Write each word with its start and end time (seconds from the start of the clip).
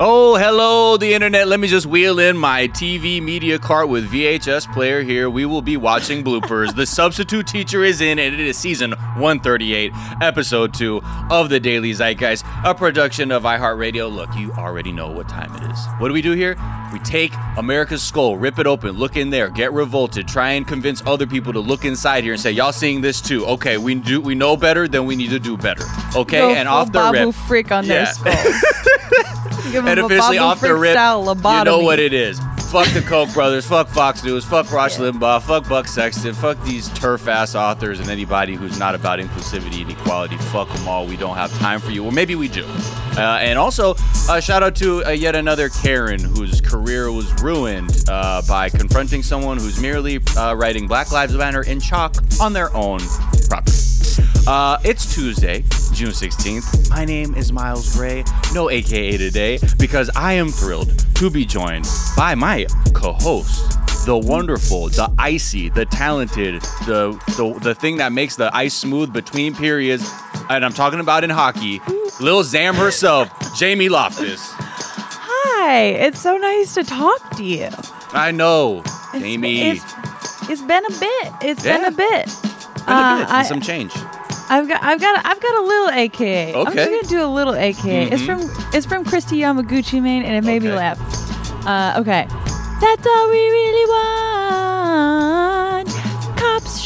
Oh, 0.00 0.36
hello, 0.36 0.96
the 0.96 1.12
internet. 1.12 1.48
Let 1.48 1.58
me 1.58 1.66
just 1.66 1.84
wheel 1.84 2.20
in 2.20 2.36
my 2.36 2.68
TV 2.68 3.20
media 3.20 3.58
cart 3.58 3.88
with 3.88 4.08
VHS 4.08 4.72
player 4.72 5.02
here. 5.02 5.28
We 5.28 5.44
will 5.44 5.60
be 5.60 5.76
watching 5.76 6.22
bloopers. 6.22 6.72
the 6.76 6.86
substitute 6.86 7.48
teacher 7.48 7.82
is 7.82 8.00
in, 8.00 8.20
and 8.20 8.32
it 8.32 8.38
is 8.38 8.56
season 8.56 8.92
138, 8.92 9.90
episode 10.22 10.72
2 10.72 11.00
of 11.32 11.48
the 11.48 11.58
Daily 11.58 11.90
Zeitgeist, 11.92 12.44
a 12.64 12.76
production 12.76 13.32
of 13.32 13.42
iHeartRadio. 13.42 14.08
Look, 14.08 14.32
you 14.36 14.52
already 14.52 14.92
know 14.92 15.10
what 15.10 15.28
time 15.28 15.52
it 15.56 15.68
is. 15.72 15.84
What 15.98 16.06
do 16.06 16.14
we 16.14 16.22
do 16.22 16.30
here? 16.30 16.56
We 16.92 17.00
take 17.00 17.32
America's 17.56 18.00
skull, 18.02 18.36
rip 18.36 18.60
it 18.60 18.68
open, 18.68 18.92
look 18.92 19.16
in 19.16 19.30
there, 19.30 19.48
get 19.50 19.72
revolted, 19.72 20.28
try 20.28 20.50
and 20.50 20.64
convince 20.64 21.02
other 21.06 21.26
people 21.26 21.52
to 21.54 21.60
look 21.60 21.84
inside 21.84 22.22
here 22.22 22.34
and 22.34 22.40
say, 22.40 22.52
"Y'all 22.52 22.70
seeing 22.72 23.00
this 23.00 23.20
too? 23.20 23.44
Okay, 23.46 23.78
we 23.78 23.96
do 23.96 24.20
we 24.20 24.36
know 24.36 24.56
better, 24.56 24.86
then 24.86 25.06
we 25.06 25.16
need 25.16 25.30
to 25.30 25.40
do 25.40 25.56
better." 25.56 25.84
Okay, 26.14 26.38
Go 26.38 26.50
and 26.54 26.68
off 26.68 26.86
the 26.86 27.00
Babu 27.00 27.26
rip. 27.26 27.34
freak 27.34 27.72
on 27.72 27.84
their 27.88 28.06
skulls. 28.06 28.36
And 29.74 29.98
officially 30.00 30.38
off 30.38 30.60
the 30.60 30.74
rip, 30.74 30.94
you 31.58 31.64
know 31.64 31.78
what 31.80 31.98
it 31.98 32.12
is. 32.12 32.40
Fuck 32.70 32.88
the 32.88 33.00
Koch 33.00 33.32
brothers, 33.32 33.66
fuck 33.66 33.88
Fox 33.88 34.22
News, 34.22 34.44
fuck 34.44 34.70
Rush 34.70 34.96
Limbaugh, 34.98 35.40
fuck 35.40 35.66
Buck 35.70 35.88
Sexton, 35.88 36.34
fuck 36.34 36.62
these 36.64 36.90
TERF 36.90 37.26
ass 37.26 37.54
authors 37.54 37.98
and 37.98 38.10
anybody 38.10 38.56
who's 38.56 38.78
not 38.78 38.94
about 38.94 39.20
inclusivity 39.20 39.80
and 39.80 39.90
equality. 39.90 40.36
Fuck 40.36 40.68
them 40.74 40.86
all. 40.86 41.06
We 41.06 41.16
don't 41.16 41.36
have 41.36 41.50
time 41.58 41.80
for 41.80 41.92
you. 41.92 42.04
Or 42.04 42.12
maybe 42.12 42.34
we 42.34 42.46
do. 42.46 42.66
Uh, 43.16 43.38
and 43.40 43.58
also, 43.58 43.94
uh, 44.28 44.38
shout 44.38 44.62
out 44.62 44.76
to 44.76 45.02
uh, 45.06 45.10
yet 45.10 45.34
another 45.34 45.70
Karen 45.70 46.20
whose 46.22 46.60
career 46.60 47.10
was 47.10 47.32
ruined 47.42 48.04
uh, 48.06 48.42
by 48.46 48.68
confronting 48.68 49.22
someone 49.22 49.56
who's 49.56 49.80
merely 49.80 50.20
uh, 50.36 50.54
writing 50.54 50.86
Black 50.86 51.10
Lives 51.10 51.32
Matter 51.34 51.62
in 51.62 51.80
chalk 51.80 52.16
on 52.38 52.52
their 52.52 52.74
own 52.76 53.00
property. 53.48 53.87
Uh, 54.48 54.78
it's 54.82 55.14
Tuesday, 55.14 55.60
June 55.92 56.08
16th. 56.08 56.88
My 56.88 57.04
name 57.04 57.34
is 57.34 57.52
Miles 57.52 57.94
Gray, 57.94 58.24
no 58.54 58.70
AKA 58.70 59.18
today, 59.18 59.58
because 59.78 60.08
I 60.16 60.32
am 60.32 60.48
thrilled 60.48 61.04
to 61.16 61.28
be 61.28 61.44
joined 61.44 61.86
by 62.16 62.34
my 62.34 62.64
co 62.94 63.12
host, 63.12 63.76
the 64.06 64.16
wonderful, 64.16 64.88
the 64.88 65.12
icy, 65.18 65.68
the 65.68 65.84
talented, 65.84 66.62
the, 66.86 67.12
the, 67.36 67.60
the 67.60 67.74
thing 67.74 67.98
that 67.98 68.12
makes 68.12 68.36
the 68.36 68.50
ice 68.56 68.72
smooth 68.72 69.12
between 69.12 69.54
periods. 69.54 70.10
And 70.48 70.64
I'm 70.64 70.72
talking 70.72 71.00
about 71.00 71.24
in 71.24 71.28
hockey, 71.30 71.82
Lil 72.18 72.42
Zam 72.42 72.74
herself, 72.74 73.28
Jamie 73.54 73.90
Loftus. 73.90 74.40
Hi, 74.50 75.78
it's 75.82 76.22
so 76.22 76.38
nice 76.38 76.72
to 76.72 76.84
talk 76.84 77.36
to 77.36 77.44
you. 77.44 77.68
I 78.12 78.30
know, 78.30 78.78
It's- 78.78 79.20
Jamie. 79.20 79.60
It's, 79.60 79.84
it's 80.48 80.62
been 80.62 80.86
a 80.86 80.98
bit. 80.98 81.32
It's 81.42 81.62
been 81.62 81.84
a 81.84 81.90
bit. 81.90 82.24
Been 82.86 82.96
a 82.96 82.98
uh, 82.98 83.18
bit, 83.18 83.28
I- 83.28 83.42
some 83.42 83.60
change. 83.60 83.92
I've 84.50 84.66
got, 84.68 84.82
I've 84.82 85.00
got, 85.00 85.24
I've 85.26 85.40
got 85.40 85.54
a 85.56 85.62
little 85.62 85.90
AKA. 85.90 86.54
Okay. 86.54 86.70
I'm 86.70 86.74
just 86.76 86.90
gonna 86.90 87.02
do 87.08 87.22
a 87.24 87.28
little 87.32 87.54
AKA. 87.54 88.08
It's 88.10 88.22
Mhm. 88.22 88.26
from, 88.26 88.40
it's 88.74 88.86
from 88.86 89.04
Christy 89.04 89.40
Yamaguchi, 89.40 90.00
man, 90.02 90.22
and 90.24 90.34
it 90.36 90.44
made 90.44 90.62
me 90.62 90.72
laugh. 90.72 90.98
Uh, 91.66 91.94
okay. 92.00 92.26
That's 92.80 93.06
all 93.06 93.28
we 93.30 93.36
really 93.50 93.86
want. 93.90 95.88
Cops 96.38 96.80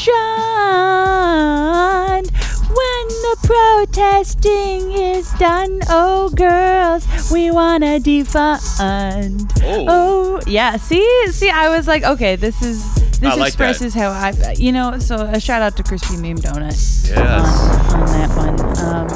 shun 0.93 2.23
when 2.23 3.07
the 3.25 3.37
protesting 3.43 4.91
is 4.91 5.29
done. 5.33 5.79
Oh, 5.89 6.29
girls, 6.35 7.05
we 7.31 7.51
wanna 7.51 7.99
defund. 7.99 9.51
Oh. 9.63 9.85
Oh, 9.87 10.41
yeah. 10.47 10.77
See, 10.77 11.05
see, 11.31 11.49
I 11.49 11.69
was 11.69 11.87
like, 11.87 12.03
okay, 12.03 12.35
this 12.35 12.61
is 12.61 13.02
this 13.23 13.33
I 13.33 13.35
like 13.35 13.53
that. 13.53 13.69
expresses 13.71 13.93
how 13.93 14.09
I, 14.11 14.53
you 14.57 14.71
know. 14.71 14.99
So 14.99 15.15
a 15.17 15.39
shout 15.39 15.61
out 15.61 15.75
to 15.77 15.83
Crispy 15.83 16.17
Meme 16.17 16.37
Donut 16.37 17.09
Yes. 17.09 17.15
on, 17.17 17.99
on 17.99 18.05
that 18.07 18.37
one. 18.37 18.59
Um, 18.79 19.07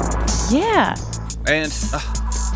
yeah. 0.50 0.96
And 1.46 1.72
uh, 1.92 2.00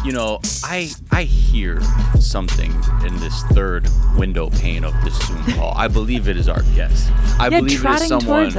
you 0.05 0.13
know, 0.13 0.41
I 0.65 0.91
I 1.11 1.23
hear 1.25 1.81
something 2.21 2.73
in 3.07 3.17
this 3.21 3.43
third 3.53 3.89
window 4.17 4.51
pane 4.51 4.85
of 4.85 4.95
this 5.05 5.19
Zoom 5.27 5.43
call. 5.55 5.73
I 5.77 5.89
believe 5.89 6.29
it 6.29 6.37
is 6.37 6.49
our 6.49 6.63
guest. 6.75 7.11
I 7.39 7.49
Yeah, 7.49 7.61
believe 7.61 7.85
it 7.85 8.03
is 8.03 8.09
someone 8.09 8.51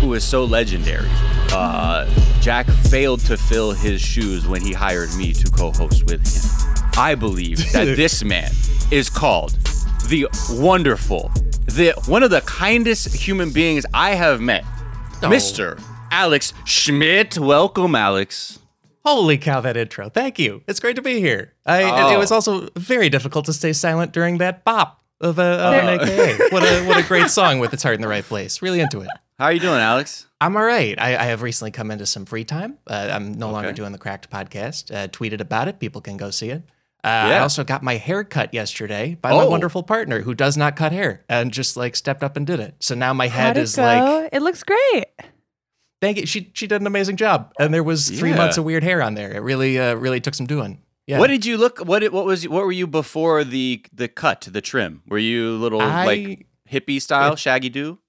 who 0.00 0.14
is 0.14 0.24
so 0.24 0.44
legendary. 0.44 1.08
Uh, 1.52 2.08
Jack 2.40 2.66
failed 2.66 3.20
to 3.20 3.36
fill 3.36 3.72
his 3.72 4.00
shoes 4.00 4.46
when 4.46 4.60
he 4.62 4.72
hired 4.72 5.14
me 5.14 5.32
to 5.32 5.50
co-host 5.50 6.04
with 6.04 6.26
him. 6.26 6.68
I 6.98 7.14
believe 7.14 7.72
that 7.72 7.84
this 7.96 8.22
man 8.24 8.50
is 8.90 9.08
called 9.10 9.52
the 10.08 10.26
wonderful, 10.50 11.30
the 11.66 11.92
one 12.06 12.22
of 12.22 12.30
the 12.30 12.40
kindest 12.42 13.14
human 13.14 13.50
beings 13.50 13.84
I 13.92 14.10
have 14.14 14.40
met, 14.40 14.64
Oh. 15.22 15.28
Mr. 15.28 15.80
Alex 16.10 16.52
Schmidt. 16.64 17.38
Welcome, 17.38 17.94
Alex. 17.94 18.58
Holy 19.04 19.38
cow, 19.38 19.60
that 19.60 19.76
intro. 19.76 20.08
Thank 20.08 20.38
you. 20.38 20.62
It's 20.66 20.80
great 20.80 20.96
to 20.96 21.02
be 21.02 21.20
here. 21.20 21.52
I, 21.64 21.82
Oh. 21.84 22.14
It 22.14 22.18
was 22.18 22.30
also 22.32 22.68
very 22.76 23.08
difficult 23.08 23.44
to 23.46 23.52
stay 23.52 23.72
silent 23.72 24.12
during 24.12 24.38
that 24.38 24.64
bop 24.64 25.02
of, 25.20 25.38
a, 25.38 25.42
of 25.42 25.74
an 25.74 25.86
There- 25.86 26.02
AKA. 26.34 26.48
What 26.50 26.62
a, 26.64 26.84
what 26.86 26.98
a 26.98 27.06
great 27.06 27.30
song 27.30 27.58
with 27.60 27.72
its 27.72 27.82
heart 27.82 27.94
in 27.94 28.00
the 28.00 28.08
right 28.08 28.24
place. 28.24 28.62
Really 28.62 28.80
into 28.80 29.00
it. 29.00 29.08
How 29.38 29.46
are 29.46 29.52
you 29.52 29.60
doing, 29.60 29.78
Alex? 29.80 30.26
I'm 30.40 30.56
all 30.56 30.64
right. 30.64 30.98
I, 31.00 31.16
I 31.16 31.24
have 31.26 31.42
recently 31.42 31.70
come 31.70 31.90
into 31.90 32.04
some 32.06 32.24
free 32.26 32.44
time. 32.44 32.78
Uh, 32.86 33.10
I'm 33.12 33.32
no 33.32 33.50
longer 33.50 33.72
doing 33.72 33.92
the 33.92 33.98
Cracked 33.98 34.30
podcast. 34.30 34.94
Uh, 34.94 35.08
tweeted 35.08 35.40
about 35.40 35.68
it. 35.68 35.78
People 35.78 36.00
can 36.00 36.16
go 36.16 36.30
see 36.30 36.50
it. 36.50 36.62
Uh, 37.06 37.34
I 37.34 37.38
also 37.38 37.62
got 37.62 37.82
my 37.84 37.96
hair 37.96 38.24
cut 38.24 38.52
yesterday 38.52 39.16
by 39.22 39.30
my 39.30 39.44
Oh. 39.44 39.48
wonderful 39.50 39.82
partner 39.84 40.22
who 40.22 40.34
does 40.34 40.56
not 40.56 40.74
cut 40.74 40.90
hair 40.92 41.24
and 41.28 41.52
just 41.52 41.76
like 41.76 41.94
stepped 41.94 42.24
up 42.24 42.36
and 42.36 42.44
did 42.46 42.58
it. 42.58 42.74
So 42.80 42.94
now 42.96 43.12
my 43.14 43.28
head 43.28 43.46
How'd 43.46 43.56
it 43.58 43.62
is 43.62 43.76
go? 43.76 43.82
like, 43.82 44.28
it 44.32 44.42
looks 44.42 44.62
great. 44.64 45.04
thank 46.02 46.18
you. 46.18 46.26
She, 46.26 46.50
she 46.52 46.66
did 46.66 46.80
an 46.80 46.86
amazing 46.86 47.16
job. 47.16 47.52
And 47.60 47.72
there 47.72 47.84
was 47.84 48.10
three 48.10 48.30
Yeah. 48.30 48.36
months 48.36 48.58
of 48.58 48.64
weird 48.64 48.82
hair 48.82 49.00
on 49.02 49.14
there. 49.14 49.32
It 49.32 49.40
really, 49.40 49.78
uh, 49.78 49.94
really 49.94 50.20
took 50.20 50.34
some 50.34 50.46
doing. 50.46 50.80
Yeah. 51.06 51.20
What 51.20 51.28
did 51.28 51.46
you 51.46 51.56
look? 51.56 51.78
What 51.78 52.00
did- 52.00 52.12
what 52.12 52.24
was 52.26 52.48
what 52.48 52.64
were 52.64 52.72
you 52.72 52.88
before 52.88 53.44
the 53.44 53.84
the 53.92 54.08
cut, 54.08 54.48
the 54.50 54.60
trim? 54.60 55.02
Were 55.06 55.18
you 55.18 55.50
a 55.50 55.58
little 55.58 55.80
I- 55.80 56.04
like 56.04 56.46
hippie 56.68 57.00
style, 57.00 57.36
shaggy 57.36 57.68
do? 57.68 58.00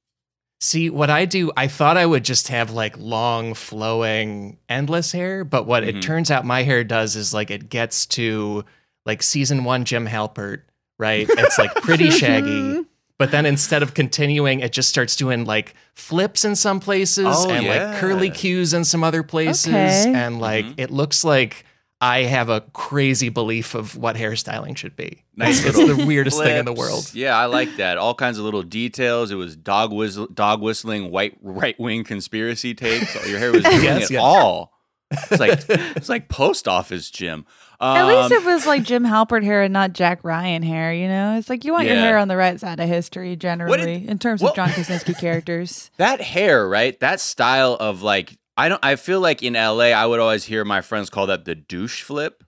See, 0.59 0.89
what 0.89 1.11
I 1.11 1.25
do, 1.25 1.51
I 1.55 1.67
thought 1.67 1.95
I 1.97 2.07
would 2.07 2.25
just 2.25 2.47
have 2.47 2.71
like 2.71 2.97
long, 2.97 3.53
flowing, 3.53 4.57
endless 4.67 5.11
hair, 5.11 5.43
but 5.43 5.67
what 5.67 5.83
Mhm. 5.83 5.87
it 5.89 6.01
turns 6.01 6.31
out 6.31 6.43
my 6.45 6.63
hair 6.63 6.83
does 6.83 7.15
is 7.15 7.31
like 7.35 7.51
it 7.51 7.69
gets 7.69 8.07
to 8.07 8.65
like 9.07 9.23
season 9.23 9.63
one 9.63 9.83
Jim 9.85 10.05
Halpert, 10.05 10.61
right? 10.99 11.25
It's 11.27 11.57
like 11.57 11.73
pretty 11.75 12.11
shaggy, 12.21 12.85
but 13.17 13.31
then 13.31 13.47
instead 13.47 13.81
of 13.81 13.95
continuing, 13.95 14.59
it 14.59 14.71
just 14.71 14.89
starts 14.89 15.15
doing 15.15 15.45
like 15.45 15.73
flips 15.95 16.45
in 16.45 16.55
some 16.55 16.79
places 16.79 17.25
Oh, 17.27 17.49
and 17.49 17.65
yeah. 17.65 17.85
like 17.91 17.99
curly 17.99 18.29
cues 18.29 18.73
in 18.73 18.83
some 18.83 19.03
other 19.03 19.23
places. 19.23 19.69
Okay. 19.73 20.13
And 20.13 20.39
like 20.39 20.65
Mhm. 20.65 20.73
it 20.77 20.91
looks 20.91 21.23
like 21.23 21.63
I 21.99 22.23
have 22.23 22.49
a 22.49 22.61
crazy 22.73 23.29
belief 23.29 23.73
of 23.73 23.97
what 23.97 24.15
hairstyling 24.17 24.77
should 24.77 24.95
be. 24.95 25.23
Nice 25.35 25.65
It's 25.65 25.75
little 25.75 25.95
the 25.97 26.05
weirdest 26.05 26.37
thing 26.37 26.57
in 26.57 26.65
the 26.65 26.73
world. 26.73 27.09
Yeah, 27.15 27.35
I 27.35 27.45
like 27.47 27.77
that. 27.77 27.97
All 27.97 28.13
kinds 28.13 28.37
of 28.37 28.45
little 28.45 28.61
details. 28.61 29.31
It 29.31 29.35
was 29.35 29.55
dog 29.55 29.91
whistle, 29.91 30.27
dog 30.27 30.61
whistling, 30.61 31.09
white 31.09 31.37
right 31.41 31.79
wing 31.79 32.03
conspiracy 32.03 32.75
tapes. 32.75 33.15
Your 33.27 33.39
hair 33.39 33.51
was 33.51 33.63
doing 33.71 33.81
Yes, 33.83 34.11
it 34.11 34.15
yeah. 34.15 34.19
all. 34.19 34.73
It's 35.09 35.39
like 35.39 35.59
it's 35.95 36.09
like 36.09 36.27
post 36.29 36.67
office 36.67 37.09
Jim. 37.09 37.45
Um, 37.79 37.95
At 37.97 38.07
least 38.07 38.31
it 38.31 38.43
was 38.43 38.65
like 38.65 38.81
Jim 38.83 39.03
Halpert 39.03 39.43
hair 39.43 39.61
and 39.61 39.71
not 39.71 39.93
Jack 39.93 40.23
Ryan 40.23 40.63
hair. 40.63 40.91
You 40.93 41.07
know, 41.07 41.37
it's 41.37 41.47
like 41.49 41.63
you 41.63 41.73
want 41.73 41.85
your 41.85 41.95
hair 41.95 42.17
on 42.17 42.27
the 42.27 42.35
right 42.37 42.59
side 42.59 42.79
of 42.79 42.89
history 42.89 43.35
generally 43.35 44.07
in 44.07 44.17
terms 44.17 44.41
what- 44.41 44.51
of 44.51 44.55
John 44.55 44.71
Krasinski 44.71 45.13
characters. 45.19 45.91
that 45.97 46.19
hair, 46.21 46.67
right? 46.67 46.99
That 46.99 47.19
style 47.19 47.73
of 47.79 48.01
like 48.01 48.37
I 48.57 48.69
don't 48.69 48.83
I 48.83 48.95
feel 48.95 49.19
like 49.19 49.43
in 49.43 49.53
LA 49.53 49.91
I 49.93 50.05
would 50.07 50.19
always 50.19 50.43
hear 50.43 50.65
my 50.65 50.81
friends 50.81 51.11
call 51.11 51.27
that 51.27 51.45
the 51.45 51.53
douche 51.53 52.01
flip. 52.01 52.43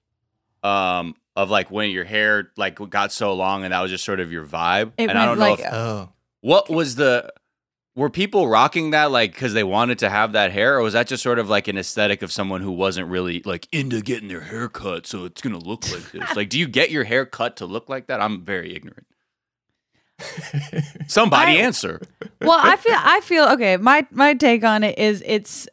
Um 0.64 1.16
of 1.36 1.50
like 1.50 1.70
when 1.72 1.90
your 1.92 2.04
hair 2.06 2.52
like 2.58 2.80
got 2.90 3.12
so 3.12 3.34
long 3.34 3.64
and 3.64 3.72
that 3.72 3.82
was 3.82 3.92
just 3.92 4.04
sort 4.04 4.20
of 4.20 4.32
your 4.32 4.46
vibe. 4.46 4.94
It 4.98 5.10
and 5.10 5.18
I 5.18 5.26
don't 5.26 5.38
went 5.38 5.60
know 5.60 5.66
if 5.66 5.74
Oh. 5.74 6.10
what 6.42 6.70
was 6.70 6.96
the 6.96 7.32
were 8.00 8.10
people 8.10 8.48
rocking 8.48 8.92
that 8.92 9.12
like 9.12 9.34
because 9.34 9.54
they 9.54 9.64
wanted 9.64 10.00
to 10.00 10.10
have 10.10 10.32
that 10.32 10.52
hair 10.52 10.78
or 10.78 10.82
was 10.82 10.94
that 10.94 11.08
just 11.08 11.22
sort 11.22 11.38
of 11.38 11.50
like 11.50 11.68
an 11.68 11.78
aesthetic 11.78 12.22
of 12.22 12.32
someone 12.32 12.62
who 12.62 12.72
wasn't 12.72 13.08
really 13.08 13.42
like 13.46 13.68
into 13.72 14.02
getting 14.02 14.30
their 14.30 14.42
hair 14.42 14.70
cut 14.70 15.06
so 15.06 15.26
it's 15.26 15.42
gonna 15.42 15.60
look 15.60 15.90
like 15.92 16.12
this 16.12 16.36
like 16.36 16.50
do 16.50 16.58
you 16.58 16.68
get 16.68 16.90
your 16.92 17.04
hair 17.04 17.26
cut 17.26 17.58
to 17.58 17.66
look 17.66 17.90
like 17.90 18.08
that 18.08 18.22
i'm 18.22 18.44
very 18.44 18.74
ignorant 18.76 19.06
somebody 21.08 21.54
I- 21.54 21.62
answer 21.62 22.02
well, 22.42 22.60
I 22.62 22.78
feel 22.78 22.96
I 22.98 23.20
feel 23.22 23.46
okay. 23.50 23.78
My 23.78 24.08
my 24.12 24.34
take 24.34 24.64
on 24.64 24.84
it 24.84 24.98
is 24.98 25.22
it's 25.26 25.68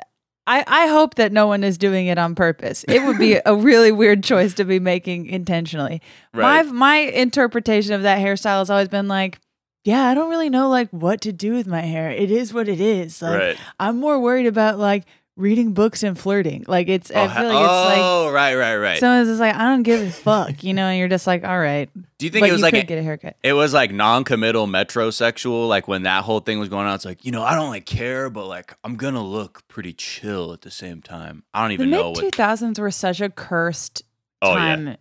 I, 0.49 0.65
I 0.67 0.87
hope 0.87 1.17
that 1.17 1.33
no 1.33 1.47
one 1.47 1.65
is 1.65 1.77
doing 1.77 2.07
it 2.07 2.19
on 2.19 2.35
purpose. 2.35 2.85
It 2.89 3.05
would 3.05 3.19
be 3.19 3.41
a 3.45 3.55
really 3.55 3.91
weird 3.93 4.23
choice 4.23 4.55
to 4.55 4.65
be 4.65 4.79
making 4.79 5.27
intentionally. 5.27 6.01
Right. 6.33 6.65
My 6.65 6.73
my 6.73 6.97
interpretation 6.97 7.95
of 7.95 8.03
that 8.03 8.19
hairstyle 8.19 8.59
has 8.59 8.71
always 8.71 8.89
been 8.89 9.09
like, 9.09 9.39
yeah, 9.87 10.07
I 10.09 10.15
don't 10.15 10.31
really 10.31 10.51
know 10.51 10.69
like 10.69 10.91
what 10.91 11.21
to 11.23 11.33
do 11.33 11.53
with 11.55 11.67
my 11.67 11.81
hair. 11.81 12.11
It 12.11 12.31
is 12.31 12.53
what 12.53 12.69
it 12.69 12.81
is. 12.81 13.23
Like 13.23 13.39
right 13.39 13.57
I'm 13.79 13.99
more 14.01 14.19
worried 14.19 14.47
about 14.47 14.79
like 14.79 15.05
reading 15.37 15.75
books 15.75 16.03
and 16.03 16.19
flirting. 16.19 16.65
Like 16.67 16.89
it's 16.89 17.11
oh, 17.15 17.21
I 17.21 17.29
feel 17.29 17.45
like 17.45 17.63
it's 17.65 17.91
like 17.91 17.99
oh 18.01 18.31
right 18.33 18.55
right 18.57 18.77
right 18.77 18.99
someone's 18.99 19.29
just 19.29 19.39
like, 19.39 19.55
I 19.55 19.65
don't 19.65 19.83
give 19.85 20.01
a 20.01 20.11
fuck, 20.11 20.65
you 20.65 20.75
know, 20.75 20.87
and 20.87 20.99
you're 20.99 21.09
just 21.09 21.27
like, 21.27 21.45
all 21.45 21.59
right. 21.59 21.89
do 22.19 22.27
you 22.27 22.31
think 22.31 22.43
but 22.43 22.49
it 22.49 22.53
was 22.53 22.63
like 22.63 22.75
a- 22.75 22.83
get 22.83 22.99
a 22.99 23.03
haircut. 23.03 23.37
it 23.45 23.53
was 23.53 23.73
like 23.75 23.93
non-committal 23.93 24.67
metrosexual 24.67 25.69
like 25.69 25.87
when 25.87 26.03
that 26.03 26.25
whole 26.25 26.41
thing 26.41 26.59
was 26.59 26.69
going 26.69 26.87
on 26.87 26.95
it's 26.95 27.05
like 27.05 27.25
you 27.25 27.31
know 27.33 27.43
i 27.43 27.55
don't 27.55 27.69
like 27.69 27.85
care 27.85 28.31
but 28.31 28.47
like 28.47 28.75
i'm 28.83 28.97
gonna 28.97 29.23
look 29.23 29.63
pretty 29.69 29.93
chill 29.93 30.53
at 30.53 30.63
the 30.63 30.71
same 30.71 31.03
time 31.03 31.45
i 31.53 31.61
don't 31.61 31.69
The 31.69 31.75
even 31.75 31.91
know 31.91 32.05
mid 32.09 32.17
what 32.17 32.21
two 32.21 32.31
thousands 32.31 32.81
were 32.81 32.91
such 32.91 33.21
a 33.21 33.29
cursed 33.29 34.03
oh 34.43 34.55
yeah 34.55 34.55
time 34.55 34.97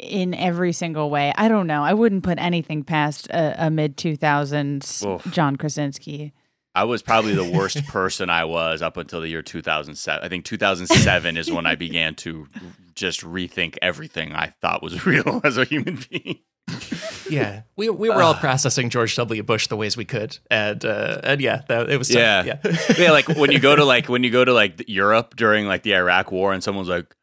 in 0.00 0.34
every 0.34 0.72
single 0.72 1.10
way. 1.10 1.32
I 1.36 1.48
don't 1.48 1.66
know. 1.66 1.82
I 1.82 1.94
wouldn't 1.94 2.22
put 2.22 2.38
anything 2.38 2.84
past 2.84 3.28
a, 3.28 3.66
a 3.66 3.70
mid 3.70 3.96
2000s 3.96 5.32
John 5.32 5.56
Krasinski. 5.56 6.32
I 6.74 6.84
was 6.84 7.00
probably 7.02 7.34
the 7.34 7.50
worst 7.50 7.86
person 7.88 8.28
I 8.28 8.44
was 8.44 8.82
up 8.82 8.98
until 8.98 9.22
the 9.22 9.28
year 9.28 9.42
2007. 9.42 10.22
I 10.24 10.28
think 10.28 10.44
2007 10.44 11.36
is 11.38 11.50
when 11.50 11.64
I 11.64 11.74
began 11.74 12.14
to 12.16 12.48
just 12.94 13.22
rethink 13.22 13.78
everything 13.80 14.34
I 14.34 14.48
thought 14.60 14.82
was 14.82 15.06
real 15.06 15.40
as 15.42 15.56
a 15.56 15.64
human 15.64 15.98
being. 16.10 16.40
Yeah, 17.30 17.62
we 17.76 17.88
we 17.88 18.08
were 18.08 18.22
all 18.22 18.34
processing 18.34 18.90
George 18.90 19.14
W. 19.16 19.42
Bush 19.42 19.68
the 19.68 19.76
ways 19.76 19.96
we 19.96 20.04
could, 20.04 20.38
and 20.50 20.84
uh, 20.84 21.20
and 21.22 21.40
yeah, 21.40 21.62
that, 21.68 21.88
it 21.88 21.96
was 21.96 22.08
tough. 22.08 22.18
Yeah. 22.18 22.42
yeah. 22.64 22.76
yeah, 22.98 23.10
like 23.12 23.28
when 23.28 23.52
you 23.52 23.60
go 23.60 23.74
to 23.74 23.84
like 23.84 24.08
when 24.08 24.24
you 24.24 24.30
go 24.30 24.44
to 24.44 24.52
like 24.52 24.84
Europe 24.88 25.36
during 25.36 25.66
like 25.66 25.82
the 25.84 25.94
Iraq 25.94 26.32
War 26.32 26.52
and 26.52 26.62
someone's 26.62 26.88
like, 26.88 27.14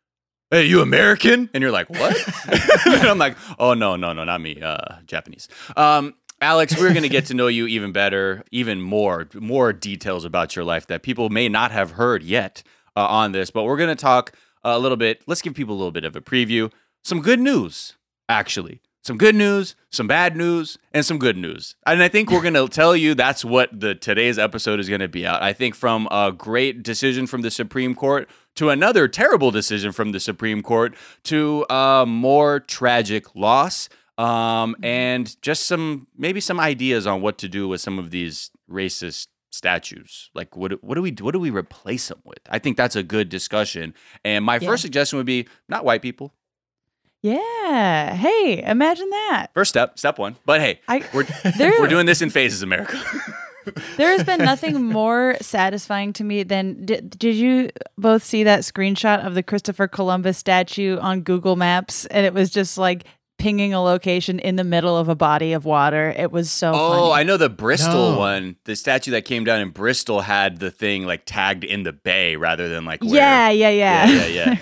"Hey, 0.54 0.66
you 0.66 0.82
American?" 0.82 1.50
and 1.54 1.62
you're 1.62 1.72
like, 1.72 1.90
"What?" 1.90 2.16
and 2.86 3.08
I'm 3.08 3.18
like, 3.18 3.36
"Oh 3.58 3.74
no, 3.74 3.96
no, 3.96 4.14
no, 4.14 4.24
not 4.24 4.40
me, 4.40 4.62
uh, 4.62 4.98
Japanese." 5.06 5.48
Um, 5.76 6.14
Alex, 6.42 6.78
we're 6.78 6.94
gonna 6.94 7.10
get 7.10 7.26
to 7.28 7.34
know 7.34 7.48
you 7.48 7.68
even 7.68 7.92
better, 7.92 8.44
even 8.52 8.82
more, 8.82 9.28
more 9.34 9.74
details 9.74 10.26
about 10.26 10.56
your 10.56 10.64
life 10.64 10.88
that 10.88 11.02
people 11.02 11.30
may 11.30 11.50
not 11.50 11.72
have 11.72 11.92
heard 11.92 12.22
yet 12.22 12.62
uh, 12.96 13.06
on 13.06 13.32
this, 13.32 13.50
but 13.50 13.64
we're 13.64 13.78
gonna 13.78 13.96
talk 13.96 14.34
a 14.64 14.78
little 14.78 14.98
bit. 14.98 15.24
Let's 15.26 15.42
give 15.42 15.54
people 15.54 15.76
a 15.76 15.78
little 15.78 15.92
bit 15.92 16.06
of 16.06 16.16
a 16.16 16.22
preview. 16.22 16.72
Some 17.04 17.22
good 17.22 17.40
news, 17.40 17.96
actually. 18.30 18.82
Some 19.04 19.18
good 19.18 19.36
news, 19.36 19.76
some 19.90 20.08
bad 20.08 20.38
news, 20.38 20.78
and 20.94 21.06
some 21.06 21.20
good 21.20 21.36
news. 21.36 21.76
And 21.86 22.02
I 22.02 22.08
think 22.08 22.32
we're 22.32 22.42
going 22.42 22.54
to 22.54 22.70
tell 22.70 22.96
you 22.96 23.14
that's 23.14 23.44
what 23.44 23.78
the 23.78 23.96
today's 23.96 24.40
episode 24.40 24.80
is 24.80 24.88
going 24.88 25.02
to 25.02 25.10
be 25.10 25.28
out. 25.28 25.44
I 25.44 25.52
think 25.52 25.76
from 25.76 26.08
a 26.10 26.32
great 26.32 26.84
decision 26.84 27.28
from 27.28 27.42
the 27.42 27.52
Supreme 27.52 27.96
Court 27.96 28.30
to 28.56 28.70
another 28.70 29.08
terrible 29.08 29.52
decision 29.52 29.92
from 29.92 30.12
the 30.12 30.20
Supreme 30.20 30.62
Court 30.62 30.94
to 31.24 31.66
a 31.70 32.06
more 32.08 32.60
tragic 32.60 33.36
loss 33.36 33.90
um, 34.18 34.76
and 34.84 35.36
just 35.42 35.66
some 35.66 36.08
maybe 36.18 36.40
some 36.40 36.60
ideas 36.60 37.08
on 37.08 37.22
what 37.22 37.38
to 37.40 37.50
do 37.50 37.68
with 37.68 37.82
some 37.82 37.98
of 37.98 38.12
these 38.12 38.52
racist 38.70 39.28
statues. 39.52 40.30
Like 40.36 40.56
what 40.56 40.84
what 40.84 40.96
do 40.96 41.02
we 41.02 41.12
what 41.20 41.32
do 41.32 41.40
we 41.40 41.50
replace 41.50 42.08
them 42.10 42.20
with? 42.24 42.40
I 42.50 42.60
think 42.60 42.78
that's 42.78 42.96
a 42.96 43.04
good 43.04 43.30
discussion. 43.30 43.94
And 44.24 44.44
my 44.46 44.58
Yeah. 44.60 44.68
first 44.70 44.82
suggestion 44.84 45.18
would 45.18 45.26
be 45.26 45.48
not 45.68 45.84
white 45.86 46.02
people. 46.02 46.34
Yeah. 47.22 48.14
Hey, 48.16 48.62
imagine 48.64 49.10
that. 49.10 49.48
First 49.54 49.70
step, 49.70 49.98
step 49.98 50.20
one. 50.20 50.36
But 50.46 50.60
hey, 50.62 50.80
I 50.88 51.04
we're 51.14 51.26
we're 51.80 51.88
doing 51.88 52.06
this 52.06 52.22
in 52.22 52.30
phases, 52.30 52.62
America. 52.64 53.02
there 53.98 54.12
has 54.12 54.24
been 54.24 54.40
nothing 54.40 54.84
more 54.92 55.36
satisfying 55.42 56.14
to 56.14 56.24
me 56.24 56.44
than 56.44 56.86
did, 56.86 57.18
did 57.18 57.36
you 57.36 57.70
both 57.98 58.24
see 58.24 58.44
that 58.44 58.62
screenshot 58.62 59.26
of 59.26 59.36
the 59.36 59.44
Christopher 59.44 59.88
Columbus 59.88 60.38
statue 60.38 60.98
on 61.00 61.22
Google 61.22 61.56
Maps 61.56 62.06
and 62.08 62.26
it 62.26 62.34
was 62.34 62.50
just 62.50 62.78
like 62.78 63.06
pinging 63.44 63.74
a 63.74 63.82
location 63.82 64.40
in 64.40 64.56
the 64.56 64.64
middle 64.64 64.96
of 64.96 65.10
a 65.10 65.16
body 65.16 65.52
of 65.52 65.66
water. 65.66 66.14
It 66.18 66.32
was 66.32 66.50
so 66.50 66.72
oh, 66.74 66.90
funny. 67.10 67.22
I 67.22 67.24
know 67.24 67.36
the 67.36 67.50
Bristol 67.50 68.14
No. 68.14 68.18
one. 68.18 68.56
The 68.64 68.76
statue 68.76 69.12
that 69.12 69.26
came 69.26 69.44
down 69.44 69.60
in 69.60 69.72
Bristol 69.72 70.22
had 70.22 70.60
the 70.60 70.72
thing 70.72 71.06
like 71.06 71.24
tagged 71.26 71.64
in 71.64 71.84
the 71.84 71.92
bay 71.92 72.38
rather 72.38 72.70
than 72.70 72.86
like 72.86 73.04
where, 73.04 73.16
yeah, 73.16 73.50
yeah, 73.50 73.70
yeah. 73.70 74.06
yeah, 74.06 74.26
yeah, 74.28 74.58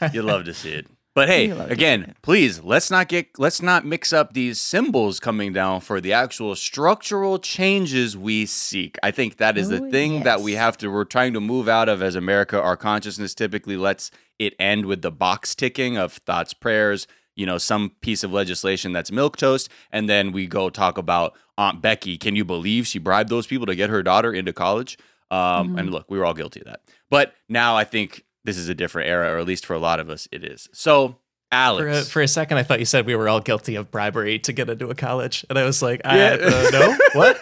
yeah. 0.00 0.10
You'd 0.12 0.24
love 0.24 0.44
to 0.44 0.52
see 0.52 0.72
it. 0.72 0.86
But 1.18 1.28
hey, 1.28 1.46
You 1.46 1.56
love 1.56 1.68
to 1.68 1.70
see 1.70 1.72
again, 1.74 2.14
please 2.22 2.60
let's 2.62 2.92
not 2.92 3.08
get 3.08 3.40
let's 3.40 3.60
not 3.60 3.84
mix 3.84 4.12
up 4.12 4.34
these 4.34 4.60
symbols 4.60 5.18
coming 5.18 5.52
down 5.52 5.80
for 5.80 6.00
the 6.00 6.12
actual 6.12 6.54
structural 6.54 7.40
changes 7.40 8.16
we 8.16 8.46
seek. 8.46 8.96
I 9.02 9.10
think 9.10 9.38
that 9.38 9.58
is 9.58 9.68
the 9.68 9.82
Oh, 9.82 9.90
thing 9.90 10.22
that 10.22 10.42
we 10.42 10.52
have 10.52 10.78
to 10.78 10.86
we're 10.92 11.02
trying 11.02 11.32
to 11.32 11.40
move 11.40 11.68
out 11.68 11.88
of 11.88 12.02
as 12.02 12.14
America. 12.14 12.62
Our 12.62 12.76
consciousness 12.76 13.34
typically 13.34 13.76
lets 13.76 14.12
it 14.38 14.54
end 14.60 14.86
with 14.86 15.02
the 15.02 15.10
box 15.10 15.56
ticking 15.56 15.96
of 15.96 16.12
thoughts, 16.12 16.54
prayers, 16.54 17.08
you 17.34 17.46
know, 17.46 17.58
some 17.58 17.90
piece 18.00 18.22
of 18.22 18.32
legislation 18.32 18.92
that's 18.92 19.10
milquetoast, 19.10 19.68
and 19.90 20.08
then 20.08 20.30
we 20.30 20.46
go 20.46 20.70
talk 20.70 20.98
about 20.98 21.34
Aunt 21.56 21.82
Becky. 21.82 22.16
Can 22.16 22.36
you 22.36 22.44
believe 22.44 22.86
she 22.86 23.00
bribed 23.00 23.28
those 23.28 23.48
people 23.48 23.66
to 23.66 23.74
get 23.74 23.90
her 23.90 24.04
daughter 24.04 24.32
into 24.32 24.52
college? 24.52 24.96
Um, 25.32 25.38
Mm-hmm. 25.40 25.78
And 25.78 25.90
look, 25.90 26.08
we 26.08 26.16
were 26.16 26.24
all 26.24 26.32
guilty 26.32 26.60
of 26.60 26.66
that. 26.66 26.82
But 27.10 27.34
now 27.48 27.76
I 27.76 27.82
think 27.82 28.22
this 28.48 28.56
is 28.58 28.68
a 28.68 28.74
different 28.74 29.08
era, 29.08 29.32
or 29.34 29.38
at 29.38 29.46
least 29.46 29.64
for 29.66 29.74
a 29.74 29.78
lot 29.78 30.00
of 30.00 30.08
us, 30.10 30.26
it 30.32 30.42
is. 30.44 30.68
So, 30.72 31.08
For 31.08 31.14
a, 31.52 31.56
Alex, 31.56 32.08
for 32.10 32.22
a 32.22 32.28
second, 32.28 32.56
I 32.58 32.62
thought 32.62 32.78
you 32.78 32.84
said 32.84 33.06
we 33.06 33.14
were 33.14 33.28
all 33.28 33.40
guilty 33.40 33.74
of 33.76 33.90
bribery 33.90 34.38
to 34.40 34.52
get 34.52 34.68
into 34.70 34.88
a 34.90 34.94
college, 34.94 35.44
and 35.48 35.58
I 35.58 35.64
was 35.64 35.82
like, 35.82 36.00
I, 36.04 36.16
Yeah. 36.16 36.36
uh, 36.40 36.68
no, 36.72 36.96
what, 37.12 37.40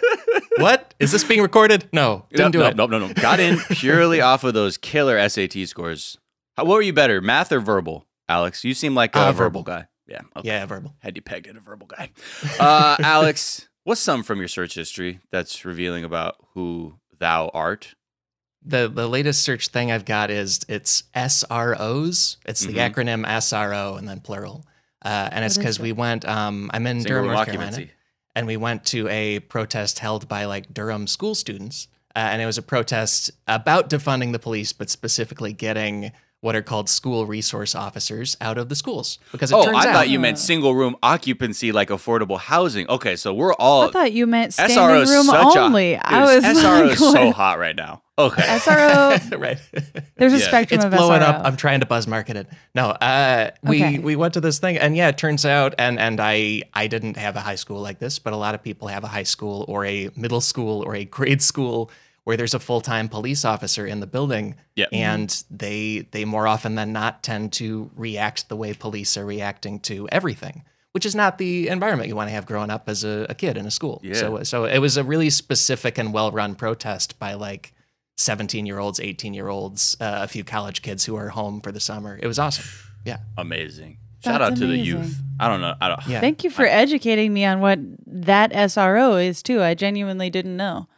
what 0.59 0.95
is 1.01 1.13
this 1.13 1.25
being 1.25 1.43
recorded? 1.43 1.89
No, 1.93 2.27
didn't 2.31 2.53
do 2.53 2.59
no, 2.59 2.67
it. 2.67 2.77
no, 2.77 2.87
no, 2.87 2.99
no, 2.99 3.13
got 3.15 3.41
in 3.41 3.59
purely 3.71 4.21
off 4.21 4.45
of 4.45 4.55
those 4.55 4.77
killer 4.79 5.17
SAT 5.29 5.67
scores. 5.69 6.19
How, 6.57 6.65
what 6.65 6.75
were 6.75 6.83
you 6.83 6.93
better, 6.93 7.21
math 7.21 7.53
or 7.53 7.61
verbal, 7.61 8.07
Alex? 8.29 8.65
You 8.65 8.75
seem 8.75 8.95
like 8.95 9.15
a 9.17 9.21
Uh, 9.21 9.33
verbal 9.33 9.61
verbal. 9.61 9.63
guy. 9.63 9.87
Yeah. 10.09 10.21
Okay. 10.37 10.49
Yeah, 10.49 10.65
verbal. 10.67 10.95
Had 11.01 11.17
you 11.17 11.23
pegged 11.23 11.47
at 11.49 11.57
a 11.57 11.61
verbal 11.61 11.87
guy. 11.89 12.11
Uh, 12.61 12.97
Alex, 13.01 13.69
what's 13.85 14.01
some 14.01 14.23
from 14.23 14.39
your 14.39 14.47
search 14.49 14.75
history 14.75 15.19
that's 15.33 15.65
revealing 15.65 16.05
about 16.05 16.37
who 16.55 16.95
thou 17.19 17.51
art? 17.53 17.95
The 18.69 18.89
the 18.89 19.07
latest 19.09 19.43
search 19.43 19.69
thing 19.69 19.93
I've 19.93 20.05
got 20.05 20.31
is 20.31 20.61
it's 20.69 21.05
SROs. 21.15 22.37
It's 22.47 22.61
the 22.61 22.75
Mhm. 22.75 22.93
acronym 22.95 23.27
SRO 23.27 23.97
and 23.97 24.09
then 24.09 24.21
plural. 24.21 24.67
Uh, 25.05 25.29
and 25.31 25.45
it's 25.45 25.57
because 25.57 25.79
we 25.79 25.93
went. 25.93 26.25
Um, 26.27 26.71
I'm 26.75 26.87
in 26.87 27.01
Single 27.03 27.23
Durham, 27.23 27.33
North 27.35 27.47
Carolina. 27.47 27.87
and 28.35 28.47
we 28.47 28.57
went 28.57 28.85
to 28.87 29.07
a 29.09 29.39
protest 29.41 30.01
held 30.01 30.29
by 30.29 30.45
like 30.47 30.73
Durham 30.75 31.07
school 31.07 31.35
students. 31.35 31.89
Uh, 32.15 32.31
and 32.33 32.41
it 32.43 32.47
was 32.47 32.57
a 32.59 32.63
protest 32.63 33.31
about 33.47 33.91
defunding 33.91 34.33
the 34.33 34.39
police, 34.39 34.73
but 34.73 34.89
specifically 34.91 35.53
getting 35.53 36.13
what 36.47 36.55
are 36.55 36.63
called 36.63 36.89
school 36.89 37.27
resource 37.27 37.75
officers 37.75 38.37
out 38.41 38.57
of 38.57 38.69
the 38.69 38.77
schools. 38.83 39.19
Because 39.33 39.51
it 39.51 39.57
Oh, 39.57 39.65
turns 39.65 39.85
I 39.85 39.89
out 39.89 39.95
thought 39.95 40.09
you 40.09 40.21
meant 40.21 40.39
single 40.39 40.75
room 40.81 40.95
occupancy, 41.03 41.73
like 41.73 41.89
affordable 41.91 42.39
housing. 42.39 42.87
Okay, 42.89 43.17
so 43.17 43.35
we're 43.35 43.53
all 43.55 43.83
I 43.89 43.91
thought 43.91 44.13
you 44.13 44.27
meant 44.27 44.55
standing 44.55 44.79
SRO 44.79 45.01
room 45.15 45.25
such 45.27 45.57
only. 45.57 45.95
a 45.95 46.01
I 46.01 46.21
was 46.35 46.45
SRO 46.45 46.83
like, 46.85 46.93
is 46.93 46.99
so 47.01 47.33
hot 47.33 47.59
right 47.59 47.75
now. 47.75 48.03
Okay, 48.19 48.43
SRO. 48.65 49.39
right. 49.47 49.59
There's 50.17 50.33
a 50.33 50.39
Yeah. 50.39 50.47
spectrum 50.51 50.79
it's 50.79 50.85
of 50.87 50.91
blowing 50.93 51.21
SRO. 51.21 51.29
up. 51.35 51.43
I'm 51.45 51.57
trying 51.57 51.81
to 51.81 51.87
buzz 51.87 52.07
market 52.07 52.37
it. 52.37 52.47
No, 52.75 52.87
uh, 52.91 53.51
we 53.63 53.83
Okay. 53.83 53.99
we 53.99 54.15
went 54.17 54.33
to 54.35 54.41
this 54.41 54.59
thing, 54.59 54.79
and 54.79 54.97
yeah, 54.97 55.09
it 55.09 55.19
turns 55.19 55.45
out, 55.45 55.75
and 55.79 55.99
and 55.99 56.21
I 56.21 56.63
I 56.73 56.87
didn't 56.87 57.17
have 57.19 57.35
a 57.37 57.41
high 57.41 57.57
school 57.65 57.81
like 57.89 57.99
this, 57.99 58.19
but 58.19 58.33
a 58.33 58.37
lot 58.37 58.55
of 58.55 58.63
people 58.63 58.89
have 58.89 59.05
a 59.05 59.09
high 59.19 59.25
school 59.35 59.65
or 59.69 59.85
a 59.85 60.09
middle 60.17 60.41
school 60.41 60.83
or 60.87 60.95
a 60.95 61.05
grade 61.05 61.43
school 61.43 61.91
where 62.27 62.37
there's 62.37 62.55
a 62.55 62.59
full 62.59 62.81
time 62.81 63.09
police 63.09 63.45
officer 63.45 63.87
in 63.87 64.01
the 64.01 64.07
building, 64.07 64.57
Yeah. 64.75 64.87
and 64.93 65.45
they 65.49 66.09
they 66.11 66.25
more 66.25 66.49
often 66.49 66.75
than 66.75 66.93
not 66.93 67.23
tend 67.23 67.53
to 67.55 67.89
react 67.95 68.49
the 68.49 68.57
way 68.57 68.75
police 68.75 69.17
are 69.17 69.25
reacting 69.25 69.79
to 69.81 70.09
everything. 70.11 70.65
Which 70.91 71.07
is 71.07 71.15
not 71.15 71.39
the 71.39 71.69
environment 71.69 72.09
you 72.09 72.17
want 72.17 72.29
to 72.29 72.35
have 72.35 72.47
growing 72.47 72.71
up 72.71 72.89
as 72.89 73.05
a, 73.05 73.27
a 73.29 73.35
kid 73.35 73.57
in 73.57 73.65
a 73.65 73.71
school. 73.71 74.01
Yeah. 74.03 74.15
So, 74.15 74.43
so 74.43 74.65
it 74.65 74.79
was 74.79 74.97
a 74.97 75.05
really 75.05 75.31
specific 75.31 75.99
and 75.99 76.13
well 76.13 76.33
run 76.33 76.57
protest 76.57 77.19
by 77.21 77.35
like 77.35 77.73
17 78.17 78.67
year 78.67 78.79
olds, 78.81 78.99
18 78.99 79.33
year 79.33 79.49
olds, 79.49 79.97
uh, 80.01 80.21
a 80.23 80.27
few 80.29 80.43
college 80.43 80.83
kids 80.83 81.05
who 81.05 81.15
are 81.15 81.29
home 81.29 81.61
for 81.61 81.71
the 81.71 81.81
summer. 81.81 82.19
It 82.23 82.27
was 82.27 82.39
awesome. 82.39 82.65
Yeah. 83.05 83.19
amazing. 83.39 83.99
Shout 84.25 84.41
That's 84.41 84.53
out 84.53 84.57
to 84.59 84.67
the 84.67 84.77
youth. 84.77 85.15
I 85.39 85.47
don't 85.49 85.61
know. 85.61 85.75
I 85.81 85.89
don't. 85.91 86.05
Yeah. 86.09 86.19
Thank 86.19 86.43
you 86.43 86.51
for 86.51 86.67
educating 86.67 87.33
me 87.33 87.45
on 87.45 87.61
what 87.61 87.79
that 88.07 88.51
SRO 88.53 89.25
is 89.25 89.45
too. 89.45 89.63
I 89.63 89.75
genuinely 89.75 90.29
didn't 90.29 90.57
know. 90.57 90.89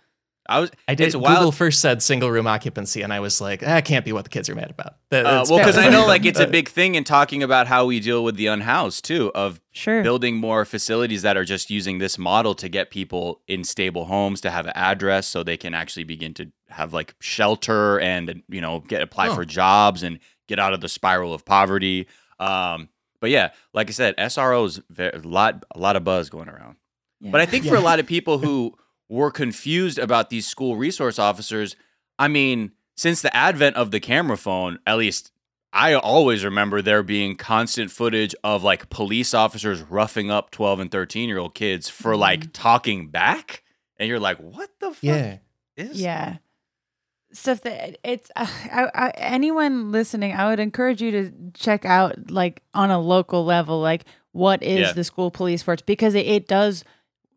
I 0.49 0.61
was. 0.61 0.71
I 0.88 0.95
did. 0.95 1.09
It's 1.09 1.14
Google 1.14 1.52
first 1.52 1.81
said 1.81 2.02
single 2.02 2.31
room 2.31 2.47
occupancy, 2.47 3.02
and 3.02 3.12
I 3.12 3.21
was 3.21 3.40
like, 3.40 3.61
that 3.61 3.85
can't 3.85 4.05
be 4.05 4.12
what 4.12 4.25
the 4.25 4.31
kids 4.31 4.49
are 4.49 4.55
mad 4.55 4.71
about. 4.71 4.95
That- 5.11 5.26
Uh, 5.26 5.45
well, 5.49 5.59
because 5.59 5.76
I 5.76 5.88
know 5.88 6.07
like 6.07 6.25
it's 6.31 6.40
a 6.40 6.47
big 6.47 6.69
thing 6.69 6.95
in 6.95 7.05
talking 7.05 7.43
about 7.43 7.67
how 7.67 7.85
we 7.87 8.00
deal 8.00 8.25
with 8.25 8.37
the 8.37 8.47
unhoused 8.47 9.05
too, 9.05 9.31
of 9.35 9.61
Sure. 9.73 10.02
building 10.02 10.37
more 10.37 10.64
facilities 10.64 11.23
that 11.23 11.37
are 11.37 11.45
just 11.45 11.71
using 11.71 11.99
this 11.99 12.17
model 12.19 12.55
to 12.57 12.69
get 12.69 12.90
people 12.90 13.43
in 13.47 13.62
stable 13.62 14.07
homes 14.07 14.40
to 14.40 14.50
have 14.50 14.67
an 14.67 14.73
address 14.75 15.26
so 15.26 15.43
they 15.43 15.57
can 15.57 15.75
actually 15.75 16.05
begin 16.05 16.33
to 16.35 16.50
have 16.69 16.93
like 16.93 17.14
shelter 17.21 18.00
and 18.00 18.43
you 18.49 18.61
know 18.61 18.81
get 18.81 19.02
apply 19.02 19.28
Oh. 19.28 19.35
for 19.35 19.45
jobs 19.45 20.02
and 20.02 20.19
get 20.49 20.59
out 20.59 20.73
of 20.73 20.81
the 20.81 20.88
spiral 20.88 21.33
of 21.35 21.45
poverty. 21.45 22.07
Um, 22.40 22.88
but 23.21 23.31
yeah, 23.31 23.50
like 23.75 23.88
I 23.88 23.93
said, 23.93 24.17
SROs 24.17 24.81
ve- 24.90 25.11
a 25.12 25.19
lot 25.19 25.64
a 25.75 25.78
lot 25.78 25.97
of 25.97 26.05
buzz 26.05 26.31
going 26.31 26.49
around. 26.49 26.76
Yeah. 27.21 27.31
But 27.33 27.40
I 27.40 27.47
think 27.47 27.64
for 27.67 27.75
a 27.76 27.81
lot 27.81 27.99
of 28.00 28.07
people 28.07 28.38
who 28.38 28.75
were 29.08 29.30
confused 29.30 29.98
about 29.98 30.30
these 30.30 30.46
school 30.46 30.76
resource 30.76 31.18
officers, 31.18 31.76
I 32.18 32.28
mean, 32.28 32.72
since 32.96 33.22
the 33.22 33.34
advent 33.34 33.76
of 33.76 33.90
the 33.90 34.00
camera 34.00 34.36
phone, 34.36 34.78
at 34.86 34.98
least 34.98 35.30
I 35.72 35.94
always 35.94 36.44
remember 36.44 36.82
there 36.82 37.02
being 37.02 37.36
constant 37.36 37.90
footage 37.90 38.34
of 38.42 38.62
like 38.64 38.90
police 38.90 39.34
officers 39.34 39.82
roughing 39.82 40.30
up 40.30 40.50
12 40.50 40.80
and 40.80 40.90
13 40.90 41.28
year 41.28 41.38
old 41.38 41.54
kids 41.54 41.88
for 41.88 42.16
like 42.16 42.52
talking 42.52 43.08
back. 43.08 43.62
And 43.98 44.08
you're 44.08 44.20
like, 44.20 44.38
what 44.38 44.70
the 44.80 44.90
fuck 44.90 45.02
yeah. 45.02 45.36
is 45.76 46.00
Yeah. 46.00 46.38
Stuff 47.30 47.60
that 47.62 47.98
it's 48.02 48.30
uh, 48.36 48.46
I, 48.72 48.90
I, 48.94 49.08
anyone 49.16 49.92
listening, 49.92 50.32
I 50.32 50.48
would 50.48 50.60
encourage 50.60 51.02
you 51.02 51.10
to 51.10 51.32
check 51.52 51.84
out 51.84 52.30
like 52.30 52.62
on 52.72 52.90
a 52.90 52.98
local 52.98 53.44
level, 53.44 53.80
like 53.80 54.06
what 54.32 54.62
is 54.62 54.80
Yeah. 54.80 54.92
the 54.92 55.04
school 55.04 55.30
police 55.30 55.62
force 55.62 55.82
because 55.82 56.14
it, 56.14 56.26
it 56.26 56.48
does 56.48 56.84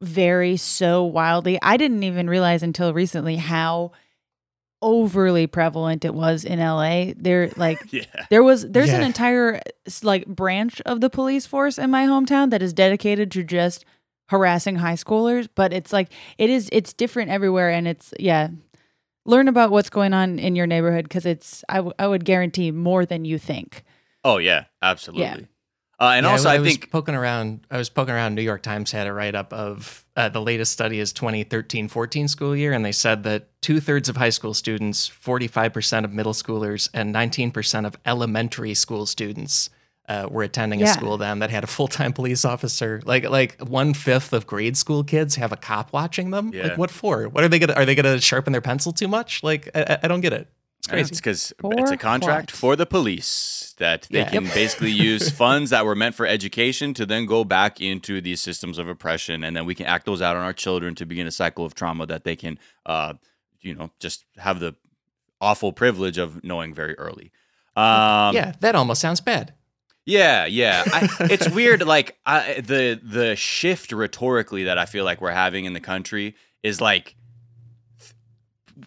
vary 0.02 0.58
so 0.58 1.04
wildly. 1.04 1.60
I 1.62 1.78
didn't 1.78 2.04
even 2.04 2.30
realize 2.30 2.64
until 2.64 2.94
recently 2.94 3.36
how 3.38 3.92
overly 4.82 5.46
prevalent 5.46 6.04
it 6.06 6.14
was 6.14 6.44
in 6.44 6.60
LA. 6.60 7.14
There 7.16 7.52
like 7.58 7.80
Yeah. 7.92 8.04
there 8.30 8.44
was 8.44 8.68
there's 8.68 8.90
an 8.92 9.04
entire 9.04 9.62
like 10.04 10.26
branch 10.26 10.82
of 10.82 11.02
the 11.02 11.10
police 11.10 11.46
force 11.46 11.78
in 11.78 11.92
my 11.92 12.06
hometown 12.06 12.50
that 12.50 12.62
is 12.62 12.74
dedicated 12.74 13.32
to 13.32 13.44
just 13.44 13.86
harassing 14.30 14.78
high 14.78 14.94
schoolers, 14.96 15.48
but 15.54 15.74
it's 15.74 15.94
like 15.94 16.12
it 16.38 16.50
is 16.50 16.70
it's 16.72 16.94
different 16.94 17.30
everywhere 17.32 17.70
and 17.70 17.88
it's 17.88 18.14
yeah. 18.20 18.50
Learn 19.24 19.48
about 19.48 19.70
what's 19.70 19.92
going 19.92 20.14
on 20.16 20.40
in 20.40 20.56
your 20.56 20.66
neighborhood 20.66 21.08
cuz 21.08 21.28
it's 21.28 21.64
I, 21.70 21.76
w- 21.76 21.94
I 22.00 22.08
would 22.08 22.26
guarantee 22.26 22.72
more 22.72 23.06
than 23.06 23.24
you 23.24 23.38
think. 23.38 23.84
Oh 24.24 24.40
yeah, 24.40 24.64
absolutely. 24.82 25.48
Uh, 26.02 26.14
and 26.16 26.26
Yeah, 26.26 26.32
also, 26.32 26.50
I, 26.50 26.56
I, 26.56 26.60
was 26.60 26.68
think 26.70 26.90
poking 26.90 27.14
around. 27.14 27.60
I 27.70 27.78
was 27.78 27.88
poking 27.90 28.16
around. 28.16 28.34
New 28.34 28.42
York 28.42 28.64
Times 28.64 28.92
had 28.92 29.06
a 29.06 29.14
write 29.14 29.36
up 29.36 29.54
of 29.54 30.04
uh, 30.18 30.30
the 30.30 30.42
latest 30.42 30.72
study 30.72 31.00
is 31.00 31.14
2013-14 31.14 32.28
school 32.28 32.56
year, 32.56 32.74
and 32.74 32.84
they 32.84 32.92
said 32.92 33.24
that 33.24 33.48
two 33.62 33.80
thirds 33.80 34.10
of 34.10 34.18
high 34.18 34.32
school 34.32 34.56
students, 34.56 35.08
45 35.08 35.72
percent 35.74 36.04
of 36.06 36.12
middle 36.12 36.34
schoolers, 36.34 36.90
and 36.94 37.12
19 37.14 37.52
percent 37.52 37.86
of 37.86 37.96
elementary 38.06 38.74
school 38.74 39.06
students 39.06 39.70
uh, 40.10 40.28
were 40.30 40.42
attending 40.44 40.80
Yeah. 40.80 40.90
a 40.90 40.94
school 40.94 41.18
then 41.18 41.38
that 41.40 41.52
had 41.52 41.64
a 41.64 41.68
full 41.68 41.88
time 41.88 42.14
police 42.14 42.44
officer. 42.46 43.02
Like 43.06 43.30
like 43.30 43.62
one 43.62 43.94
fifth 43.94 44.34
of 44.34 44.48
grade 44.48 44.76
school 44.78 45.04
kids 45.04 45.36
have 45.36 45.52
a 45.52 45.56
cop 45.58 45.94
watching 45.94 46.32
them. 46.32 46.52
Yeah. 46.52 46.64
Like 46.70 46.78
what 46.80 46.90
for? 46.92 47.30
What 47.30 47.44
are 47.44 47.48
they 47.48 47.60
gonna? 47.60 47.74
Are 47.74 47.86
they 47.86 47.94
gonna 47.96 48.20
sharpen 48.20 48.52
their 48.54 48.62
pencil 48.62 48.92
too 48.92 49.08
much? 49.08 49.44
Like 49.44 49.70
I, 49.76 49.82
I- 49.84 50.00
I 50.04 50.08
don't 50.08 50.22
get 50.22 50.34
it. 50.34 50.48
It's 50.82 50.88
crazy. 50.88 51.12
It's 51.12 51.20
because 51.20 51.54
For 51.60 51.74
it's 51.78 51.92
a 51.92 51.98
contract 51.98 52.52
what? 52.52 52.58
for 52.58 52.76
the 52.76 52.88
police 52.88 53.76
that 53.78 54.08
they 54.10 54.20
Yeah. 54.22 54.30
can 54.30 54.46
basically 54.46 54.90
use 54.90 55.30
funds 55.44 55.70
that 55.70 55.86
were 55.86 55.94
meant 55.96 56.16
for 56.16 56.26
education 56.26 56.96
to 56.96 57.06
then 57.06 57.28
go 57.28 57.44
back 57.44 57.80
into 57.80 58.20
these 58.20 58.42
systems 58.42 58.80
of 58.80 58.88
oppression, 58.88 59.44
and 59.44 59.56
then 59.56 59.66
we 59.66 59.76
can 59.76 59.86
act 59.86 60.08
those 60.08 60.24
out 60.24 60.36
on 60.36 60.42
our 60.42 60.54
children 60.54 60.96
to 60.96 61.06
begin 61.06 61.28
a 61.28 61.32
cycle 61.32 61.66
of 61.66 61.76
trauma 61.76 62.08
that 62.08 62.24
they 62.24 62.36
can, 62.36 62.58
uh, 62.88 63.14
you 63.62 63.76
know, 63.76 63.92
just 64.00 64.26
have 64.38 64.60
the 64.60 64.76
awful 65.40 65.72
privilege 65.72 66.18
of 66.18 66.44
knowing 66.44 66.74
very 66.74 66.98
early. 66.98 67.32
Um, 67.76 68.34
yeah, 68.36 68.54
that 68.62 68.74
almost 68.74 69.02
sounds 69.02 69.22
bad. 69.22 69.54
Yeah, 70.08 70.46
yeah. 70.48 70.84
I, 70.88 71.10
it's 71.30 71.48
weird. 71.50 71.86
Like 71.86 72.18
I, 72.26 72.56
the 72.56 73.00
the 73.04 73.36
shift 73.36 73.92
rhetorically 73.92 74.64
that 74.64 74.80
I 74.80 74.86
feel 74.86 75.06
like 75.06 75.22
we're 75.22 75.30
having 75.30 75.66
in 75.66 75.74
the 75.74 75.80
country 75.80 76.36
is 76.64 76.82
like 76.82 77.16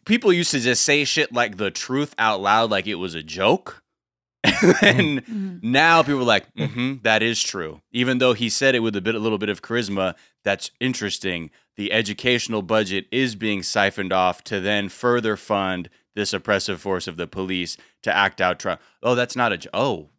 people 0.04 0.32
used 0.32 0.50
to 0.52 0.60
just 0.60 0.82
say 0.84 1.04
shit 1.04 1.32
like 1.32 1.56
the 1.56 1.70
truth 1.70 2.14
out 2.18 2.40
loud, 2.40 2.70
like 2.70 2.86
it 2.86 2.96
was 2.96 3.14
a 3.14 3.22
joke, 3.22 3.82
and 4.44 5.24
Mhm. 5.26 5.62
now 5.62 6.02
people 6.02 6.20
are 6.20 6.24
like, 6.24 6.52
mm-hmm, 6.54 6.96
that 7.02 7.22
is 7.22 7.42
true. 7.42 7.80
Even 7.92 8.18
though 8.18 8.32
he 8.34 8.48
said 8.50 8.74
it 8.74 8.80
with 8.80 8.94
a 8.96 9.00
bit, 9.00 9.14
a 9.14 9.18
little 9.18 9.38
bit 9.38 9.48
of 9.48 9.62
charisma, 9.62 10.14
that's 10.44 10.70
interesting. 10.80 11.50
The 11.76 11.92
educational 11.92 12.62
budget 12.62 13.06
is 13.10 13.34
being 13.36 13.62
siphoned 13.62 14.12
off 14.12 14.44
to 14.44 14.60
then 14.60 14.88
further 14.88 15.36
fund 15.36 15.88
this 16.14 16.32
oppressive 16.32 16.80
force 16.80 17.08
of 17.08 17.16
the 17.16 17.26
police 17.26 17.76
to 18.02 18.14
act 18.14 18.40
out. 18.40 18.60
Try- 18.60 18.78
oh, 19.02 19.14
that's 19.14 19.34
not 19.34 19.52
a. 19.52 19.56
jo- 19.58 19.70
Oh, 19.72 20.10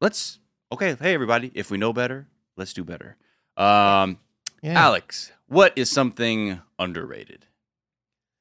let's. 0.00 0.38
Okay, 0.72 0.96
hey 1.00 1.14
everybody. 1.14 1.50
If 1.54 1.70
we 1.70 1.78
know 1.78 1.92
better, 1.92 2.26
let's 2.56 2.72
do 2.72 2.84
better. 2.84 3.16
Um, 3.56 4.18
Yeah. 4.62 4.72
Alex, 4.80 5.30
what 5.46 5.72
is 5.76 5.88
something 5.90 6.60
underrated? 6.78 7.46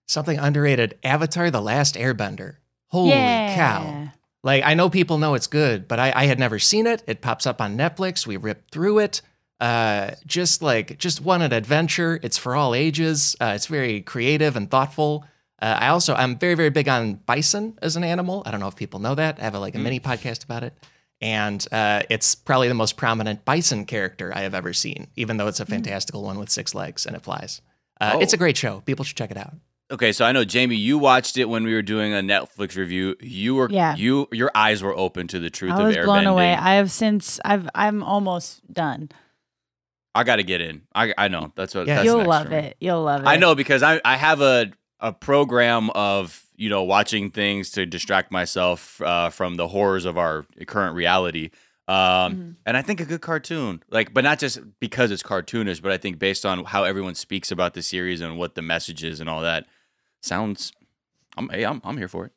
Something 0.08 0.40
underrated 0.40 0.98
Avatar 1.04 1.52
The 1.52 1.62
Last 1.62 1.96
Airbender. 1.96 2.56
Holy 2.88 3.10
yeah. 3.10 3.56
cow. 3.56 4.14
Like, 4.44 4.64
I 4.64 4.74
know 4.74 4.90
people 4.90 5.18
know 5.18 5.34
it's 5.34 5.48
good, 5.48 5.88
but 5.88 6.00
I, 6.00 6.14
I 6.16 6.26
had 6.26 6.40
never 6.40 6.60
seen 6.60 6.88
it. 6.88 7.04
It 7.08 7.22
pops 7.22 7.46
up 7.46 7.60
on 7.60 7.78
Netflix. 7.78 8.26
We 8.26 8.38
ripped 8.38 8.72
through 8.72 9.00
it. 9.00 9.22
Uh, 9.60 10.12
just 10.26 10.62
like, 10.62 10.98
just 10.98 11.20
one 11.20 11.42
an 11.42 11.52
adventure. 11.52 12.20
It's 12.24 12.38
for 12.38 12.56
all 12.56 12.74
ages. 12.74 13.36
Uh, 13.42 13.54
it's 13.56 13.66
very 13.66 14.02
creative 14.02 14.56
and 14.56 14.70
thoughtful. 14.72 15.26
Uh, 15.62 15.76
I 15.80 15.88
also, 15.90 16.14
I'm 16.14 16.38
very, 16.38 16.54
very 16.54 16.70
big 16.70 16.88
on 16.88 17.16
bison 17.16 17.78
as 17.82 17.96
an 17.98 18.04
animal. 18.04 18.44
I 18.46 18.52
don't 18.52 18.60
know 18.60 18.68
if 18.68 18.76
people 18.76 19.00
know 19.00 19.16
that. 19.16 19.40
I 19.40 19.44
have 19.44 19.56
a, 19.56 19.60
like 19.60 19.76
a 19.76 19.80
mini 19.80 20.00
podcast 20.00 20.46
about 20.46 20.64
it. 20.64 20.74
And 21.20 21.66
uh, 21.72 22.04
it's 22.12 22.36
probably 22.36 22.68
the 22.68 22.76
most 22.76 22.96
prominent 22.96 23.44
bison 23.44 23.86
character 23.86 24.32
I 24.34 24.42
have 24.42 24.54
ever 24.54 24.72
seen, 24.72 25.08
even 25.16 25.38
though 25.38 25.48
it's 25.48 25.60
a 25.60 25.66
fantastical 25.66 26.22
one 26.24 26.38
with 26.38 26.50
six 26.52 26.76
legs 26.76 27.08
and 27.08 27.16
it 27.16 27.24
flies. 27.24 27.60
Uh, 28.00 28.20
It's 28.22 28.34
Oh. 28.34 28.36
a 28.36 28.38
great 28.38 28.56
show. 28.56 28.82
People 28.86 29.04
should 29.04 29.18
check 29.18 29.32
it 29.32 29.38
out. 29.38 29.56
Okay, 29.89 30.12
so 30.12 30.25
I 30.25 30.34
know 30.34 30.44
Jamie, 30.44 30.75
you 30.75 30.98
watched 30.98 31.38
it 31.38 31.46
when 31.46 31.63
we 31.63 31.74
were 31.74 31.82
doing 31.82 32.13
a 32.13 32.17
Netflix 32.17 32.75
review. 32.75 33.15
You 33.22 33.56
were, 33.56 33.70
Yeah. 33.72 33.96
you, 33.96 34.27
your 34.34 34.51
eyes 34.53 34.84
were 34.84 34.96
open 34.98 35.27
to 35.29 35.39
the 35.39 35.50
truth 35.50 35.72
I 35.74 35.79
of 35.82 35.88
was 35.88 35.96
airbending. 35.96 36.06
blown 36.06 36.27
away. 36.27 36.53
I 36.53 36.74
have 36.75 36.91
since 36.91 37.39
I've 37.46 37.70
I'm 37.74 38.03
almost 38.03 38.62
done. 38.74 39.10
I 40.13 40.24
got 40.24 40.38
to 40.38 40.44
get 40.44 40.60
in. 40.62 40.82
I, 40.94 41.13
I 41.17 41.27
know 41.29 41.53
that's 41.56 41.74
what. 41.74 41.88
Yeah. 41.88 41.96
that's 41.98 42.06
You'll 42.06 42.25
love 42.25 42.51
it. 42.51 42.75
You'll 42.82 43.03
love 43.03 43.22
it. 43.22 43.27
I 43.27 43.38
know 43.38 43.56
because 43.56 43.82
I 43.84 44.01
I 44.03 44.17
have 44.17 44.41
a 44.41 44.72
a 45.00 45.13
program 45.13 45.89
of 45.91 46.44
you 46.56 46.70
know 46.70 46.84
watching 46.84 47.29
things 47.32 47.70
to 47.72 47.86
distract 47.86 48.32
myself 48.32 49.00
uh, 49.01 49.29
from 49.29 49.56
the 49.56 49.67
horrors 49.70 50.03
of 50.06 50.17
our 50.17 50.46
current 50.65 50.96
reality. 50.96 51.51
Um, 51.88 51.96
Mhm. 51.96 52.56
and 52.65 52.75
I 52.75 52.82
think 52.82 53.00
a 53.00 53.06
good 53.06 53.22
cartoon, 53.22 53.82
like, 53.89 54.13
but 54.13 54.25
not 54.25 54.39
just 54.39 54.60
because 54.82 55.10
it's 55.12 55.24
cartoonish, 55.24 55.82
but 55.82 55.89
I 55.94 55.98
think 55.98 56.20
based 56.20 56.46
on 56.46 56.65
how 56.65 56.84
everyone 56.84 57.15
speaks 57.15 57.50
about 57.50 57.75
the 57.75 57.82
series 57.82 58.20
and 58.20 58.38
what 58.38 58.56
the 58.56 58.62
message 58.62 59.06
is 59.06 59.22
and 59.22 59.29
all 59.29 59.41
that, 59.44 59.65
sounds. 60.27 60.72
I'm 61.38 61.50
hey, 61.50 61.63
I'm 61.65 61.81
I'm 61.84 61.98
here 61.98 62.07
for 62.07 62.25
it. 62.25 62.31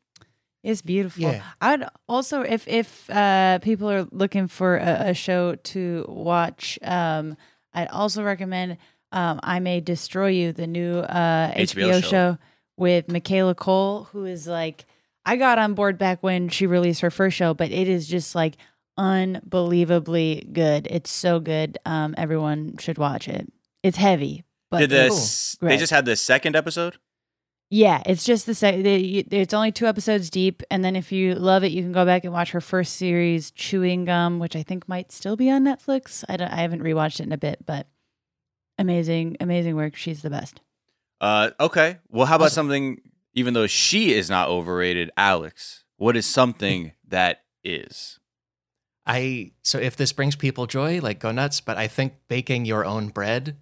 It's 0.63 0.83
beautiful. 0.83 1.23
Yeah. 1.23 1.43
I'd 1.61 1.85
also, 2.07 2.43
if 2.43 2.69
if 2.69 3.09
uh, 3.09 3.59
people 3.61 3.91
are 3.91 4.07
looking 4.13 4.47
for 4.47 4.77
a, 4.77 5.11
a 5.11 5.15
show 5.15 5.55
to 5.55 6.05
watch, 6.09 6.79
um, 6.83 7.37
I'd 7.73 7.89
also 7.89 8.23
recommend 8.23 8.77
um, 9.11 9.41
"I 9.43 9.59
May 9.61 9.81
Destroy 9.81 10.29
You," 10.29 10.53
the 10.53 10.67
new 10.67 10.99
uh, 10.99 11.53
HBO 11.55 11.65
HBO, 11.89 12.03
show. 12.03 12.09
show. 12.11 12.39
with 12.77 13.09
Michaela 13.11 13.55
Coel, 13.55 14.05
who 14.13 14.25
is 14.27 14.47
like, 14.47 14.85
I 15.25 15.37
got 15.37 15.59
on 15.59 15.75
board 15.75 15.97
back 15.99 16.23
when 16.23 16.49
she 16.51 16.67
released 16.67 17.01
her 17.01 17.11
first 17.11 17.37
show, 17.37 17.55
but 17.55 17.71
it 17.71 17.89
is 17.89 18.07
just 18.07 18.35
like 18.35 18.57
unbelievably 18.99 20.49
good. 20.53 20.87
It's 20.91 21.11
so 21.11 21.41
good. 21.41 21.79
Um, 21.85 22.15
everyone 22.17 22.77
should 22.79 22.99
watch 22.99 23.29
it. 23.29 23.51
It's 23.83 23.97
heavy, 23.97 24.45
but 24.71 24.81
Did 24.81 24.93
it's- 24.93 25.11
this? 25.11 25.57
They 25.61 25.77
just 25.77 25.93
had 25.93 26.05
the 26.05 26.17
second 26.17 26.57
episode. 26.57 26.97
Yeah, 27.71 28.03
it's 28.05 28.25
just 28.25 28.47
the 28.47 28.55
sec- 28.55 28.83
they, 28.83 28.99
It's 29.31 29.55
only 29.55 29.71
two 29.73 29.87
episodes 29.87 30.29
deep, 30.29 30.63
and 30.71 30.85
then 30.85 30.97
if 30.97 31.13
you 31.13 31.35
love 31.37 31.63
it, 31.65 31.71
you 31.71 31.83
can 31.83 31.93
go 31.93 32.05
back 32.05 32.25
and 32.25 32.33
watch 32.33 32.51
her 32.51 32.61
first 32.61 32.97
series, 32.97 33.51
Chewing 33.53 34.05
Gum, 34.05 34.39
which 34.41 34.57
I 34.57 34.63
think 34.65 34.89
might 34.89 35.13
still 35.13 35.37
be 35.37 35.49
on 35.51 35.63
Netflix. 35.65 36.25
I 36.29 36.37
don't. 36.37 36.51
I 36.51 36.57
haven't 36.63 36.83
rewatched 36.83 37.21
it 37.21 37.27
in 37.27 37.33
a 37.33 37.39
bit, 37.39 37.65
but 37.65 37.87
amazing, 38.79 39.37
amazing 39.41 39.77
work. 39.77 39.95
She's 39.97 40.23
the 40.23 40.31
best. 40.31 40.61
Uh, 41.21 41.51
okay. 41.61 41.99
Well, 42.09 42.27
how 42.27 42.37
about 42.37 42.47
Awesome. 42.47 42.67
something? 42.67 43.01
Even 43.35 43.55
though 43.55 43.69
she 43.69 44.13
is 44.15 44.29
not 44.29 44.49
overrated, 44.49 45.11
Alex, 45.17 45.85
what 45.97 46.17
is 46.17 46.27
something 46.27 46.93
that 47.09 47.43
is? 47.63 48.19
I 49.07 49.53
so 49.63 49.79
if 49.79 49.97
this 49.97 50.13
brings 50.13 50.35
people 50.35 50.67
joy, 50.67 51.01
like 51.01 51.21
go 51.21 51.31
nuts. 51.31 51.61
But 51.61 51.77
I 51.79 51.87
think 51.87 52.15
baking 52.29 52.65
your 52.65 52.85
own 52.85 53.09
bread 53.09 53.57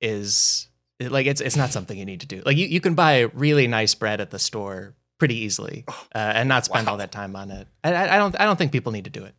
is 0.00 0.67
it- 0.67 0.67
like 1.00 1.26
it's 1.26 1.40
it's 1.40 1.56
not 1.56 1.70
something 1.70 1.98
you 1.98 2.04
need 2.04 2.20
to 2.20 2.26
do. 2.26 2.42
Like 2.44 2.56
you, 2.56 2.66
you 2.66 2.80
can 2.80 2.94
buy 2.94 3.20
really 3.34 3.66
nice 3.66 3.94
bread 3.94 4.20
at 4.20 4.30
the 4.30 4.38
store 4.38 4.94
pretty 5.18 5.36
easily 5.36 5.84
uh, 5.88 6.18
and 6.18 6.48
not 6.48 6.64
spend 6.64 6.86
Wow. 6.86 6.92
all 6.92 6.98
that 6.98 7.12
time 7.12 7.36
on 7.36 7.50
it. 7.50 7.68
I, 7.84 7.92
I, 7.92 8.14
I 8.14 8.18
don't 8.18 8.38
I 8.40 8.44
don't 8.44 8.56
think 8.56 8.72
people 8.72 8.92
need 8.92 9.04
to 9.04 9.10
do 9.10 9.24
it. 9.24 9.34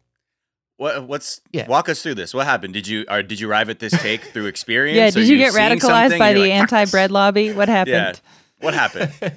What? 0.78 1.08
What's? 1.08 1.42
Yeah. 1.52 1.68
Walk 1.68 1.90
us 1.90 2.02
through 2.02 2.16
this. 2.16 2.34
What 2.34 2.46
happened? 2.46 2.74
Did 2.74 2.88
you? 2.88 3.06
Or 3.10 3.22
did 3.22 3.40
you 3.42 3.50
arrive 3.50 3.70
at 3.70 3.80
this 3.80 3.92
take 4.02 4.22
through 4.22 4.46
experience? 4.56 4.96
Yeah. 4.96 5.10
Did 5.10 5.28
you 5.28 5.38
get 5.38 5.54
radicalized 5.54 6.18
by 6.18 6.34
the 6.34 6.42
like, 6.42 6.52
anti-bread 6.52 7.12
lobby? 7.12 7.52
What 7.52 7.68
happened? 7.68 7.96
Yeah. 7.96 8.14
What 8.62 8.74
happened? 8.74 9.12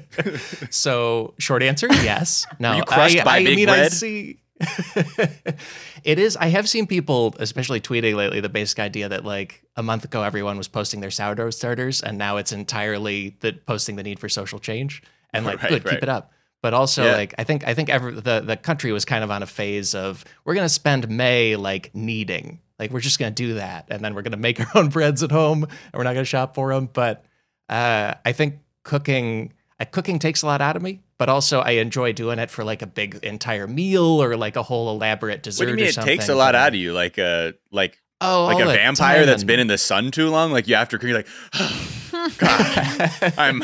so 0.70 1.34
short 1.38 1.62
answer, 1.62 1.86
yes. 1.90 2.46
No, 2.58 2.74
you 2.76 2.84
crushed 2.84 3.18
I, 3.20 3.24
by 3.24 3.36
I 3.36 3.44
big 3.44 3.56
mean, 3.56 3.68
I 3.68 3.76
bread? 3.76 3.92
see. 3.92 4.38
it 6.04 6.18
is. 6.18 6.36
I 6.36 6.46
have 6.46 6.68
seen 6.68 6.86
people, 6.86 7.34
especially 7.38 7.80
tweeting 7.80 8.14
lately, 8.14 8.40
the 8.40 8.48
basic 8.48 8.78
idea 8.78 9.08
that 9.08 9.24
like 9.24 9.62
a 9.76 9.82
month 9.82 10.04
ago 10.04 10.22
everyone 10.22 10.56
was 10.58 10.68
posting 10.68 11.00
their 11.00 11.10
sourdough 11.10 11.50
starters, 11.50 12.00
and 12.02 12.18
now 12.18 12.36
it's 12.36 12.52
entirely 12.52 13.36
the 13.40 13.52
posting 13.52 13.96
the 13.96 14.02
need 14.02 14.18
for 14.18 14.28
social 14.28 14.58
change. 14.58 15.02
And 15.32 15.44
like, 15.44 15.58
Right, 15.62 15.68
good, 15.70 15.84
right. 15.84 15.94
keep 15.94 16.02
it 16.02 16.08
up. 16.08 16.32
But 16.62 16.74
also, 16.74 17.04
Yeah. 17.04 17.16
like, 17.16 17.34
I 17.38 17.44
think 17.44 17.66
I 17.66 17.74
think 17.74 17.88
every, 17.90 18.12
the 18.14 18.40
the 18.40 18.56
country 18.56 18.92
was 18.92 19.04
kind 19.04 19.24
of 19.24 19.30
on 19.30 19.42
a 19.42 19.46
phase 19.46 19.94
of 19.94 20.24
we're 20.44 20.54
gonna 20.54 20.68
spend 20.68 21.08
May 21.08 21.56
like 21.56 21.94
kneading, 21.94 22.60
like 22.78 22.90
we're 22.92 23.00
just 23.00 23.18
gonna 23.18 23.30
do 23.32 23.54
that, 23.54 23.86
and 23.88 24.04
then 24.04 24.14
we're 24.14 24.22
gonna 24.22 24.36
make 24.36 24.60
our 24.60 24.66
own 24.76 24.88
breads 24.88 25.22
at 25.22 25.32
home, 25.32 25.64
and 25.64 25.92
we're 25.94 26.04
not 26.04 26.14
gonna 26.14 26.24
shop 26.24 26.54
for 26.54 26.72
them. 26.72 26.88
But 26.92 27.24
uh, 27.68 28.14
I 28.24 28.32
think 28.32 28.58
cooking 28.84 29.52
uh, 29.80 29.86
cooking 29.90 30.18
takes 30.20 30.42
a 30.42 30.46
lot 30.46 30.60
out 30.60 30.76
of 30.76 30.82
me, 30.82 31.00
but 31.22 31.28
also 31.28 31.60
I 31.60 31.72
enjoy 31.72 32.12
doing 32.12 32.40
it 32.40 32.50
for 32.50 32.64
like 32.64 32.82
a 32.82 32.86
big 32.88 33.20
entire 33.22 33.68
meal 33.68 34.20
or 34.20 34.36
like 34.36 34.56
a 34.56 34.62
whole 34.64 34.90
elaborate 34.90 35.44
dessert. 35.44 35.62
What 35.62 35.66
do 35.66 35.70
you 35.70 35.86
mean? 35.86 35.96
or 35.96 36.02
It 36.02 36.04
takes 36.04 36.28
a 36.28 36.34
lot 36.34 36.56
out 36.56 36.70
of 36.70 36.74
you, 36.74 36.92
like 36.92 37.16
a 37.16 37.54
like 37.70 38.02
Oh, 38.20 38.46
like 38.46 38.60
a 38.60 38.66
vampire 38.66 39.18
time 39.18 39.26
that's 39.26 39.42
and- 39.42 39.46
been 39.46 39.60
in 39.60 39.68
the 39.68 39.78
sun 39.78 40.10
too 40.10 40.30
long. 40.30 40.50
Like 40.50 40.66
you 40.66 40.74
after 40.74 40.98
cooking, 40.98 41.10
you're 41.10 41.18
like, 41.18 41.28
God, 42.38 43.32
I'm. 43.38 43.62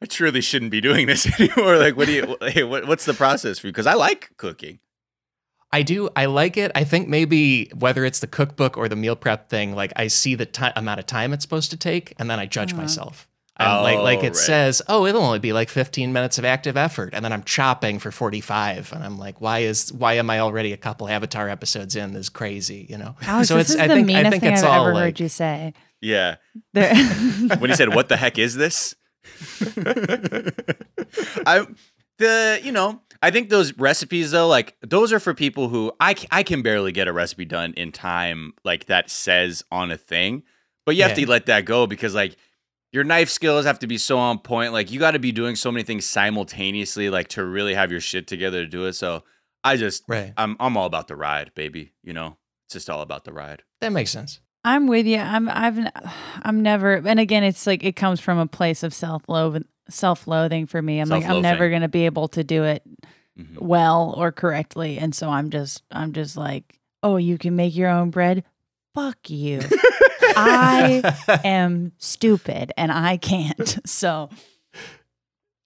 I 0.00 0.06
truly 0.06 0.40
shouldn't 0.40 0.70
be 0.70 0.80
doing 0.80 1.06
this 1.06 1.26
anymore. 1.40 1.76
Like, 1.76 1.94
what 1.96 2.06
do 2.06 2.12
you? 2.12 2.36
Hey, 2.40 2.64
what, 2.64 2.86
what's 2.86 3.04
the 3.04 3.12
process 3.14 3.58
for 3.58 3.66
you? 3.66 3.72
Because 3.72 3.86
I 3.86 3.94
like 3.94 4.30
cooking. 4.38 4.78
I 5.72 5.82
do. 5.82 6.08
I 6.16 6.24
like 6.26 6.56
it. 6.56 6.70
I 6.74 6.84
think 6.84 7.06
maybe 7.08 7.70
whether 7.78 8.04
it's 8.06 8.20
the 8.20 8.26
cookbook 8.26 8.78
or 8.78 8.88
the 8.88 8.96
meal 8.96 9.16
prep 9.16 9.50
thing, 9.50 9.74
like 9.74 9.92
I 9.96 10.06
see 10.06 10.34
the 10.36 10.46
ti 10.46 10.68
amount 10.74 11.00
of 11.00 11.06
time 11.06 11.34
it's 11.34 11.44
supposed 11.44 11.70
to 11.72 11.76
take, 11.76 12.14
and 12.18 12.30
then 12.30 12.38
I 12.40 12.46
judge 12.46 12.72
Uh-huh. 12.72 12.80
myself. 12.82 13.28
And 13.56 13.82
like 13.82 13.98
like 13.98 14.18
Oh, 14.18 14.22
it 14.22 14.26
right. 14.30 14.36
says, 14.36 14.82
oh, 14.88 15.06
it'll 15.06 15.22
only 15.22 15.38
be 15.38 15.52
like 15.52 15.68
15 15.68 16.12
minutes 16.12 16.38
of 16.38 16.44
active 16.44 16.76
effort, 16.76 17.10
and 17.14 17.24
then 17.24 17.32
I'm 17.32 17.44
chopping 17.44 18.00
for 18.00 18.10
45, 18.10 18.92
and 18.92 19.04
I'm 19.04 19.16
like, 19.16 19.40
why 19.40 19.60
is 19.60 19.92
why 19.92 20.14
am 20.14 20.28
I 20.28 20.40
already 20.40 20.72
a 20.72 20.76
couple 20.76 21.08
Avatar 21.08 21.48
episodes 21.48 21.94
in? 21.94 22.12
This 22.14 22.22
is 22.22 22.28
crazy, 22.30 22.86
you 22.90 22.98
know. 22.98 23.14
Alex, 23.22 23.46
so 23.48 23.56
this 23.56 23.70
is 23.70 23.76
I 23.76 23.86
the 23.86 23.94
think 23.94 24.06
meanest 24.08 24.26
I 24.26 24.30
think 24.30 24.42
thing 24.42 24.52
it's 24.54 24.62
I've 24.64 24.70
all 24.70 24.86
ever 24.86 24.94
like, 24.94 25.04
heard 25.04 25.20
you 25.20 25.28
say. 25.28 25.72
Yeah. 26.00 26.36
When 26.74 27.70
he 27.70 27.76
said, 27.76 27.94
"What 27.94 28.08
the 28.08 28.16
heck 28.16 28.38
is 28.38 28.56
this?" 28.56 28.96
I 31.46 31.66
the 32.18 32.60
you 32.62 32.72
know 32.72 33.00
I 33.22 33.30
think 33.30 33.48
those 33.50 33.76
recipes 33.78 34.30
though 34.32 34.48
like 34.48 34.76
those 34.80 35.12
are 35.12 35.20
for 35.20 35.34
people 35.34 35.68
who 35.68 35.92
I 36.00 36.14
I 36.30 36.42
can 36.42 36.62
barely 36.62 36.92
get 36.92 37.08
a 37.08 37.12
recipe 37.12 37.44
done 37.44 37.72
in 37.76 37.92
time 37.92 38.52
like 38.64 38.86
that 38.86 39.10
says 39.10 39.64
on 39.70 39.90
a 39.90 39.96
thing, 39.96 40.42
but 40.86 40.96
you 40.96 41.02
have 41.02 41.16
Yeah. 41.18 41.24
to 41.26 41.30
let 41.30 41.46
that 41.46 41.64
go 41.64 41.86
because 41.86 42.14
like 42.14 42.36
your 42.94 43.02
knife 43.02 43.28
skills 43.28 43.64
have 43.66 43.80
to 43.80 43.88
be 43.88 43.98
so 43.98 44.16
on 44.18 44.38
point. 44.38 44.72
Like 44.72 44.92
you 44.92 45.00
got 45.00 45.10
to 45.10 45.18
be 45.18 45.32
doing 45.32 45.56
so 45.56 45.72
many 45.72 45.82
things 45.82 46.06
simultaneously 46.06 47.10
like 47.10 47.26
to 47.30 47.44
really 47.44 47.74
have 47.74 47.90
your 47.90 48.00
shit 48.00 48.28
together 48.28 48.62
to 48.62 48.68
do 48.68 48.86
it. 48.86 48.92
So 48.92 49.24
I 49.64 49.76
just 49.76 50.04
right. 50.08 50.32
I'm 50.36 50.56
I'm 50.60 50.76
all 50.76 50.86
about 50.86 51.08
the 51.08 51.16
ride, 51.16 51.50
baby. 51.56 51.92
You 52.04 52.12
know, 52.12 52.36
it's 52.66 52.74
just 52.74 52.88
all 52.88 53.00
about 53.02 53.24
the 53.24 53.32
ride. 53.32 53.62
That 53.80 53.90
makes 53.92 54.10
sense. 54.12 54.38
I'm 54.64 54.86
with 54.86 55.06
you. 55.06 55.18
I'm 55.18 55.48
I've 55.48 55.76
n- 55.78 55.90
I'm 56.42 56.62
never 56.62 56.94
and 56.94 57.18
again 57.18 57.42
it's 57.42 57.66
like 57.66 57.82
it 57.82 57.96
comes 57.96 58.20
from 58.20 58.38
a 58.38 58.46
place 58.46 58.82
of 58.84 58.94
self-loathing 58.94 59.64
self-loathing 59.88 60.66
for 60.66 60.80
me. 60.80 61.00
I'm 61.00 61.08
like 61.08 61.24
I'm 61.24 61.42
never 61.42 61.68
going 61.68 61.82
to 61.82 61.88
be 61.88 62.06
able 62.06 62.28
to 62.28 62.44
do 62.44 62.62
it 62.64 62.82
Mhm. 63.36 63.60
well 63.60 64.14
or 64.16 64.30
correctly 64.30 64.96
and 64.98 65.12
so 65.12 65.28
I'm 65.28 65.50
just 65.50 65.82
I'm 65.90 66.12
just 66.12 66.36
like, 66.36 66.78
"Oh, 67.02 67.16
you 67.16 67.36
can 67.36 67.56
make 67.56 67.74
your 67.74 67.90
own 67.90 68.10
bread? 68.10 68.44
Fuck 68.94 69.28
you." 69.28 69.60
I 70.36 71.40
am 71.44 71.92
stupid 71.98 72.72
and 72.76 72.92
I 72.92 73.16
can't. 73.16 73.78
So, 73.86 74.30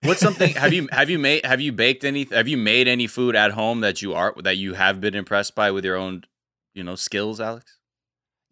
What's 0.02 0.20
something 0.20 0.54
have 0.54 0.72
you 0.72 0.88
have 0.92 1.10
you 1.10 1.18
made 1.18 1.44
have 1.44 1.60
you 1.60 1.72
baked 1.72 2.04
any 2.04 2.24
have 2.30 2.46
you 2.46 2.56
made 2.56 2.86
any 2.86 3.08
food 3.08 3.34
at 3.34 3.52
home 3.52 3.80
that 3.80 4.00
you 4.00 4.14
are 4.14 4.32
that 4.42 4.56
you 4.56 4.74
have 4.74 5.00
been 5.00 5.14
impressed 5.14 5.56
by 5.56 5.72
with 5.72 5.84
your 5.84 5.96
own 5.96 6.24
you 6.72 6.84
know 6.84 6.94
skills, 6.94 7.40
Alex? 7.40 7.78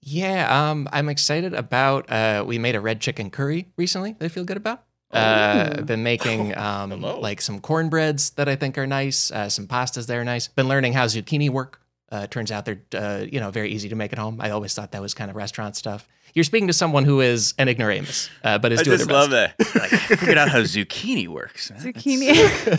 Yeah, 0.01 0.71
um, 0.71 0.89
I'm 0.93 1.09
excited 1.09 1.55
about. 1.55 2.11
Uh, 2.11 2.45
we 2.47 2.59
made 2.59 2.75
a 2.75 2.81
red 2.81 3.01
chicken 3.01 3.31
curry 3.31 3.69
recently. 3.77 4.13
That 4.19 4.27
I 4.27 4.29
feel 4.29 4.45
good 4.45 4.57
about. 4.57 4.85
Uh, 5.13 5.75
I've 5.79 5.87
been 5.87 6.03
making 6.03 6.57
um, 6.59 7.01
like 7.01 7.41
some 7.41 7.61
cornbreads 7.61 8.31
that 8.31 8.49
I 8.49 8.57
think 8.57 8.77
are 8.77 8.87
nice. 8.87 9.31
Uh, 9.31 9.49
some 9.49 9.67
pastas 9.67 10.07
that 10.07 10.17
are 10.17 10.25
nice. 10.25 10.49
Been 10.49 10.69
learning 10.69 10.93
how 10.93 11.07
zucchini 11.07 11.49
work. 11.49 11.81
Uh, 12.13 12.27
turns 12.29 12.53
out 12.53 12.65
they're 12.65 12.83
uh, 12.95 13.25
you 13.31 13.41
know 13.41 13.51
very 13.51 13.71
easy 13.73 13.89
to 13.89 13.97
make 13.97 14.13
at 14.13 14.19
home. 14.19 14.41
I 14.41 14.51
always 14.51 14.75
thought 14.75 14.93
that 14.93 15.03
was 15.03 15.15
kind 15.15 15.31
of 15.31 15.37
restaurant 15.37 15.75
stuff. 15.77 16.07
You're 16.35 16.45
speaking 16.45 16.67
to 16.69 16.73
someone 16.75 17.05
who 17.05 17.21
is 17.21 17.55
an 17.59 17.69
ignoramus, 17.69 18.29
uh, 18.45 18.59
but 18.59 18.71
is 18.71 18.81
I 18.81 18.83
doing 18.85 18.99
just 18.99 19.09
their 19.09 19.17
love 19.19 19.31
best. 19.31 19.59
that. 19.75 19.81
Like, 19.81 19.93
I 19.93 19.97
figured 20.17 20.39
out 20.39 20.49
how 20.51 20.61
zucchini 20.61 21.27
works. 21.29 21.71
zucchini. 21.71 22.35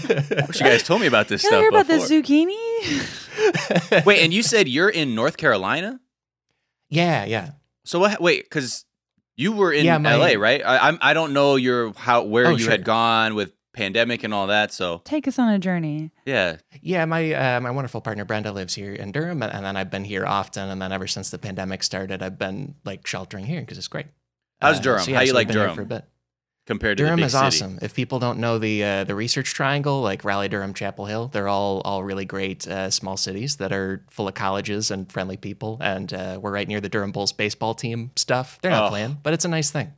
That's- 0.07 0.31
I 0.31 0.45
wish 0.45 0.59
you 0.59 0.65
guys 0.65 0.83
told 0.83 1.01
me 1.01 1.07
about 1.07 1.27
this 1.27 1.41
Can 1.41 1.47
I 1.47 1.51
stuff 1.51 1.61
hear 1.61 1.69
about 1.69 1.87
the 1.87 1.95
zucchini? 1.95 4.05
Wait, 4.05 4.19
and 4.23 4.33
you 4.33 4.43
said 4.43 4.67
you're 4.67 4.89
in 4.89 5.15
North 5.15 5.37
Carolina? 5.37 5.99
yeah, 6.89 7.25
yeah. 7.25 7.51
So 7.83 7.99
what? 7.99 8.21
Wait, 8.21 8.43
because 8.43 8.85
you 9.35 9.51
were 9.53 9.73
in 9.73 9.85
Yeah, 9.85 9.97
my- 9.97 10.15
LA, 10.15 10.39
right? 10.39 10.61
I, 10.63 10.87
I'm. 10.89 10.97
I 11.01 11.13
don't 11.13 11.33
know 11.33 11.55
your 11.55 11.93
how 11.93 12.23
where 12.23 12.47
Oh, 12.47 12.51
you 12.51 12.59
sure. 12.59 12.71
had 12.71 12.83
gone 12.85 13.33
with 13.35 13.53
pandemic 13.77 14.23
and 14.23 14.33
all 14.33 14.47
that. 14.47 14.73
So 14.73 15.01
Take 15.05 15.27
us 15.27 15.37
on 15.39 15.49
a 15.49 15.59
journey. 15.59 16.11
yeah, 16.25 16.57
Yeah, 16.81 17.05
my 17.05 17.33
uh, 17.33 17.59
my 17.61 17.71
wonderful 17.71 18.01
partner 18.01 18.25
Brenda 18.25 18.51
lives 18.51 18.75
here 18.75 18.93
in 18.93 19.11
Durham, 19.11 19.41
and 19.43 19.65
then 19.65 19.77
I've 19.77 19.89
been 19.91 20.03
here 20.03 20.25
often. 20.25 20.69
And 20.69 20.81
then 20.81 20.91
ever 20.91 21.07
since 21.07 21.29
the 21.29 21.37
pandemic 21.37 21.83
started, 21.83 22.21
I've 22.21 22.37
been 22.37 22.75
like 22.85 23.05
sheltering 23.07 23.45
here 23.45 23.61
because 23.61 23.77
it's 23.77 23.87
great. 23.87 24.07
How's 24.61 24.79
Uh, 24.79 24.81
Durham? 24.81 25.03
so 25.03 25.11
yeah, 25.11 25.17
How 25.17 25.21
you 25.23 25.27
so 25.29 25.33
like 25.35 25.47
we've 25.47 25.53
been 25.53 25.57
here 25.57 25.63
Durham? 25.67 25.75
For 25.75 25.81
a 25.83 25.85
bit. 25.85 26.05
compared 26.65 26.97
to 26.97 27.03
Durham 27.03 27.15
the 27.17 27.21
big 27.21 27.25
is 27.27 27.31
city. 27.33 27.45
awesome. 27.45 27.79
If 27.81 27.93
people 27.93 28.19
don't 28.19 28.39
know 28.39 28.57
the 28.59 28.83
uh, 28.83 29.03
the 29.05 29.15
Research 29.15 29.53
Triangle, 29.53 30.01
like 30.01 30.25
Raleigh, 30.25 30.49
Durham, 30.49 30.73
Chapel 30.73 31.05
Hill, 31.05 31.27
they're 31.29 31.47
all 31.47 31.81
all 31.85 32.03
really 32.03 32.25
great 32.25 32.67
uh, 32.67 32.89
small 32.89 33.15
cities 33.17 33.55
that 33.57 33.71
are 33.71 34.03
full 34.09 34.27
of 34.27 34.33
colleges 34.33 34.91
and 34.91 35.09
friendly 35.11 35.37
people. 35.37 35.77
And 35.79 36.11
uh, 36.13 36.39
we're 36.41 36.51
right 36.51 36.67
near 36.67 36.81
the 36.81 36.89
Durham 36.89 37.11
Bulls 37.11 37.31
baseball 37.31 37.73
team 37.75 38.11
stuff. 38.15 38.57
They're 38.61 38.71
not 38.71 38.85
Oh. 38.87 38.89
playing, 38.89 39.17
but 39.23 39.33
it's 39.33 39.45
a 39.45 39.49
nice 39.49 39.69
thing. 39.71 39.93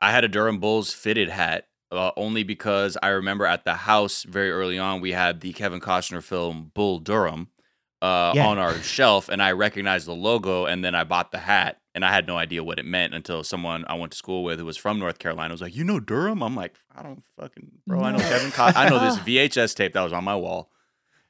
I 0.00 0.10
had 0.12 0.24
a 0.24 0.28
Durham 0.28 0.58
Bulls 0.58 0.92
fitted 0.94 1.28
hat 1.28 1.66
uh, 1.92 2.10
only 2.16 2.42
because 2.42 2.96
I 3.02 3.08
remember 3.08 3.46
at 3.46 3.64
the 3.64 3.74
house 3.74 4.22
very 4.22 4.50
early 4.50 4.78
on 4.78 5.00
we 5.00 5.12
had 5.12 5.40
the 5.40 5.52
Kevin 5.52 5.80
Costner 5.80 6.22
film 6.22 6.70
Bull 6.74 6.98
Durham 7.00 7.48
uh, 8.02 8.32
Yeah. 8.34 8.46
on 8.46 8.58
our 8.58 8.74
shelf, 8.82 9.28
and 9.28 9.42
I 9.42 9.52
recognized 9.52 10.06
the 10.06 10.14
logo, 10.14 10.66
and 10.66 10.84
then 10.84 10.94
I 10.94 11.04
bought 11.04 11.32
the 11.32 11.38
hat, 11.38 11.78
and 11.94 12.04
I 12.04 12.12
had 12.12 12.26
no 12.26 12.36
idea 12.38 12.62
what 12.64 12.78
it 12.78 12.84
meant 12.86 13.12
until 13.14 13.42
someone 13.44 13.84
I 13.88 13.94
went 13.94 14.12
to 14.12 14.18
school 14.18 14.42
with 14.44 14.58
who 14.58 14.64
was 14.64 14.76
from 14.76 14.98
North 14.98 15.18
Carolina 15.18 15.52
was 15.52 15.60
like, 15.60 15.74
"You 15.76 15.84
know 15.84 16.00
Durham?" 16.00 16.42
I'm 16.42 16.54
like, 16.56 16.74
"I 16.96 17.02
don't 17.02 17.22
fucking 17.38 17.70
bro, 17.86 18.00
I 18.00 18.12
know 18.12 18.18
Kevin. 18.18 18.50
Costner. 18.52 18.76
I 18.76 18.88
know 18.88 18.98
this 19.00 19.18
VHS 19.26 19.74
tape 19.74 19.92
that 19.94 20.02
was 20.02 20.12
on 20.12 20.24
my 20.24 20.36
wall." 20.36 20.70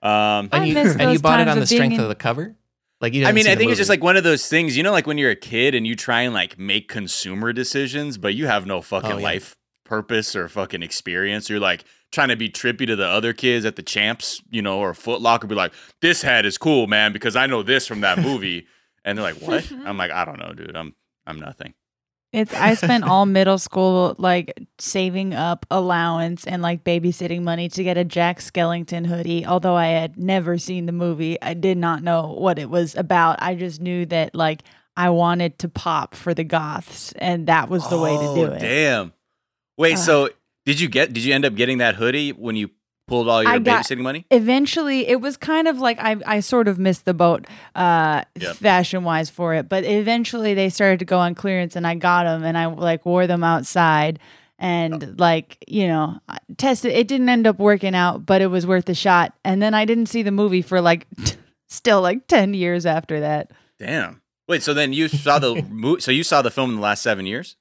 Um, 0.02 0.48
And 0.52 0.66
you 0.68 0.76
and 0.78 1.12
you 1.12 1.18
bought 1.18 1.40
it 1.40 1.48
on 1.48 1.58
the 1.58 1.66
strength 1.66 1.94
in- 1.94 2.00
of 2.00 2.08
the 2.08 2.14
cover. 2.14 2.56
Like 3.02 3.14
you 3.14 3.24
I 3.26 3.32
mean, 3.32 3.46
I 3.46 3.54
the 3.54 3.60
think 3.60 3.70
it's 3.70 3.78
just 3.78 3.88
like 3.88 4.04
one 4.04 4.18
of 4.18 4.24
those 4.24 4.46
things, 4.46 4.76
you 4.76 4.82
know, 4.82 4.92
like 4.92 5.06
when 5.06 5.16
you're 5.16 5.30
a 5.30 5.36
kid 5.36 5.74
and 5.74 5.86
you 5.86 5.96
try 5.96 6.20
and 6.20 6.34
like 6.34 6.58
make 6.58 6.86
consumer 6.88 7.50
decisions, 7.54 8.18
but 8.18 8.34
you 8.34 8.46
have 8.46 8.66
no 8.66 8.82
fucking 8.82 9.12
Oh, 9.12 9.16
yeah. 9.16 9.24
life 9.24 9.56
purpose 9.90 10.36
or 10.36 10.48
fucking 10.48 10.82
experience. 10.82 11.50
You're 11.50 11.60
like 11.60 11.84
trying 12.12 12.28
to 12.28 12.36
be 12.36 12.48
trippy 12.48 12.86
to 12.86 12.94
the 12.96 13.06
other 13.06 13.32
kids 13.32 13.64
at 13.64 13.74
the 13.76 13.82
champs, 13.82 14.40
you 14.50 14.62
know, 14.62 14.78
or 14.78 14.94
Foot 14.94 15.20
Locker, 15.20 15.46
be 15.48 15.54
like, 15.56 15.72
this 16.00 16.22
hat 16.22 16.46
is 16.46 16.56
cool, 16.56 16.86
man, 16.86 17.12
because 17.12 17.34
I 17.36 17.46
know 17.46 17.62
this 17.62 17.86
from 17.86 18.00
that 18.02 18.18
movie. 18.28 18.66
and 19.04 19.18
they're 19.18 19.24
like, 19.34 19.42
what? 19.42 19.70
I'm 19.84 19.96
like, 19.98 20.12
I 20.12 20.24
don't 20.24 20.38
know, 20.38 20.52
dude. 20.54 20.76
I'm 20.76 20.94
I'm 21.26 21.38
nothing. 21.38 21.74
It's 22.32 22.54
I 22.54 22.74
spent 22.74 23.02
all 23.02 23.26
middle 23.38 23.58
school 23.58 24.14
like 24.16 24.54
saving 24.78 25.34
up 25.34 25.66
allowance 25.68 26.46
and 26.46 26.62
like 26.62 26.84
babysitting 26.84 27.42
money 27.42 27.68
to 27.70 27.82
get 27.82 27.98
a 27.98 28.04
Jack 28.04 28.38
Skellington 28.38 29.04
hoodie. 29.04 29.44
Although 29.44 29.74
I 29.74 29.88
had 29.88 30.16
never 30.16 30.56
seen 30.56 30.86
the 30.86 30.92
movie, 30.92 31.42
I 31.42 31.54
did 31.54 31.76
not 31.76 32.04
know 32.04 32.36
what 32.38 32.60
it 32.60 32.70
was 32.70 32.94
about. 32.96 33.42
I 33.42 33.56
just 33.56 33.80
knew 33.80 34.06
that 34.06 34.34
like 34.36 34.62
I 34.96 35.10
wanted 35.10 35.58
to 35.60 35.68
pop 35.68 36.14
for 36.14 36.32
the 36.32 36.44
goths, 36.44 37.12
and 37.18 37.48
that 37.48 37.68
was 37.68 37.88
the 37.90 37.98
way 37.98 38.12
to 38.16 38.34
do 38.34 38.46
Oh, 38.46 38.54
it. 38.54 38.60
Damn. 38.60 39.12
Wait, 39.80 39.94
Ugh. 39.94 39.98
so 39.98 40.28
did 40.66 40.78
you 40.80 40.88
get 40.88 41.12
did 41.12 41.24
you 41.24 41.34
end 41.34 41.44
up 41.44 41.54
getting 41.54 41.78
that 41.78 41.94
hoodie 41.96 42.30
when 42.32 42.54
you 42.54 42.70
pulled 43.08 43.28
all 43.28 43.42
your 43.42 43.58
got- 43.58 43.84
babysitting 43.84 44.00
money? 44.02 44.26
Eventually, 44.30 45.08
it 45.08 45.20
was 45.20 45.36
kind 45.36 45.66
of 45.66 45.78
like 45.78 45.98
I, 45.98 46.16
I 46.26 46.40
sort 46.40 46.68
of 46.68 46.78
missed 46.78 47.04
the 47.06 47.14
boat, 47.14 47.46
uh, 47.74 48.22
Yep. 48.38 48.56
fashion 48.56 49.04
wise 49.04 49.30
for 49.30 49.54
it. 49.54 49.68
But 49.68 49.84
eventually, 49.84 50.54
they 50.54 50.68
started 50.68 50.98
to 51.00 51.04
go 51.06 51.18
on 51.18 51.34
clearance, 51.34 51.76
and 51.76 51.86
I 51.86 51.94
got 51.94 52.24
them, 52.24 52.44
and 52.44 52.56
I 52.58 52.66
like 52.66 53.04
wore 53.06 53.26
them 53.26 53.42
outside, 53.42 54.18
and 54.58 55.18
like 55.18 55.64
you 55.66 55.88
know, 55.88 56.20
tested. 56.58 56.92
It 56.92 57.08
didn't 57.08 57.28
end 57.30 57.46
up 57.46 57.58
working 57.58 57.94
out, 57.94 58.26
but 58.26 58.42
it 58.42 58.48
was 58.48 58.66
worth 58.66 58.88
a 58.90 58.94
shot. 58.94 59.32
And 59.44 59.62
then 59.62 59.72
I 59.74 59.86
didn't 59.86 60.06
see 60.06 60.22
the 60.22 60.30
movie 60.30 60.62
for 60.62 60.80
like 60.82 61.06
still 61.68 62.02
like 62.02 62.26
ten 62.26 62.52
years 62.54 62.84
after 62.86 63.20
that. 63.20 63.50
Damn. 63.78 64.20
Wait, 64.46 64.62
so 64.62 64.74
then 64.74 64.92
you 64.92 65.08
saw 65.08 65.38
the 65.38 65.62
mo- 65.70 65.98
so 65.98 66.10
you 66.10 66.22
saw 66.22 66.42
the 66.42 66.50
film 66.50 66.70
in 66.70 66.76
the 66.76 66.82
last 66.82 67.02
seven 67.02 67.24
years? 67.24 67.56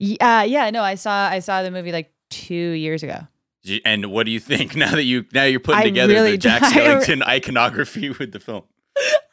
Yeah, 0.00 0.40
uh, 0.40 0.42
yeah, 0.42 0.70
no, 0.70 0.82
I 0.82 0.94
saw 0.94 1.28
I 1.28 1.40
saw 1.40 1.62
the 1.62 1.70
movie 1.70 1.92
like 1.92 2.10
two 2.30 2.54
years 2.54 3.02
ago. 3.02 3.28
And 3.84 4.06
what 4.06 4.24
do 4.24 4.32
you 4.32 4.40
think 4.40 4.74
now 4.76 4.92
that 4.92 5.04
you 5.04 5.26
now 5.32 5.44
you're 5.44 5.60
putting 5.60 5.80
I 5.80 5.84
together 5.84 6.14
really 6.14 6.32
the 6.32 6.38
Jack 6.38 6.62
I- 6.64 6.72
Skellington 6.72 7.22
iconography 7.26 8.10
with 8.10 8.32
the 8.32 8.40
film? 8.40 8.64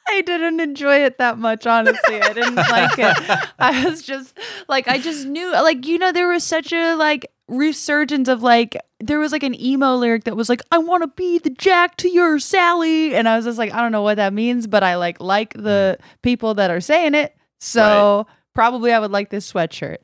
I 0.10 0.22
didn't 0.22 0.60
enjoy 0.62 1.04
it 1.04 1.18
that 1.18 1.38
much, 1.38 1.68
honestly. 1.68 2.22
I 2.22 2.32
didn't 2.32 2.56
like 2.56 2.98
it. 2.98 3.50
I 3.60 3.86
was 3.86 4.02
just 4.02 4.38
like, 4.70 4.88
I 4.88 5.00
just 5.00 5.26
knew, 5.26 5.52
like, 5.52 5.86
you 5.86 5.98
know, 5.98 6.14
there 6.14 6.30
was 6.30 6.46
such 6.46 6.72
a 6.72 6.96
like 6.96 7.30
resurgence 7.50 8.30
of 8.30 8.42
like, 8.42 8.78
there 9.02 9.20
was 9.20 9.34
like 9.34 9.44
an 9.44 9.60
emo 9.60 9.96
lyric 9.96 10.24
that 10.24 10.38
was 10.38 10.48
like, 10.48 10.62
I 10.72 10.78
want 10.78 11.04
to 11.04 11.08
be 11.08 11.40
the 11.40 11.50
Jack 11.50 11.98
to 11.98 12.10
your 12.10 12.40
Sally. 12.40 13.16
And 13.16 13.28
I 13.28 13.36
was 13.36 13.44
just 13.44 13.58
like, 13.58 13.74
I 13.74 13.82
don't 13.82 13.92
know 13.92 14.02
what 14.02 14.16
that 14.16 14.34
means, 14.34 14.66
but 14.66 14.82
I 14.82 14.96
like 14.96 15.20
like 15.20 15.54
the 15.54 15.98
mm. 16.00 16.06
people 16.22 16.54
that 16.54 16.72
are 16.72 16.82
saying 16.82 17.14
it. 17.14 17.36
So 17.60 18.28
probably 18.54 18.94
I 18.94 19.00
would 19.00 19.12
like 19.12 19.30
this 19.30 19.52
sweatshirt. 19.52 19.98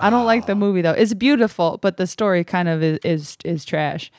I 0.00 0.10
don't 0.10 0.26
like 0.26 0.46
the 0.46 0.52
Oh. 0.52 0.56
movie 0.56 0.82
though. 0.82 0.92
It's 0.92 1.14
beautiful, 1.14 1.78
but 1.82 1.96
the 1.96 2.06
story 2.06 2.44
kind 2.44 2.68
of 2.68 2.82
is 2.82 2.98
is, 3.04 3.36
is 3.44 3.64
trash. 3.64 4.10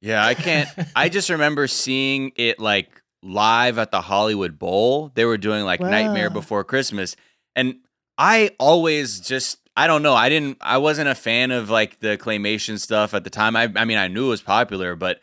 Yeah, 0.00 0.24
I 0.24 0.34
can't. 0.34 0.68
I 0.96 1.08
just 1.08 1.28
remember 1.30 1.66
seeing 1.66 2.32
it 2.36 2.58
like 2.58 3.02
live 3.22 3.78
at 3.78 3.90
the 3.90 4.00
Hollywood 4.00 4.58
Bowl. 4.58 5.10
They 5.14 5.24
were 5.24 5.36
doing 5.38 5.64
like 5.64 5.80
Nightmare 5.80 6.30
Before 6.30 6.64
Christmas, 6.64 7.16
and 7.54 7.76
I 8.16 8.52
always 8.58 9.20
just 9.20 9.58
I 9.76 9.86
don't 9.86 10.02
know. 10.02 10.14
I 10.14 10.28
didn't. 10.28 10.58
I 10.60 10.78
wasn't 10.78 11.08
a 11.08 11.14
fan 11.14 11.50
of 11.50 11.70
like 11.70 12.00
the 12.00 12.16
claymation 12.18 12.78
stuff 12.78 13.12
at 13.14 13.24
the 13.24 13.30
time. 13.30 13.56
I 13.56 13.70
I 13.76 13.84
mean, 13.84 13.98
I 13.98 14.08
knew 14.08 14.26
it 14.26 14.30
was 14.30 14.42
popular, 14.42 14.96
but. 14.96 15.20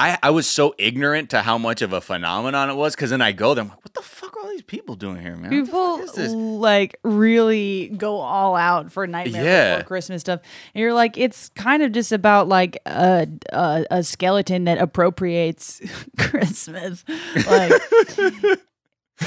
I, 0.00 0.16
I 0.22 0.30
was 0.30 0.46
so 0.46 0.76
ignorant 0.78 1.30
to 1.30 1.42
how 1.42 1.58
much 1.58 1.82
of 1.82 1.92
a 1.92 2.00
phenomenon 2.00 2.70
it 2.70 2.74
was 2.74 2.94
because 2.94 3.10
then 3.10 3.20
I 3.20 3.32
go 3.32 3.54
there, 3.54 3.62
I'm 3.62 3.68
like, 3.70 3.84
what 3.84 3.94
the 3.94 4.00
fuck 4.02 4.36
are 4.36 4.44
all 4.44 4.48
these 4.50 4.62
people 4.62 4.94
doing 4.94 5.20
here, 5.20 5.34
man? 5.36 5.50
People 5.50 5.96
fuck 5.98 6.04
is 6.06 6.12
this? 6.12 6.32
like 6.32 6.98
really 7.02 7.88
go 7.96 8.18
all 8.18 8.54
out 8.54 8.92
for 8.92 9.06
Nightmare 9.08 9.44
Yeah. 9.44 9.76
Before 9.78 9.88
Christmas 9.88 10.20
stuff. 10.20 10.40
And 10.72 10.80
you're 10.80 10.94
like, 10.94 11.18
it's 11.18 11.48
kind 11.50 11.82
of 11.82 11.90
just 11.90 12.12
about 12.12 12.46
like 12.46 12.78
a 12.86 13.26
a, 13.52 13.86
a 13.90 14.02
skeleton 14.04 14.64
that 14.64 14.78
appropriates 14.78 15.80
Christmas. 16.18 17.04
Like, 17.46 17.72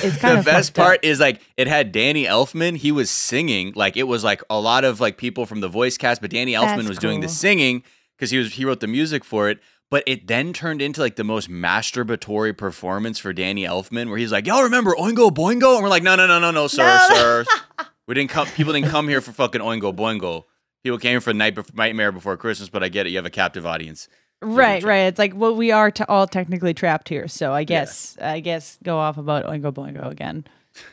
is 0.04 0.16
kind 0.18 0.38
of 0.38 0.38
the 0.38 0.40
of 0.40 0.46
best 0.46 0.70
fucked 0.70 0.80
up. 0.80 0.86
part 0.86 1.00
is 1.04 1.20
like 1.20 1.42
it 1.58 1.68
had 1.68 1.92
Danny 1.92 2.26
Elfman. 2.26 2.78
He 2.78 2.92
was 2.92 3.10
singing 3.10 3.74
like 3.76 3.98
it 3.98 4.04
was 4.04 4.24
like 4.24 4.42
a 4.50 4.60
lot 4.60 4.86
of 4.86 5.00
like 5.02 5.18
people 5.18 5.46
from 5.46 5.60
the 5.60 5.68
voice 5.68 5.98
cast, 5.98 6.22
but 6.22 6.32
Danny 6.32 6.54
Elfman 6.54 6.78
That's 6.78 6.88
was 6.90 6.98
doing 6.98 7.20
the 7.20 7.28
singing 7.30 7.84
because 8.16 8.32
he 8.32 8.38
was 8.38 8.54
he 8.54 8.64
wrote 8.64 8.80
the 8.80 8.88
music 8.88 9.26
for 9.26 9.50
it. 9.50 9.60
But 9.92 10.04
it 10.08 10.26
then 10.26 10.54
turned 10.54 10.82
into 10.82 11.02
like 11.02 11.18
the 11.18 11.24
most 11.24 11.50
masturbatory 11.50 12.58
performance 12.58 13.20
for 13.20 13.34
Danny 13.34 13.66
Elfman, 13.66 14.08
where 14.10 14.18
he's 14.18 14.32
like, 14.32 14.48
"Y'all 14.48 14.64
remember 14.64 14.96
Oingo 14.96 15.30
Boingo?" 15.30 15.76
And 15.76 15.84
we're 15.84 15.90
like, 15.90 16.02
"No, 16.02 16.16
no, 16.16 16.26
no, 16.26 16.40
no, 16.40 16.50
no, 16.50 16.68
sir, 16.68 16.84
No. 17.10 17.16
sir. 17.16 17.46
We 18.08 18.16
didn't 18.16 18.32
come. 18.32 18.48
People 18.48 18.74
didn't 18.74 18.90
come 18.90 19.08
here 19.08 19.22
for 19.22 19.32
fucking 19.32 19.62
Oingo 19.62 19.96
Boingo. 19.96 20.46
People 20.84 20.98
came 20.98 21.20
for 21.22 21.34
Night 21.34 21.56
Bef- 21.56 21.74
Nightmare 21.76 22.12
Before 22.12 22.36
Christmas." 22.38 22.68
But 22.70 22.84
I 22.84 22.90
get 22.90 23.06
it. 23.06 23.10
You 23.12 23.18
have 23.18 23.26
a 23.26 23.30
captive 23.30 23.66
audience. 23.66 24.08
Right, 24.42 24.82
right. 24.82 25.02
It's 25.02 25.20
like 25.20 25.34
well, 25.36 25.56
we 25.56 25.72
are 25.72 25.92
t- 25.92 26.04
all 26.10 26.26
technically 26.26 26.74
trapped 26.74 27.10
here, 27.10 27.28
so 27.28 27.54
I 27.54 27.64
guess 27.64 28.18
I 28.20 28.40
guess 28.40 28.80
go 28.82 28.98
off 28.98 29.18
about 29.20 29.46
Oingo 29.46 29.72
Boingo 29.74 30.10
again. 30.10 30.46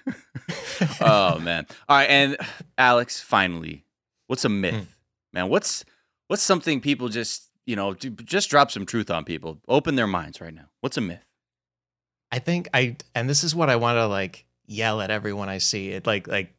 oh 1.01 1.39
man. 1.39 1.67
All 1.89 1.97
right, 1.97 2.09
and 2.11 2.37
Alex, 2.77 3.21
finally, 3.21 3.85
what's 4.27 4.45
a 4.45 4.49
myth, 4.49 4.75
Hmm. 4.75 4.83
man? 5.33 5.49
What's 5.49 5.85
what's 6.27 6.43
something 6.43 6.81
people 6.81 7.09
just 7.09 7.48
you 7.69 7.77
know 7.77 7.93
just 7.93 8.49
drop 8.49 8.71
some 8.71 8.87
truth 8.87 9.11
on 9.11 9.25
people. 9.25 9.59
Open 9.69 9.95
their 9.95 10.07
minds 10.07 10.41
right 10.41 10.55
now. 10.55 10.71
What's 10.81 10.97
a 10.97 11.03
myth? 11.03 11.25
I 12.33 12.39
think 12.39 12.69
I 12.73 12.97
and 13.15 13.29
this 13.29 13.45
is 13.45 13.55
what 13.55 13.69
I 13.69 13.77
want 13.77 13.97
to 13.97 14.07
like 14.07 14.47
yell 14.67 15.03
at 15.03 15.11
everyone 15.11 15.51
I 15.51 15.59
see. 15.59 15.91
It 15.91 16.07
like 16.07 16.27
like 16.27 16.55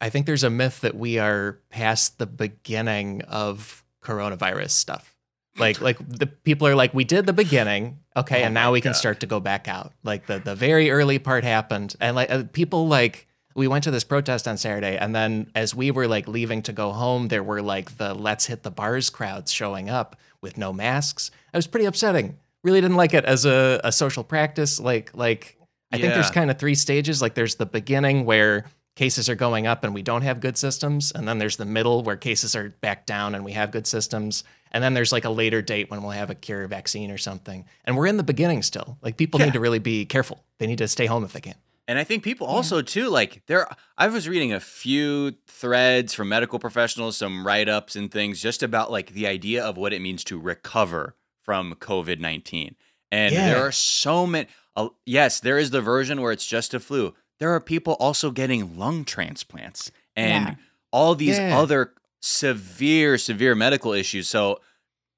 I 0.00 0.10
think 0.10 0.26
there's 0.26 0.44
a 0.44 0.50
myth 0.50 0.80
that 0.82 0.94
we 0.94 1.18
are 1.18 1.58
past 1.70 2.18
the 2.18 2.26
beginning 2.26 3.22
of 3.22 3.84
coronavirus 4.00 4.70
stuff. 4.70 5.16
Like 5.58 5.80
like 5.80 5.98
the 6.08 6.26
people 6.28 6.68
are 6.68 6.76
like 6.76 6.94
we 6.94 7.02
did 7.02 7.26
the 7.26 7.32
beginning, 7.32 7.98
okay, 8.16 8.42
Oh 8.42 8.46
and 8.46 8.54
now 8.54 8.70
we 8.70 8.80
can 8.80 8.94
start 8.94 9.20
to 9.20 9.26
go 9.26 9.40
back 9.40 9.66
out. 9.66 9.92
Like 10.04 10.26
the 10.26 10.38
the 10.38 10.54
very 10.54 10.92
early 10.92 11.18
part 11.18 11.42
happened 11.42 11.96
and 12.00 12.14
like 12.14 12.30
uh, 12.30 12.44
people 12.52 12.86
like 12.86 13.26
we 13.56 13.66
went 13.66 13.84
to 13.84 13.90
this 13.90 14.04
protest 14.04 14.46
on 14.46 14.56
Saturday 14.56 14.96
and 14.98 15.14
then 15.14 15.50
as 15.56 15.74
we 15.74 15.90
were 15.90 16.06
like 16.06 16.28
leaving 16.28 16.62
to 16.62 16.72
go 16.72 16.92
home 16.92 17.28
there 17.28 17.42
were 17.42 17.62
like 17.62 17.98
the 17.98 18.12
let's 18.14 18.46
hit 18.46 18.64
the 18.64 18.70
bars 18.70 19.10
crowds 19.10 19.52
showing 19.52 19.88
up 19.88 20.16
with 20.44 20.56
no 20.56 20.72
masks. 20.72 21.32
It 21.52 21.56
was 21.56 21.66
pretty 21.66 21.86
upsetting. 21.86 22.38
Really 22.62 22.80
didn't 22.80 22.96
like 22.96 23.12
it 23.14 23.24
as 23.24 23.44
a, 23.44 23.80
a 23.82 23.90
social 23.90 24.22
practice 24.22 24.78
like 24.78 25.10
like 25.14 25.58
I 25.92 25.98
think 25.98 26.14
there's 26.14 26.30
kind 26.30 26.50
of 26.50 26.58
three 26.58 26.74
stages. 26.76 27.20
Like 27.22 27.34
there's 27.34 27.54
the 27.56 27.66
beginning 27.66 28.24
where 28.24 28.64
cases 28.96 29.28
are 29.28 29.34
going 29.34 29.66
up 29.66 29.82
and 29.84 29.92
we 29.94 30.02
don't 30.02 30.22
have 30.22 30.40
good 30.40 30.56
systems, 30.56 31.10
and 31.12 31.26
then 31.26 31.38
there's 31.38 31.56
the 31.56 31.64
middle 31.64 32.02
where 32.02 32.16
cases 32.16 32.54
are 32.56 32.70
back 32.80 33.06
down 33.06 33.34
and 33.34 33.44
we 33.44 33.52
have 33.52 33.70
good 33.70 33.86
systems, 33.86 34.44
and 34.72 34.82
then 34.82 34.94
there's 34.94 35.12
like 35.12 35.24
a 35.24 35.30
later 35.30 35.62
date 35.62 35.90
when 35.90 36.02
we'll 36.02 36.10
have 36.12 36.30
a 36.30 36.34
cure 36.34 36.66
vaccine 36.68 37.10
or 37.10 37.18
something. 37.18 37.64
And 37.84 37.96
we're 37.96 38.06
in 38.06 38.16
the 38.16 38.22
beginning 38.24 38.62
still. 38.62 38.98
Like 39.02 39.16
people 39.16 39.38
Yeah. 39.40 39.46
need 39.46 39.52
to 39.54 39.60
really 39.60 39.78
be 39.78 40.04
careful. 40.04 40.42
They 40.58 40.66
need 40.66 40.78
to 40.78 40.88
stay 40.88 41.06
home 41.06 41.22
if 41.24 41.32
they 41.32 41.40
can. 41.40 41.54
And 41.86 41.98
I 41.98 42.04
think 42.04 42.22
people 42.22 42.46
also 42.46 42.80
too 42.80 43.08
like 43.10 43.42
there. 43.46 43.68
I 43.98 44.08
was 44.08 44.26
reading 44.28 44.52
a 44.52 44.60
few 44.60 45.34
threads 45.46 46.14
from 46.14 46.28
medical 46.30 46.58
professionals, 46.58 47.16
some 47.18 47.46
write 47.46 47.68
ups 47.68 47.94
and 47.94 48.10
things 48.10 48.40
just 48.40 48.62
about 48.62 48.90
like 48.90 49.10
the 49.12 49.26
idea 49.26 49.62
of 49.62 49.76
what 49.76 49.92
it 49.92 50.00
means 50.00 50.24
to 50.24 50.38
recover 50.40 51.14
from 51.42 51.74
COVID 51.74 52.20
nineteen. 52.20 52.74
And 53.12 53.34
there 53.34 53.58
are 53.66 53.72
so 53.72 54.26
many. 54.26 54.48
Uh, 54.74 54.88
yes, 55.04 55.40
there 55.40 55.58
is 55.58 55.70
the 55.70 55.80
version 55.82 56.20
where 56.22 56.32
it's 56.32 56.46
just 56.46 56.72
a 56.74 56.80
flu. 56.80 57.14
There 57.38 57.50
are 57.50 57.60
people 57.60 57.94
also 58.00 58.30
getting 58.30 58.78
lung 58.78 59.04
transplants 59.04 59.90
and 60.16 60.46
Yeah. 60.48 60.54
all 60.90 61.14
these 61.14 61.38
Yeah. 61.38 61.58
other 61.58 61.92
severe, 62.22 63.18
severe 63.18 63.54
medical 63.54 63.92
issues. 63.92 64.28
So 64.28 64.60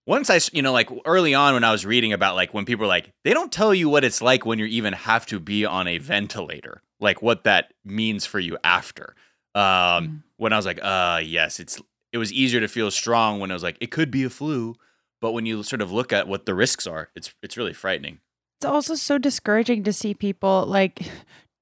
once 0.07 0.31
I, 0.31 0.41
you 0.53 0.63
know, 0.63 0.73
like 0.73 0.89
early 1.05 1.35
on 1.35 1.55
when 1.55 1.65
I 1.65 1.73
was 1.73 1.85
reading 1.85 2.13
about 2.13 2.35
like 2.37 2.55
when 2.55 2.65
people 2.65 2.85
are 2.85 2.89
like, 2.89 3.11
they 3.25 3.33
don't 3.35 3.51
tell 3.53 3.75
you 3.75 3.89
what 3.89 4.05
it's 4.05 4.23
like 4.23 4.47
when 4.47 4.59
you 4.59 4.67
even 4.67 4.93
have 4.93 5.27
to 5.27 5.41
be 5.41 5.65
on 5.67 5.89
a 5.89 5.99
ventilator, 5.99 6.83
like 7.01 7.21
what 7.23 7.45
that 7.45 7.73
means 7.85 8.25
for 8.27 8.39
you 8.39 8.57
after. 8.65 9.15
Um, 9.55 9.63
Mm. 9.65 10.23
when 10.37 10.53
I 10.53 10.57
was 10.57 10.67
like, 10.67 10.79
uh, 10.83 11.21
yes, 11.25 11.59
it's, 11.61 11.81
it 12.13 12.19
was 12.19 12.31
easier 12.33 12.61
to 12.61 12.69
feel 12.69 12.91
strong 12.91 13.41
when 13.41 13.51
I 13.51 13.55
was 13.55 13.63
like, 13.63 13.79
it 13.81 13.91
could 13.91 14.11
be 14.11 14.23
a 14.25 14.31
flu. 14.31 14.75
But 15.23 15.33
when 15.33 15.47
you 15.47 15.63
sort 15.63 15.81
of 15.81 15.91
look 15.91 16.13
at 16.13 16.29
what 16.29 16.45
the 16.45 16.55
risks 16.55 16.87
are, 16.87 17.09
it's, 17.17 17.35
it's 17.43 17.57
really 17.57 17.73
frightening. 17.73 18.21
It's 18.61 18.67
also 18.67 18.95
so 18.95 19.17
discouraging 19.19 19.83
to 19.85 19.93
see 19.95 20.13
people 20.15 20.67
like 20.67 21.01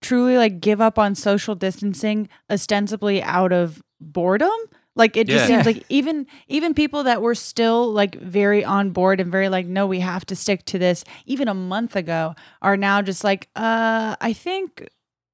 truly 0.03 0.37
like 0.37 0.61
give 0.61 0.81
up 0.81 0.99
on 0.99 1.15
social 1.15 1.55
distancing 1.55 2.29
ostensibly 2.51 3.23
out 3.23 3.53
of 3.53 3.81
boredom. 4.01 4.51
Like 4.97 5.17
it 5.17 5.27
just 5.27 5.49
Yeah. 5.51 5.63
seems 5.63 5.67
like 5.67 5.85
even 5.89 6.27
even 6.49 6.73
people 6.75 7.03
that 7.05 7.21
were 7.21 7.35
still 7.35 7.93
like 7.93 8.15
very 8.21 8.65
on 8.65 8.91
board 8.91 9.21
and 9.21 9.31
very 9.33 9.49
like 9.49 9.67
no 9.67 9.87
we 9.87 10.01
have 10.01 10.25
to 10.27 10.37
stick 10.37 10.65
to 10.67 10.79
this 10.79 11.05
even 11.27 11.49
a 11.49 11.55
month 11.55 11.97
ago 11.97 12.35
are 12.63 12.77
now 12.77 13.03
just 13.03 13.25
like 13.25 13.49
uh 13.57 14.15
I 14.21 14.33
think 14.33 14.89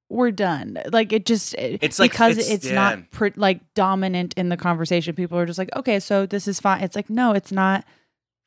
we're 0.08 0.30
done. 0.32 0.78
Like 0.90 1.12
it 1.12 1.24
just 1.26 1.54
it- 1.54 1.78
It's 1.82 1.98
like- 1.98 2.10
because 2.10 2.36
it's- 2.38 2.50
it's, 2.52 2.66
yeah. 2.66 2.74
not 2.74 3.10
pr- 3.12 3.28
like 3.36 3.60
dominant 3.74 4.34
in 4.36 4.48
the 4.48 4.56
conversation. 4.56 5.14
People 5.14 5.38
are 5.38 5.46
just 5.46 5.58
like 5.58 5.70
okay, 5.76 6.00
so 6.00 6.26
this 6.26 6.48
is 6.48 6.58
fine. 6.58 6.82
It's 6.82 6.96
like 6.96 7.10
no, 7.10 7.32
it's 7.32 7.52
not 7.52 7.84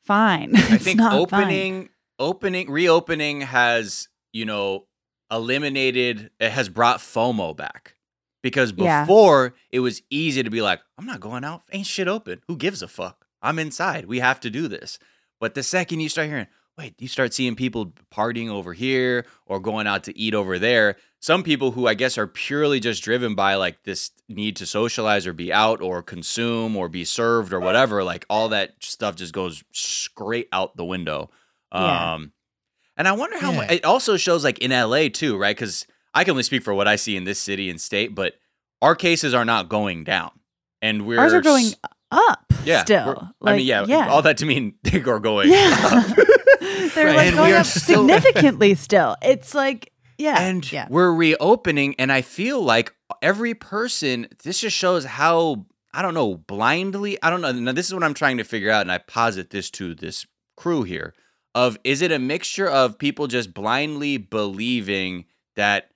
fine. 0.04 0.50
I 0.56 0.78
think 0.78 0.98
not 0.98 1.30
fine. 1.30 1.42
opening, 1.44 1.88
opening, 2.18 2.70
reopening 2.70 3.40
has, 3.42 4.08
you 4.32 4.44
know, 4.44 4.86
eliminated, 5.30 6.30
it 6.40 6.50
has 6.50 6.68
brought 6.68 6.98
FOMO 6.98 7.56
back. 7.56 7.93
Because 8.44 8.74
Yeah. 8.76 9.02
before 9.04 9.54
it 9.72 9.80
was 9.80 10.02
easy 10.10 10.42
to 10.42 10.50
be 10.50 10.60
like, 10.60 10.80
I'm 10.98 11.06
not 11.06 11.18
going 11.18 11.44
out. 11.44 11.62
Ain't 11.72 11.86
shit 11.86 12.06
open. 12.08 12.42
Who 12.46 12.56
gives 12.56 12.82
a 12.82 12.86
fuck? 12.88 13.26
I'm 13.42 13.58
inside. 13.58 14.04
We 14.04 14.20
have 14.20 14.38
to 14.40 14.50
do 14.50 14.68
this. 14.68 14.98
But 15.40 15.54
the 15.54 15.62
second 15.62 16.00
you 16.00 16.10
start 16.10 16.28
hearing, 16.28 16.46
wait, 16.76 16.94
you 17.00 17.08
start 17.08 17.32
seeing 17.32 17.54
people 17.56 17.94
partying 18.14 18.50
over 18.50 18.74
here 18.74 19.24
or 19.46 19.60
going 19.60 19.86
out 19.86 20.04
to 20.04 20.18
eat 20.18 20.34
over 20.34 20.58
there. 20.58 20.96
Some 21.20 21.42
people 21.42 21.70
who 21.70 21.86
I 21.86 21.94
guess 21.94 22.18
are 22.18 22.26
purely 22.26 22.80
just 22.80 23.02
driven 23.02 23.34
by 23.34 23.54
like 23.54 23.82
this 23.84 24.10
need 24.28 24.56
to 24.56 24.66
socialize 24.66 25.26
or 25.26 25.32
be 25.32 25.50
out 25.50 25.80
or 25.80 26.02
consume 26.02 26.76
or 26.76 26.90
be 26.90 27.06
served 27.06 27.54
or 27.54 27.60
whatever, 27.60 28.04
like 28.04 28.26
all 28.28 28.50
that 28.50 28.74
stuff 28.80 29.16
just 29.16 29.32
goes 29.32 29.64
straight 29.72 30.48
out 30.52 30.76
the 30.76 30.84
window. 30.84 31.30
Yeah. 31.72 32.12
Um 32.14 32.32
and 32.98 33.08
I 33.08 33.12
wonder 33.12 33.38
how 33.38 33.52
much 33.52 33.70
it 33.72 33.84
also 33.86 34.18
shows 34.18 34.44
like 34.44 34.58
in 34.58 34.70
LA 34.70 35.08
too, 35.08 35.38
right? 35.38 35.56
Cuz 35.56 35.86
I 36.14 36.24
can 36.24 36.32
only 36.32 36.42
speak 36.44 36.62
for 36.62 36.72
what 36.74 36.86
I 36.88 36.96
see 36.96 37.16
in 37.16 37.24
this 37.24 37.38
city 37.40 37.68
and 37.70 37.80
state, 37.80 38.14
but 38.14 38.34
our 38.82 38.94
cases 38.94 39.34
are 39.34 39.44
not 39.44 39.68
going 39.68 40.04
down. 40.04 40.30
And 40.82 41.06
we're 41.06 41.18
Ours 41.18 41.32
are 41.32 41.40
going 41.40 41.72
up 42.10 42.52
yeah, 42.64 42.82
still. 42.82 43.06
we're- 43.40 43.52
I 43.54 43.56
mean, 43.56 43.66
yeah, 43.66 43.84
yeah. 43.86 44.08
all 44.10 44.22
that 44.22 44.36
to 44.38 44.46
mean 44.46 44.74
they 44.82 45.00
are 45.00 45.18
going 45.18 45.50
Yeah. 45.50 45.76
up. 45.82 46.16
They're 46.94 47.06
Right. 47.06 47.16
like 47.16 47.26
And 47.28 47.36
going 47.36 47.52
up 47.54 47.66
so- 47.66 47.80
significantly 47.80 48.74
still. 48.74 49.16
It's 49.22 49.54
like, 49.54 49.92
yeah. 50.18 50.40
and 50.42 50.70
yeah. 50.70 50.86
we're 50.88 51.12
reopening 51.12 51.96
and 51.98 52.12
i 52.12 52.22
feel 52.22 52.62
like 52.62 52.94
every 53.20 53.52
person 53.52 54.28
this 54.44 54.60
just 54.60 54.76
shows 54.76 55.04
how 55.04 55.66
i 55.92 56.02
don't 56.02 56.14
know 56.14 56.36
blindly 56.36 57.20
i 57.20 57.28
don't 57.30 57.40
know 57.40 57.50
now 57.50 57.72
this 57.72 57.88
is 57.88 57.94
what 57.94 58.04
i'm 58.04 58.14
trying 58.14 58.36
to 58.38 58.44
figure 58.44 58.70
out 58.70 58.82
and 58.82 58.92
i 58.92 58.98
posit 58.98 59.50
this 59.50 59.70
to 59.70 59.92
this 59.92 60.24
crew 60.56 60.84
here 60.84 61.14
of 61.52 61.76
is 61.82 62.00
it 62.00 62.12
a 62.12 62.18
mixture 62.20 62.68
of 62.68 62.96
people 62.96 63.26
just 63.26 63.52
blindly 63.52 64.16
believing 64.16 65.24
that 65.56 65.90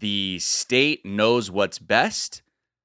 the 0.00 0.38
state 0.40 1.04
knows 1.04 1.50
what's 1.50 1.78
best 1.78 2.42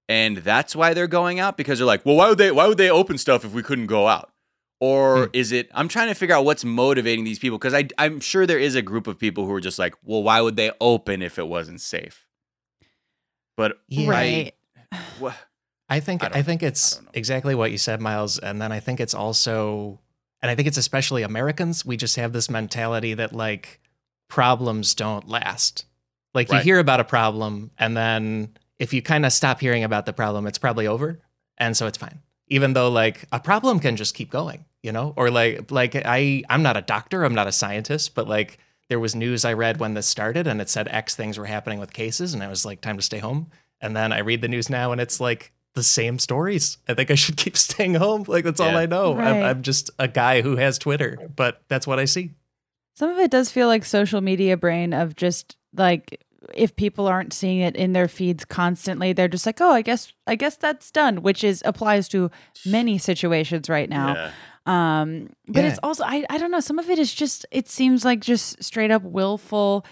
and 0.10 0.38
that's 0.38 0.76
why 0.76 0.93
they're 0.93 1.08
going 1.08 1.39
out 1.39 1.58
because 1.58 1.80
they're 1.80 1.86
like 1.88 2.06
well 2.06 2.15
why 2.15 2.30
would 2.30 2.38
they 2.38 2.52
why 2.52 2.67
would 2.67 2.78
they 2.78 2.89
open 2.89 3.17
stuff 3.17 3.43
if 3.45 3.54
we 3.54 3.63
couldn't 3.63 3.88
go 3.88 4.08
out 4.08 4.32
or 4.80 5.26
Hmm. 5.26 5.30
is 5.34 5.52
it 5.52 5.69
i'm 5.73 5.88
trying 5.88 6.08
to 6.10 6.13
figure 6.15 6.36
out 6.36 6.43
what's 6.45 6.65
motivating 6.65 7.23
these 7.23 7.39
people 7.39 7.58
because 7.58 7.73
i'm 7.97 8.19
sure 8.19 8.45
there 8.45 8.60
is 8.60 8.76
a 8.76 8.82
group 8.82 9.08
of 9.08 9.17
people 9.19 9.45
who 9.45 9.54
are 9.54 9.62
just 9.62 9.80
like 9.80 9.95
well 10.04 10.21
why 10.23 10.41
would 10.41 10.56
they 10.56 10.71
open 10.82 11.21
if 11.21 11.38
it 11.39 11.47
wasn't 11.47 11.80
safe 11.82 12.28
but 13.56 13.78
Yeah. 13.88 14.10
right. 14.10 14.54
I 15.89 15.99
think 15.99 16.23
I 16.23 16.39
I, 16.39 16.41
think 16.41 16.63
it's 16.63 16.99
I 16.99 17.04
exactly 17.13 17.54
what 17.54 17.71
you 17.71 17.78
said, 17.78 18.02
Miles. 18.02 18.39
And 18.39 18.60
then 18.62 18.71
I 18.71 18.80
think 18.80 18.99
it's 18.99 19.13
also, 19.13 19.99
and 20.41 20.49
I 20.49 20.56
think 20.56 20.67
it's 20.67 20.78
especially 20.78 21.21
Americans. 21.23 21.86
We 21.86 21.97
just 21.97 22.15
have 22.15 22.34
this 22.34 22.49
mentality 22.49 23.13
that 23.13 23.34
like 23.34 23.80
problems 24.28 24.95
don't 24.95 25.28
last. 25.28 25.86
Like 26.34 26.52
you 26.52 26.60
hear 26.60 26.80
about 26.80 27.00
a 27.00 27.04
problem, 27.04 27.72
and 27.78 27.96
then 27.96 28.58
if 28.80 28.93
you 28.93 29.02
kind 29.02 29.26
of 29.26 29.32
stop 29.32 29.60
hearing 29.60 29.84
about 29.84 30.06
the 30.06 30.13
problem, 30.13 30.48
it's 30.48 30.58
probably 30.58 30.88
over, 30.88 31.19
and 31.58 31.78
so 31.78 31.88
it's 31.88 31.98
fine. 31.98 32.19
Even 32.48 32.74
though 32.74 32.89
like 32.89 33.26
a 33.32 33.39
problem 33.39 33.80
can 33.80 33.96
just 33.96 34.15
keep 34.15 34.30
going, 34.30 34.65
you 34.82 34.91
know, 34.91 35.13
or 35.15 35.30
like 35.30 35.72
like 35.72 35.96
I 35.96 36.43
I'm 36.50 36.63
not 36.63 36.78
a 36.78 36.82
doctor, 36.82 37.24
I'm 37.24 37.36
not 37.36 37.48
a 37.48 37.52
scientist, 37.52 38.15
but 38.15 38.28
like 38.28 38.58
there 38.89 39.00
was 39.00 39.15
news 39.15 39.46
I 39.46 39.54
read 39.54 39.80
when 39.80 39.93
this 39.93 40.08
started, 40.08 40.48
and 40.48 40.60
it 40.60 40.69
said 40.69 40.88
X 40.89 41.15
things 41.15 41.38
were 41.38 41.46
happening 41.46 41.80
with 41.80 41.93
cases, 41.93 42.34
and 42.34 42.43
I 42.43 42.48
was 42.48 42.65
like, 42.65 42.82
time 42.82 42.98
to 42.98 43.04
stay 43.04 43.19
home. 43.19 43.50
And 43.80 43.96
then 43.96 44.12
I 44.12 44.19
read 44.19 44.41
the 44.41 44.48
news 44.48 44.69
now, 44.69 44.91
and 44.91 45.00
it's 45.02 45.19
like 45.19 45.52
the 45.74 45.84
same 45.84 46.19
stories. 46.19 46.78
I 46.88 46.93
think 46.93 47.12
I 47.12 47.15
should 47.15 47.38
keep 47.43 47.58
staying 47.58 47.96
home. 47.96 48.26
Like 48.28 48.43
that's 48.43 48.60
all 48.60 48.76
I 48.76 48.86
know. 48.86 49.17
I'm, 49.17 49.43
I'm 49.43 49.62
just 49.62 49.89
a 50.00 50.08
guy 50.08 50.41
who 50.41 50.56
has 50.58 50.78
Twitter, 50.78 51.17
but 51.36 51.62
that's 51.67 51.88
what 51.88 52.00
I 52.00 52.06
see. 52.06 52.32
Some 52.96 53.10
of 53.10 53.17
it 53.17 53.32
does 53.32 53.50
feel 53.50 53.67
like 53.67 53.86
social 53.86 54.22
media 54.22 54.56
brain 54.58 54.93
of 54.93 55.15
just 55.15 55.58
like 55.76 56.24
if 56.56 56.76
people 56.76 57.08
aren't 57.08 57.34
seeing 57.34 57.60
it 57.60 57.76
in 57.76 57.94
their 57.94 58.08
feeds 58.08 58.44
constantly, 58.46 59.14
they're 59.14 59.28
just 59.30 59.46
like, 59.46 59.62
oh, 59.62 59.72
I 59.72 59.82
guess 59.82 60.12
I 60.28 60.36
guess 60.36 60.58
that's 60.58 60.92
done, 60.92 61.22
which 61.22 61.44
is 61.44 61.62
applies 61.66 62.08
to 62.10 62.30
many 62.66 62.98
situations 62.98 63.70
right 63.70 63.90
now. 63.90 64.14
yeah. 64.14 64.32
Um, 64.66 65.30
but 65.48 65.64
Yeah. 65.64 65.70
it's 65.72 65.80
also 65.84 66.04
I 66.06 66.26
I 66.30 66.38
don't 66.38 66.52
know. 66.52 66.60
Some 66.60 66.80
of 66.80 66.90
it 66.90 67.00
is 67.00 67.14
just 67.14 67.46
it 67.52 67.68
seems 67.70 68.04
like 68.06 68.20
just 68.22 68.62
straight 68.64 68.92
up 68.92 69.04
willful 69.04 69.86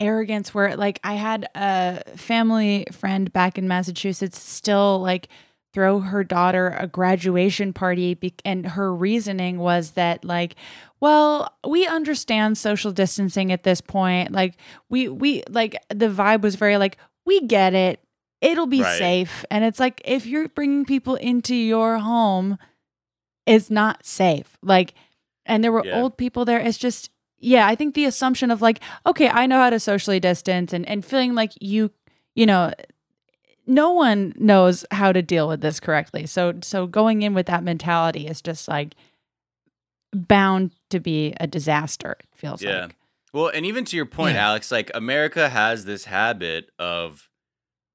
arrogance 0.00 0.52
where 0.52 0.76
like 0.76 0.98
I 1.04 1.14
had 1.14 1.48
a 1.54 2.02
family 2.16 2.86
friend 2.90 3.32
back 3.32 3.56
in 3.56 3.68
Massachusetts 3.68 4.38
still 4.40 4.98
like 5.00 5.28
throw 5.74 6.00
her 6.00 6.22
daughter 6.24 6.76
a 6.78 6.86
graduation 6.86 7.72
party 7.72 8.14
be- 8.14 8.34
and 8.44 8.66
her 8.66 8.94
reasoning 8.94 9.58
was 9.58 9.92
that 9.92 10.24
like 10.24 10.54
well 11.00 11.52
we 11.66 11.86
understand 11.86 12.58
social 12.58 12.92
distancing 12.92 13.50
at 13.52 13.62
this 13.62 13.80
point. 13.80 14.32
Like 14.32 14.54
we 14.88 15.08
we 15.08 15.42
like 15.48 15.76
the 15.88 16.08
vibe 16.08 16.42
was 16.42 16.54
very 16.56 16.76
like 16.76 16.98
we 17.26 17.40
get 17.46 17.74
it. 17.74 18.00
It'll 18.40 18.66
be 18.66 18.82
Right. 18.82 18.98
safe. 18.98 19.44
And 19.50 19.64
it's 19.64 19.78
like 19.80 20.00
if 20.04 20.26
you're 20.26 20.48
bringing 20.48 20.84
people 20.84 21.14
into 21.16 21.54
your 21.54 21.98
home 21.98 22.58
it's 23.46 23.70
not 23.70 24.04
safe. 24.06 24.56
Like 24.62 24.94
and 25.46 25.64
there 25.64 25.72
were 25.72 25.84
Yeah. 25.84 26.00
old 26.00 26.16
people 26.16 26.44
there. 26.44 26.60
It's 26.60 26.78
just 26.78 27.10
yeah 27.44 27.66
i 27.66 27.74
think 27.74 27.96
the 27.96 28.04
assumption 28.04 28.52
of 28.52 28.62
like 28.62 28.78
okay 29.04 29.28
i 29.28 29.46
know 29.46 29.58
how 29.58 29.68
to 29.68 29.80
socially 29.80 30.20
distance 30.20 30.72
and 30.72 30.88
and 30.88 31.04
feeling 31.04 31.34
like 31.34 31.50
you 31.60 31.90
you 32.36 32.46
know 32.46 32.70
no 33.66 33.92
one 33.92 34.32
knows 34.36 34.84
how 34.90 35.12
to 35.12 35.22
deal 35.22 35.48
with 35.48 35.60
this 35.60 35.78
correctly 35.80 36.26
so 36.26 36.54
so 36.62 36.86
going 36.86 37.22
in 37.22 37.34
with 37.34 37.46
that 37.46 37.62
mentality 37.62 38.26
is 38.26 38.42
just 38.42 38.68
like 38.68 38.94
bound 40.14 40.72
to 40.90 41.00
be 41.00 41.32
a 41.40 41.46
disaster 41.46 42.16
it 42.20 42.26
feels 42.34 42.62
Yeah. 42.62 42.82
like 42.82 42.96
Well, 43.32 43.48
and 43.48 43.64
even 43.64 43.86
to 43.86 43.96
your 43.96 44.04
point, 44.04 44.34
Yeah. 44.34 44.48
Alex, 44.48 44.70
like 44.70 44.90
America 44.94 45.48
has 45.48 45.86
this 45.86 46.04
habit 46.04 46.70
of 46.78 47.30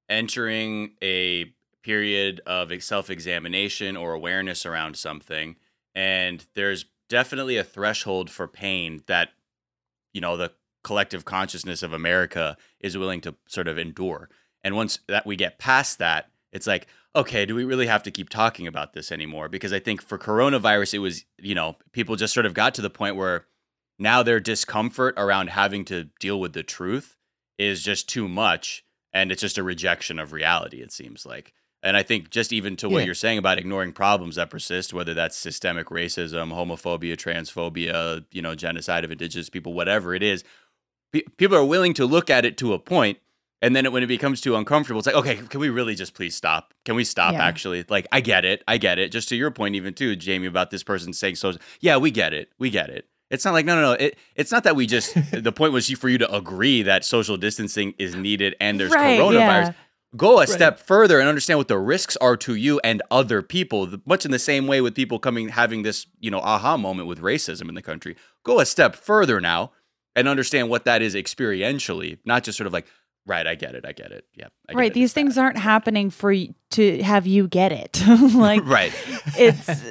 entering 0.09 0.93
a 1.03 1.53
period 1.83 2.41
of 2.47 2.71
self 2.83 3.09
examination 3.11 3.95
or 3.95 4.13
awareness 4.13 4.65
around 4.65 4.97
something. 4.97 5.55
And 5.93 6.43
there's 6.55 6.85
definitely 7.07 7.57
a 7.57 7.63
threshold 7.63 8.29
for 8.31 8.47
pain 8.47 9.03
that, 9.05 9.29
you 10.11 10.21
know, 10.21 10.37
the 10.37 10.53
collective 10.83 11.23
consciousness 11.23 11.83
of 11.83 11.93
America 11.93 12.57
is 12.79 12.97
willing 12.97 13.21
to 13.21 13.35
sort 13.47 13.67
of 13.67 13.77
endure. 13.77 14.29
And 14.67 14.75
once 14.75 14.99
that 15.07 15.25
we 15.25 15.37
get 15.37 15.57
past 15.59 15.97
that, 15.99 16.29
it's 16.51 16.67
like, 16.67 16.87
okay, 17.15 17.45
do 17.45 17.55
we 17.55 17.63
really 17.63 17.87
have 17.87 18.03
to 18.03 18.11
keep 18.11 18.27
talking 18.27 18.67
about 18.67 18.91
this 18.91 19.13
anymore? 19.13 19.47
Because 19.47 19.71
I 19.71 19.79
think 19.79 20.01
for 20.01 20.17
coronavirus, 20.17 20.95
it 20.95 20.99
was, 20.99 21.23
you 21.37 21.55
know, 21.55 21.77
people 21.93 22.17
just 22.17 22.33
sort 22.33 22.45
of 22.45 22.53
got 22.53 22.75
to 22.75 22.81
the 22.81 22.89
point 22.89 23.15
where 23.15 23.45
now 23.97 24.23
their 24.23 24.41
discomfort 24.41 25.13
around 25.15 25.51
having 25.51 25.85
to 25.85 26.09
deal 26.19 26.37
with 26.37 26.51
the 26.51 26.63
truth 26.63 27.15
is 27.57 27.81
just 27.81 28.09
too 28.09 28.27
much 28.27 28.83
and 29.13 29.31
it's 29.31 29.41
just 29.41 29.57
a 29.57 29.63
rejection 29.63 30.19
of 30.19 30.33
reality 30.33 30.81
it 30.81 30.91
seems 30.91 31.25
like 31.25 31.53
and 31.81 31.97
i 31.97 32.03
think 32.03 32.29
just 32.29 32.53
even 32.53 32.75
to 32.75 32.87
what 32.87 32.99
Yeah. 32.99 33.05
you're 33.05 33.15
saying 33.15 33.39
about 33.39 33.57
ignoring 33.57 33.93
problems 33.93 34.35
that 34.35 34.51
persist 34.51 34.93
whether 34.93 35.15
that's 35.15 35.35
systemic 35.35 35.87
racism 35.87 36.51
homophobia 36.53 37.15
transphobia 37.17 38.23
you 38.31 38.43
know 38.43 38.53
genocide 38.53 39.03
of 39.03 39.11
indigenous 39.11 39.49
people 39.49 39.73
whatever 39.73 40.13
it 40.13 40.21
is 40.21 40.43
pe- 41.11 41.23
people 41.37 41.57
are 41.57 41.65
willing 41.65 41.95
to 41.95 42.05
look 42.05 42.29
at 42.29 42.45
it 42.45 42.57
to 42.57 42.73
a 42.73 42.79
point 42.79 43.17
and 43.61 43.75
then 43.75 43.85
it, 43.85 43.91
when 43.91 44.03
it 44.03 44.07
becomes 44.07 44.41
too 44.41 44.55
uncomfortable 44.55 44.99
it's 44.99 45.07
like 45.07 45.15
okay 45.15 45.35
can 45.35 45.59
we 45.59 45.69
really 45.69 45.95
just 45.95 46.13
please 46.13 46.35
stop 46.35 46.73
can 46.85 46.95
we 46.95 47.03
stop 47.03 47.33
Yeah. 47.33 47.43
actually 47.45 47.85
like 47.89 48.05
i 48.11 48.21
get 48.21 48.45
it 48.45 48.63
i 48.67 48.77
get 48.77 48.99
it 48.99 49.11
just 49.11 49.29
to 49.29 49.35
your 49.35 49.51
point 49.51 49.75
even 49.75 49.93
too 49.93 50.15
jamie 50.15 50.47
about 50.47 50.69
this 50.71 50.83
person 50.83 51.13
saying 51.13 51.35
so 51.35 51.53
yeah 51.81 51.97
we 51.97 52.11
get 52.11 52.33
it 52.33 52.49
we 52.59 52.69
get 52.69 52.89
it 52.89 53.07
it's 53.29 53.43
not 53.43 53.53
like 53.53 53.65
no, 53.65 53.75
no, 53.75 53.81
no. 53.81 53.91
It, 53.91 54.17
it's 54.37 54.53
not 54.53 54.63
that 54.63 54.77
we 54.77 54.87
just. 54.87 55.13
the 55.33 55.51
point 55.51 55.73
was 55.73 55.89
for 55.89 56.07
you 56.07 56.17
to 56.19 56.33
agree 56.33 56.81
that 56.83 57.03
social 57.03 57.35
distancing 57.35 57.93
is 57.99 58.15
needed 58.15 58.55
and 58.61 58.79
there's 58.79 58.93
Right, 58.93 59.19
coronavirus. 59.19 59.33
yeah. 59.67 59.73
Go 60.15 60.39
a 60.39 60.47
step 60.47 60.79
further 60.79 61.19
and 61.19 61.27
understand 61.27 61.59
what 61.59 61.67
the 61.67 61.77
risks 61.77 62.15
are 62.21 62.37
to 62.37 62.55
you 62.55 62.79
and 62.85 63.01
other 63.11 63.41
people. 63.41 63.89
Much 64.05 64.23
in 64.23 64.31
the 64.31 64.39
same 64.39 64.65
way 64.65 64.79
with 64.79 64.95
people 64.95 65.19
coming 65.19 65.49
having 65.49 65.81
this, 65.83 66.07
you 66.21 66.31
know, 66.31 66.39
aha 66.39 66.77
moment 66.77 67.09
with 67.09 67.19
racism 67.19 67.67
in 67.67 67.75
the 67.75 67.81
country. 67.81 68.15
Go 68.45 68.61
a 68.61 68.65
step 68.65 68.95
further 68.95 69.41
now 69.41 69.73
and 70.15 70.29
understand 70.29 70.69
what 70.69 70.85
that 70.85 71.01
is 71.01 71.13
experientially, 71.13 72.19
not 72.23 72.45
just 72.45 72.57
sort 72.57 72.67
of 72.67 72.71
like, 72.71 72.87
right, 73.27 73.45
I 73.45 73.53
get 73.55 73.75
it, 73.75 73.85
I 73.85 73.91
get 73.91 74.11
it. 74.11 74.25
Yep. 74.35 74.51
I 74.69 74.73
get 74.73 74.77
right 74.79 74.91
it, 74.91 74.93
these 74.95 75.09
it's 75.09 75.13
things 75.13 75.35
bad. 75.35 75.41
aren't 75.43 75.57
happening 75.59 76.09
for 76.09 76.31
y- 76.31 76.49
to 76.71 77.03
have 77.03 77.27
you 77.27 77.47
get 77.47 77.71
it 77.71 78.01
like 78.33 78.65
right. 78.65 78.91
it's 79.37 79.83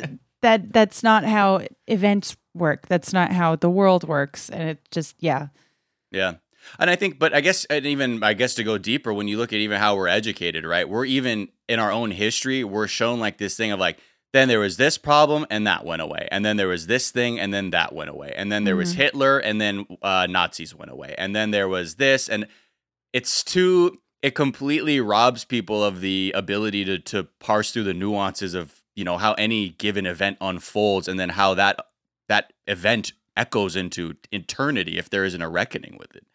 that 0.42 0.72
that's 0.72 1.02
not 1.02 1.24
how 1.24 1.60
events 1.86 2.36
work 2.54 2.86
that's 2.88 3.12
not 3.12 3.32
how 3.32 3.54
the 3.56 3.70
world 3.70 4.04
works 4.08 4.48
and 4.50 4.68
it 4.70 4.78
just 4.90 5.14
yeah 5.20 5.48
Yeah. 6.10 6.34
And 6.80 6.90
I 6.90 6.96
think, 6.96 7.20
but 7.20 7.32
I 7.32 7.40
guess, 7.42 7.64
and 7.66 7.86
even, 7.86 8.24
I 8.24 8.32
guess 8.34 8.54
to 8.56 8.64
go 8.64 8.76
deeper, 8.76 9.14
when 9.14 9.28
you 9.28 9.38
look 9.38 9.52
at 9.52 9.60
even 9.60 9.78
how 9.78 9.94
we're 9.94 10.08
educated, 10.08 10.64
right? 10.64 10.88
We're 10.88 11.04
even 11.04 11.46
in 11.68 11.78
our 11.78 11.92
own 11.92 12.10
history, 12.10 12.64
we're 12.64 12.88
shown 12.88 13.20
like 13.20 13.38
this 13.38 13.56
thing 13.56 13.70
of 13.70 13.78
like, 13.78 13.98
then 14.32 14.48
there 14.48 14.58
was 14.58 14.76
this 14.76 14.98
problem 14.98 15.46
and 15.48 15.64
that 15.68 15.84
went 15.84 16.02
away. 16.02 16.26
And 16.32 16.44
then 16.44 16.56
there 16.56 16.66
was 16.66 16.88
this 16.88 17.12
thing 17.12 17.38
and 17.38 17.54
then 17.54 17.70
that 17.70 17.92
went 17.94 18.10
away. 18.10 18.32
And 18.36 18.50
then 18.50 18.64
there 18.64 18.74
was 18.74 18.94
Mhm. 18.94 18.96
Hitler 18.96 19.38
and 19.38 19.60
then 19.60 19.86
uh, 20.02 20.26
Nazis 20.28 20.74
went 20.74 20.90
away. 20.90 21.14
And 21.16 21.36
then 21.36 21.52
there 21.52 21.68
was 21.68 21.94
this. 21.96 22.28
And 22.28 22.48
it's 23.16 23.42
too, 23.42 23.96
it 24.20 24.34
completely 24.34 25.00
robs 25.00 25.46
people 25.46 25.82
of 25.82 26.02
the 26.02 26.32
ability 26.36 26.84
to, 26.84 26.98
to 26.98 27.24
parse 27.40 27.72
through 27.72 27.84
the 27.84 27.94
nuances 27.94 28.52
of, 28.52 28.82
you 28.94 29.04
know, 29.04 29.16
how 29.16 29.32
any 29.34 29.70
given 29.70 30.04
event 30.04 30.36
unfolds 30.38 31.08
and 31.08 31.18
then 31.18 31.30
how 31.30 31.54
that, 31.54 31.80
that 32.28 32.52
event 32.66 33.14
echoes 33.34 33.74
into 33.74 34.16
eternity 34.30 34.98
if 34.98 35.08
there 35.08 35.24
isn't 35.24 35.40
a 35.40 35.48
reckoning 35.48 35.96
with 35.98 36.14
it. 36.14 36.26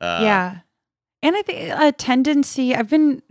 Uh, 0.00 0.20
yeah 0.22 0.58
and 1.22 1.36
i 1.36 1.42
think 1.42 1.72
a 1.72 1.92
tendency 1.92 2.74
i've 2.74 2.90
been 2.90 3.22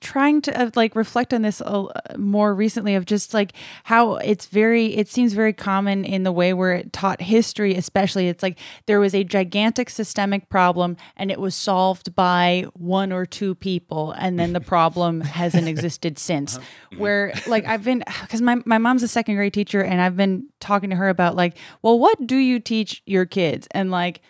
trying 0.00 0.40
to 0.42 0.60
uh, 0.60 0.70
like 0.74 0.96
reflect 0.96 1.34
on 1.34 1.42
this 1.42 1.60
uh, 1.60 1.86
more 2.16 2.54
recently 2.54 2.94
of 2.94 3.04
just 3.04 3.34
like 3.34 3.52
how 3.84 4.16
it's 4.16 4.46
very 4.46 4.96
it 4.96 5.08
seems 5.08 5.32
very 5.32 5.52
common 5.52 6.04
in 6.04 6.22
the 6.22 6.32
way 6.32 6.52
we're 6.52 6.82
taught 6.84 7.20
history 7.20 7.74
especially. 7.74 8.28
It's 8.28 8.42
like 8.42 8.58
there 8.86 9.00
was 9.00 9.14
a 9.14 9.24
gigantic 9.24 9.90
systemic 9.90 10.48
problem 10.48 10.96
and 11.16 11.30
it 11.30 11.40
was 11.40 11.54
solved 11.54 12.14
by 12.14 12.66
one 12.74 13.12
or 13.12 13.26
two 13.26 13.54
people 13.54 14.12
and 14.12 14.38
then 14.38 14.52
the 14.52 14.60
problem 14.60 15.20
hasn't 15.20 15.68
existed 15.68 16.18
since. 16.18 16.58
Where 16.96 17.34
like 17.46 17.66
i've 17.66 17.84
been 17.84 18.02
because 18.22 18.40
my, 18.40 18.62
my 18.64 18.78
mom's 18.78 19.02
a 19.02 19.08
second 19.08 19.34
grade 19.36 19.52
teacher 19.52 19.82
and 19.82 20.00
i've 20.00 20.16
been 20.16 20.46
talking 20.60 20.90
to 20.90 20.96
her 20.96 21.08
about 21.08 21.36
like 21.36 21.56
well 21.82 21.98
what 21.98 22.26
do 22.26 22.36
you 22.36 22.58
teach 22.60 23.02
your 23.06 23.26
kids? 23.26 23.68
And 23.72 23.90
like 23.90 24.22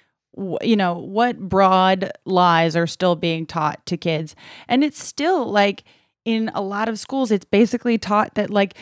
you 0.63 0.77
know 0.77 0.95
what 0.99 1.39
broad 1.39 2.11
lies 2.25 2.77
are 2.77 2.87
still 2.87 3.17
being 3.17 3.47
taught 3.47 3.85
to 3.87 3.97
kids 3.97 4.35
and 4.69 4.85
it's 4.85 5.03
still 5.03 5.51
like 5.51 5.83
in 6.25 6.51
a 6.55 6.61
lot 6.61 6.89
of 6.89 6.99
schools 6.99 7.31
it's 7.31 7.45
basically 7.47 7.97
taught 7.97 8.35
that 8.35 8.51
like 8.51 8.75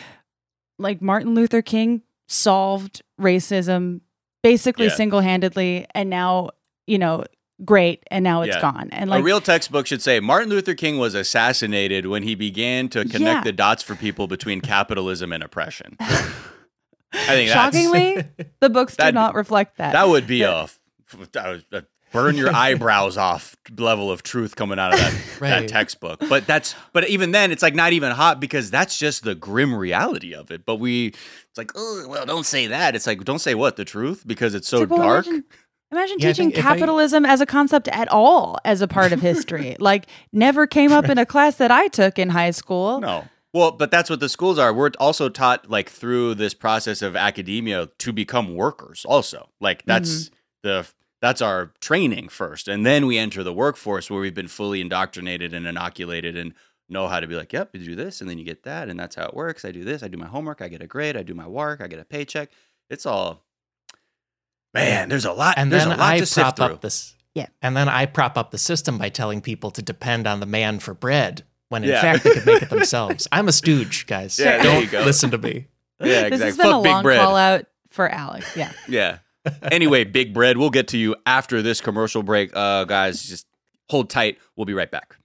like 0.79 1.01
martin 1.01 1.35
luther 1.35 1.63
king 1.63 2.03
solved 2.27 3.03
racism 3.21 4.01
basically 4.43 4.87
Yeah. 4.87 4.95
single-handedly 4.95 5.87
and 5.95 6.11
now 6.11 6.51
you 6.87 6.99
know 6.99 7.25
great 7.65 8.03
and 8.11 8.25
now 8.25 8.43
it's 8.43 8.57
Yeah. 8.57 8.61
gone 8.61 8.89
and 8.91 9.09
like 9.09 9.21
a 9.21 9.23
real 9.23 9.41
textbook 9.41 9.87
should 9.87 10.03
say 10.03 10.19
Martin 10.19 10.49
Luther 10.51 10.75
King 10.75 10.99
was 10.99 11.15
assassinated 11.15 12.07
when 12.07 12.25
he 12.25 12.35
began 12.35 12.89
to 12.89 13.05
connect 13.05 13.21
Yeah. 13.23 13.45
the 13.45 13.53
dots 13.53 13.81
for 13.85 13.95
people 13.95 14.27
between 14.27 14.61
capitalism 14.61 15.33
and 15.33 15.41
oppression. 15.41 15.97
I 16.01 16.07
think 17.13 17.49
that's, 17.49 17.53
shockingly 17.53 18.25
the 18.61 18.69
books 18.69 18.97
do 18.97 19.13
not 19.13 19.37
reflect 19.37 19.77
that 19.79 19.93
that 19.93 20.09
would 20.09 20.27
be 20.27 20.41
was 20.43 20.49
a 20.49 20.84
Uh, 21.35 21.81
burn 22.15 22.37
your 22.37 22.55
eyebrows 22.55 23.17
off 23.17 23.57
level 23.77 24.11
of 24.11 24.23
truth 24.23 24.55
coming 24.55 24.79
out 24.79 24.95
of 24.95 25.01
that, 25.01 25.15
that 25.41 25.69
textbook. 25.69 26.21
But 26.29 26.47
that's 26.47 26.75
but 26.93 27.09
even 27.09 27.33
then 27.33 27.51
it's 27.51 27.63
like 27.63 27.75
not 27.75 27.93
even 27.93 28.13
hot 28.13 28.41
because 28.41 28.71
that's 28.71 28.97
just 28.97 29.25
the 29.25 29.35
grim 29.35 29.75
reality 29.75 30.33
of 30.35 30.51
it. 30.51 30.65
But 30.65 30.77
we 30.77 31.09
it's 31.09 31.59
like, 31.59 31.73
oh 31.75 32.07
well, 32.09 32.25
don't 32.25 32.47
say 32.47 32.69
that. 32.69 32.95
It's 32.95 33.07
like 33.07 33.23
don't 33.25 33.41
say 33.41 33.55
what 33.55 33.77
the 33.77 33.85
truth 33.85 34.23
because 34.27 34.55
it's 34.55 34.69
so 34.69 34.83
It's 34.83 34.91
like, 34.91 34.99
well, 34.99 35.09
dark. 35.09 35.27
Imagine, 35.27 35.45
imagine 35.91 36.17
Yeah, 36.21 36.29
teaching 36.29 36.49
think 36.51 36.59
if 36.59 36.65
I- 36.65 36.69
capitalism 36.77 37.27
as 37.27 37.41
a 37.41 37.47
concept 37.47 37.89
at 37.89 38.09
all 38.09 38.59
as 38.65 38.81
a 38.81 38.89
part 38.89 39.13
of 39.13 39.21
history. 39.21 39.77
like, 39.81 40.07
never 40.33 40.67
came 40.67 40.93
up 40.93 41.09
in 41.09 41.19
a 41.19 41.27
class 41.27 41.57
that 41.57 41.71
I 41.73 41.89
took 41.89 42.19
in 42.19 42.31
high 42.31 42.53
school. 42.53 43.01
No. 43.01 43.25
Well, 43.53 43.71
but 43.71 43.93
that's 43.93 44.11
what 44.11 44.19
the 44.19 44.29
schools 44.29 44.59
are. 44.59 44.75
We're 44.75 44.91
also 44.99 45.29
taught 45.29 45.71
like 45.71 45.89
through 45.89 46.35
this 46.35 46.55
process 46.55 47.03
of 47.03 47.15
academia 47.15 47.89
to 47.99 48.13
become 48.13 48.55
workers 48.55 49.05
also. 49.05 49.49
Like 49.61 49.85
that's 49.85 50.25
mm-hmm. 50.25 50.35
the 50.63 50.89
that's 51.25 51.41
our 51.43 51.73
training 51.81 52.29
first. 52.29 52.69
And 52.69 52.85
then 52.85 53.07
we 53.07 53.17
enter 53.19 53.43
the 53.43 53.53
workforce 53.53 54.11
where 54.11 54.21
we've 54.21 54.35
been 54.35 54.49
fully 54.49 54.81
indoctrinated 54.81 55.55
and 55.55 55.67
inoculated 55.67 56.37
and 56.37 56.53
know 56.89 57.09
how 57.09 57.19
to 57.21 57.27
be 57.27 57.35
like, 57.35 57.53
yep, 57.53 57.71
you 57.73 57.81
do 57.85 57.95
this 57.95 58.21
and 58.21 58.29
then 58.29 58.39
you 58.39 58.45
get 58.45 58.63
that 58.65 58.89
and 58.89 59.01
that's 59.01 59.17
how 59.17 59.25
it 59.27 59.35
works. 59.35 59.65
I 59.65 59.73
do 59.73 59.85
this, 59.85 60.03
I 60.03 60.09
do 60.09 60.19
my 60.19 60.27
homework, 60.27 60.61
I 60.61 60.69
get 60.69 60.83
a 60.83 60.87
grade, 60.87 61.17
I 61.17 61.23
do 61.23 61.33
my 61.35 61.47
work, 61.47 61.81
I 61.81 61.87
get 61.87 61.99
a 61.99 62.05
paycheck. 62.05 62.51
It's 62.91 63.07
all 63.07 63.43
Man, 64.75 65.09
there's 65.09 65.25
a 65.25 65.33
lot 65.33 65.55
and 65.57 65.73
there's 65.73 65.85
then 65.85 65.93
a 65.93 66.01
lot 66.01 66.13
I 66.15 66.19
to 66.19 66.27
sift 66.27 66.45
prop 66.45 66.57
through. 66.57 66.75
up 66.77 66.81
this. 66.81 67.15
Yeah. 67.35 67.47
And 67.63 67.77
then 67.77 67.89
I 67.89 68.07
prop 68.07 68.37
up 68.37 68.51
the 68.51 68.59
system 68.59 68.99
by 68.99 69.09
telling 69.09 69.41
people 69.41 69.71
to 69.73 69.83
depend 69.83 70.27
on 70.27 70.41
the 70.41 70.47
man 70.47 70.79
for 70.81 70.95
bread 70.95 71.45
when 71.69 71.85
in 71.85 71.91
Yeah. 71.91 72.01
fact 72.01 72.25
they 72.25 72.33
could 72.35 72.47
make 72.47 72.63
it 72.63 72.71
themselves. 72.77 73.27
I'm 73.33 73.49
a 73.49 73.53
stooge, 73.53 74.07
guys. 74.07 74.39
Yeah, 74.39 74.63
Don't 74.63 74.83
you 74.83 74.89
go. 74.91 75.03
listen 75.05 75.31
to 75.31 75.39
me. 75.39 75.69
Yeah, 76.01 76.29
This 76.29 76.41
exactly. 76.41 76.47
has 76.47 76.57
been 76.57 76.67
Fuck 76.67 76.75
a 76.81 76.83
big 76.83 76.93
long 76.93 77.03
bread. 77.05 77.21
call 77.21 77.37
out 77.37 77.67
for 77.89 78.09
Alex. 78.09 78.57
Yeah. 78.57 78.73
Yeah. 78.89 79.19
Anyway, 79.71 80.05
Big 80.05 80.33
Bread, 80.33 80.57
we'll 80.57 80.71
get 80.71 80.89
to 80.89 80.99
you 80.99 81.17
after 81.27 81.63
this 81.63 81.81
commercial 81.81 82.23
break. 82.23 82.51
Uh, 82.55 82.85
guys, 82.85 83.23
just 83.23 83.47
hold 83.91 84.11
tight. 84.11 84.39
We'll 84.57 84.65
be 84.65 84.75
right 84.75 84.91
back. 84.91 85.17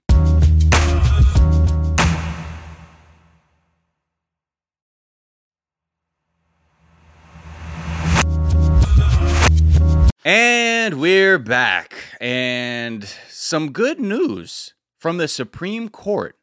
And 10.22 11.00
we're 11.00 11.38
back. 11.38 11.94
And 12.20 13.04
some 13.30 13.72
good 13.72 13.98
news 13.98 14.74
from 14.98 15.16
the 15.16 15.28
Supreme 15.28 15.88
Court. 15.88 16.36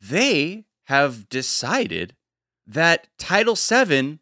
They 0.00 0.64
have 0.84 1.28
decided 1.28 2.16
that 2.66 3.08
Title 3.18 3.54
VII 3.54 4.18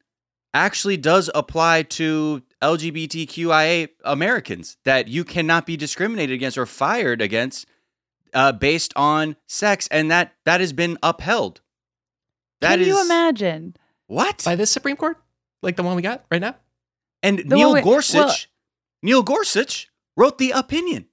actually 0.52 0.96
does 0.96 1.30
apply 1.34 1.82
to 1.84 2.42
LGBTQIA 2.62 3.88
Americans, 4.04 4.76
that 4.84 5.08
you 5.08 5.24
cannot 5.24 5.66
be 5.66 5.76
discriminated 5.76 6.34
against 6.34 6.58
or 6.58 6.66
fired 6.66 7.22
against 7.22 7.66
uh, 8.34 8.52
based 8.52 8.92
on 8.96 9.36
sex. 9.46 9.88
And 9.90 10.10
that 10.10 10.34
that 10.44 10.60
has 10.60 10.72
been 10.72 10.98
upheld. 11.02 11.60
That 12.60 12.72
Can 12.72 12.80
is 12.82 12.86
you 12.88 13.00
imagine? 13.02 13.76
what? 14.06 14.42
By 14.44 14.56
this 14.56 14.70
Supreme 14.70 14.96
Court? 14.96 15.16
Like 15.62 15.76
the 15.76 15.82
one 15.82 15.96
we 15.96 16.02
got 16.02 16.24
right 16.30 16.40
now? 16.40 16.56
And 17.22 17.38
The 17.38 17.54
Neil 17.56 17.74
we- 17.74 17.82
Gorsuch, 17.82 18.14
well- 18.14 18.34
Neil 19.02 19.22
Gorsuch 19.22 19.88
wrote 20.16 20.38
the 20.38 20.50
opinion. 20.50 21.06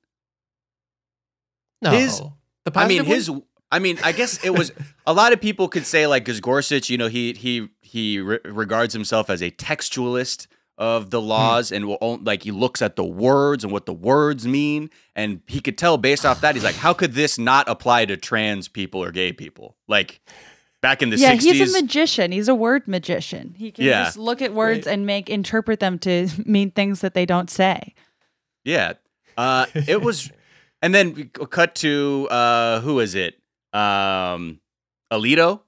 No. 1.82 1.92
His- 1.92 2.22
the 2.66 2.72
I 2.76 2.88
mean, 2.88 3.04
positive 3.04 3.06
his. 3.06 3.32
I 3.72 3.80
mean, 3.80 3.98
I 4.04 4.12
guess 4.14 4.44
it 4.46 4.52
was 4.52 4.72
a 5.06 5.14
lot 5.14 5.34
of 5.34 5.42
people 5.42 5.68
could 5.68 5.86
say 5.86 6.08
like 6.08 6.24
because 6.24 6.40
Gorsuch, 6.40 6.90
you 6.90 6.98
know, 6.98 7.08
he 7.08 7.34
he 7.34 7.70
he 7.82 8.20
re- 8.20 8.40
regards 8.46 8.94
himself 8.94 9.30
as 9.30 9.42
a 9.42 9.52
textualist 9.52 10.48
of 10.78 11.10
the 11.10 11.20
laws 11.20 11.72
and 11.72 11.86
will 11.88 11.98
own, 12.02 12.24
like 12.24 12.44
he 12.44 12.52
looks 12.52 12.82
at 12.84 12.96
the 12.96 13.04
words 13.04 13.64
and 13.64 13.74
what 13.74 13.86
the 13.88 13.94
words 13.94 14.46
mean 14.48 14.90
and 15.16 15.42
he 15.48 15.60
could 15.60 15.76
tell 15.76 15.98
based 15.98 16.24
off 16.24 16.40
that 16.42 16.54
he's 16.54 16.64
like 16.64 16.76
how 16.76 16.94
could 16.94 17.14
this 17.14 17.40
not 17.40 17.68
apply 17.68 18.06
to 18.06 18.16
trans 18.16 18.68
people 18.68 19.04
or 19.04 19.12
gay 19.12 19.34
people 19.34 19.76
like 19.88 20.22
back 20.80 21.02
in 21.02 21.10
the 21.10 21.18
yeah, 21.18 21.34
60s 21.36 21.42
he's 21.42 21.76
a 21.76 21.82
magician. 21.82 22.32
He's 22.32 22.48
a 22.48 22.54
word 22.54 22.88
magician. 22.88 23.56
He 23.58 23.72
can 23.72 23.86
Yeah. 23.86 24.04
just 24.04 24.18
look 24.18 24.40
at 24.40 24.54
words 24.54 24.86
Right. 24.86 24.94
and 24.94 25.06
make 25.08 25.32
interpret 25.32 25.80
them 25.80 25.98
to 26.00 26.28
mean 26.46 26.70
things 26.70 27.02
that 27.02 27.16
they 27.16 27.26
don't 27.26 27.50
say. 27.50 27.96
Yeah. 28.64 28.94
Uh, 29.36 29.66
it 29.74 30.02
was, 30.04 30.32
and 30.84 30.94
then 30.94 31.14
we 31.16 31.24
cut 31.26 31.74
to 31.76 32.28
uh, 32.30 32.82
who 32.82 33.00
is 33.00 33.16
it? 33.16 33.40
Um, 33.74 34.60
Alito. 35.12 35.62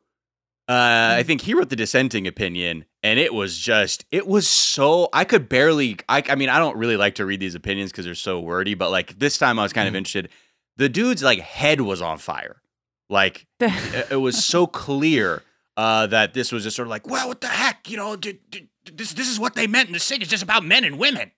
Uh, 0.68 1.16
I 1.18 1.24
think 1.24 1.42
he 1.42 1.56
wrote 1.56 1.70
the 1.70 1.76
dissenting 1.76 2.28
opinion, 2.28 2.86
and 3.02 3.20
it 3.20 3.34
was 3.34 3.58
just, 3.58 4.06
it 4.12 4.28
was 4.28 4.48
so. 4.48 5.10
I 5.12 5.24
could 5.24 5.50
barely. 5.50 5.98
I, 6.08 6.24
I 6.30 6.36
mean, 6.36 6.50
I 6.50 6.60
don't 6.60 6.78
really 6.78 6.96
like 6.98 7.16
to 7.16 7.26
read 7.26 7.40
these 7.40 7.56
opinions 7.56 7.92
because 7.92 8.06
they're 8.06 8.14
so 8.14 8.40
wordy, 8.40 8.76
but 8.76 8.92
like 8.92 9.18
this 9.18 9.40
time, 9.40 9.58
I 9.58 9.64
was 9.64 9.74
kind 9.74 9.88
of 9.88 9.96
Mhm. 9.96 9.98
interested. 9.98 10.30
The 10.78 10.88
dude's 10.90 11.24
like 11.24 11.40
head 11.40 11.82
was 11.82 12.04
on 12.04 12.20
fire. 12.20 12.62
Like 13.10 13.48
it, 13.60 14.12
it 14.12 14.16
was 14.18 14.46
so 14.46 14.68
clear 14.68 15.42
uh, 15.76 16.06
that 16.08 16.36
this 16.36 16.52
was 16.52 16.64
just 16.66 16.76
sort 16.76 16.88
of 16.88 16.92
like, 16.92 17.08
well, 17.08 17.28
what 17.30 17.42
the 17.42 17.48
heck, 17.48 17.90
you 17.90 17.98
know, 17.98 18.16
d- 18.16 18.40
d- 18.52 18.70
this 18.94 19.14
this 19.14 19.28
is 19.28 19.40
what 19.40 19.56
they 19.56 19.66
meant 19.66 19.88
in 19.90 19.94
the 19.94 20.00
sig. 20.00 20.22
It's 20.22 20.30
just 20.30 20.44
about 20.44 20.64
men 20.64 20.84
and 20.84 21.00
women. 21.00 21.32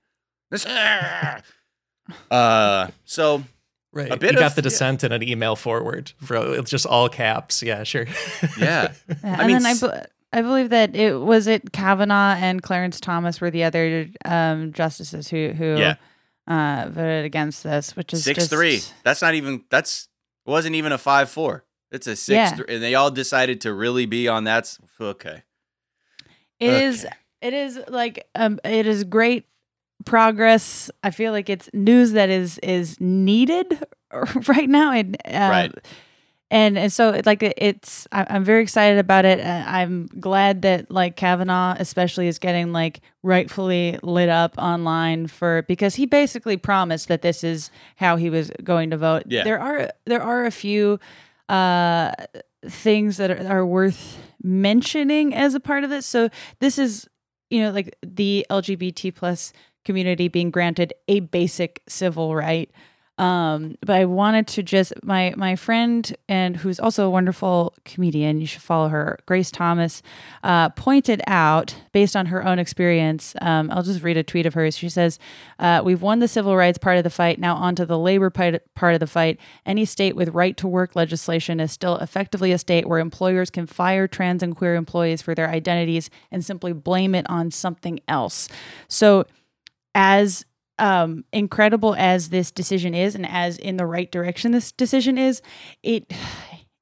This, 0.49 0.65
uh, 2.31 2.87
so 3.05 3.43
Right. 3.93 4.11
A 4.11 4.15
bit 4.17 4.31
you 4.33 4.39
got 4.39 4.47
of- 4.51 4.55
the 4.55 4.61
dissent 4.61 5.03
in 5.03 5.11
an 5.11 5.21
email 5.21 5.55
forward. 5.57 6.13
Bro, 6.21 6.53
it's 6.53 6.71
just 6.71 6.85
all 6.85 7.09
caps. 7.09 7.61
Yeah, 7.61 7.83
sure. 7.83 8.05
yeah, 8.57 8.93
Yeah, 9.07 9.15
I 9.23 9.27
and 9.27 9.47
mean, 9.47 9.57
then 9.57 9.65
I, 9.65 9.71
s- 9.71 9.81
be- 9.81 10.09
I 10.31 10.41
believe 10.41 10.69
that 10.69 10.95
it 10.95 11.15
was 11.19 11.47
it 11.47 11.73
Kavanaugh 11.73 12.35
and 12.39 12.61
Clarence 12.63 13.01
Thomas 13.01 13.41
were 13.41 13.51
the 13.51 13.65
other 13.65 14.07
um, 14.23 14.71
justices 14.71 15.27
who 15.27 15.49
who 15.49 15.75
Yeah. 15.77 15.95
uh, 16.47 16.87
voted 16.89 17.25
against 17.25 17.63
this, 17.63 17.95
which 17.97 18.13
is 18.13 18.23
six 18.23 18.39
just, 18.39 18.49
three. 18.51 18.79
That's 19.03 19.21
not 19.21 19.33
even. 19.33 19.65
That's 19.69 20.07
wasn't 20.45 20.75
even 20.75 20.93
a 20.93 20.97
five 20.97 21.29
four. 21.29 21.65
It's 21.91 22.07
a 22.07 22.15
six 22.15 22.33
Yeah. 22.35 22.55
three, 22.55 22.65
and 22.75 22.81
they 22.81 22.95
all 22.95 23.11
decided 23.11 23.59
to 23.61 23.73
really 23.73 24.05
be 24.05 24.29
on 24.29 24.45
that. 24.45 24.77
Okay, 25.01 25.43
It 26.61 26.69
is. 26.81 27.03
Okay. 27.05 27.13
It 27.41 27.53
is 27.53 27.79
like 27.89 28.25
um. 28.35 28.59
It 28.63 28.85
is 28.87 29.03
great 29.03 29.47
progress. 30.05 30.89
I 31.03 31.11
feel 31.11 31.31
like 31.31 31.49
it's 31.49 31.69
news 31.73 32.11
that 32.13 32.29
is 32.29 32.57
is 32.59 32.99
needed 32.99 33.83
right 34.47 34.69
now, 34.69 34.91
and 34.91 35.15
uh, 35.25 35.29
Right. 35.31 35.71
And, 36.53 36.77
and 36.77 36.91
so 36.91 37.11
it- 37.11 37.25
like 37.25 37.41
it- 37.43 37.53
it's 37.55 38.07
I- 38.11 38.27
I'm 38.29 38.43
very 38.43 38.61
excited 38.61 38.99
about 38.99 39.23
it. 39.23 39.39
I'm 39.45 40.07
glad 40.19 40.63
that 40.63 40.91
like 40.91 41.15
Kavanaugh 41.15 41.75
especially 41.79 42.27
is 42.27 42.39
getting 42.39 42.73
like 42.73 42.99
rightfully 43.23 43.97
lit 44.03 44.27
up 44.27 44.55
online 44.57 45.27
for 45.27 45.61
because 45.69 45.95
he 45.95 46.05
basically 46.05 46.57
promised 46.57 47.07
that 47.07 47.21
this 47.21 47.45
is 47.45 47.71
how 47.95 48.17
he 48.17 48.29
was 48.29 48.51
going 48.65 48.89
to 48.89 48.97
vote. 48.97 49.23
Yeah. 49.27 49.45
There 49.45 49.61
are 49.61 49.91
there 50.05 50.21
are 50.21 50.45
a 50.45 50.51
few 50.51 50.99
uh 51.47 52.11
things 52.67 53.15
that 53.17 53.31
are, 53.31 53.47
are 53.59 53.65
worth 53.65 54.17
mentioning 54.43 55.33
as 55.33 55.55
a 55.55 55.59
part 55.61 55.83
of 55.85 55.89
this. 55.89 56.05
So 56.05 56.29
this 56.59 56.77
is, 56.77 57.07
you 57.49 57.61
know, 57.61 57.71
like 57.71 57.95
the 58.05 58.45
LGBT 58.49 59.15
plus 59.15 59.53
community 59.83 60.27
being 60.27 60.51
granted 60.51 60.93
a 61.07 61.21
basic 61.21 61.81
civil 61.87 62.35
right. 62.35 62.69
Um, 63.17 63.75
but 63.85 63.97
I 63.97 64.05
wanted 64.05 64.47
to 64.47 64.63
just 64.63 64.93
my 65.03 65.33
my 65.37 65.55
friend 65.55 66.15
and 66.27 66.57
who's 66.57 66.79
also 66.79 67.05
a 67.05 67.09
wonderful 67.09 67.75
comedian, 67.85 68.39
you 68.39 68.47
should 68.47 68.63
follow 68.63 68.87
her, 68.87 69.19
Grace 69.27 69.51
Thomas, 69.51 70.01
uh, 70.43 70.69
pointed 70.69 71.21
out 71.27 71.75
based 71.91 72.15
on 72.15 72.27
her 72.27 72.43
own 72.43 72.57
experience. 72.57 73.35
Um, 73.39 73.69
I'll 73.69 73.83
just 73.83 74.01
read 74.01 74.17
a 74.17 74.23
tweet 74.23 74.47
of 74.47 74.55
hers. 74.55 74.75
She 74.75 74.89
says, 74.89 75.19
uh, 75.59 75.81
"We've 75.83 76.01
won 76.01 76.17
the 76.17 76.27
civil 76.27 76.55
rights 76.57 76.79
part 76.79 76.97
of 76.97 77.03
the 77.03 77.11
fight. 77.11 77.37
Now 77.37 77.55
on 77.57 77.75
to 77.75 77.85
the 77.85 77.99
labor 77.99 78.31
part 78.31 78.55
of 78.55 78.99
the 78.99 79.07
fight. 79.07 79.39
Any 79.67 79.85
state 79.85 80.15
with 80.15 80.29
right 80.29 80.57
to 80.57 80.67
work 80.67 80.95
legislation 80.95 81.59
is 81.59 81.71
still 81.71 81.97
effectively 81.97 82.51
a 82.53 82.57
state 82.57 82.87
where 82.87 82.99
employers 82.99 83.51
can 83.51 83.67
fire 83.67 84.07
trans 84.07 84.41
and 84.41 84.55
queer 84.55 84.73
employees 84.73 85.21
for 85.21 85.35
their 85.35 85.49
identities 85.49 86.09
and 86.31 86.43
simply 86.43 86.73
blame 86.73 87.13
it 87.13 87.29
on 87.29 87.51
something 87.51 87.99
else." 88.07 88.47
So 88.87 89.25
as 89.95 90.45
um, 90.79 91.23
incredible 91.31 91.95
as 91.95 92.29
this 92.29 92.51
decision 92.51 92.93
is, 92.95 93.15
and 93.15 93.25
as 93.27 93.57
in 93.57 93.77
the 93.77 93.85
right 93.85 94.11
direction 94.11 94.51
this 94.51 94.71
decision 94.71 95.17
is, 95.17 95.41
it 95.83 96.11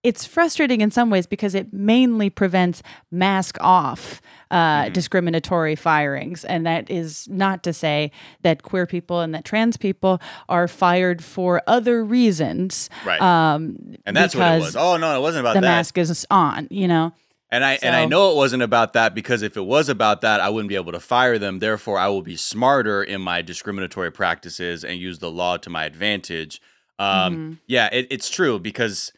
it's 0.02 0.26
frustrating 0.26 0.80
in 0.80 0.90
some 0.92 1.10
ways 1.10 1.28
because 1.28 1.54
it 1.54 1.74
mainly 1.74 2.30
prevents 2.30 2.82
mask 3.12 3.58
off 3.60 4.22
uh, 4.50 4.88
discriminatory 4.90 5.76
firings, 5.76 6.46
and 6.46 6.66
that 6.66 6.90
is 6.90 7.28
not 7.28 7.64
to 7.64 7.74
say 7.74 8.12
that 8.42 8.64
queer 8.64 8.86
people 8.86 9.20
and 9.20 9.36
that 9.36 9.44
trans 9.44 9.76
people 9.76 10.22
are 10.48 10.70
fired 10.70 11.22
for 11.22 11.62
other 11.68 12.04
reasons. 12.04 12.90
right. 13.06 13.22
Um, 13.22 13.98
and 14.06 14.16
that's 14.16 14.34
what 14.34 14.54
it 14.54 14.60
was. 14.60 14.76
Oh 14.78 14.96
no, 14.96 15.18
it 15.18 15.22
wasn't 15.22 15.42
about 15.42 15.56
the 15.56 15.62
that. 15.62 15.68
mask 15.68 15.98
is 15.98 16.26
on, 16.32 16.68
you 16.72 16.88
know. 16.88 17.14
And 17.52 17.64
I 17.66 17.74
and 17.82 17.96
I 17.96 18.06
know 18.06 18.32
it 18.32 18.36
wasn't 18.36 18.62
about 18.62 18.94
that 18.94 19.16
because 19.16 19.42
if 19.42 19.58
it 19.58 19.66
was 19.66 19.90
about 19.90 20.22
that, 20.22 20.40
I 20.40 20.50
wouldn't 20.50 20.70
be 20.70 20.76
able 20.76 20.92
to 20.92 21.00
fire 21.00 21.40
them. 21.40 21.60
Therefore, 21.60 21.98
I 21.98 22.08
will 22.08 22.22
be 22.22 22.36
smarter 22.36 23.02
in 23.04 23.22
my 23.22 23.42
discriminatory 23.42 24.12
practices 24.12 24.84
and 24.84 25.00
use 25.00 25.18
the 25.20 25.32
law 25.32 25.58
to 25.58 25.70
my 25.70 25.86
advantage. 25.86 26.62
Um, 27.00 27.36
Mhm. 27.36 27.58
Yeah, 27.66 27.90
it, 27.92 28.08
it's 28.12 28.30
true 28.30 28.60
because 28.60 29.12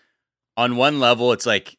on 0.55 0.77
one 0.77 0.99
level, 0.99 1.31
it's 1.33 1.45
like 1.45 1.77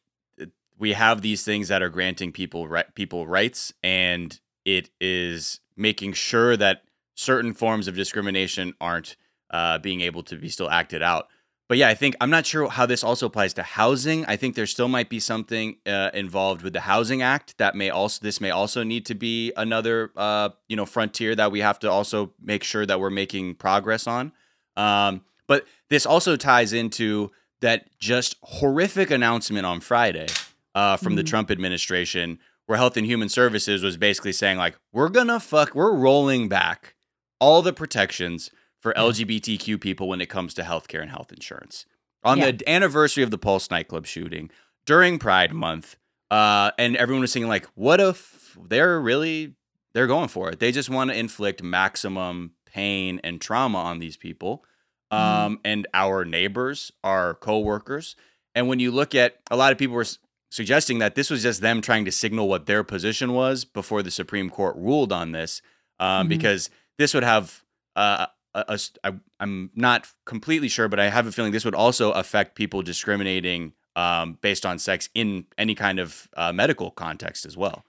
we 0.77 0.93
have 0.93 1.21
these 1.21 1.43
things 1.43 1.69
that 1.69 1.81
are 1.81 1.89
granting 1.89 2.31
people 2.31 2.67
ri- 2.67 2.83
people 2.93 3.25
rights, 3.25 3.73
and 3.81 4.39
it 4.65 4.89
is 5.01 5.59
making 5.75 6.13
sure 6.13 6.55
that 6.57 6.83
certain 7.15 7.53
forms 7.53 7.87
of 7.87 7.95
discrimination 7.95 8.73
aren't 8.79 9.15
uh, 9.49 9.77
being 9.79 10.01
able 10.01 10.23
to 10.23 10.35
be 10.35 10.49
still 10.49 10.69
acted 10.69 11.01
out. 11.01 11.27
But 11.73 11.79
yeah, 11.79 11.89
I 11.89 11.95
think 11.95 12.15
I'm 12.21 12.29
not 12.29 12.45
sure 12.45 12.69
how 12.69 12.85
this 12.85 13.03
also 13.03 13.25
applies 13.25 13.55
to 13.55 13.63
housing. 13.63 14.25
I 14.27 14.35
think 14.35 14.53
there 14.53 14.67
still 14.67 14.87
might 14.87 15.09
be 15.09 15.19
something 15.19 15.77
uh, 15.87 16.11
involved 16.13 16.61
with 16.61 16.73
the 16.73 16.81
Housing 16.81 17.23
Act 17.23 17.57
that 17.57 17.73
may 17.73 17.89
also 17.89 18.19
this 18.21 18.39
may 18.39 18.51
also 18.51 18.83
need 18.83 19.07
to 19.07 19.15
be 19.15 19.51
another 19.57 20.11
uh, 20.15 20.49
you 20.67 20.75
know 20.75 20.85
frontier 20.85 21.33
that 21.33 21.51
we 21.51 21.61
have 21.61 21.79
to 21.79 21.89
also 21.89 22.31
make 22.39 22.63
sure 22.63 22.85
that 22.85 22.99
we're 22.99 23.09
making 23.09 23.55
progress 23.55 24.05
on. 24.05 24.33
Um, 24.77 25.21
but 25.47 25.65
this 25.89 26.05
also 26.05 26.35
ties 26.35 26.73
into 26.73 27.31
that 27.61 27.87
just 27.97 28.35
horrific 28.43 29.09
announcement 29.09 29.65
on 29.65 29.79
Friday 29.79 30.27
uh, 30.75 30.97
from 30.97 31.15
the 31.15 31.23
Mhm. 31.23 31.27
Trump 31.27 31.49
administration, 31.49 32.37
where 32.67 32.77
Health 32.77 32.97
and 32.97 33.07
Human 33.07 33.29
Services 33.29 33.81
was 33.81 33.97
basically 33.97 34.33
saying 34.33 34.59
like, 34.59 34.75
we're 34.91 35.09
gonna 35.09 35.39
fuck, 35.39 35.73
we're 35.73 35.95
rolling 35.95 36.47
back 36.47 36.93
all 37.39 37.63
the 37.63 37.73
protections 37.73 38.51
for 38.83 38.93
LGBTQ 38.93 39.79
people 39.79 40.09
when 40.09 40.19
it 40.19 40.27
comes 40.27 40.53
to 40.55 40.61
healthcare 40.61 41.01
and 41.01 41.09
health 41.09 41.31
insurance. 41.31 41.85
On 42.23 42.37
Yeah. 42.37 42.51
the 42.51 42.69
anniversary 42.69 43.23
of 43.23 43.31
the 43.31 43.37
Pulse 43.37 43.71
nightclub 43.71 44.05
shooting 44.05 44.51
during 44.85 45.17
Pride 45.19 45.53
Month, 45.53 45.95
uh, 46.29 46.71
and 46.77 46.97
everyone 46.97 47.21
was 47.21 47.31
saying 47.31 47.47
like, 47.47 47.65
what 47.75 47.99
if 48.01 48.57
they're 48.61 48.99
really 48.99 49.55
they're 49.93 50.07
going 50.07 50.27
for 50.27 50.49
it? 50.49 50.59
They 50.59 50.71
just 50.71 50.89
want 50.89 51.11
to 51.11 51.17
inflict 51.17 51.61
maximum 51.63 52.51
pain 52.65 53.21
and 53.23 53.39
trauma 53.39 53.77
on 53.77 53.99
these 53.99 54.17
people, 54.17 54.65
um, 55.11 55.59
and 55.63 55.87
our 55.93 56.25
neighbors, 56.25 56.91
our 57.03 57.35
coworkers. 57.35 58.15
And 58.55 58.67
when 58.67 58.79
you 58.79 58.89
look 58.91 59.13
at 59.15 59.37
a 59.51 59.55
lot 59.55 59.71
of 59.71 59.77
people 59.77 59.95
were 59.95 60.01
s- 60.01 60.17
suggesting 60.49 60.97
that 60.99 61.13
this 61.15 61.29
was 61.29 61.41
just 61.43 61.61
them 61.61 61.81
trying 61.81 62.03
to 62.05 62.11
signal 62.11 62.49
what 62.49 62.65
their 62.65 62.83
position 62.83 63.31
was 63.33 63.63
before 63.65 64.01
the 64.03 64.11
Supreme 64.11 64.49
Court 64.49 64.75
ruled 64.75 65.11
on 65.13 65.31
this, 65.31 65.61
um, 65.99 66.25
Mhm. 66.25 66.29
because 66.29 66.69
this 66.97 67.13
would 67.13 67.23
have 67.23 67.63
uh, 67.95 68.25
a, 68.55 68.65
a 68.69 68.73
s- 68.73 68.91
I, 69.03 69.13
I'm 69.39 69.71
not 69.75 70.07
completely 70.25 70.67
sure, 70.69 70.87
but 70.87 70.99
I 70.99 71.09
have 71.09 71.27
a 71.27 71.31
feeling 71.31 71.51
this 71.51 71.65
would 71.65 71.75
also 71.75 72.11
affect 72.11 72.55
people 72.55 72.81
discriminating 72.81 73.73
um, 73.95 74.37
based 74.41 74.65
on 74.65 74.79
sex 74.79 75.09
in 75.13 75.45
any 75.57 75.75
kind 75.75 75.99
of 75.99 76.27
uh, 76.35 76.51
medical 76.53 76.91
context 76.91 77.45
as 77.45 77.55
well. 77.55 77.83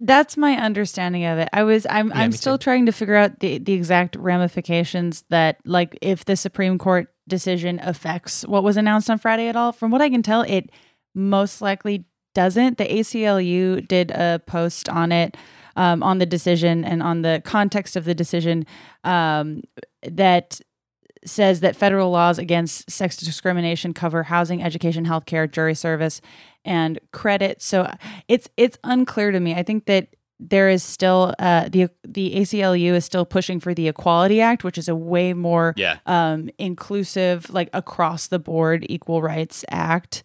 That's 0.00 0.36
my 0.36 0.54
understanding 0.56 1.24
of 1.24 1.38
it. 1.38 1.48
I 1.52 1.62
was 1.62 1.86
I'm 1.88 2.08
Yeah, 2.08 2.14
I'm 2.18 2.32
still 2.32 2.58
too. 2.58 2.62
trying 2.64 2.86
to 2.86 2.92
figure 2.92 3.14
out 3.14 3.40
the 3.40 3.58
the 3.58 3.72
exact 3.72 4.16
ramifications 4.16 5.24
that 5.30 5.58
like 5.64 5.96
if 6.02 6.24
the 6.24 6.36
Supreme 6.36 6.78
Court 6.78 7.08
decision 7.28 7.78
affects 7.82 8.42
what 8.46 8.62
was 8.64 8.76
announced 8.76 9.08
on 9.08 9.18
Friday 9.18 9.46
at 9.48 9.56
all. 9.56 9.72
From 9.72 9.90
what 9.90 10.02
I 10.02 10.10
can 10.10 10.22
tell, 10.22 10.42
it 10.42 10.70
most 11.14 11.62
likely 11.62 12.04
doesn't. 12.34 12.76
The 12.76 12.84
ACLU 12.86 13.86
did 13.86 14.10
a 14.10 14.40
post 14.46 14.88
on 14.88 15.12
it 15.12 15.36
um, 15.76 16.02
on 16.02 16.18
the 16.18 16.26
decision 16.26 16.84
and 16.84 17.02
on 17.02 17.22
the 17.22 17.42
context 17.44 17.96
of 17.96 18.04
the 18.04 18.14
decision 18.14 18.66
um, 19.04 19.62
that 20.02 20.60
says 21.26 21.60
that 21.60 21.74
federal 21.74 22.10
laws 22.10 22.38
against 22.38 22.90
sex 22.90 23.16
discrimination 23.16 23.94
cover 23.94 24.24
housing, 24.24 24.62
education, 24.62 25.06
healthcare, 25.06 25.50
jury 25.50 25.74
service, 25.74 26.20
and 26.64 26.98
credit. 27.12 27.62
So 27.62 27.90
it's 28.28 28.48
it's 28.56 28.76
unclear 28.84 29.30
to 29.30 29.40
me. 29.40 29.54
I 29.54 29.62
think 29.62 29.86
that 29.86 30.08
there 30.40 30.68
is 30.68 30.82
still 30.82 31.32
uh, 31.38 31.68
the 31.70 31.88
the 32.06 32.34
ACLU 32.36 32.92
is 32.92 33.04
still 33.06 33.24
pushing 33.24 33.60
for 33.60 33.72
the 33.72 33.88
Equality 33.88 34.40
Act, 34.42 34.64
which 34.64 34.76
is 34.76 34.88
a 34.88 34.94
way 34.94 35.32
more 35.32 35.72
Yeah. 35.76 35.96
um, 36.06 36.50
inclusive, 36.58 37.48
like 37.50 37.70
across 37.72 38.26
the 38.26 38.38
board 38.38 38.84
equal 38.90 39.22
rights 39.22 39.64
act. 39.70 40.22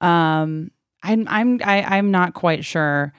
Um, 0.00 0.70
I'm 1.02 1.28
I'm 1.28 1.60
I, 1.64 1.82
I'm 1.82 2.10
not 2.10 2.34
quite 2.34 2.64
sure. 2.64 3.12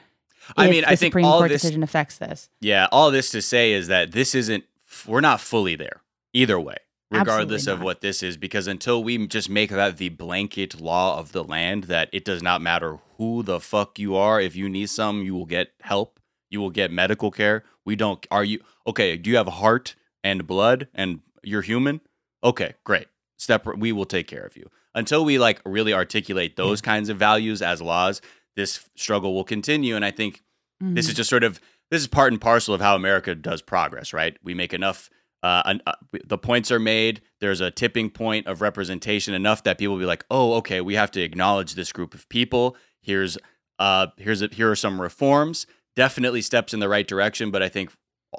I 0.58 0.70
mean, 0.70 0.84
I 0.86 0.96
think 0.96 1.12
Supreme 1.12 1.26
all 1.26 1.39
Court 1.39 1.50
this- 1.50 1.62
decision 1.62 1.84
affects 1.84 2.18
this. 2.18 2.50
Yeah, 2.60 2.88
all 2.92 3.12
this 3.12 3.30
to 3.32 3.42
say 3.42 3.74
is 3.74 3.88
that 3.88 4.12
this 4.12 4.36
isn't, 4.36 4.64
we're 5.08 5.22
not 5.22 5.39
fully 5.42 5.76
there 5.76 6.02
either 6.34 6.60
way, 6.60 6.78
regardless 7.10 7.68
of 7.68 7.82
what 7.82 8.02
this 8.02 8.24
is, 8.24 8.38
because 8.38 8.68
until 8.68 9.04
we 9.04 9.28
just 9.28 9.50
make 9.50 9.70
that 9.70 9.98
the 9.98 10.10
blanket 10.10 10.80
law 10.80 11.18
of 11.18 11.32
the 11.32 11.44
land, 11.44 11.86
that 11.86 12.10
it 12.12 12.26
does 12.26 12.42
not 12.42 12.62
matter 12.62 13.00
who 13.18 13.44
the 13.44 13.60
fuck 13.60 14.00
you 14.00 14.16
are, 14.16 14.39
if 14.42 14.56
you 14.56 14.68
need 14.70 14.89
some, 14.89 15.22
you 15.24 15.36
will 15.36 15.46
get 15.46 15.72
help, 15.82 16.20
you 16.50 16.60
will 16.60 16.70
get 16.70 16.92
medical 16.92 17.32
care. 17.32 17.64
We 17.86 17.96
don't, 17.96 18.26
are 18.32 18.44
you, 18.44 18.60
okay, 18.86 19.18
do 19.18 19.30
you 19.30 19.38
have 19.38 19.48
heart 19.48 19.96
and 20.24 20.46
blood 20.48 20.88
and 20.94 21.20
you're 21.44 21.62
human? 21.62 22.02
Okay, 22.44 22.74
great. 22.84 23.08
Step, 23.38 23.66
we 23.66 23.92
will 23.92 24.06
take 24.06 24.28
care 24.28 24.44
of 24.44 24.56
you. 24.56 24.70
Until 24.94 25.24
we 25.24 25.39
like 25.39 25.62
really 25.66 25.94
articulate 25.94 26.58
those 26.58 26.82
kinds 26.82 27.10
of 27.10 27.18
values 27.18 27.62
as 27.62 27.82
laws, 27.82 28.22
this 28.56 28.89
struggle 28.95 29.34
will 29.34 29.43
continue. 29.43 29.95
And 29.95 30.06
I 30.06 30.12
think 30.12 30.41
this 30.80 31.08
is 31.08 31.14
just 31.14 31.30
sort 31.30 31.43
of 31.43 31.60
this 31.91 32.02
is 32.02 32.08
part 32.08 32.32
and 32.32 32.41
parcel 32.41 32.74
of 32.74 32.82
how 32.82 32.95
America 32.95 33.36
does 33.36 33.62
progress, 33.62 34.14
right? 34.14 34.38
We 34.43 34.54
make 34.54 34.74
enough. 34.74 35.10
Uh, 35.43 35.62
un- 35.66 35.82
uh, 35.88 35.93
the 36.26 36.38
points 36.38 36.72
are 36.72 36.80
made. 36.80 37.22
There's 37.39 37.62
a 37.62 37.72
tipping 37.72 38.12
point 38.12 38.45
of 38.47 38.62
representation 38.62 39.34
enough 39.34 39.64
that 39.64 39.78
people 39.78 39.95
will 39.95 39.99
be 39.99 40.06
like, 40.06 40.24
"Oh, 40.30 40.54
okay, 40.56 40.82
we 40.82 40.95
have 40.95 41.12
to 41.12 41.22
acknowledge 41.22 41.74
this 41.74 41.91
group 41.91 42.14
of 42.14 42.30
people. 42.30 42.78
Here's 43.02 43.38
uh, 43.80 44.08
here's 44.18 44.41
a, 44.41 44.47
here 44.47 44.70
are 44.70 44.76
some 44.76 45.02
reforms. 45.02 45.66
Definitely 45.95 46.41
steps 46.43 46.74
in 46.74 46.80
the 46.80 46.88
right 46.88 47.08
direction, 47.08 47.49
but 47.52 47.64
I 47.64 47.70
think 47.70 47.91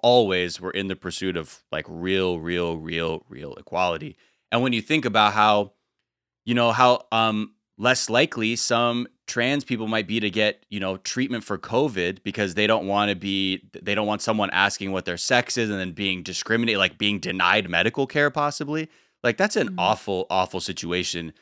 always 0.03 0.61
we're 0.61 0.71
in 0.71 0.89
the 0.89 0.97
pursuit 0.97 1.37
of 1.37 1.63
like 1.71 1.85
real, 1.89 2.39
real, 2.39 2.77
real, 2.77 3.25
real 3.29 3.55
equality. 3.55 4.17
And 4.51 4.63
when 4.63 4.73
you 4.73 4.81
think 4.81 5.05
about 5.05 5.33
how, 5.33 5.73
you 6.45 6.55
know, 6.55 6.73
how 6.73 7.07
um 7.13 7.55
less 7.79 8.09
likely 8.09 8.57
some 8.57 9.09
trans 9.33 9.64
people 9.64 9.89
might 9.89 10.07
be 10.07 10.20
to 10.20 10.30
get, 10.30 10.66
you 10.68 10.78
know, 10.78 10.99
treatment 10.99 11.43
for 11.43 11.57
COVID 11.57 12.22
because 12.22 12.55
they 12.55 12.66
don't 12.66 12.87
want 12.87 13.09
to 13.09 13.16
be 13.16 13.62
they 13.72 13.95
don't 13.95 14.07
want 14.07 14.20
someone 14.20 14.51
asking 14.51 14.93
what 14.93 15.05
their 15.07 15.16
sex 15.16 15.57
is 15.57 15.70
and 15.70 15.78
then 15.80 15.93
being 15.93 16.22
discriminated, 16.22 16.78
like 16.78 16.99
being 16.99 17.18
denied 17.18 17.68
medical 17.70 18.07
care 18.07 18.30
possibly. 18.30 18.89
Like 19.24 19.39
that's 19.39 19.57
an 19.57 19.70
Mhm. 19.70 19.74
awful, 19.78 20.26
awful 20.28 20.61
situation 20.61 21.33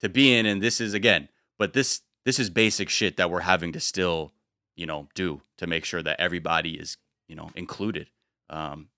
to 0.00 0.08
be 0.08 0.34
in. 0.36 0.44
And 0.44 0.62
this 0.62 0.80
is 0.80 0.92
again, 0.92 1.28
but 1.58 1.72
this 1.72 2.02
this 2.26 2.38
is 2.38 2.50
basic 2.50 2.90
shit 2.90 3.16
that 3.16 3.30
we're 3.30 3.40
having 3.40 3.72
to 3.72 3.80
still, 3.80 4.32
you 4.76 4.84
know, 4.84 5.08
do 5.14 5.40
to 5.56 5.66
make 5.66 5.86
sure 5.86 6.02
that 6.02 6.20
everybody 6.20 6.72
is, 6.78 6.98
you 7.28 7.34
know, 7.34 7.50
included. 7.54 8.10
Um, 8.50 8.88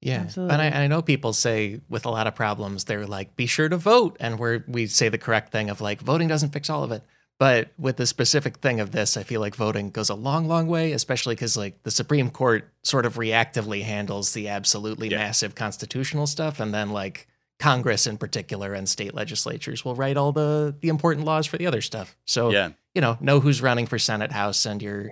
Yeah, 0.00 0.22
Absolutely. 0.22 0.52
and 0.54 0.62
I, 0.62 0.66
and 0.66 0.78
I 0.78 0.86
know 0.88 1.00
people 1.02 1.32
say 1.32 1.80
with 1.88 2.04
a 2.06 2.10
lot 2.10 2.26
of 2.26 2.34
problems, 2.34 2.84
they're 2.84 3.06
like, 3.06 3.36
"Be 3.36 3.46
sure 3.46 3.68
to 3.68 3.76
vote," 3.76 4.16
and 4.18 4.36
we're 4.38 4.64
we 4.66 4.86
say 4.88 5.08
the 5.08 5.18
correct 5.18 5.52
thing 5.52 5.70
of 5.70 5.80
like, 5.80 6.00
voting 6.00 6.26
doesn't 6.28 6.52
fix 6.52 6.68
all 6.70 6.82
of 6.84 6.90
it. 6.92 7.02
But 7.42 7.72
with 7.76 7.96
the 7.96 8.06
specific 8.06 8.58
thing 8.58 8.78
of 8.78 8.92
this, 8.92 9.16
I 9.16 9.24
feel 9.24 9.40
like 9.40 9.56
voting 9.56 9.90
goes 9.90 10.10
a 10.10 10.14
long, 10.14 10.46
long 10.46 10.68
way, 10.68 10.92
especially 10.92 11.34
because 11.34 11.56
like 11.56 11.82
the 11.82 11.90
Supreme 11.90 12.30
Court 12.30 12.70
sort 12.84 13.04
of 13.04 13.16
reactively 13.16 13.82
handles 13.82 14.32
the 14.32 14.46
absolutely 14.46 15.08
Yeah. 15.08 15.16
massive 15.18 15.56
constitutional 15.56 16.28
stuff, 16.28 16.60
and 16.60 16.72
then 16.72 16.90
like 16.90 17.26
Congress 17.58 18.06
in 18.06 18.16
particular 18.16 18.74
and 18.74 18.88
state 18.88 19.12
legislatures 19.12 19.84
will 19.84 19.96
write 19.96 20.16
all 20.16 20.30
the 20.30 20.72
the 20.80 20.88
important 20.88 21.26
laws 21.26 21.46
for 21.48 21.56
the 21.58 21.66
other 21.66 21.80
stuff. 21.80 22.16
So 22.26 22.50
yeah, 22.52 22.68
you 22.94 23.00
know, 23.00 23.16
know 23.20 23.40
who's 23.40 23.60
running 23.60 23.86
for 23.88 23.98
Senate, 23.98 24.30
House, 24.30 24.64
and 24.64 24.80
your 24.80 25.10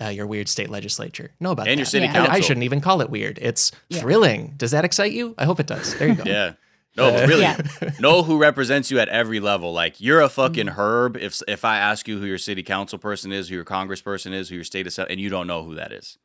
uh, 0.00 0.06
your 0.08 0.26
weird 0.26 0.48
state 0.48 0.70
legislature. 0.70 1.30
Know 1.38 1.52
about 1.52 1.68
and 1.68 1.78
your 1.78 1.86
city 1.86 2.06
Yeah. 2.06 2.24
I- 2.24 2.34
I 2.38 2.40
shouldn't 2.40 2.64
even 2.64 2.80
call 2.80 3.02
it 3.02 3.08
weird. 3.08 3.38
It's 3.40 3.70
Yeah. 3.88 4.00
thrilling. 4.00 4.54
Does 4.56 4.72
that 4.72 4.84
excite 4.84 5.12
you? 5.12 5.36
I 5.38 5.44
hope 5.44 5.60
it 5.60 5.68
does. 5.68 5.94
There 5.96 6.08
you 6.08 6.14
go. 6.16 6.24
Yeah. 6.26 6.54
No, 6.98 7.12
but 7.12 7.28
really. 7.28 7.42
Yeah. 7.42 7.60
Know 8.00 8.22
who 8.22 8.38
represents 8.38 8.90
you 8.90 8.98
at 9.00 9.08
every 9.08 9.40
level. 9.40 9.72
Like 9.72 10.00
you're 10.00 10.20
a 10.20 10.28
fucking 10.28 10.66
Mm-hmm. 10.66 10.80
herb. 10.80 11.16
If 11.16 11.40
if 11.48 11.64
I 11.64 11.78
ask 11.78 12.06
you 12.06 12.18
who 12.18 12.26
your 12.26 12.38
city 12.38 12.62
council 12.62 12.98
person 12.98 13.32
is, 13.32 13.48
who 13.48 13.54
your 13.56 13.64
congressperson 13.64 14.32
is, 14.32 14.48
who 14.50 14.56
your 14.56 14.64
state 14.64 14.86
assembly, 14.86 15.12
and 15.14 15.20
you 15.20 15.30
don't 15.30 15.46
know 15.46 15.64
who 15.64 15.74
that 15.76 15.92
is, 15.92 16.18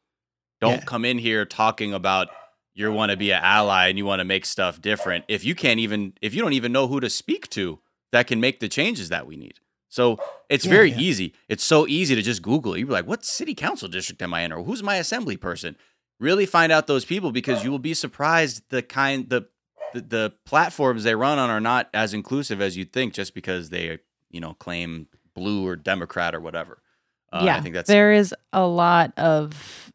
don't 0.62 0.80
Yeah. 0.80 0.84
come 0.86 1.06
in 1.06 1.18
here 1.20 1.46
talking 1.46 1.94
about 1.94 2.28
you 2.76 2.92
want 2.92 3.12
to 3.12 3.18
be 3.18 3.32
an 3.32 3.40
ally 3.44 3.88
and 3.88 3.98
you 3.98 4.06
want 4.06 4.20
to 4.20 4.26
make 4.26 4.46
stuff 4.46 4.82
different. 4.82 5.26
If 5.28 5.46
you 5.46 5.54
can't 5.56 5.80
even, 5.80 6.14
if 6.22 6.34
you 6.34 6.42
don't 6.42 6.54
even 6.54 6.72
know 6.72 6.88
who 6.88 7.00
to 7.00 7.10
speak 7.10 7.48
to, 7.52 7.80
that 8.12 8.26
can 8.28 8.40
make 8.40 8.60
the 8.60 8.68
changes 8.68 9.10
that 9.10 9.28
we 9.28 9.36
need. 9.38 9.60
So 9.90 10.18
it's 10.50 10.66
Yeah, 10.66 10.72
very 10.72 10.90
yeah. 10.92 10.98
easy. 11.00 11.34
It's 11.48 11.64
so 11.64 11.88
easy 11.88 12.16
to 12.16 12.22
just 12.24 12.42
Google 12.42 12.74
it. 12.74 12.80
You'd 12.80 12.88
be 12.88 12.94
like, 12.94 13.06
what 13.06 13.24
city 13.24 13.54
council 13.54 13.88
district 13.88 14.24
am 14.24 14.34
I 14.34 14.42
in? 14.42 14.52
Or 14.52 14.64
who's 14.64 14.82
my 14.82 14.96
assembly 14.96 15.38
person? 15.38 15.76
Really 16.20 16.48
find 16.48 16.72
out 16.72 16.88
those 16.88 17.06
people 17.06 17.32
because 17.32 17.64
you 17.64 17.70
will 17.70 17.78
be 17.78 17.94
surprised 17.94 18.64
the 18.70 18.82
kind 18.82 19.30
the 19.30 19.46
the, 19.94 20.02
the 20.02 20.34
platforms 20.46 21.04
they 21.04 21.16
run 21.16 21.40
on 21.40 21.50
are 21.50 21.62
not 21.62 21.90
as 21.94 22.14
inclusive 22.14 22.62
as 22.62 22.78
you'd 22.78 22.94
think 22.94 23.14
just 23.14 23.34
because 23.34 23.70
they 23.70 24.00
you 24.30 24.40
know 24.40 24.54
claim 24.56 25.08
blue 25.34 25.68
or 25.68 25.76
Democrat 25.76 26.36
or 26.36 26.40
whatever. 26.40 26.80
Uh, 27.32 27.44
yeah, 27.46 27.58
I 27.58 27.62
think 27.62 27.76
that's 27.76 27.88
there 27.88 28.12
is 28.12 28.34
a 28.52 28.66
lot 28.66 29.18
of 29.18 29.92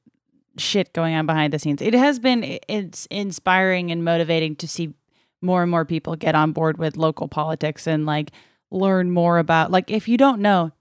shit 0.56 0.92
going 0.92 1.14
on 1.14 1.26
behind 1.26 1.52
the 1.52 1.58
scenes. 1.58 1.80
It 1.82 1.94
has 1.94 2.18
been 2.18 2.58
it's 2.68 3.06
inspiring 3.06 3.90
and 3.90 4.04
motivating 4.04 4.56
to 4.56 4.68
see 4.68 4.94
more 5.40 5.62
and 5.62 5.70
more 5.70 5.84
people 5.84 6.16
get 6.16 6.34
on 6.34 6.52
board 6.52 6.78
with 6.78 6.96
local 6.96 7.28
politics 7.28 7.86
and 7.86 8.06
like 8.06 8.32
learn 8.70 9.10
more 9.10 9.38
about 9.38 9.70
like 9.70 9.90
if 9.90 10.08
you 10.08 10.16
don't 10.16 10.40
know, 10.40 10.72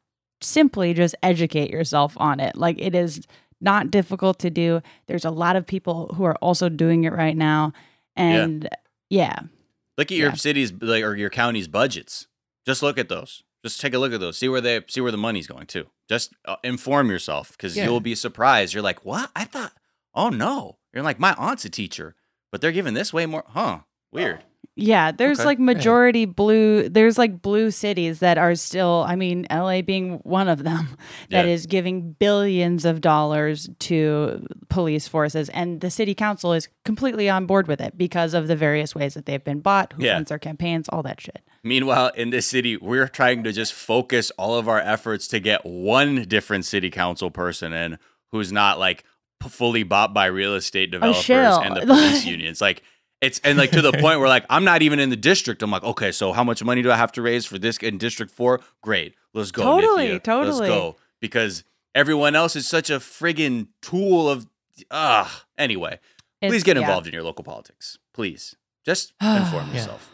simply 0.41 0.93
just 0.93 1.15
educate 1.21 1.69
yourself 1.69 2.13
on 2.17 2.39
it. 2.39 2.55
Like 2.55 2.79
it 2.79 2.95
is 2.95 3.21
not 3.61 3.91
difficult 3.91 4.39
to 4.39 4.49
do. 4.49 4.81
There's 5.07 5.25
a 5.25 5.31
lot 5.31 5.55
of 5.55 5.65
people 5.65 6.13
who 6.15 6.23
are 6.23 6.35
also 6.35 6.69
doing 6.69 7.03
it 7.03 7.13
right 7.13 7.35
now 7.35 7.73
and 8.15 8.63
yeah. 8.63 8.69
Look 9.09 10.11
at 10.11 10.17
your 10.17 10.29
Yeah. 10.29 10.35
city's 10.35 10.71
like 10.73 11.03
or 11.03 11.15
your 11.15 11.29
county's 11.29 11.67
budgets. 11.67 12.27
Just 12.65 12.83
look 12.83 12.97
at 12.97 13.09
those. 13.09 13.43
Just 13.65 13.81
take 13.81 13.93
a 13.93 13.99
look 13.99 14.13
at 14.13 14.19
those. 14.19 14.37
See 14.37 14.47
where 14.49 14.61
they 14.61 14.81
see 14.87 15.01
where 15.01 15.11
the 15.11 15.17
money's 15.17 15.47
going 15.47 15.65
to. 15.67 15.87
Just 16.07 16.33
uh, 16.45 16.57
inform 16.63 17.09
yourself 17.09 17.51
because 17.51 17.75
Yeah. 17.75 17.85
you'll 17.85 17.99
be 17.99 18.15
surprised. 18.15 18.73
You're 18.73 18.83
like, 18.83 19.03
what? 19.03 19.31
I 19.35 19.45
thought. 19.45 19.73
Oh 20.13 20.29
no. 20.29 20.77
You're 20.93 21.03
like, 21.03 21.19
my 21.19 21.33
aunt's 21.37 21.65
a 21.65 21.69
teacher, 21.69 22.15
but 22.51 22.61
they're 22.61 22.71
giving 22.71 22.93
this 22.93 23.11
way 23.13 23.25
more. 23.25 23.43
Huh? 23.47 23.79
Weird. 24.11 24.43
Yeah, 24.79 25.11
there's 25.11 25.39
Okay. 25.39 25.47
like 25.47 25.59
majority 25.59 26.25
blue. 26.25 26.87
There's 26.87 27.17
like 27.17 27.41
blue 27.41 27.71
cities 27.71 28.19
that 28.19 28.37
are 28.37 28.53
still. 28.55 29.03
I 29.07 29.15
mean, 29.15 29.47
LA 29.49 29.81
being 29.81 30.19
one 30.23 30.47
of 30.47 30.63
them, 30.63 30.89
that 31.31 31.47
is 31.47 31.65
Yeah. 31.65 31.69
giving 31.69 32.11
billions 32.13 32.85
of 32.85 33.01
dollars 33.01 33.67
to 33.79 34.45
police 34.69 35.07
forces, 35.07 35.49
and 35.49 35.81
the 35.81 35.89
city 35.89 36.13
council 36.13 36.53
is 36.53 36.69
completely 36.85 37.27
on 37.29 37.45
board 37.47 37.67
with 37.67 37.81
it 37.81 37.97
because 37.97 38.33
of 38.35 38.47
the 38.47 38.55
various 38.55 38.93
ways 38.93 39.15
that 39.15 39.25
they've 39.25 39.43
been 39.43 39.59
bought, 39.61 39.93
who 39.93 40.03
Yeah. 40.05 40.13
funds 40.15 40.29
their 40.29 40.39
campaigns, 40.39 40.87
all 40.89 41.01
that 41.03 41.19
shit. 41.19 41.39
Meanwhile, 41.63 42.11
in 42.15 42.29
this 42.29 42.45
city, 42.45 42.77
we're 42.77 43.07
trying 43.07 43.43
to 43.43 43.51
just 43.51 43.73
focus 43.73 44.31
all 44.37 44.55
of 44.57 44.69
our 44.69 44.79
efforts 44.79 45.27
to 45.29 45.39
get 45.39 45.65
one 45.65 46.23
different 46.27 46.65
city 46.65 46.89
council 46.91 47.31
person 47.31 47.73
in 47.73 47.97
who's 48.31 48.51
not 48.51 48.77
like 48.79 49.03
fully 49.47 49.83
bought 49.83 50.13
by 50.13 50.25
real 50.27 50.53
estate 50.55 50.89
oh, 50.89 50.91
developers 50.91 51.29
and 51.29 51.75
the 51.75 51.81
police 51.85 52.25
unions. 52.25 52.61
Like 52.61 52.83
it's 53.21 53.39
and 53.43 53.57
like 53.57 53.71
to 53.71 53.81
the 53.81 53.91
point 53.99 54.19
where 54.19 54.27
like 54.29 54.45
I'm 54.49 54.63
not 54.63 54.81
even 54.81 54.99
in 54.99 55.09
the 55.09 55.15
district. 55.15 55.61
I'm 55.63 55.71
like, 55.71 55.83
okay, 55.83 56.11
so 56.11 56.33
how 56.33 56.43
much 56.43 56.63
money 56.63 56.81
do 56.81 56.91
I 56.91 56.95
have 56.97 57.11
to 57.13 57.21
raise 57.21 57.45
for 57.45 57.57
this 57.57 57.77
in 57.77 57.97
District 57.97 58.31
Four? 58.31 58.61
Great, 58.81 59.15
let's 59.33 59.51
go. 59.51 59.63
Totally, 59.63 60.07
Nithya. 60.09 60.23
totally. 60.23 60.59
Let's 60.59 60.69
go 60.69 60.95
because 61.19 61.63
everyone 61.95 62.35
else 62.35 62.55
is 62.55 62.67
such 62.67 62.89
a 62.89 62.97
friggin' 62.99 63.67
tool 63.81 64.29
of. 64.29 64.47
Ah, 64.91 65.45
anyway, 65.57 65.99
please 66.41 66.47
It's- 66.49 66.63
get 66.63 66.75
yeah. 66.77 66.81
involved 66.83 67.07
in 67.07 67.13
your 67.13 67.23
local 67.23 67.43
politics. 67.43 67.97
Please, 68.13 68.55
just 68.85 69.13
inform 69.21 69.69
Yeah. 69.69 69.73
yourself. 69.73 70.11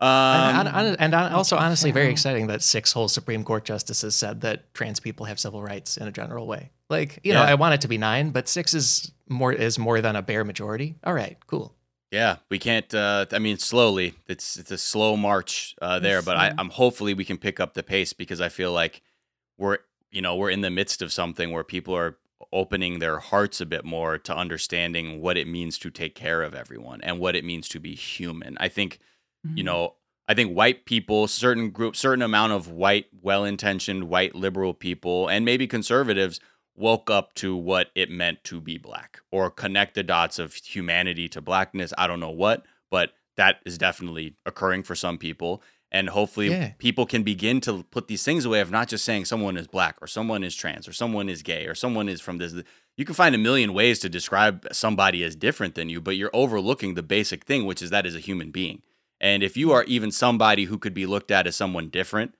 Um, 0.00 0.08
and, 0.08 0.68
and, 1.00 1.14
and 1.14 1.34
also, 1.34 1.56
honestly, 1.56 1.90
very 1.90 2.08
exciting 2.10 2.46
that 2.46 2.62
six 2.62 2.92
whole 2.92 3.08
Supreme 3.08 3.42
Court 3.42 3.64
justices 3.64 4.14
said 4.14 4.42
that 4.42 4.72
trans 4.72 5.00
people 5.00 5.26
have 5.26 5.40
civil 5.40 5.60
rights 5.60 5.96
in 5.96 6.06
a 6.06 6.12
general 6.12 6.46
way. 6.46 6.70
Like, 6.88 7.18
you 7.24 7.32
know, 7.34 7.42
I 7.42 7.54
want 7.54 7.74
it 7.74 7.80
to 7.80 7.88
be 7.88 7.98
nine, 7.98 8.30
but 8.30 8.48
six 8.48 8.74
is 8.74 9.10
more 9.28 9.52
is 9.52 9.76
more 9.76 10.00
than 10.00 10.14
a 10.14 10.22
bare 10.22 10.44
majority. 10.44 10.94
All 11.02 11.12
right, 11.14 11.36
cool. 11.48 11.74
Yeah, 12.10 12.36
we 12.48 12.58
can't. 12.58 12.92
Uh, 12.94 13.26
I 13.32 13.38
mean, 13.38 13.58
slowly. 13.58 14.14
It's 14.26 14.56
it's 14.56 14.70
a 14.70 14.78
slow 14.78 15.16
march 15.16 15.74
uh, 15.82 15.98
there, 15.98 16.22
but 16.22 16.36
I, 16.36 16.54
I'm 16.56 16.70
hopefully 16.70 17.12
we 17.12 17.24
can 17.24 17.36
pick 17.36 17.60
up 17.60 17.74
the 17.74 17.82
pace 17.82 18.12
because 18.14 18.40
I 18.40 18.48
feel 18.48 18.72
like 18.72 19.02
we're 19.58 19.78
you 20.10 20.22
know 20.22 20.34
we're 20.36 20.50
in 20.50 20.62
the 20.62 20.70
midst 20.70 21.02
of 21.02 21.12
something 21.12 21.52
where 21.52 21.64
people 21.64 21.94
are 21.94 22.16
opening 22.50 22.98
their 22.98 23.18
hearts 23.18 23.60
a 23.60 23.66
bit 23.66 23.84
more 23.84 24.16
to 24.16 24.34
understanding 24.34 25.20
what 25.20 25.36
it 25.36 25.46
means 25.46 25.76
to 25.78 25.90
take 25.90 26.14
care 26.14 26.42
of 26.42 26.54
everyone 26.54 27.00
and 27.02 27.18
what 27.18 27.36
it 27.36 27.44
means 27.44 27.68
to 27.68 27.78
be 27.80 27.94
human. 27.94 28.56
I 28.58 28.68
think, 28.68 29.00
you 29.54 29.62
Mhm. 29.62 29.66
know, 29.66 29.94
I 30.28 30.32
think 30.34 30.56
white 30.56 30.86
people, 30.86 31.28
certain 31.28 31.70
group, 31.70 31.94
certain 31.94 32.22
amount 32.22 32.52
of 32.52 32.68
white, 32.70 33.06
well-intentioned, 33.20 34.04
white 34.04 34.34
liberal 34.34 34.72
people, 34.72 35.28
and 35.28 35.44
maybe 35.44 35.66
conservatives 35.66 36.40
woke 36.78 37.10
up 37.10 37.34
to 37.34 37.56
what 37.56 37.88
it 37.94 38.10
meant 38.10 38.44
to 38.44 38.60
be 38.60 38.78
black 38.78 39.20
or 39.30 39.50
connect 39.50 39.94
the 39.94 40.02
dots 40.02 40.38
of 40.38 40.54
humanity 40.54 41.28
to 41.28 41.40
blackness. 41.40 41.92
I 41.98 42.06
don't 42.06 42.20
know 42.20 42.30
what, 42.30 42.64
but 42.90 43.12
that 43.36 43.56
is 43.64 43.78
definitely 43.78 44.36
occurring 44.46 44.82
for 44.82 44.94
some 44.94 45.18
people. 45.18 45.62
And 45.90 46.10
hopefully, 46.10 46.48
Yeah. 46.50 46.72
people 46.78 47.06
can 47.06 47.22
begin 47.22 47.60
to 47.62 47.82
put 47.84 48.08
these 48.08 48.22
things 48.22 48.44
away 48.44 48.60
of 48.60 48.70
not 48.70 48.88
just 48.88 49.04
saying 49.04 49.24
someone 49.24 49.56
is 49.56 49.66
black 49.66 49.96
or 50.02 50.06
someone 50.06 50.44
is 50.44 50.54
trans 50.54 50.86
or 50.86 50.92
someone 50.92 51.28
is 51.30 51.42
gay 51.42 51.66
or 51.66 51.74
someone 51.74 52.08
is 52.08 52.20
from 52.20 52.36
this. 52.38 52.54
You 52.96 53.04
can 53.06 53.14
find 53.14 53.34
a 53.34 53.38
million 53.38 53.72
ways 53.72 53.98
to 54.00 54.08
describe 54.08 54.66
somebody 54.72 55.24
as 55.24 55.34
different 55.34 55.76
than 55.76 55.88
you, 55.88 56.00
but 56.00 56.16
you're 56.16 56.30
overlooking 56.34 56.94
the 56.94 57.02
basic 57.02 57.44
thing, 57.44 57.64
which 57.64 57.80
is 57.80 57.90
that 57.90 58.04
is 58.04 58.14
a 58.14 58.20
human 58.20 58.50
being. 58.50 58.82
And 59.20 59.42
if 59.42 59.56
you 59.56 59.72
are 59.72 59.84
even 59.84 60.10
somebody 60.10 60.64
who 60.64 60.78
could 60.78 60.94
be 60.94 61.06
looked 61.06 61.30
at 61.30 61.46
as 61.46 61.56
someone 61.56 61.88
different, 61.88 62.34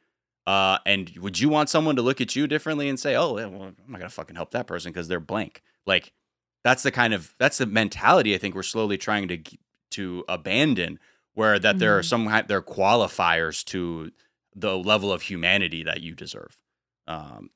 uh, 0.49 0.79
and 0.87 1.11
would 1.19 1.39
you 1.39 1.49
want 1.51 1.69
someone 1.69 1.97
to 1.97 2.03
look 2.03 2.21
at 2.21 2.35
you 2.35 2.47
differently 2.47 2.89
and 2.89 2.99
say, 2.99 3.15
"Oh, 3.15 3.35
well, 3.35 3.45
I'm 3.47 3.77
not 3.87 3.99
gonna 3.99 4.09
fucking 4.09 4.37
help 4.37 4.51
that 4.53 4.67
person 4.67 4.91
because 4.93 5.07
they're 5.09 5.21
blank"? 5.21 5.63
Like, 5.87 6.13
that's 6.65 6.83
the 6.83 6.91
kind 6.91 7.13
of 7.13 7.35
that's 7.39 7.59
the 7.59 7.67
mentality 7.67 8.35
I 8.35 8.39
think 8.39 8.55
we're 8.55 8.63
slowly 8.63 8.97
trying 8.99 9.29
to 9.29 9.37
g- 9.37 9.59
to 9.93 10.25
abandon, 10.29 10.99
where 11.35 11.59
that 11.59 11.79
there 11.79 11.97
are 11.99 12.01
Mhm. 12.03 12.09
some 12.09 12.27
hi- 12.27 12.43
there 12.43 12.59
are 12.59 12.63
qualifiers 12.63 13.65
to 13.67 14.11
the 14.55 14.77
level 14.79 15.13
of 15.13 15.23
humanity 15.23 15.83
that 15.85 16.01
you 16.01 16.15
deserve. 16.15 16.59
Um, 17.07 17.51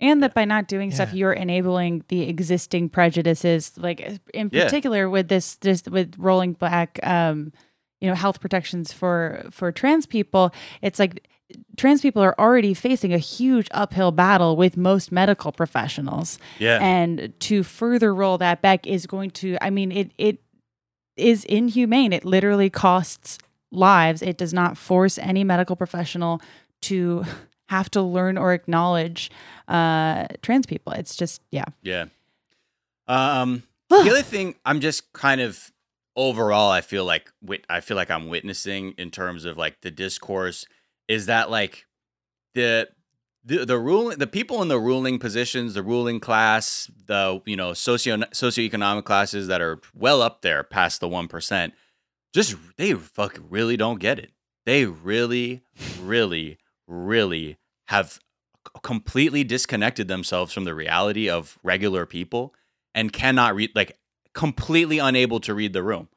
and 0.00 0.22
that 0.22 0.34
by 0.34 0.44
not 0.44 0.68
doing 0.68 0.90
stuff 0.92 1.12
you're 1.12 1.32
enabling 1.32 2.04
the 2.08 2.22
existing 2.28 2.88
prejudices 2.88 3.76
like 3.76 4.00
in 4.34 4.50
Yeah. 4.52 4.64
particular 4.64 5.08
with 5.10 5.28
this 5.28 5.56
this 5.56 5.82
with 5.86 6.14
rolling 6.18 6.52
back 6.52 7.00
um 7.02 7.52
you 8.00 8.08
know 8.08 8.14
health 8.14 8.40
protections 8.40 8.92
for 8.92 9.44
for 9.50 9.72
trans 9.72 10.06
people 10.06 10.52
it's 10.82 10.98
like 11.00 11.26
trans 11.76 12.00
people 12.00 12.22
are 12.22 12.38
already 12.38 12.74
facing 12.74 13.12
a 13.12 13.18
huge 13.18 13.68
uphill 13.70 14.10
battle 14.12 14.56
with 14.56 14.76
most 14.76 15.10
medical 15.10 15.52
professionals. 15.52 16.38
Yeah, 16.58 16.78
and 16.80 17.32
to 17.40 17.62
further 17.62 18.14
roll 18.14 18.38
that 18.38 18.62
back 18.62 18.86
is 18.86 19.06
going 19.06 19.30
to 19.30 19.56
i 19.60 19.70
mean 19.70 19.92
it 19.92 20.12
it 20.18 20.42
is 21.18 21.44
inhumane. 21.44 22.12
It 22.12 22.24
literally 22.24 22.70
costs 22.70 23.38
lives. 23.70 24.22
It 24.22 24.38
does 24.38 24.54
not 24.54 24.78
force 24.78 25.18
any 25.18 25.44
medical 25.44 25.76
professional 25.76 26.40
to 26.82 27.24
have 27.68 27.90
to 27.90 28.00
learn 28.00 28.38
or 28.38 28.54
acknowledge 28.54 29.30
uh 29.66 30.26
trans 30.42 30.66
people. 30.66 30.92
It's 30.94 31.16
just 31.16 31.42
yeah. 31.50 31.66
Yeah. 31.82 32.06
Um, 33.06 33.62
the 33.88 34.10
other 34.10 34.22
thing 34.22 34.54
I'm 34.64 34.80
just 34.80 35.12
kind 35.12 35.40
of 35.40 35.72
overall 36.14 36.70
I 36.70 36.80
feel 36.80 37.04
like 37.04 37.30
I 37.68 37.80
feel 37.80 37.96
like 37.96 38.10
I'm 38.10 38.28
witnessing 38.28 38.92
in 38.92 39.10
terms 39.10 39.44
of 39.44 39.56
like 39.56 39.80
the 39.82 39.90
discourse 39.90 40.66
is 41.08 41.26
that 41.26 41.50
like 41.50 41.86
the 42.54 42.88
the 43.44 43.64
the 43.64 43.78
ruling 43.78 44.18
the 44.18 44.26
people 44.26 44.60
in 44.62 44.68
the 44.68 44.78
ruling 44.78 45.18
positions, 45.18 45.74
the 45.74 45.82
ruling 45.82 46.20
class, 46.20 46.90
the 47.06 47.40
you 47.46 47.56
know 47.56 47.72
socio 47.72 48.16
socioeconomic 48.18 49.04
classes 49.04 49.46
that 49.48 49.60
are 49.60 49.80
well 49.94 50.22
up 50.22 50.42
there 50.42 50.62
past 50.62 51.00
the 51.00 51.08
one 51.08 51.28
percent, 51.28 51.74
just 52.34 52.56
they 52.76 52.92
fucking 52.94 53.46
really 53.48 53.76
don't 53.76 54.00
get 54.00 54.18
it. 54.18 54.32
They 54.66 54.84
really, 54.84 55.62
really, 56.00 56.58
really 56.86 57.56
have 57.86 58.18
completely 58.82 59.44
disconnected 59.44 60.08
themselves 60.08 60.52
from 60.52 60.64
the 60.64 60.74
reality 60.74 61.30
of 61.30 61.58
regular 61.62 62.04
people 62.04 62.54
and 62.94 63.12
cannot 63.12 63.54
read 63.54 63.70
like 63.74 63.96
completely 64.34 64.98
unable 64.98 65.40
to 65.40 65.54
read 65.54 65.72
the 65.72 65.82
room 65.82 66.08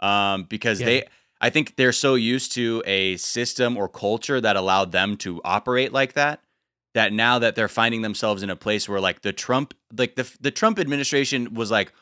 um, 0.00 0.44
because 0.44 0.80
Yeah. 0.80 0.86
they 0.86 1.04
i 1.40 1.50
think 1.50 1.76
they're 1.76 1.92
so 1.92 2.14
used 2.14 2.52
to 2.52 2.82
a 2.86 3.16
system 3.16 3.76
or 3.76 3.88
culture 3.88 4.40
that 4.40 4.56
allowed 4.56 4.92
them 4.92 5.16
to 5.16 5.40
operate 5.44 5.92
like 5.92 6.12
that 6.14 6.40
that 6.94 7.12
now 7.12 7.38
that 7.38 7.54
they're 7.54 7.68
finding 7.68 8.02
themselves 8.02 8.42
in 8.42 8.50
a 8.50 8.56
place 8.56 8.88
where 8.88 9.00
like 9.00 9.22
the 9.22 9.32
trump 9.32 9.74
like 9.96 10.16
the, 10.16 10.30
the 10.40 10.50
trump 10.50 10.78
administration 10.78 11.54
was 11.54 11.70
like 11.70 11.92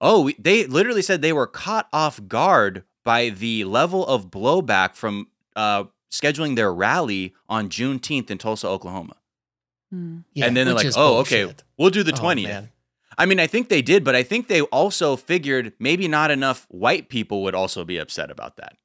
oh 0.00 0.22
we, 0.22 0.34
they 0.38 0.66
literally 0.66 1.02
said 1.02 1.22
they 1.22 1.32
were 1.32 1.46
caught 1.46 1.88
off 1.92 2.20
guard 2.28 2.84
by 3.04 3.28
the 3.28 3.64
level 3.64 4.06
of 4.06 4.30
blowback 4.30 4.94
from 4.94 5.26
uh, 5.56 5.84
scheduling 6.10 6.56
their 6.56 6.72
rally 6.72 7.34
on 7.48 7.68
juneteenth 7.68 8.30
in 8.30 8.38
tulsa 8.38 8.66
oklahoma 8.68 9.16
Hmm. 9.90 10.20
Yeah, 10.32 10.46
and 10.46 10.56
then 10.56 10.64
they're 10.64 10.74
like, 10.74 10.86
is 10.86 10.96
"Oh, 10.96 11.18
okay, 11.18 11.52
we'll 11.76 11.90
do 11.90 12.02
the 12.02 12.14
Oh, 12.14 12.16
20th." 12.16 12.44
man. 12.44 12.70
I 13.18 13.26
mean, 13.26 13.38
I 13.40 13.46
think 13.46 13.68
they 13.68 13.82
did, 13.82 14.04
but 14.04 14.14
I 14.14 14.22
think 14.22 14.48
they 14.48 14.60
also 14.62 15.16
figured 15.16 15.72
maybe 15.78 16.08
not 16.08 16.30
enough 16.30 16.66
white 16.70 17.08
people 17.08 17.42
would 17.42 17.54
also 17.54 17.84
be 17.84 17.98
upset 17.98 18.30
about 18.30 18.56
that. 18.56 18.76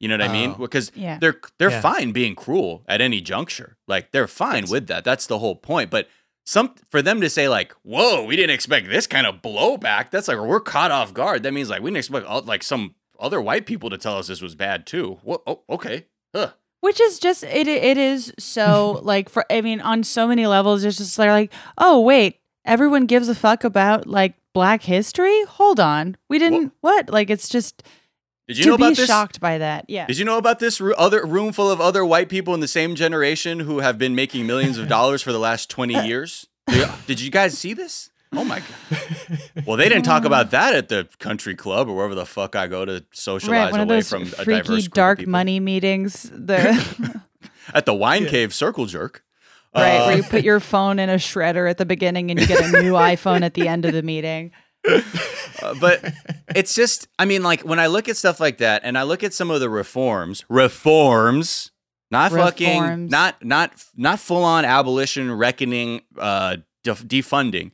You 0.00 0.08
know 0.08 0.14
what 0.14 0.28
I 0.28 0.32
mean? 0.32 0.50
Oh. 0.56 0.60
Because 0.62 0.90
Yeah. 0.94 1.18
they're 1.18 1.40
they're 1.58 1.70
Yeah. 1.70 1.80
fine 1.80 2.12
being 2.12 2.34
cruel 2.34 2.84
at 2.88 3.00
any 3.00 3.20
juncture. 3.20 3.76
Like 3.88 4.12
they're 4.12 4.26
fine 4.26 4.64
Yes. 4.64 4.70
with 4.70 4.86
that. 4.88 5.04
That's 5.04 5.26
the 5.26 5.38
whole 5.38 5.56
point. 5.56 5.90
But 5.90 6.08
some 6.44 6.74
for 6.90 7.00
them 7.00 7.20
to 7.22 7.30
say 7.30 7.48
like, 7.48 7.72
"Whoa, 7.84 8.22
we 8.24 8.36
didn't 8.36 8.54
expect 8.54 8.88
this 8.90 9.06
kind 9.06 9.26
of 9.26 9.40
blowback." 9.40 10.10
That's 10.10 10.28
like 10.28 10.38
we're 10.38 10.60
caught 10.60 10.90
off 10.90 11.14
guard. 11.14 11.42
That 11.44 11.52
means 11.54 11.70
like 11.70 11.80
we 11.80 11.90
didn't 11.90 11.98
expect 11.98 12.26
all- 12.26 12.42
like 12.42 12.62
some 12.62 12.96
other 13.18 13.40
white 13.40 13.64
people 13.64 13.88
to 13.90 13.96
tell 13.96 14.18
us 14.18 14.26
this 14.26 14.42
was 14.42 14.54
bad 14.54 14.86
too. 14.86 15.18
What? 15.22 15.42
Oh, 15.46 15.62
okay. 15.70 16.06
Huh. 16.34 16.50
which 16.80 17.00
is 17.00 17.18
just 17.18 17.42
it 17.44 17.66
it 17.68 17.96
is 17.96 18.30
so 18.38 19.00
like 19.04 19.30
for 19.30 19.46
i 19.50 19.62
mean 19.62 19.80
on 19.80 20.02
so 20.04 20.26
many 20.28 20.46
levels 20.46 20.84
it's 20.84 20.98
just 20.98 21.16
they're 21.16 21.32
like 21.32 21.50
oh 21.78 21.98
wait 22.00 22.40
everyone 22.64 23.06
gives 23.06 23.28
a 23.28 23.34
fuck 23.34 23.64
about 23.64 24.06
like 24.06 24.34
black 24.52 24.82
history 24.82 25.44
hold 25.44 25.80
on 25.80 26.16
we 26.28 26.38
didn't 26.38 26.72
what 26.80 27.10
like 27.10 27.28
it's 27.30 27.48
just 27.48 27.82
Did 28.46 28.58
you 28.58 28.64
to 28.64 28.68
know 28.70 28.74
about 28.76 28.88
be 28.90 28.94
this? 28.94 29.06
shocked 29.08 29.40
by 29.40 29.58
that 29.58 29.84
yeah 29.88 30.06
Did 30.06 30.18
you 30.18 30.24
know 30.24 30.38
about 30.38 30.58
this 30.60 30.80
ro- 30.80 30.94
other 30.96 31.24
room 31.26 31.52
full 31.52 31.70
of 31.70 31.80
other 31.80 32.04
white 32.04 32.28
people 32.28 32.54
in 32.54 32.60
the 32.60 32.68
same 32.68 32.94
generation 32.94 33.60
who 33.60 33.80
have 33.80 33.98
been 33.98 34.14
making 34.14 34.46
millions 34.46 34.78
of 34.78 34.86
dollars 34.96 35.22
for 35.22 35.32
the 35.32 35.38
last 35.40 35.68
20 35.70 36.06
years? 36.06 36.46
Did, 36.68 36.88
did 37.06 37.20
you 37.20 37.30
guys 37.30 37.58
see 37.58 37.74
this? 37.74 38.10
Oh 38.32 38.44
my 38.44 38.60
god. 38.60 39.00
Well, 39.66 39.76
they 39.76 39.88
didn't 39.88 40.04
talk 40.04 40.24
about 40.24 40.50
that 40.50 40.74
at 40.74 40.88
the 40.88 41.08
country 41.18 41.54
club 41.54 41.88
or 41.88 41.94
wherever 41.96 42.14
the 42.14 42.26
fuck 42.26 42.54
I 42.56 42.66
go 42.66 42.84
to 42.84 43.04
socialize 43.12 43.52
right 43.66 43.70
one 43.72 43.80
of 43.80 43.88
away 43.88 43.96
those 43.98 44.08
from 44.08 44.22
a 44.22 44.44
diverse 44.44 44.66
group 44.66 44.78
of 44.86 44.90
dark 44.92 45.18
people. 45.20 45.30
money 45.32 45.58
meetings 45.60 46.30
the 46.32 47.22
at 47.74 47.86
the 47.86 47.94
wine 47.94 48.26
cave 48.26 48.52
circle 48.54 48.86
jerk. 48.86 49.23
Right 49.74 49.98
Uh, 49.98 50.06
where 50.06 50.16
you 50.16 50.22
put 50.22 50.44
your 50.44 50.60
phone 50.60 50.98
in 50.98 51.08
a 51.08 51.16
shredder 51.16 51.68
at 51.68 51.78
the 51.78 51.86
beginning 51.86 52.30
and 52.30 52.40
you 52.40 52.46
get 52.46 52.64
a 52.64 52.82
new 52.82 52.92
iphone 53.12 53.42
at 53.42 53.54
the 53.54 53.66
end 53.68 53.84
of 53.84 53.92
the 53.92 54.02
meeting. 54.02 54.52
Uh, 54.86 55.74
but 55.80 56.04
it's 56.54 56.74
just 56.74 57.08
i 57.18 57.24
mean 57.24 57.42
like 57.42 57.62
when 57.62 57.78
i 57.80 57.86
look 57.86 58.06
at 58.06 58.18
stuff 58.18 58.38
like 58.38 58.58
that 58.58 58.82
and 58.84 58.98
i 58.98 59.02
look 59.02 59.22
at 59.24 59.32
some 59.32 59.50
of 59.50 59.58
the 59.60 59.70
reforms 59.70 60.44
reforms 60.50 61.70
not 62.10 62.30
fucking 62.32 62.80
not 63.10 63.42
not 63.42 63.72
not 63.96 64.20
full 64.20 64.44
on 64.44 64.66
abolition 64.66 65.32
reckoning 65.32 66.02
uh 66.18 66.58
def- 66.82 67.02
defunding 67.04 67.70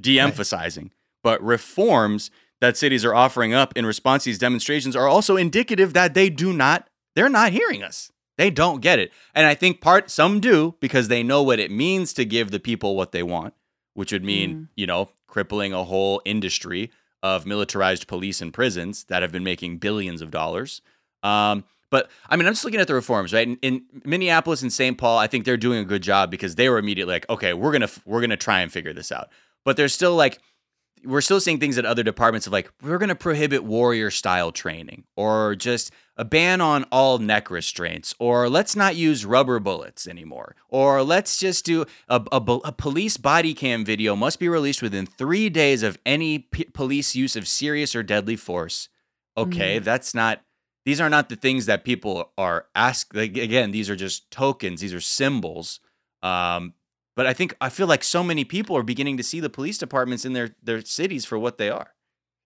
de-emphasizing 0.00 0.90
but 1.22 1.40
reforms 1.42 2.30
that 2.60 2.76
cities 2.76 3.04
are 3.04 3.14
offering 3.14 3.54
up 3.54 3.72
in 3.76 3.86
response 3.86 4.24
to 4.24 4.30
these 4.30 4.38
demonstrations 4.38 4.96
are 4.96 5.06
also 5.06 5.36
indicative 5.36 5.92
that 5.92 6.14
they 6.14 6.28
do 6.28 6.52
not 6.52 6.88
they're 7.14 7.28
not 7.28 7.52
hearing 7.52 7.84
us 7.84 8.10
they 8.38 8.50
don't 8.50 8.80
get 8.80 8.98
it 8.98 9.12
and 9.34 9.46
i 9.46 9.54
think 9.54 9.82
part 9.82 10.10
some 10.10 10.40
do 10.40 10.74
because 10.80 11.08
they 11.08 11.22
know 11.22 11.42
what 11.42 11.58
it 11.58 11.70
means 11.70 12.14
to 12.14 12.24
give 12.24 12.50
the 12.50 12.58
people 12.58 12.96
what 12.96 13.12
they 13.12 13.22
want 13.22 13.52
which 13.92 14.10
would 14.10 14.24
mean 14.24 14.68
you 14.76 14.86
know 14.86 15.10
crippling 15.26 15.74
a 15.74 15.84
whole 15.84 16.22
industry 16.24 16.90
of 17.22 17.44
militarized 17.44 18.08
police 18.08 18.40
and 18.40 18.54
prisons 18.54 19.04
that 19.04 19.20
have 19.20 19.32
been 19.32 19.44
making 19.44 19.76
billions 19.76 20.22
of 20.22 20.30
dollars 20.30 20.80
um, 21.22 21.64
but 21.90 22.10
I 22.28 22.36
mean, 22.36 22.46
I'm 22.46 22.52
just 22.52 22.64
looking 22.64 22.80
at 22.80 22.86
the 22.86 22.94
reforms, 22.94 23.32
right? 23.32 23.46
In, 23.46 23.56
in 23.62 23.82
Minneapolis 24.04 24.62
and 24.62 24.72
St. 24.72 24.98
Paul, 24.98 25.18
I 25.18 25.26
think 25.26 25.44
they're 25.44 25.56
doing 25.56 25.78
a 25.78 25.84
good 25.84 26.02
job 26.02 26.30
because 26.30 26.54
they 26.54 26.68
were 26.68 26.78
immediately 26.78 27.14
like, 27.14 27.28
okay, 27.30 27.54
we're 27.54 27.72
gonna 27.72 27.88
we're 28.04 28.20
gonna 28.20 28.36
try 28.36 28.60
and 28.60 28.70
figure 28.70 28.92
this 28.92 29.10
out. 29.10 29.30
But 29.64 29.76
there's 29.76 29.94
still 29.94 30.14
like, 30.14 30.38
we're 31.04 31.20
still 31.20 31.40
seeing 31.40 31.58
things 31.58 31.78
at 31.78 31.84
other 31.84 32.02
departments 32.02 32.46
of 32.46 32.52
like, 32.52 32.70
we're 32.82 32.98
gonna 32.98 33.14
prohibit 33.14 33.64
warrior 33.64 34.10
style 34.10 34.52
training, 34.52 35.04
or 35.16 35.54
just 35.54 35.92
a 36.16 36.24
ban 36.24 36.60
on 36.60 36.84
all 36.90 37.18
neck 37.18 37.50
restraints, 37.50 38.14
or 38.18 38.48
let's 38.48 38.74
not 38.74 38.96
use 38.96 39.24
rubber 39.24 39.60
bullets 39.60 40.06
anymore, 40.06 40.56
or 40.68 41.02
let's 41.02 41.38
just 41.38 41.64
do 41.64 41.84
a, 42.08 42.22
a, 42.32 42.36
a 42.36 42.72
police 42.72 43.16
body 43.16 43.54
cam 43.54 43.84
video 43.84 44.16
must 44.16 44.38
be 44.38 44.48
released 44.48 44.82
within 44.82 45.06
three 45.06 45.48
days 45.48 45.82
of 45.82 45.98
any 46.04 46.40
p- 46.40 46.64
police 46.64 47.14
use 47.14 47.36
of 47.36 47.46
serious 47.46 47.94
or 47.94 48.02
deadly 48.02 48.36
force. 48.36 48.88
Okay, 49.36 49.78
that's 49.78 50.14
not 50.14 50.40
these 50.84 51.00
are 51.02 51.10
not 51.10 51.28
the 51.28 51.36
things 51.36 51.66
that 51.66 51.84
people 51.84 52.32
are 52.38 52.66
asked 52.74 53.14
like 53.14 53.36
again 53.36 53.70
these 53.72 53.90
are 53.90 53.96
just 53.96 54.30
tokens 54.30 54.80
these 54.80 54.94
are 54.94 55.02
symbols 55.02 55.80
um 56.22 56.72
but 57.18 57.26
i 57.26 57.34
think 57.38 57.50
i 57.60 57.68
feel 57.68 57.88
like 57.92 58.04
so 58.04 58.22
many 58.30 58.44
people 58.44 58.76
are 58.78 58.82
beginning 58.92 59.16
to 59.18 59.22
see 59.30 59.40
the 59.40 59.50
police 59.58 59.76
departments 59.84 60.24
in 60.24 60.32
their 60.32 60.48
their 60.68 60.80
cities 60.98 61.24
for 61.30 61.36
what 61.44 61.58
they 61.58 61.68
are 61.68 61.90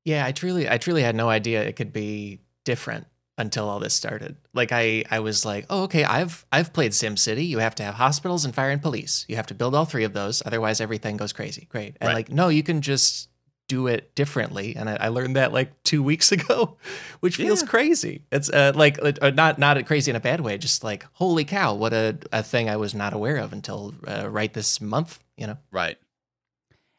Yeah, 0.05 0.27
I 0.29 0.33
truly, 0.33 0.65
I 0.75 0.79
truly 0.79 1.03
had 1.09 1.15
no 1.15 1.29
idea 1.39 1.63
it 1.63 1.77
could 1.77 1.93
be 1.93 2.41
different. 2.65 3.07
until 3.39 3.67
all 3.71 3.81
this 3.81 3.95
started. 3.95 4.33
Like 4.61 4.73
I 4.73 5.05
I 5.17 5.19
was 5.29 5.39
like, 5.51 5.65
"Oh, 5.71 5.83
okay, 5.89 6.05
I've 6.05 6.35
I've 6.57 6.71
played 6.77 6.93
SimCity. 6.93 7.47
You 7.53 7.61
have 7.67 7.75
to 7.81 7.83
have 7.87 7.95
hospitals 8.07 8.45
and 8.45 8.55
fire 8.55 8.71
and 8.75 8.83
police. 8.89 9.25
You 9.31 9.37
have 9.41 9.47
to 9.53 9.55
build 9.61 9.75
all 9.75 9.87
three 9.93 10.07
of 10.09 10.13
those, 10.13 10.43
otherwise 10.49 10.81
everything 10.87 11.17
goes 11.23 11.33
crazy." 11.33 11.65
Great. 11.75 11.97
And 12.01 12.09
Right. 12.09 12.19
like, 12.19 12.29
no, 12.41 12.47
you 12.59 12.63
can 12.63 12.81
just 12.83 13.29
do 13.73 13.87
it 13.87 14.15
differently. 14.15 14.75
And 14.77 14.89
I, 14.91 14.97
I 15.07 15.09
learned 15.09 15.37
that 15.37 15.53
like 15.53 15.71
2 15.85 16.03
weeks 16.03 16.33
ago, 16.37 16.77
which 17.21 17.37
feels 17.37 17.63
Yeah. 17.63 17.69
crazy. 17.69 18.23
It's 18.31 18.51
uh, 18.51 18.73
like 18.75 18.99
uh, 19.03 19.31
not 19.31 19.59
not 19.59 19.85
crazy 19.87 20.11
in 20.11 20.17
a 20.17 20.21
bad 20.21 20.41
way, 20.41 20.59
just 20.59 20.85
like, 20.85 21.07
"Holy 21.15 21.45
cow, 21.45 21.75
what 21.75 21.93
a 21.93 22.17
a 22.33 22.43
thing 22.43 22.69
I 22.69 22.77
was 22.77 22.95
not 22.95 23.13
aware 23.13 23.39
of 23.45 23.53
until 23.53 23.95
uh, 24.07 24.29
right 24.39 24.53
this 24.53 24.81
month, 24.81 25.19
you 25.37 25.47
know." 25.47 25.57
Right. 25.71 25.97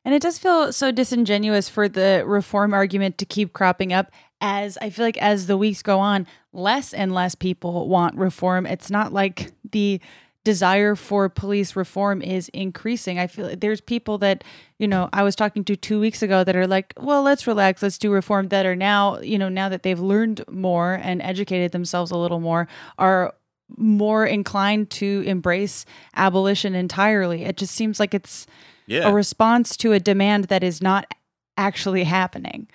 And 0.06 0.14
it 0.14 0.22
does 0.22 0.38
feel 0.38 0.74
so 0.74 0.92
disingenuous 0.92 1.70
for 1.70 1.88
the 1.88 2.24
reform 2.28 2.74
argument 2.74 3.18
to 3.20 3.26
keep 3.26 3.54
cropping 3.54 3.94
up 3.94 4.12
as 4.42 4.78
I 4.82 4.90
feel 4.90 5.06
like 5.06 5.18
as 5.18 5.48
the 5.48 5.56
weeks 5.58 5.82
go 5.82 6.00
on, 6.00 6.28
less 6.52 6.94
and 6.94 7.14
less 7.14 7.36
people 7.36 7.88
want 7.88 8.18
reform. 8.18 8.66
It's 8.66 8.92
not 8.92 9.14
like 9.14 9.54
the 9.72 10.02
desire 10.44 10.96
for 10.96 11.30
police 11.30 11.76
reform 11.76 12.22
is 12.22 12.50
increasing. 12.50 13.18
I 13.18 13.28
feel 13.28 13.56
there's 13.56 13.80
people 13.82 14.18
that, 14.20 14.44
you 14.78 14.88
know, 14.88 15.10
I 15.14 15.24
was 15.24 15.36
talking 15.36 15.64
to 15.66 15.76
2 15.76 16.00
weeks 16.00 16.22
ago 16.22 16.44
that 16.44 16.56
are 16.56 16.68
like, 16.68 16.94
"Well, 17.00 17.24
let's 17.24 17.48
relax, 17.48 17.82
let's 17.82 17.98
do 17.98 18.12
reform 18.12 18.50
that 18.50 18.66
are 18.66 18.76
now, 18.76 19.20
you 19.22 19.38
know, 19.38 19.50
now 19.50 19.70
that 19.70 19.84
they've 19.84 20.00
learned 20.00 20.44
more 20.50 21.00
and 21.02 21.22
educated 21.22 21.72
themselves 21.72 22.12
a 22.12 22.18
little 22.18 22.40
more 22.42 22.68
are 22.98 23.34
more 23.78 24.26
inclined 24.26 24.90
to 24.92 25.24
embrace 25.26 25.86
abolition 26.16 26.76
entirely. 26.76 27.44
It 27.44 27.58
just 27.58 27.74
seems 27.74 28.00
like 28.00 28.14
it's 28.14 28.46
Yeah. 28.86 29.08
a 29.08 29.14
response 29.14 29.78
to 29.78 29.94
a 29.94 30.00
demand 30.00 30.46
that 30.46 30.64
is 30.64 30.82
not 30.82 31.12
actually 31.58 32.04
happening. 32.04 32.68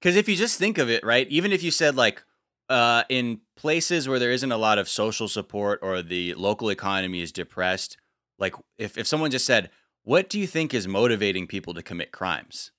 Because 0.00 0.14
if 0.16 0.28
you 0.28 0.36
just 0.36 0.56
think 0.58 0.78
of 0.78 0.88
it, 0.88 1.04
right, 1.04 1.26
even 1.28 1.52
if 1.52 1.62
you 1.62 1.72
said 1.72 1.96
like 1.96 2.22
uh, 2.68 3.04
in 3.08 3.40
places 3.56 4.08
where 4.08 4.18
there 4.18 4.30
isn't 4.32 4.52
a 4.52 4.56
lot 4.56 4.78
of 4.78 4.88
social 4.88 5.28
support 5.28 5.78
or 5.82 6.02
the 6.02 6.34
local 6.34 6.70
economy 6.70 7.20
is 7.22 7.32
depressed, 7.32 7.96
like 8.38 8.54
if, 8.78 8.96
if 8.98 9.06
someone 9.06 9.30
just 9.30 9.46
said, 9.46 9.70
"What 10.04 10.28
do 10.28 10.38
you 10.38 10.46
think 10.46 10.72
is 10.74 10.86
motivating 10.86 11.46
people 11.46 11.74
to 11.74 11.82
commit 11.82 12.12
crimes?" 12.12 12.70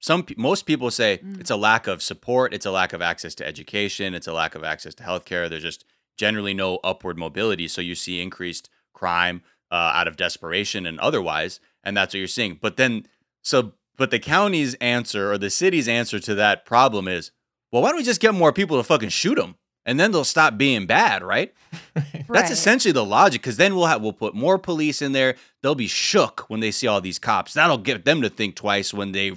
Some 0.00 0.26
most 0.36 0.66
people 0.66 0.90
say 0.90 1.18
Mm. 1.18 1.40
it's 1.40 1.50
a 1.50 1.56
lack 1.56 1.86
of 1.86 2.02
support, 2.02 2.52
it's 2.52 2.66
a 2.66 2.70
lack 2.70 2.92
of 2.92 3.00
access 3.00 3.34
to 3.36 3.46
education, 3.46 4.14
it's 4.14 4.26
a 4.28 4.32
lack 4.32 4.54
of 4.54 4.62
access 4.62 4.94
to 4.96 5.02
healthcare. 5.02 5.48
There's 5.48 5.62
just 5.62 5.84
generally 6.18 6.54
no 6.54 6.76
upward 6.84 7.16
mobility, 7.18 7.66
so 7.68 7.80
you 7.80 7.94
see 7.94 8.20
increased 8.20 8.68
crime 8.92 9.42
uh, 9.70 9.74
out 9.94 10.06
of 10.08 10.16
desperation 10.16 10.86
and 10.86 11.00
otherwise, 11.00 11.60
and 11.82 11.96
that's 11.96 12.14
what 12.14 12.18
you're 12.18 12.28
seeing. 12.28 12.58
But 12.60 12.76
then, 12.76 13.06
so 13.42 13.72
but 13.96 14.10
the 14.10 14.18
county's 14.18 14.74
answer 14.74 15.32
or 15.32 15.38
the 15.38 15.50
city's 15.50 15.88
answer 15.88 16.18
to 16.20 16.34
that 16.34 16.64
problem 16.66 17.08
is, 17.08 17.30
well, 17.76 17.82
why 17.82 17.90
don't 17.90 17.98
we 17.98 18.04
just 18.04 18.22
get 18.22 18.32
more 18.32 18.54
people 18.54 18.78
to 18.78 18.82
fucking 18.82 19.10
shoot 19.10 19.34
them, 19.34 19.56
and 19.84 20.00
then 20.00 20.10
they'll 20.12 20.24
stop 20.24 20.56
being 20.56 20.86
bad, 20.86 21.22
right? 21.22 21.52
That's 22.28 22.50
essentially 22.50 22.92
the 22.92 23.04
logic. 23.04 23.42
Because 23.42 23.58
then 23.58 23.76
we'll 23.76 23.84
have 23.84 24.00
we'll 24.00 24.14
put 24.14 24.34
more 24.34 24.56
police 24.58 25.02
in 25.02 25.12
there. 25.12 25.36
They'll 25.62 25.74
be 25.74 25.86
shook 25.86 26.48
when 26.48 26.60
they 26.60 26.70
see 26.70 26.86
all 26.86 27.02
these 27.02 27.18
cops. 27.18 27.52
That'll 27.52 27.76
get 27.76 28.06
them 28.06 28.22
to 28.22 28.30
think 28.30 28.56
twice 28.56 28.94
when 28.94 29.12
they 29.12 29.32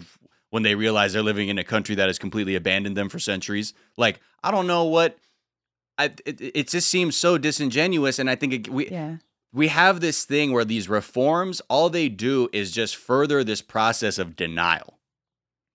when 0.51 0.63
they 0.63 0.73
realize 0.75 1.11
they're 1.11 1.21
living 1.21 1.49
in 1.49 1.57
a 1.57 1.63
country 1.65 1.95
that 1.95 2.07
has 2.07 2.17
completely 2.17 2.55
abandoned 2.55 2.95
them 2.95 3.09
for 3.09 3.19
centuries. 3.19 3.73
Like 3.97 4.21
I 4.41 4.51
don't 4.51 4.67
know 4.67 4.85
what. 4.85 5.17
I, 5.97 6.05
it, 6.25 6.39
it 6.39 6.67
just 6.69 6.87
seems 6.87 7.17
so 7.17 7.37
disingenuous, 7.37 8.19
and 8.19 8.29
I 8.29 8.35
think 8.35 8.53
it, 8.53 8.69
we 8.69 8.87
Yeah. 8.89 9.17
we 9.51 9.67
have 9.67 9.99
this 9.99 10.23
thing 10.23 10.53
where 10.53 10.63
these 10.63 10.87
reforms, 10.87 11.61
all 11.67 11.89
they 11.89 12.07
do 12.07 12.47
is 12.53 12.71
just 12.71 12.95
further 12.95 13.43
this 13.43 13.61
process 13.61 14.17
of 14.17 14.37
denial. 14.37 14.97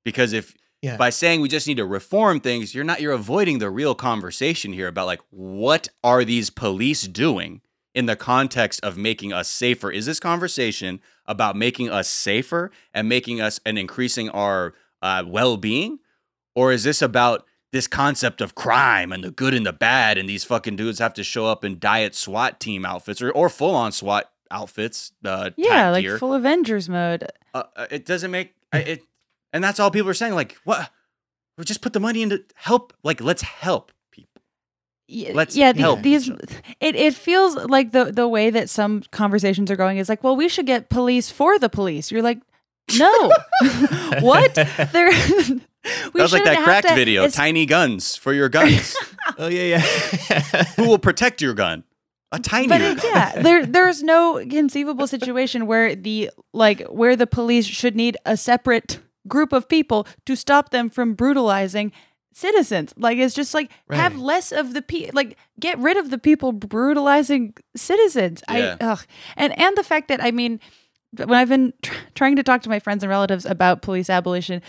Because 0.02 0.32
if 0.32 0.54
Yeah. 0.84 0.96
by 0.96 1.10
saying 1.10 1.40
we 1.40 1.48
just 1.48 1.66
need 1.66 1.76
to 1.78 1.84
reform 1.86 2.40
things, 2.40 2.74
you're 2.74 2.84
not 2.84 3.00
you're 3.00 3.12
avoiding 3.12 3.58
the 3.58 3.70
real 3.70 3.94
conversation 3.94 4.72
here 4.72 4.88
about 4.88 5.06
like 5.06 5.20
what 5.30 5.88
are 6.02 6.24
these 6.24 6.50
police 6.50 7.02
doing 7.08 7.60
in 7.94 8.06
the 8.06 8.16
context 8.16 8.80
of 8.84 8.96
making 8.96 9.32
us 9.32 9.48
safer? 9.48 9.90
Is 9.90 10.04
this 10.06 10.20
conversation 10.20 11.00
about 11.26 11.56
making 11.56 11.88
us 11.90 12.08
safer 12.08 12.70
and 12.92 13.08
making 13.08 13.40
us 13.40 13.60
and 13.64 13.78
increasing 13.78 14.28
our 14.30 14.74
uh, 15.00 15.22
well-being, 15.26 15.98
or 16.54 16.72
is 16.72 16.84
this 16.84 17.00
about 17.02 17.46
this 17.72 17.86
concept 17.86 18.40
of 18.40 18.54
crime 18.54 19.10
and 19.12 19.24
the 19.24 19.30
good 19.30 19.54
and 19.54 19.64
the 19.66 19.72
bad, 19.72 20.16
and 20.18 20.28
these 20.28 20.44
fucking 20.44 20.76
dudes 20.76 20.98
have 20.98 21.14
to 21.14 21.24
show 21.24 21.46
up 21.46 21.64
in 21.64 21.78
diet 21.78 22.14
SWAT 22.14 22.60
team 22.60 22.84
outfits 22.84 23.20
or, 23.22 23.30
or 23.32 23.48
full-on 23.48 23.90
SWAT 23.92 24.30
outfits? 24.50 25.12
Uh, 25.24 25.50
Yeah, 25.56 25.90
like 25.90 26.02
gear? 26.02 26.18
full 26.18 26.34
Avengers 26.34 26.88
mode. 26.88 27.26
uh, 27.54 27.64
uh, 27.76 27.86
it 27.90 28.04
doesn't 28.06 28.30
make 28.30 28.54
it 28.72 29.02
and 29.54 29.64
that's 29.64 29.80
all 29.80 29.90
people 29.90 30.10
are 30.10 30.14
saying 30.14 30.34
like 30.34 30.58
what 30.64 30.90
we 31.56 31.64
just 31.64 31.80
put 31.80 31.94
the 31.94 32.00
money 32.00 32.20
into 32.20 32.44
help 32.56 32.92
like 33.02 33.22
let's 33.22 33.40
help 33.40 33.90
people 34.10 34.42
Let's 35.34 35.54
yeah, 35.54 35.72
the- 35.72 35.80
help 35.80 36.02
these 36.02 36.28
it, 36.28 36.96
it 36.96 37.14
feels 37.14 37.54
like 37.56 37.92
the 37.92 38.06
the 38.06 38.26
way 38.26 38.50
that 38.50 38.68
some 38.70 39.02
conversations 39.12 39.70
are 39.70 39.76
going 39.76 39.98
is 39.98 40.08
like, 40.08 40.24
well, 40.24 40.34
we 40.34 40.48
should 40.48 40.64
get 40.66 40.88
police 40.88 41.30
for 41.30 41.58
the 41.58 41.68
police. 41.68 42.10
You're 42.10 42.22
like, 42.22 42.40
no, 42.98 43.12
what? 44.20 44.54
There, 44.54 45.08
we 45.10 45.12
that 45.12 45.60
was 46.14 46.32
like 46.32 46.40
shouldn't 46.40 46.44
that 46.46 46.64
cracked 46.64 46.88
to- 46.88 46.94
video 46.94 47.20
it's- 47.20 47.34
tiny 47.34 47.66
guns 47.66 48.16
for 48.16 48.32
your 48.32 48.48
guns 48.48 48.96
oh 49.38 49.48
yeah, 49.48 49.76
yeah. 49.76 50.64
who 50.76 50.88
will 50.88 50.98
protect 50.98 51.42
your 51.42 51.52
gun 51.52 51.84
a 52.32 52.38
tiny 52.38 52.68
But 52.68 52.78
gun 52.80 52.96
it, 52.98 53.04
yeah, 53.04 53.42
there 53.42 53.66
there's 53.66 54.02
no 54.02 54.42
conceivable 54.48 55.06
situation 55.06 55.66
where 55.66 55.94
the 55.94 56.30
like 56.54 56.80
where 56.88 57.14
the 57.14 57.26
police 57.26 57.66
should 57.66 57.94
need 57.94 58.16
a 58.24 58.36
separate 58.38 58.98
group 59.28 59.52
of 59.52 59.68
people 59.68 60.06
to 60.26 60.36
stop 60.36 60.70
them 60.70 60.90
from 60.90 61.14
brutalizing 61.14 61.92
citizens. 62.32 62.92
Like 62.96 63.18
it's 63.18 63.34
just 63.34 63.54
like 63.54 63.70
have 63.90 64.18
less 64.18 64.52
of 64.52 64.74
the 64.74 64.82
pe 64.82 65.10
like 65.12 65.36
get 65.58 65.78
rid 65.78 65.96
of 65.96 66.10
the 66.10 66.18
people 66.18 66.52
brutalizing 66.52 67.54
citizens. 67.76 68.42
Yeah. 68.50 68.76
I 68.80 68.84
ugh. 68.84 69.06
and 69.36 69.58
and 69.58 69.76
the 69.76 69.84
fact 69.84 70.08
that 70.08 70.22
I 70.22 70.30
mean 70.30 70.60
when 71.16 71.34
I've 71.34 71.48
been 71.48 71.72
tr- 71.82 71.94
trying 72.14 72.36
to 72.36 72.42
talk 72.42 72.62
to 72.62 72.68
my 72.68 72.80
friends 72.80 73.02
and 73.02 73.10
relatives 73.10 73.46
about 73.46 73.82
police 73.82 74.10
abolition, 74.10 74.62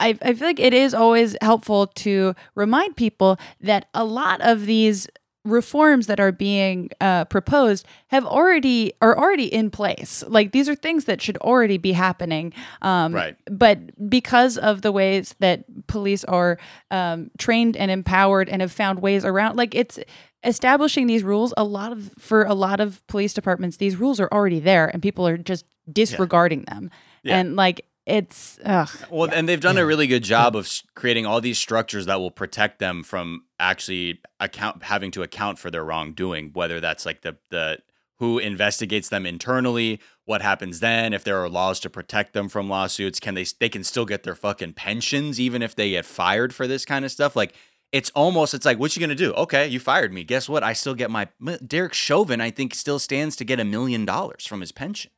I, 0.00 0.16
I 0.22 0.34
feel 0.34 0.46
like 0.46 0.60
it 0.60 0.72
is 0.72 0.94
always 0.94 1.36
helpful 1.40 1.88
to 1.88 2.34
remind 2.54 2.96
people 2.96 3.38
that 3.60 3.88
a 3.94 4.04
lot 4.04 4.40
of 4.40 4.66
these 4.66 5.08
reforms 5.50 6.06
that 6.06 6.20
are 6.20 6.32
being 6.32 6.90
uh, 7.00 7.24
proposed 7.26 7.86
have 8.08 8.24
already 8.24 8.92
are 9.00 9.16
already 9.16 9.52
in 9.52 9.70
place. 9.70 10.24
Like 10.26 10.52
these 10.52 10.68
are 10.68 10.74
things 10.74 11.06
that 11.06 11.20
should 11.20 11.36
already 11.38 11.78
be 11.78 11.92
happening. 11.92 12.52
Um, 12.82 13.14
Right. 13.14 13.36
But 13.50 14.08
because 14.08 14.58
of 14.58 14.82
the 14.82 14.92
ways 14.92 15.34
that 15.40 15.64
police 15.86 16.24
are 16.24 16.58
um, 16.90 17.30
trained 17.38 17.76
and 17.76 17.90
empowered 17.90 18.48
and 18.48 18.62
have 18.62 18.72
found 18.72 19.00
ways 19.00 19.24
around, 19.24 19.56
like 19.56 19.74
it's 19.74 19.98
establishing 20.44 21.06
these 21.06 21.22
rules. 21.24 21.52
A 21.56 21.64
lot 21.64 21.92
of 21.92 22.12
for 22.18 22.44
a 22.44 22.54
lot 22.54 22.80
of 22.80 23.04
police 23.06 23.34
departments, 23.34 23.78
these 23.78 23.96
rules 23.96 24.20
are 24.20 24.28
already 24.30 24.60
there, 24.60 24.88
and 24.88 25.02
people 25.02 25.26
are 25.26 25.36
just 25.36 25.64
disregarding 25.90 26.62
them. 26.62 26.90
Yeah. 27.22 27.38
And 27.38 27.56
like 27.56 27.84
it's 28.08 28.58
ugh. 28.64 28.88
well 29.10 29.28
and 29.32 29.48
they've 29.48 29.60
done 29.60 29.76
a 29.78 29.84
really 29.86 30.06
good 30.06 30.24
job 30.24 30.56
of 30.56 30.68
creating 30.94 31.26
all 31.26 31.40
these 31.40 31.58
structures 31.58 32.06
that 32.06 32.18
will 32.18 32.30
protect 32.30 32.78
them 32.78 33.02
from 33.02 33.42
actually 33.60 34.20
account 34.40 34.82
having 34.82 35.10
to 35.10 35.22
account 35.22 35.58
for 35.58 35.70
their 35.70 35.84
wrongdoing 35.84 36.50
whether 36.54 36.80
that's 36.80 37.04
like 37.04 37.20
the 37.22 37.36
the 37.50 37.78
who 38.18 38.38
investigates 38.38 39.10
them 39.10 39.26
internally 39.26 40.00
what 40.24 40.42
happens 40.42 40.80
then 40.80 41.12
if 41.12 41.22
there 41.22 41.38
are 41.42 41.48
laws 41.48 41.78
to 41.80 41.88
protect 41.90 42.32
them 42.32 42.48
from 42.48 42.68
lawsuits 42.68 43.20
can 43.20 43.34
they 43.34 43.44
they 43.60 43.68
can 43.68 43.84
still 43.84 44.04
get 44.06 44.22
their 44.22 44.34
fucking 44.34 44.72
pensions 44.72 45.38
even 45.38 45.62
if 45.62 45.74
they 45.76 45.90
get 45.90 46.04
fired 46.04 46.54
for 46.54 46.66
this 46.66 46.84
kind 46.84 47.04
of 47.04 47.10
stuff? 47.12 47.36
Like 47.36 47.54
it's 47.92 48.10
almost 48.10 48.54
it's 48.54 48.66
like 48.66 48.78
what 48.78 48.94
you 48.96 49.00
gonna 49.00 49.14
do? 49.14 49.32
Okay 49.34 49.68
you 49.68 49.80
fired 49.80 50.12
me. 50.12 50.24
Guess 50.24 50.48
what? 50.48 50.62
I 50.64 50.72
still 50.72 50.94
get 50.94 51.10
my 51.10 51.28
derek 51.66 51.94
chauvin 51.94 52.40
i 52.40 52.50
think 52.50 52.74
still 52.74 52.98
stands 52.98 53.36
to 53.36 53.44
get 53.44 53.60
a 53.60 53.64
million 53.64 54.04
dollars 54.04 54.46
from 54.46 54.60
his 54.60 54.72
pension 54.72 55.10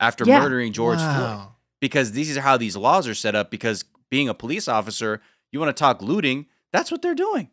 after 0.00 0.24
Yeah. 0.26 0.40
murdering 0.40 0.72
george 0.72 0.98
floyd. 0.98 1.16
Wow. 1.16 1.54
Because 1.82 2.12
these 2.12 2.34
are 2.34 2.40
how 2.40 2.56
these 2.56 2.78
laws 2.78 3.06
are 3.06 3.14
set 3.14 3.34
up 3.34 3.50
because 3.50 3.84
being 4.10 4.30
a 4.30 4.34
police 4.34 4.68
officer 4.68 5.20
you 5.50 5.60
want 5.60 5.76
to 5.76 5.78
talk 5.78 6.00
looting 6.00 6.46
that's 6.72 6.90
what 6.90 7.02
they're 7.02 7.14
doing. 7.14 7.50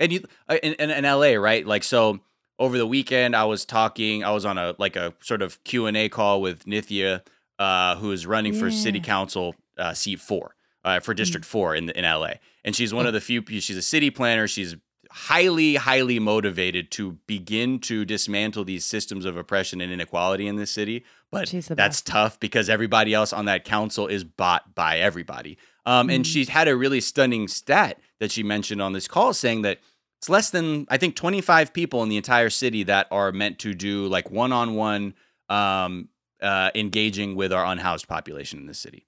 And 0.00 0.10
you 0.10 0.24
uh, 0.48 0.56
in, 0.62 0.72
in, 0.74 0.90
in 0.90 1.04
la 1.04 1.34
right? 1.34 1.66
Like 1.66 1.84
so 1.84 2.20
over 2.58 2.78
the 2.78 2.86
weekend 2.86 3.34
i 3.34 3.44
was 3.44 3.64
talking 3.64 4.22
i 4.22 4.30
was 4.30 4.44
on 4.44 4.56
a 4.56 4.74
like 4.78 4.94
a 4.94 5.12
sort 5.20 5.42
of 5.42 5.62
q&a 5.64 6.08
call 6.08 6.40
with 6.40 6.64
nithya 6.64 7.20
uh, 7.58 7.96
who 7.96 8.12
is 8.12 8.26
running 8.26 8.52
for 8.52 8.70
city 8.70 9.00
council 9.00 9.54
uh, 9.78 9.92
seat 9.92 10.20
four 10.20 10.54
uh, 10.84 11.00
for 11.00 11.14
district 11.14 11.46
four 11.46 11.74
in, 11.74 11.90
in 11.90 12.04
la 12.04 12.30
and 12.64 12.76
she's 12.76 12.92
one 12.92 13.06
of 13.06 13.12
the 13.12 13.20
few 13.20 13.42
she's 13.46 13.76
a 13.76 13.82
city 13.82 14.10
planner 14.10 14.46
she's 14.46 14.76
highly 15.14 15.74
highly 15.76 16.18
motivated 16.18 16.90
to 16.92 17.12
begin 17.26 17.78
to 17.80 18.04
dismantle 18.04 18.64
these 18.64 18.84
systems 18.84 19.24
of 19.24 19.36
oppression 19.36 19.80
and 19.80 19.92
inequality 19.92 20.46
in 20.46 20.56
this 20.56 20.70
city 20.70 21.04
but 21.30 21.48
that's 21.50 21.68
best. 21.68 22.06
tough 22.06 22.40
because 22.40 22.68
everybody 22.68 23.14
else 23.14 23.32
on 23.32 23.44
that 23.46 23.64
council 23.64 24.06
is 24.06 24.22
bought 24.24 24.74
by 24.74 24.98
everybody. 24.98 25.56
Um, 25.86 26.10
and 26.10 26.24
Mhm. 26.24 26.32
she's 26.32 26.48
had 26.50 26.68
a 26.68 26.76
really 26.76 27.00
stunning 27.00 27.48
stat 27.48 27.98
that 28.20 28.30
she 28.30 28.42
mentioned 28.42 28.82
on 28.82 28.92
this 28.92 29.08
call 29.08 29.32
saying 29.32 29.62
that 29.62 29.80
it's 30.18 30.28
less 30.28 30.50
than, 30.50 30.86
I 30.90 30.98
think, 30.98 31.16
25 31.16 31.72
people 31.72 32.02
in 32.02 32.08
the 32.10 32.16
entire 32.18 32.50
city 32.50 32.82
that 32.84 33.08
are 33.10 33.32
meant 33.32 33.58
to 33.60 33.74
do 33.74 34.06
like 34.06 34.30
one 34.30 34.52
on 34.52 34.74
one 34.74 35.14
uh, 35.48 36.70
engaging 36.74 37.36
with 37.36 37.52
our 37.52 37.64
unhoused 37.64 38.08
population 38.08 38.58
in 38.58 38.66
the 38.66 38.74
city. 38.74 39.06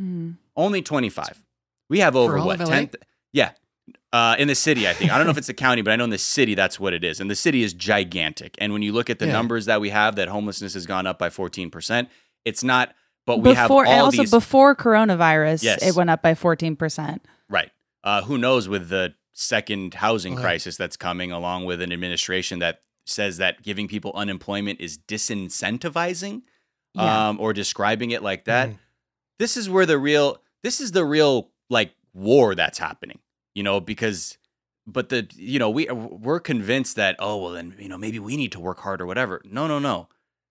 Mm. 0.00 0.36
Only 0.56 0.82
25. 0.82 1.44
We 1.88 2.00
have 2.00 2.16
over 2.16 2.38
what? 2.40 2.60
of 2.60 2.68
10? 2.68 2.90
Yeah. 3.32 3.52
Uh, 4.12 4.34
in 4.38 4.48
the 4.48 4.54
city, 4.54 4.88
I 4.88 4.94
think. 4.94 5.10
I 5.12 5.18
don't 5.18 5.26
know 5.26 5.30
if 5.32 5.36
it's 5.38 5.48
the 5.48 5.54
county, 5.54 5.82
but 5.82 5.90
I 5.90 5.96
know 5.96 6.04
in 6.04 6.10
the 6.10 6.16
city 6.18 6.54
that's 6.54 6.80
what 6.80 6.94
it 6.94 7.04
is. 7.04 7.20
And 7.20 7.30
the 7.30 7.36
city 7.36 7.62
is 7.62 7.74
gigantic. 7.74 8.54
And 8.58 8.72
when 8.72 8.80
you 8.80 8.92
look 8.92 9.10
at 9.10 9.18
the 9.18 9.26
Yeah. 9.26 9.32
numbers 9.32 9.66
that 9.66 9.80
we 9.82 9.90
have, 9.90 10.16
that 10.16 10.28
homelessness 10.28 10.72
has 10.74 10.86
gone 10.86 11.06
up 11.06 11.18
by 11.18 11.28
14%. 11.28 12.08
It's 12.46 12.64
not, 12.64 12.94
but 13.26 13.38
we 13.40 13.50
before 13.54 13.84
have 13.84 13.98
all 13.98 14.04
also 14.06 14.22
these. 14.22 14.30
before 14.30 14.74
coronavirus, 14.74 15.62
Yes. 15.62 15.82
it 15.86 15.94
went 15.94 16.08
up 16.08 16.22
by 16.22 16.34
fourteen 16.34 16.74
percent. 16.76 17.22
right. 17.50 17.70
Uh, 18.02 18.22
who 18.22 18.38
knows 18.38 18.66
with 18.68 18.88
the 18.88 19.12
second 19.34 19.92
housing 19.94 20.36
crisis 20.36 20.76
that's 20.78 20.96
coming, 20.96 21.30
along 21.30 21.66
with 21.66 21.82
an 21.82 21.92
administration 21.92 22.60
that 22.60 22.80
says 23.04 23.36
that 23.36 23.62
giving 23.62 23.88
people 23.88 24.12
unemployment 24.14 24.80
is 24.80 24.96
disincentivizing 24.96 26.42
Yeah. 26.94 27.28
um, 27.28 27.40
or 27.40 27.52
describing 27.52 28.10
it 28.12 28.22
like 28.22 28.44
that. 28.46 28.70
Mhm. 28.70 28.78
This 29.38 29.56
is 29.56 29.68
where 29.68 29.84
the 29.86 29.98
real, 29.98 30.40
this 30.62 30.80
is 30.80 30.92
the 30.92 31.04
real 31.04 31.50
like 31.68 31.92
war 32.14 32.54
that's 32.54 32.78
happening, 32.78 33.18
you 33.54 33.62
know, 33.62 33.80
because, 33.80 34.38
but 34.86 35.08
the, 35.08 35.28
you 35.34 35.58
know, 35.58 35.70
we, 35.70 35.86
we're 35.90 36.40
convinced 36.40 36.96
that, 36.96 37.16
oh, 37.18 37.36
well, 37.42 37.52
then, 37.52 37.74
you 37.78 37.88
know, 37.88 37.98
maybe 37.98 38.18
we 38.18 38.36
need 38.36 38.52
to 38.52 38.60
work 38.60 38.80
hard 38.80 39.00
or 39.00 39.06
whatever. 39.06 39.40
No, 39.44 39.66
no, 39.66 39.78
no. 39.78 40.08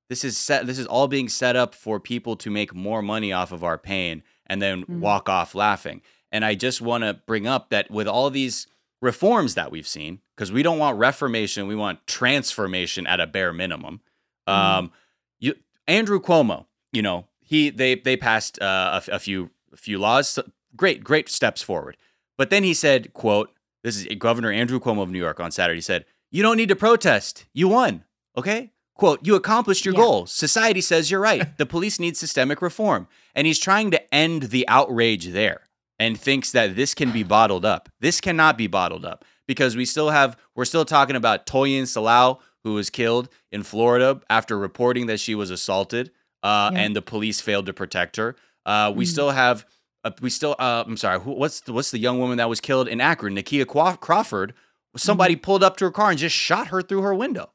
This 0.10 0.24
is 0.24 0.38
set, 0.38 0.66
this 0.68 0.80
is 0.80 0.88
all 0.88 1.08
being 1.08 1.28
set 1.30 1.56
up 1.56 1.76
for 1.76 2.00
people 2.00 2.36
to 2.38 2.50
make 2.50 2.74
more 2.74 3.02
money 3.02 3.34
off 3.34 3.52
of 3.52 3.64
our 3.64 3.78
pain 3.78 4.24
and 4.45 4.62
then 4.62 4.86
Mhm. 4.86 5.00
walk 5.00 5.28
off 5.28 5.54
laughing. 5.56 6.02
And 6.32 6.45
I 6.45 6.56
just 6.56 6.82
want 6.82 7.04
to 7.04 7.14
bring 7.26 7.45
up 7.48 7.70
that 7.72 7.89
with 7.91 8.08
all 8.08 8.30
these 8.30 8.68
reforms 9.02 9.56
that 9.56 9.70
we've 9.72 9.88
seen, 9.88 10.22
because 10.36 10.52
we 10.52 10.64
don't 10.64 10.78
want 10.80 10.98
reformation, 10.98 11.68
we 11.68 11.76
want 11.76 12.06
transformation 12.08 13.06
at 13.08 13.20
a 13.20 13.28
bare 13.28 13.52
minimum. 13.54 14.02
Mhm. 14.48 14.54
Um, 14.54 14.91
you 15.39 15.56
Andrew 15.88 16.20
Cuomo, 16.22 16.66
you 16.91 17.02
know, 17.02 17.28
he 17.41 17.70
they 17.70 17.95
they 17.95 18.16
passed 18.18 18.62
uh, 18.62 19.02
a, 19.08 19.16
a 19.16 19.20
few 19.20 19.52
a 19.74 19.78
few 19.78 20.00
laws, 20.00 20.30
so- 20.30 20.50
great 20.76 21.04
great 21.04 21.28
steps 21.30 21.62
forward. 21.62 21.98
But 22.38 22.49
then 22.49 22.63
he 22.63 22.73
said, 22.73 23.13
"quote 23.13 23.51
This 23.83 23.95
is 24.05 24.15
Governor 24.17 24.51
Andrew 24.51 24.79
Cuomo 24.79 25.01
of 25.03 25.09
New 25.11 25.19
York 25.19 25.39
on 25.39 25.51
Saturday. 25.51 25.81
Said, 25.81 26.05
"You 26.31 26.43
don't 26.43 26.57
need 26.57 26.69
to 26.69 26.75
protest. 26.75 27.45
You 27.53 27.67
won. 27.69 28.03
Okay." 28.38 28.71
Quote, 28.95 29.19
you 29.23 29.35
accomplished 29.35 29.85
your 29.85 29.93
Yeah. 29.93 30.01
goal. 30.01 30.25
Society 30.25 30.81
says 30.81 31.11
you're 31.11 31.19
right. 31.19 31.55
the 31.59 31.67
police 31.67 31.99
need 31.99 32.17
systemic 32.17 32.63
reform. 32.63 33.07
And 33.35 33.45
he's 33.45 33.59
trying 33.59 33.91
to 33.91 34.13
end 34.13 34.43
the 34.49 34.67
outrage 34.67 35.27
there 35.27 35.61
and 35.99 36.19
thinks 36.19 36.51
that 36.51 36.75
this 36.75 36.95
can 36.95 37.11
be 37.11 37.21
bottled 37.21 37.63
up. 37.63 37.89
This 37.99 38.19
cannot 38.19 38.57
be 38.57 38.65
bottled 38.65 39.05
up 39.05 39.23
because 39.47 39.75
we 39.75 39.85
still 39.85 40.09
have, 40.09 40.35
we're 40.55 40.65
still 40.65 40.83
talking 40.83 41.15
about 41.15 41.45
Toyin 41.45 41.83
Salau, 41.83 42.39
who 42.63 42.73
was 42.73 42.89
killed 42.89 43.29
in 43.51 43.61
Florida 43.61 44.19
after 44.31 44.57
reporting 44.57 45.05
that 45.05 45.19
she 45.19 45.35
was 45.35 45.51
assaulted 45.51 46.09
uh, 46.41 46.71
Yeah. 46.73 46.79
and 46.79 46.95
the 46.95 47.01
police 47.03 47.39
failed 47.39 47.67
to 47.67 47.73
protect 47.73 48.15
her. 48.15 48.35
Uh, 48.65 48.91
we 48.95 49.05
Mhm. 49.05 49.09
still 49.09 49.29
have, 49.29 49.63
uh, 50.08 50.12
we 50.22 50.30
still, 50.30 50.55
uh, 50.60 50.84
I'm 50.86 50.97
sorry, 50.97 51.20
who, 51.20 51.32
what's, 51.32 51.62
the, 51.62 51.74
what's 51.74 51.91
the 51.91 51.99
young 51.99 52.20
woman 52.20 52.38
that 52.38 52.49
was 52.49 52.60
killed 52.60 52.88
in 52.88 53.01
Akron, 53.01 53.36
Nakia 53.36 53.66
Crawford? 53.99 54.53
Somebody 54.95 55.36
pulled 55.36 55.64
up 55.64 55.78
to 55.78 55.86
her 55.86 55.91
car 55.91 56.10
and 56.10 56.18
just 56.18 56.36
shot 56.36 56.68
her 56.68 56.82
through 56.82 57.01
her 57.01 57.14
window 57.14 57.51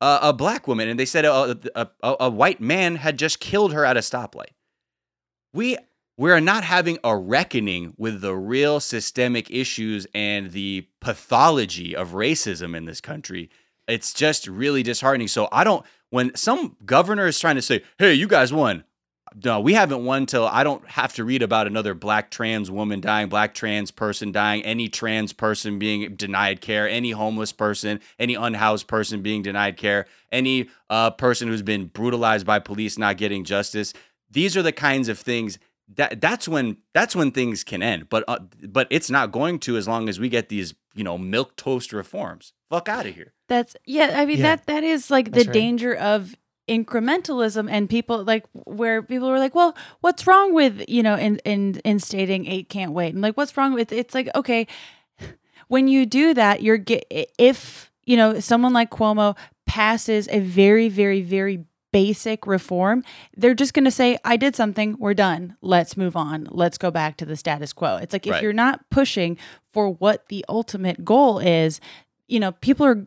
uh, 0.00 0.18
a 0.22 0.32
black 0.32 0.68
woman, 0.68 0.88
and 0.88 0.98
they 0.98 1.04
said 1.04 1.24
a, 1.24 1.58
a, 1.74 1.88
a, 2.02 2.16
a 2.20 2.30
white 2.30 2.60
man 2.60 2.96
had 2.96 3.18
just 3.18 3.40
killed 3.40 3.72
her 3.72 3.84
at 3.84 3.96
a 3.96 4.00
stoplight. 4.00 4.52
We 5.52 5.76
we 6.16 6.30
are 6.32 6.40
not 6.40 6.64
having 6.64 6.98
a 7.04 7.16
reckoning 7.16 7.94
with 7.96 8.20
the 8.20 8.34
real 8.34 8.80
systemic 8.80 9.50
issues 9.50 10.06
and 10.12 10.50
the 10.50 10.88
pathology 11.00 11.94
of 11.94 12.10
racism 12.10 12.76
in 12.76 12.86
this 12.86 13.00
country. 13.00 13.50
It's 13.86 14.12
just 14.12 14.48
really 14.48 14.82
disheartening. 14.82 15.28
So 15.28 15.48
I 15.52 15.64
don't. 15.64 15.84
When 16.10 16.34
some 16.34 16.76
governor 16.84 17.26
is 17.26 17.38
trying 17.38 17.56
to 17.56 17.62
say, 17.62 17.82
"Hey, 17.98 18.14
you 18.14 18.28
guys 18.28 18.52
won," 18.52 18.84
no, 19.44 19.60
we 19.60 19.74
haven't 19.74 20.04
won 20.04 20.26
till 20.26 20.46
I 20.46 20.64
don't 20.64 20.86
have 20.88 21.14
to 21.14 21.24
read 21.24 21.42
about 21.42 21.66
another 21.66 21.94
black 21.94 22.30
trans 22.30 22.70
woman 22.70 23.00
dying, 23.00 23.28
black 23.28 23.54
trans 23.54 23.90
person 23.90 24.32
dying, 24.32 24.62
any 24.64 24.88
trans 24.88 25.32
person 25.32 25.78
being 25.78 26.14
denied 26.16 26.60
care, 26.60 26.88
any 26.88 27.10
homeless 27.12 27.52
person, 27.52 28.00
any 28.18 28.34
unhoused 28.34 28.86
person 28.86 29.22
being 29.22 29.42
denied 29.42 29.76
care, 29.76 30.06
any 30.32 30.68
uh, 30.90 31.10
person 31.10 31.48
who's 31.48 31.62
been 31.62 31.86
brutalized 31.86 32.46
by 32.46 32.58
police 32.58 32.98
not 32.98 33.16
getting 33.16 33.44
justice. 33.44 33.92
These 34.30 34.56
are 34.56 34.62
the 34.62 34.72
kinds 34.72 35.08
of 35.08 35.18
things 35.18 35.58
that 35.96 36.20
that's 36.20 36.46
when 36.46 36.76
that's 36.92 37.16
when 37.16 37.30
things 37.30 37.64
can 37.64 37.82
end. 37.82 38.08
But 38.08 38.24
uh, 38.28 38.40
but 38.66 38.86
it's 38.90 39.10
not 39.10 39.32
going 39.32 39.58
to 39.60 39.76
as 39.76 39.88
long 39.88 40.08
as 40.08 40.20
we 40.20 40.28
get 40.28 40.48
these 40.48 40.74
you 40.94 41.04
know 41.04 41.16
milquetoast 41.18 41.92
reforms. 41.92 42.52
Fuck 42.68 42.88
out 42.88 43.06
of 43.06 43.14
here. 43.14 43.32
That's 43.48 43.74
yeah. 43.86 44.12
I 44.14 44.26
mean 44.26 44.38
Yeah. 44.38 44.56
that 44.56 44.66
that 44.66 44.84
is 44.84 45.10
like 45.10 45.32
the 45.32 45.44
right. 45.44 45.52
danger 45.52 45.94
of 45.94 46.34
incrementalism 46.68 47.68
and 47.70 47.88
people 47.88 48.22
like 48.24 48.44
where 48.52 49.02
people 49.02 49.28
were 49.28 49.38
like, 49.38 49.54
well, 49.54 49.76
what's 50.00 50.26
wrong 50.26 50.54
with 50.54 50.84
you 50.88 51.02
know 51.02 51.16
in 51.16 51.38
in 51.44 51.80
in 51.84 51.98
stating 51.98 52.46
eight 52.46 52.68
can't 52.68 52.92
wait? 52.92 53.14
And 53.14 53.22
like 53.22 53.36
what's 53.36 53.56
wrong 53.56 53.74
with 53.74 53.92
it's 53.92 54.14
like 54.14 54.28
okay, 54.34 54.66
when 55.68 55.88
you 55.88 56.06
do 56.06 56.34
that, 56.34 56.62
you're 56.62 56.78
get 56.78 57.04
if 57.38 57.90
you 58.04 58.16
know 58.16 58.40
someone 58.40 58.72
like 58.72 58.90
Cuomo 58.90 59.36
passes 59.66 60.28
a 60.30 60.40
very 60.40 60.88
very 60.88 61.20
very 61.20 61.64
basic 61.90 62.46
reform 62.46 63.02
they're 63.38 63.54
just 63.54 63.72
going 63.72 63.84
to 63.84 63.90
say 63.90 64.18
i 64.22 64.36
did 64.36 64.54
something 64.54 64.94
we're 64.98 65.14
done 65.14 65.56
let's 65.62 65.96
move 65.96 66.16
on 66.16 66.46
let's 66.50 66.76
go 66.76 66.90
back 66.90 67.16
to 67.16 67.24
the 67.24 67.34
status 67.34 67.72
quo. 67.72 67.96
It's 67.96 68.12
like 68.12 68.26
if 68.26 68.32
Right. 68.32 68.42
you're 68.42 68.52
not 68.52 68.80
pushing 68.90 69.38
for 69.72 69.88
what 69.94 70.28
the 70.28 70.44
ultimate 70.50 71.02
goal 71.02 71.38
is 71.38 71.80
you 72.28 72.40
know 72.40 72.52
people 72.52 72.84
are 72.84 73.06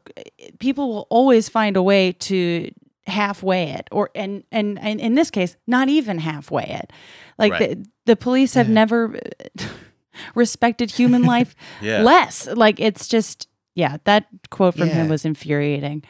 people 0.58 0.90
will 0.90 1.08
always 1.12 1.48
find 1.48 1.78
a 1.78 1.84
way 1.84 2.12
to 2.14 2.72
halfway 3.12 3.70
it 3.72 3.88
or 3.92 4.10
and 4.16 4.44
and, 4.52 4.80
and 4.80 5.00
in 5.00 5.14
this 5.16 5.30
case 5.30 5.56
not 5.68 5.88
even 5.90 6.18
halfway 6.20 6.64
it 6.64 6.92
like 7.38 7.52
Right. 7.54 7.70
the, 7.78 7.86
the 8.06 8.16
police 8.16 8.54
have 8.56 8.68
Yeah. 8.68 8.74
never 8.74 9.16
uh, 9.60 9.64
respected 10.36 10.92
human 10.92 11.24
life 11.36 11.56
Yeah. 11.82 12.02
less 12.04 12.48
like 12.48 12.80
it's 12.80 13.08
just 13.08 13.48
yeah 13.76 13.98
that 14.06 14.26
quote 14.50 14.76
from 14.76 14.90
him 14.90 15.08
was 15.08 15.26
infuriating 15.26 16.04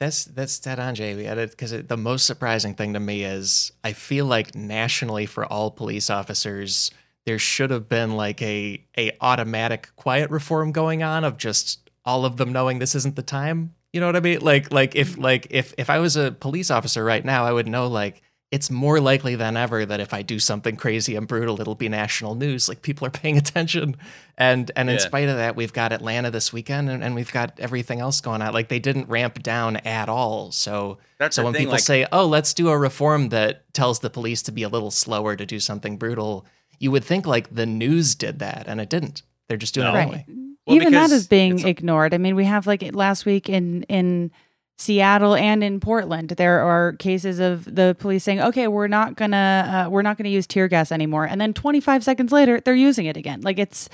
That's 0.00 0.24
that's 0.26 0.60
dead 0.60 0.78
on, 0.78 0.94
Jay. 0.94 1.12
Because 1.34 1.72
the 1.72 1.96
most 1.96 2.24
surprising 2.24 2.74
thing 2.76 2.92
to 2.94 3.00
me 3.00 3.24
is 3.24 3.72
I 3.82 3.92
feel 3.94 4.26
like 4.26 4.54
nationally 4.54 5.26
for 5.26 5.44
all 5.44 5.72
police 5.72 6.08
officers, 6.08 6.92
there 7.26 7.38
should 7.38 7.70
have 7.70 7.88
been 7.88 8.12
like 8.16 8.40
a 8.40 8.86
a 8.96 9.10
automatic 9.20 9.90
quiet 9.96 10.30
reform 10.30 10.70
going 10.70 11.02
on 11.02 11.24
of 11.24 11.36
just 11.36 11.90
all 12.04 12.24
of 12.24 12.36
them 12.36 12.52
knowing 12.52 12.78
this 12.78 12.94
isn't 12.94 13.16
the 13.16 13.24
time. 13.24 13.74
You 13.92 14.00
know 14.00 14.06
what 14.06 14.16
I 14.16 14.20
mean? 14.20 14.40
Like 14.40 14.72
like 14.72 14.94
if 14.96 15.12
mm-hmm. 15.12 15.22
like 15.22 15.46
if 15.50 15.74
if 15.78 15.88
I 15.90 15.98
was 15.98 16.16
a 16.16 16.32
police 16.32 16.70
officer 16.70 17.04
right 17.04 17.24
now, 17.24 17.44
I 17.46 17.52
would 17.52 17.66
know 17.68 17.86
like 17.88 18.22
it's 18.50 18.70
more 18.70 18.98
likely 18.98 19.34
than 19.34 19.58
ever 19.58 19.84
that 19.84 20.00
if 20.00 20.14
I 20.14 20.22
do 20.22 20.38
something 20.38 20.74
crazy 20.76 21.16
and 21.16 21.28
brutal, 21.28 21.60
it'll 21.60 21.74
be 21.74 21.90
national 21.90 22.34
news. 22.34 22.66
Like 22.66 22.80
people 22.80 23.06
are 23.06 23.10
paying 23.22 23.36
attention. 23.38 23.96
And 24.36 24.70
and 24.76 24.88
in 24.88 24.96
Yeah. 24.96 25.02
spite 25.02 25.28
of 25.28 25.36
that, 25.36 25.56
we've 25.56 25.72
got 25.72 25.92
Atlanta 25.92 26.30
this 26.30 26.52
weekend 26.52 26.88
and, 26.90 27.02
and 27.04 27.14
we've 27.14 27.32
got 27.32 27.58
everything 27.60 28.00
else 28.00 28.20
going 28.20 28.40
on. 28.42 28.52
Like 28.54 28.68
they 28.68 28.78
didn't 28.78 29.08
ramp 29.08 29.42
down 29.42 29.76
at 29.78 30.08
all. 30.08 30.50
So 30.52 30.98
That's 31.18 31.36
so 31.36 31.44
when 31.44 31.52
thing, 31.52 31.60
people 31.62 31.72
like- 31.72 31.80
say, 31.82 32.06
"Oh, 32.12 32.26
let's 32.26 32.54
do 32.54 32.68
a 32.68 32.78
reform 32.78 33.30
that 33.30 33.72
tells 33.74 34.00
the 34.00 34.10
police 34.10 34.42
to 34.42 34.52
be 34.52 34.62
a 34.62 34.68
little 34.68 34.90
slower 34.90 35.36
to 35.36 35.44
do 35.46 35.60
something 35.60 35.96
brutal," 35.98 36.46
you 36.78 36.90
would 36.90 37.04
think 37.04 37.26
like 37.26 37.54
the 37.54 37.66
news 37.66 38.14
did 38.14 38.38
that, 38.38 38.64
and 38.66 38.80
it 38.80 38.88
didn't. 38.88 39.22
They're 39.48 39.56
just 39.58 39.74
doing 39.74 39.86
No. 39.86 39.92
it 39.92 39.96
right 39.96 40.02
anyway. 40.08 40.26
Well, 40.68 40.76
even 40.76 40.92
that 40.92 41.10
is 41.10 41.26
being 41.26 41.66
ignored 41.66 42.14
i 42.14 42.18
mean 42.18 42.36
we 42.36 42.44
have 42.44 42.66
like 42.66 42.82
last 42.94 43.26
week 43.26 43.48
in 43.48 43.82
in 43.84 44.30
seattle 44.78 45.34
and 45.34 45.64
in 45.64 45.80
portland 45.80 46.28
there 46.30 46.60
are 46.60 46.92
cases 46.94 47.40
of 47.40 47.64
the 47.64 47.96
police 47.98 48.22
saying 48.22 48.40
okay 48.40 48.68
we're 48.68 48.86
not 48.86 49.16
gonna 49.16 49.86
uh, 49.86 49.90
we're 49.90 50.02
not 50.02 50.16
gonna 50.16 50.28
use 50.28 50.46
tear 50.46 50.68
gas 50.68 50.92
anymore 50.92 51.24
and 51.24 51.40
then 51.40 51.52
25 51.52 52.04
seconds 52.04 52.30
later 52.30 52.60
they're 52.60 52.74
using 52.76 53.06
it 53.06 53.16
again 53.16 53.40
like 53.40 53.58
it's 53.58 53.88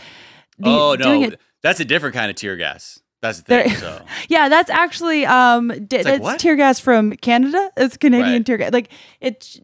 the, 0.59 0.69
oh 0.69 0.95
doing 0.97 1.21
no, 1.23 1.27
it 1.29 1.41
that's 1.63 1.81
a 1.81 1.85
different 1.87 2.15
kind 2.15 2.31
of 2.31 2.37
tear 2.37 2.57
gas. 2.57 3.01
That's 3.23 3.39
the 3.41 3.63
thing. 3.63 3.75
So 3.77 4.05
yeah 4.29 4.51
that's 4.51 4.69
actually 4.69 5.25
um 5.25 5.69
d- 5.87 6.03
like, 6.03 6.39
tear 6.39 6.57
gas 6.57 6.79
from 6.79 7.13
canada 7.17 7.71
it's 7.79 7.97
canadian 7.97 8.35
Right. 8.35 8.47
tear 8.47 8.57
gas 8.59 8.73
like 8.73 8.91
it's 9.23 9.59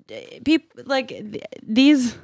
people 0.45 0.85
like 0.87 1.09
th- 1.09 1.45
these 1.63 2.17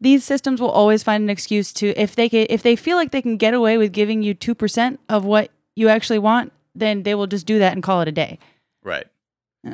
these 0.00 0.24
systems 0.24 0.60
will 0.60 0.70
always 0.70 1.02
find 1.02 1.22
an 1.24 1.30
excuse 1.30 1.72
to 1.74 1.88
if 2.00 2.14
they 2.14 2.28
can, 2.28 2.46
if 2.50 2.62
they 2.62 2.76
feel 2.76 2.96
like 2.96 3.10
they 3.10 3.22
can 3.22 3.36
get 3.36 3.54
away 3.54 3.78
with 3.78 3.92
giving 3.92 4.22
you 4.22 4.34
2% 4.34 4.98
of 5.08 5.24
what 5.24 5.50
you 5.74 5.88
actually 5.88 6.18
want 6.18 6.52
then 6.74 7.02
they 7.04 7.14
will 7.14 7.26
just 7.26 7.46
do 7.46 7.58
that 7.58 7.72
and 7.72 7.82
call 7.82 8.00
it 8.02 8.08
a 8.08 8.12
day 8.12 8.38
Right. 8.84 9.06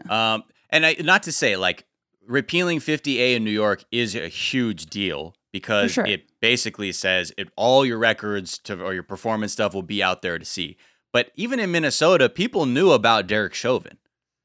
Um, 0.09 0.45
and 0.71 0.87
I, 0.87 0.97
not 1.01 1.25
to 1.25 1.33
say 1.33 1.57
like 1.57 1.85
repealing 2.27 2.79
50A 2.79 3.37
in 3.37 3.45
New 3.45 3.51
York 3.51 3.85
is 3.93 4.15
a 4.15 4.29
huge 4.29 4.87
deal 4.87 5.35
because 5.53 5.93
sure. 5.93 6.07
it 6.07 6.25
basically 6.41 6.93
says 6.93 7.33
it 7.37 7.49
all 7.57 7.85
your 7.85 7.99
records 7.99 8.57
to 8.59 8.83
or 8.83 8.95
your 8.95 9.03
performance 9.03 9.53
stuff 9.53 9.75
will 9.75 9.83
be 9.83 10.03
out 10.03 10.23
there 10.23 10.39
to 10.39 10.45
see. 10.45 10.77
But 11.13 11.31
even 11.37 11.61
in 11.61 11.71
Minnesota, 11.71 12.31
people 12.31 12.65
knew 12.65 12.91
about 12.93 13.27
Derek 13.27 13.53
Chauvin. 13.53 13.99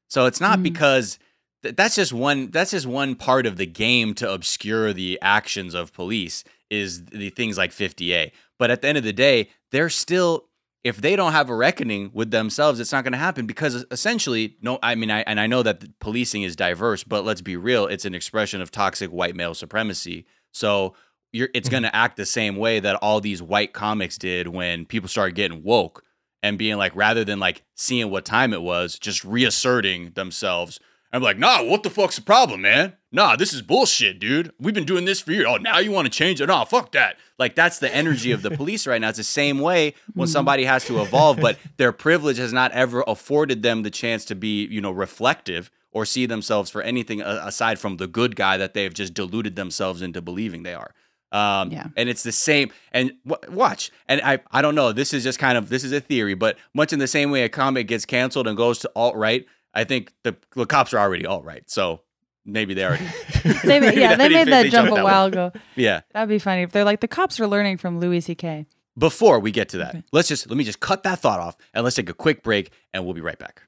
So 0.06 0.26
it's 0.26 0.40
not 0.40 0.58
Mhm. 0.58 0.64
because 0.64 1.18
that's 1.62 1.96
just 1.96 2.12
one 2.12 2.50
that's 2.50 2.70
just 2.70 2.86
one 2.86 3.14
part 3.14 3.46
of 3.46 3.56
the 3.56 3.66
game 3.66 4.14
to 4.14 4.32
obscure 4.32 4.92
the 4.92 5.18
actions 5.22 5.74
of 5.74 5.92
police 5.92 6.44
is 6.70 7.06
the 7.06 7.30
things 7.30 7.58
like 7.58 7.70
50A. 7.70 8.32
But 8.58 8.70
at 8.70 8.82
the 8.82 8.88
end 8.88 8.98
of 8.98 9.04
the 9.04 9.12
day, 9.12 9.50
they're 9.70 9.88
still 9.88 10.48
if 10.84 10.98
they 10.98 11.16
don't 11.16 11.32
have 11.32 11.50
a 11.50 11.54
reckoning 11.54 12.10
with 12.14 12.30
themselves, 12.30 12.80
it's 12.80 12.92
not 12.92 13.04
going 13.04 13.12
to 13.12 13.18
happen 13.18 13.46
because 13.46 13.84
essentially, 13.90 14.56
no, 14.62 14.78
I 14.82 14.94
mean, 14.94 15.10
I, 15.10 15.20
and 15.20 15.40
I 15.40 15.46
know 15.46 15.62
that 15.62 15.98
policing 15.98 16.42
is 16.42 16.56
diverse, 16.56 17.04
but 17.04 17.24
let's 17.24 17.40
be 17.40 17.56
real, 17.56 17.86
it's 17.86 18.04
an 18.04 18.14
expression 18.14 18.60
of 18.60 18.70
toxic 18.70 19.10
white 19.10 19.34
male 19.34 19.54
supremacy. 19.54 20.24
So 20.52 20.94
you're, 21.32 21.48
it's 21.52 21.68
going 21.68 21.82
to 21.82 21.88
mm-hmm. 21.88 21.96
act 21.96 22.16
the 22.16 22.24
same 22.24 22.56
way 22.56 22.80
that 22.80 22.96
all 22.96 23.20
these 23.20 23.42
white 23.42 23.72
comics 23.72 24.16
did 24.18 24.48
when 24.48 24.86
people 24.86 25.08
started 25.08 25.34
getting 25.34 25.62
woke 25.62 26.04
and 26.42 26.56
being 26.56 26.76
like, 26.76 26.94
rather 26.94 27.24
than 27.24 27.40
like 27.40 27.64
seeing 27.74 28.10
what 28.10 28.24
time 28.24 28.52
it 28.52 28.62
was, 28.62 28.98
just 28.98 29.24
reasserting 29.24 30.12
themselves. 30.14 30.78
I'm 31.12 31.22
like, 31.22 31.38
nah, 31.38 31.62
what 31.64 31.82
the 31.82 31.90
fuck's 31.90 32.16
the 32.16 32.22
problem, 32.22 32.60
man? 32.62 32.94
Nah, 33.10 33.34
this 33.36 33.54
is 33.54 33.62
bullshit, 33.62 34.18
dude. 34.20 34.52
We've 34.60 34.74
been 34.74 34.84
doing 34.84 35.06
this 35.06 35.20
for 35.22 35.32
years. 35.32 35.46
Oh, 35.48 35.56
now 35.56 35.78
you 35.78 35.90
want 35.90 36.04
to 36.06 36.10
change 36.10 36.40
it? 36.42 36.46
Nah, 36.48 36.64
fuck 36.64 36.92
that. 36.92 37.16
Like, 37.38 37.54
that's 37.54 37.78
the 37.78 37.94
energy 37.94 38.30
of 38.32 38.42
the 38.42 38.50
police 38.60 38.86
right 38.86 39.00
now. 39.00 39.08
It's 39.08 39.16
the 39.18 39.24
same 39.24 39.58
way 39.60 39.94
when 40.14 40.28
Mhm. 40.28 40.32
somebody 40.32 40.64
has 40.64 40.84
to 40.86 41.00
evolve, 41.00 41.38
but 41.40 41.58
their 41.78 41.92
privilege 41.92 42.36
has 42.36 42.52
not 42.52 42.72
ever 42.72 43.02
afforded 43.06 43.62
them 43.62 43.82
the 43.84 43.90
chance 43.90 44.26
to 44.26 44.34
be, 44.34 44.66
you 44.66 44.82
know, 44.82 44.90
reflective 44.90 45.70
or 45.92 46.04
see 46.04 46.26
themselves 46.26 46.68
for 46.70 46.82
anything 46.82 47.22
aside 47.22 47.78
from 47.78 47.96
the 47.96 48.06
good 48.06 48.36
guy 48.36 48.58
that 48.58 48.74
they've 48.74 48.92
just 48.92 49.14
deluded 49.14 49.56
themselves 49.56 50.02
into 50.02 50.20
believing 50.20 50.62
they 50.62 50.74
are. 50.74 50.92
Um, 51.32 51.70
Yeah. 51.72 51.86
And 51.96 52.08
it's 52.10 52.22
the 52.22 52.32
same. 52.32 52.70
And 52.92 53.12
w- 53.26 53.54
watch. 53.56 53.90
And 54.06 54.20
I, 54.22 54.40
I 54.50 54.60
don't 54.62 54.74
know. 54.74 54.92
This 54.92 55.14
is 55.14 55.22
just 55.24 55.38
kind 55.38 55.56
of 55.58 55.70
this 55.70 55.84
is 55.84 55.92
a 55.92 56.00
theory, 56.00 56.34
but 56.34 56.58
much 56.74 56.92
in 56.92 56.98
the 56.98 57.06
same 57.06 57.30
way 57.30 57.42
a 57.44 57.48
comic 57.48 57.86
gets 57.86 58.04
canceled 58.04 58.46
and 58.46 58.56
goes 58.56 58.78
to 58.80 58.90
alt 58.94 59.14
right, 59.16 59.46
I 59.78 59.84
think 59.84 60.12
the, 60.24 60.34
the 60.56 60.66
cops 60.66 60.92
are 60.92 60.98
already 60.98 61.24
all 61.24 61.40
right. 61.40 61.62
So 61.70 62.00
maybe 62.44 62.74
they 62.74 62.84
already. 62.84 63.04
They 63.64 63.78
maybe 63.78 64.00
yeah, 64.00 64.16
they 64.16 64.28
made 64.28 64.48
that 64.48 64.62
they 64.64 64.70
jump 64.70 64.90
a 64.90 65.04
while 65.04 65.26
ago. 65.26 65.52
Yeah. 65.76 66.00
That'd 66.12 66.28
be 66.28 66.40
funny 66.40 66.62
if 66.62 66.72
they're 66.72 66.84
like 66.84 67.00
the 67.00 67.06
cops 67.06 67.38
are 67.38 67.46
learning 67.46 67.76
from 67.78 68.00
Louis 68.00 68.20
C.K. 68.20 68.66
Before 68.98 69.38
we 69.38 69.52
get 69.52 69.68
to 69.70 69.78
that, 69.78 69.90
Okay. 69.90 70.02
let's 70.10 70.26
just 70.26 70.48
let 70.50 70.56
me 70.56 70.64
just 70.64 70.80
cut 70.80 71.04
that 71.04 71.20
thought 71.20 71.38
off 71.38 71.56
and 71.72 71.84
let's 71.84 71.94
take 71.94 72.10
a 72.10 72.14
quick 72.14 72.42
break 72.42 72.72
and 72.92 73.04
we'll 73.04 73.14
be 73.14 73.20
right 73.20 73.38
back. 73.38 73.62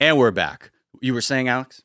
And 0.00 0.18
we're 0.18 0.30
back. 0.32 0.70
You 1.00 1.14
were 1.14 1.20
saying, 1.20 1.48
Alex? 1.48 1.82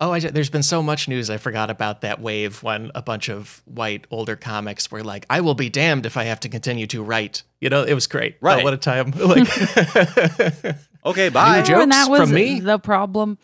Oh, 0.00 0.12
I, 0.12 0.20
there's 0.20 0.50
been 0.50 0.62
so 0.62 0.80
much 0.80 1.08
news. 1.08 1.28
I 1.28 1.38
forgot 1.38 1.70
about 1.70 2.02
that 2.02 2.20
wave 2.20 2.62
when 2.62 2.92
a 2.94 3.02
bunch 3.02 3.28
of 3.28 3.62
white 3.64 4.06
older 4.10 4.36
comics 4.36 4.92
were 4.92 5.02
like, 5.02 5.26
"I 5.28 5.40
will 5.40 5.54
be 5.56 5.68
damned 5.68 6.06
if 6.06 6.16
I 6.16 6.24
have 6.24 6.38
to 6.40 6.48
continue 6.48 6.86
to 6.88 7.02
write." 7.02 7.42
You 7.60 7.68
know, 7.68 7.82
it 7.82 7.94
was 7.94 8.06
great. 8.06 8.34
Oh, 8.34 8.38
Right. 8.46 8.62
what 8.64 8.74
a 8.74 8.76
time! 8.76 9.10
Like, 9.16 9.48
Okay, 11.04 11.28
bye. 11.30 11.62
New 11.62 11.76
when 11.76 11.88
that 11.88 12.10
was 12.10 12.20
from 12.20 12.32
me? 12.34 12.60
the 12.60 12.78
problem. 12.78 13.38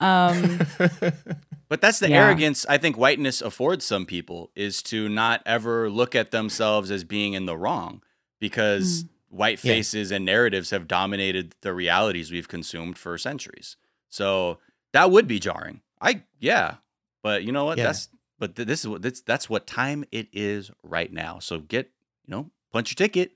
Um, 0.00 0.60
But 1.68 1.80
that's 1.80 2.00
the 2.00 2.10
Yeah. 2.10 2.24
arrogance 2.26 2.66
I 2.68 2.76
think 2.76 2.96
whiteness 2.98 3.40
affords 3.40 3.84
some 3.86 4.04
people 4.04 4.50
is 4.54 4.82
to 4.84 5.08
not 5.08 5.40
ever 5.46 5.88
look 5.88 6.14
at 6.14 6.30
themselves 6.30 6.90
as 6.90 7.02
being 7.02 7.32
in 7.32 7.46
the 7.46 7.56
wrong 7.56 8.02
because 8.40 9.06
white 9.30 9.62
Yeah. 9.64 9.74
faces 9.74 10.10
and 10.10 10.24
narratives 10.26 10.68
have 10.70 10.86
dominated 10.86 11.54
the 11.62 11.72
realities 11.72 12.30
we've 12.30 12.48
consumed 12.48 12.98
for 12.98 13.16
centuries. 13.16 13.76
So 14.10 14.58
that 14.92 15.10
would 15.10 15.26
be 15.26 15.38
jarring. 15.38 15.80
I 16.02 16.24
yeah, 16.40 16.76
but 17.22 17.44
you 17.44 17.52
know 17.52 17.64
what? 17.64 17.78
Yeah. 17.78 17.84
That's 17.84 18.08
but 18.38 18.56
th- 18.56 18.66
this 18.66 18.80
is 18.80 18.88
what 18.88 19.00
that's 19.02 19.20
that's 19.22 19.48
what 19.48 19.66
time 19.66 20.04
it 20.10 20.28
is 20.32 20.70
right 20.82 21.10
now. 21.12 21.38
So 21.38 21.60
get 21.60 21.90
you 22.26 22.32
know 22.32 22.50
punch 22.72 22.90
your 22.90 22.96
ticket. 22.96 23.32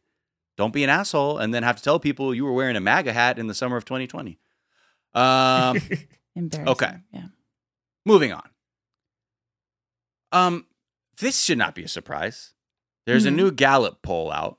Don't 0.57 0.73
be 0.73 0.83
an 0.85 0.91
asshole 0.91 1.39
and 1.39 1.55
then 1.55 1.63
have 1.63 1.77
to 1.77 1.83
tell 1.83 2.01
people 2.01 2.35
you 2.35 2.45
were 2.45 2.53
wearing 2.53 2.77
a 2.77 2.81
MAGA 2.81 3.13
hat 3.13 3.39
in 3.39 3.47
the 3.47 3.55
summer 3.55 3.77
of 3.77 3.85
2020. 3.85 4.39
Um. 5.15 5.79
embarrassing. 6.35 6.69
Okay. 6.69 6.93
Yeah. 7.13 7.27
Moving 8.05 8.33
on. 8.33 8.49
Um, 10.33 10.67
this 11.19 11.41
should 11.41 11.59
not 11.59 11.75
be 11.75 11.85
a 11.85 11.89
surprise. 11.89 12.53
There's 13.07 13.25
Mhm. 13.25 13.29
a 13.29 13.31
new 13.33 13.51
Gallup 13.51 14.03
poll 14.03 14.31
out 14.33 14.59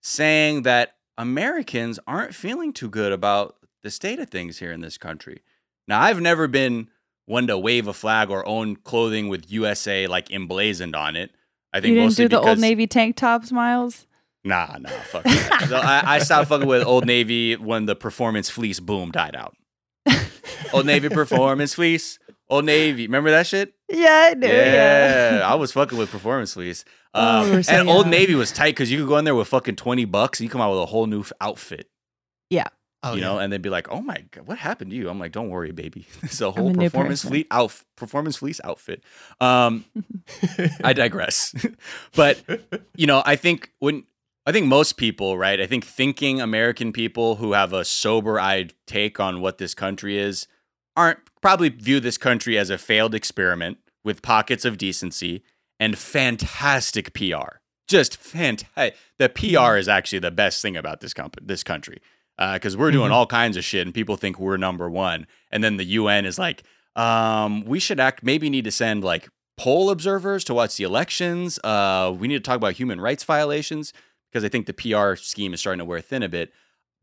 saying 0.00 0.62
that 0.62 0.96
Americans 1.16 1.98
aren't 2.06 2.34
feeling 2.34 2.72
too 2.72 2.88
good 2.88 3.12
about 3.12 3.56
the 3.82 3.90
state 3.90 4.18
of 4.18 4.28
things 4.30 4.58
here 4.58 4.72
in 4.72 4.80
this 4.80 4.98
country. 4.98 5.42
Now, 5.86 6.00
I've 6.00 6.20
never 6.20 6.46
been 6.46 6.90
one 7.28 7.46
to 7.46 7.58
wave 7.58 7.86
a 7.86 7.92
flag 7.92 8.30
or 8.30 8.46
own 8.46 8.76
clothing 8.76 9.28
with 9.28 9.50
USA 9.50 10.06
like 10.06 10.30
emblazoned 10.32 10.96
on 10.96 11.14
it. 11.16 11.30
I 11.72 11.80
think 11.80 11.94
You 11.94 12.00
didn't 12.00 12.16
do 12.16 12.22
the 12.28 12.38
because 12.38 12.46
old 12.48 12.58
Navy 12.60 12.86
tank 12.86 13.16
tops, 13.16 13.52
Miles. 13.52 14.06
Nah, 14.44 14.78
nah, 14.80 14.88
fuck. 14.88 15.26
So 15.68 15.76
I, 15.76 16.02
I 16.14 16.18
stopped 16.20 16.48
fucking 16.48 16.66
with 16.66 16.86
Old 16.86 17.04
Navy 17.06 17.56
when 17.56 17.84
the 17.84 17.94
performance 17.94 18.48
fleece 18.48 18.80
boom 18.80 19.10
died 19.10 19.36
out. 19.36 19.54
Old 20.72 20.86
Navy 20.86 21.08
performance 21.10 21.74
fleece. 21.74 22.18
Old 22.48 22.64
Navy. 22.64 23.06
Remember 23.06 23.30
that 23.30 23.46
shit? 23.46 23.74
Yeah, 23.90 24.28
I 24.30 24.34
do. 24.34 24.46
Yeah, 24.46 25.42
I 25.44 25.54
was 25.56 25.72
fucking 25.72 25.98
with 25.98 26.10
performance 26.10 26.54
fleece. 26.54 26.84
Oh, 27.12 27.42
Um, 27.42 27.56
we 27.56 27.62
and 27.68 27.88
Old. 27.90 28.06
Navy 28.08 28.34
was 28.34 28.50
tight 28.52 28.70
because 28.70 28.90
you 28.90 28.98
could 29.00 29.08
go 29.08 29.18
in 29.18 29.24
there 29.26 29.34
with 29.34 29.48
fucking 29.48 29.76
20 29.76 30.04
bucks 30.06 30.40
and 30.40 30.44
you 30.44 30.50
come 30.50 30.60
out 30.62 30.70
with 30.70 30.80
a 30.80 30.86
whole 30.86 31.06
new 31.06 31.20
f- 31.20 31.32
outfit, 31.42 31.88
oh, 33.02 33.14
you 33.14 33.20
yeah. 33.20 33.26
know, 33.26 33.38
and 33.38 33.52
they'd 33.52 33.62
be 33.62 33.70
like, 33.70 33.88
oh 33.90 34.00
my 34.00 34.24
God, 34.30 34.46
what 34.46 34.58
happened 34.58 34.90
to 34.90 34.96
you? 34.96 35.08
I'm 35.08 35.18
like, 35.18 35.32
don't 35.32 35.50
worry, 35.50 35.72
baby. 35.72 36.06
It's 36.22 36.40
a 36.40 36.50
whole 36.50 36.70
a 36.70 36.74
performance 36.74 37.22
person. 37.22 37.30
fleet 37.30 37.46
out, 37.50 37.74
performance 37.96 38.36
fleece 38.36 38.60
outfit. 38.64 39.02
Um, 39.40 39.84
I 40.84 40.92
digress. 40.92 41.54
but 42.14 42.42
you 42.94 43.06
know, 43.06 43.22
I 43.24 43.36
think 43.36 43.72
when 43.78 44.04
I 44.46 44.52
think 44.52 44.66
most 44.66 44.96
people, 44.96 45.36
right? 45.36 45.60
I 45.60 45.66
think 45.66 45.84
thinking 45.84 46.40
American 46.40 46.92
people 46.92 47.36
who 47.36 47.52
have 47.52 47.72
a 47.72 47.84
sober-eyed 47.84 48.72
take 48.86 49.20
on 49.20 49.40
what 49.40 49.58
this 49.58 49.74
country 49.74 50.18
is 50.18 50.46
aren't 50.96 51.18
probably 51.40 51.68
view 51.68 52.00
this 52.00 52.18
country 52.18 52.58
as 52.58 52.70
a 52.70 52.78
failed 52.78 53.14
experiment 53.14 53.78
with 54.04 54.22
pockets 54.22 54.64
of 54.64 54.78
decency 54.78 55.42
and 55.78 55.98
fantastic 55.98 57.12
PR. 57.12 57.58
Just 57.86 58.16
fantastic. 58.16 58.96
The 59.18 59.28
PR 59.28 59.76
is 59.76 59.88
actually 59.88 60.18
the 60.18 60.30
best 60.30 60.60
thing 60.60 60.76
about 60.76 61.00
this 61.00 61.14
company, 61.14 61.46
this 61.46 61.62
country, 61.62 62.00
because 62.38 62.76
we're 62.76 62.90
doing 62.92 63.10
Mhm. 63.10 63.14
all 63.14 63.26
kinds 63.26 63.56
of 63.56 63.64
shit, 63.64 63.86
and 63.86 63.92
people 63.94 64.16
think 64.16 64.38
we're 64.38 64.56
number 64.56 64.88
one, 64.88 65.26
and 65.50 65.62
then 65.64 65.76
the 65.76 65.84
UN 65.84 66.24
is 66.24 66.38
like, 66.38 66.62
um, 66.96 67.64
we 67.64 67.80
should 67.80 67.98
act. 68.00 68.22
Maybe 68.22 68.48
need 68.48 68.64
to 68.64 68.70
send 68.70 69.02
like 69.04 69.28
poll 69.56 69.90
observers 69.90 70.44
to 70.44 70.54
watch 70.54 70.76
the 70.76 70.84
elections. 70.84 71.58
Uh, 71.64 72.14
we 72.16 72.28
need 72.28 72.34
to 72.36 72.40
talk 72.48 72.56
about 72.56 72.74
human 72.74 73.00
rights 73.00 73.24
violations 73.24 73.92
because 74.30 74.44
I 74.44 74.48
think 74.48 74.66
the 74.66 74.72
PR 74.72 75.16
scheme 75.16 75.52
is 75.52 75.60
starting 75.60 75.78
to 75.80 75.84
wear 75.84 76.00
thin 76.00 76.22
a 76.22 76.28
bit. 76.28 76.52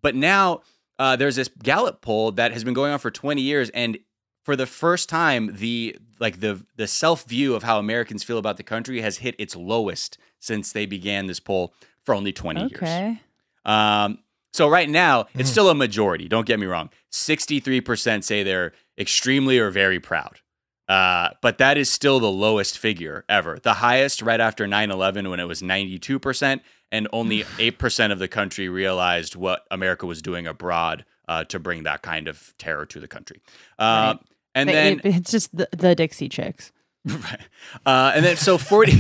But 0.02 0.16
now 0.16 0.62
uh, 0.98 1.18
there's 1.18 1.36
this 1.36 1.50
Gallup 1.62 2.02
poll 2.02 2.32
that 2.32 2.54
has 2.54 2.64
been 2.64 2.74
going 2.74 2.94
on 2.94 3.00
for 3.00 3.12
20 3.12 3.42
years, 3.42 3.70
and 3.72 3.98
for 4.46 4.56
the 4.56 4.66
first 4.66 5.10
time, 5.10 5.52
the 5.56 5.98
like 6.20 6.40
the 6.40 6.66
the 6.78 6.88
self 6.88 7.26
view 7.26 7.56
of 7.56 7.64
how 7.64 7.78
Americans 7.80 8.24
feel 8.24 8.38
about 8.38 8.56
the 8.56 8.64
country 8.64 9.02
has 9.02 9.18
hit 9.18 9.36
its 9.38 9.56
lowest 9.58 10.18
since 10.40 10.72
they 10.72 10.86
began 10.86 11.26
this 11.28 11.42
poll 11.42 11.74
for 12.06 12.16
only 12.16 12.32
20 12.32 12.62
years. 12.62 12.72
Okay. 12.76 13.20
Um, 13.66 14.20
so 14.56 14.68
right 14.70 14.90
now, 14.90 15.28
it's 15.36 15.50
Mhm. 15.50 15.52
still 15.52 15.70
a 15.70 15.76
majority. 15.76 16.28
Don't 16.28 16.46
get 16.48 16.60
me 16.60 16.66
wrong. 16.66 16.90
Sixty-three 17.12 17.82
percent 17.82 18.24
say 18.26 18.44
they're 18.44 18.72
extremely 18.98 19.60
or 19.60 19.70
very 19.70 20.00
proud. 20.00 20.40
Uh, 20.88 21.30
but 21.42 21.58
that 21.58 21.78
is 21.78 21.90
still 21.90 22.20
the 22.20 22.30
lowest 22.32 22.78
figure 22.78 23.26
ever. 23.28 23.58
The 23.62 23.74
highest 23.74 24.22
right 24.22 24.40
after 24.40 24.68
9-11 24.68 25.30
when 25.32 25.40
it 25.40 25.46
was 25.48 25.64
92%, 25.64 26.62
and 26.92 27.08
only 27.12 27.44
8% 27.58 28.12
of 28.12 28.20
the 28.20 28.28
country 28.28 28.70
realized 28.70 29.36
what 29.36 29.66
America 29.72 30.06
was 30.06 30.22
doing 30.22 30.46
abroad 30.46 31.04
uh, 31.28 31.44
to 31.46 31.58
bring 31.60 31.84
that 31.84 32.04
kind 32.04 32.28
of 32.28 32.54
terror 32.60 32.86
to 32.86 33.00
the 33.00 33.08
country. 33.08 33.42
Uh, 33.80 34.14
Right. 34.16 34.20
And 34.54 34.68
But 34.68 34.74
then 34.74 34.94
it- 35.04 35.06
it's 35.16 35.32
just 35.32 35.58
the, 35.58 35.68
the 35.76 35.96
Dixie 35.96 36.30
Chicks. 36.30 36.72
Right. 37.08 37.42
Uh, 37.86 38.12
and 38.16 38.24
then 38.24 38.38
so 38.38 38.58
40 38.60 38.94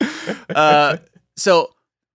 uh, 0.54 0.96
so 1.36 1.70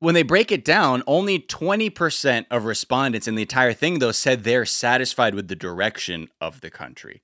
when 0.06 0.16
they 0.16 0.24
break 0.24 0.52
it 0.52 0.64
down 0.64 1.04
only 1.08 1.40
20% 1.40 2.46
of 2.52 2.66
respondents 2.66 3.28
in 3.28 3.36
the 3.36 3.42
entire 3.42 3.74
thing 3.74 4.00
though 4.00 4.12
said 4.12 4.44
they're 4.44 4.66
satisfied 4.66 5.36
with 5.36 5.48
the 5.48 5.56
direction 5.56 6.28
of 6.40 6.62
the 6.62 6.70
country 6.70 7.22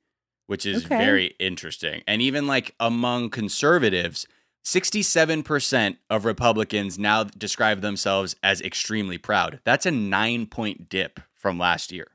which 0.48 0.66
is 0.66 0.84
Okay. 0.86 0.98
very 0.98 1.36
interesting 1.40 2.02
and 2.08 2.22
even 2.22 2.48
like 2.48 2.76
among 2.80 3.30
conservatives 3.30 4.28
67% 4.66 5.98
of 6.10 6.26
republicans 6.26 7.00
now 7.00 7.24
describe 7.24 7.82
themselves 7.82 8.36
as 8.44 8.62
extremely 8.62 9.18
proud 9.18 9.60
that's 9.64 9.86
a 9.86 9.92
9 9.92 10.46
point 10.48 10.90
dip 10.90 11.20
from 11.34 11.58
last 11.58 11.92
year 11.92 12.08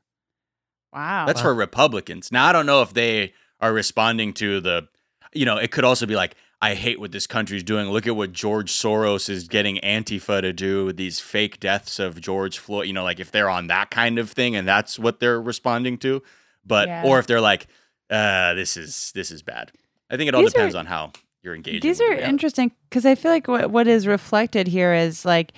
Wow. 0.93 1.25
that's 1.25 1.41
for 1.41 1.53
Republicans. 1.53 2.31
Now 2.31 2.45
I 2.47 2.53
don't 2.53 2.65
know 2.65 2.81
if 2.81 2.93
they 2.93 3.33
are 3.59 3.73
responding 3.73 4.33
to 4.35 4.61
the, 4.61 4.87
you 5.33 5.45
know, 5.45 5.57
it 5.57 5.69
could 5.71 5.83
also 5.83 6.05
be 6.05 6.15
like, 6.15 6.35
I 6.61 6.73
hate 6.73 6.99
what 6.99 7.11
this 7.11 7.27
country's 7.27 7.63
doing. 7.63 7.87
Look 7.89 8.07
at 8.07 8.15
what 8.15 8.33
George 8.33 8.71
Soros 8.71 9.29
is 9.29 9.47
getting 9.47 9.77
Antifa 9.83 10.41
to 10.41 10.51
do 10.53 10.85
with 10.85 10.97
these 10.97 11.19
fake 11.19 11.59
deaths 11.59 11.99
of 11.99 12.19
George 12.19 12.57
Floyd. 12.57 12.87
You 12.87 12.93
know, 12.93 13.03
like 13.03 13.19
if 13.19 13.31
they're 13.31 13.49
on 13.49 13.67
that 13.67 13.91
kind 13.91 14.17
of 14.17 14.31
thing 14.31 14.55
and 14.55 14.67
that's 14.67 14.97
what 14.97 15.19
they're 15.19 15.39
responding 15.41 15.97
to, 15.99 16.23
but 16.65 16.87
Yeah. 16.87 17.03
or 17.05 17.19
if 17.19 17.27
they're 17.27 17.41
like, 17.41 17.67
uh, 18.09 18.53
this 18.55 18.75
is 18.77 19.11
this 19.13 19.29
is 19.31 19.43
bad. 19.43 19.71
I 20.09 20.17
think 20.17 20.29
it 20.29 20.33
all 20.35 20.41
These 20.41 20.53
depends 20.53 20.73
are- 20.75 20.79
on 20.79 20.85
how 20.87 21.11
you're 21.43 21.53
engaging. 21.55 21.81
These 21.81 22.01
are 22.01 22.13
interesting 22.13 22.71
because 22.89 23.05
I 23.05 23.13
feel 23.15 23.31
like 23.31 23.47
what, 23.47 23.69
what 23.69 23.87
is 23.87 24.07
reflected 24.07 24.67
here 24.67 24.93
is 24.93 25.25
like 25.25 25.51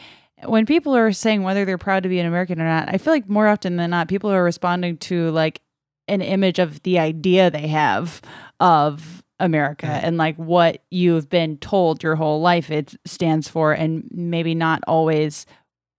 when 0.45 0.65
people 0.65 0.95
are 0.95 1.11
saying 1.13 1.43
whether 1.43 1.63
they're 1.63 1.77
proud 1.77 2.03
to 2.03 2.09
be 2.09 2.19
an 2.19 2.25
American 2.25 2.59
or 2.61 2.65
not, 2.65 2.89
I 2.93 2.97
feel 2.97 3.13
like 3.13 3.29
more 3.29 3.47
often 3.47 3.77
than 3.77 3.89
not, 3.91 4.07
people 4.09 4.31
are 4.31 4.43
responding 4.43 4.97
to 4.97 5.29
like 5.31 5.61
an 6.09 6.21
image 6.21 6.59
of 6.59 6.81
the 6.83 6.99
idea 6.99 7.49
they 7.51 7.67
have 7.67 8.21
of 8.59 9.23
America 9.39 9.85
Mhm. 9.87 10.03
and 10.03 10.17
like 10.17 10.35
what 10.37 10.83
you've 10.91 11.29
been 11.29 11.57
told 11.57 12.03
your 12.03 12.15
whole 12.15 12.41
life 12.41 12.69
it 12.71 12.95
stands 13.05 13.47
for, 13.47 13.71
and 13.73 14.07
maybe 14.11 14.53
not 14.55 14.81
always 14.87 15.45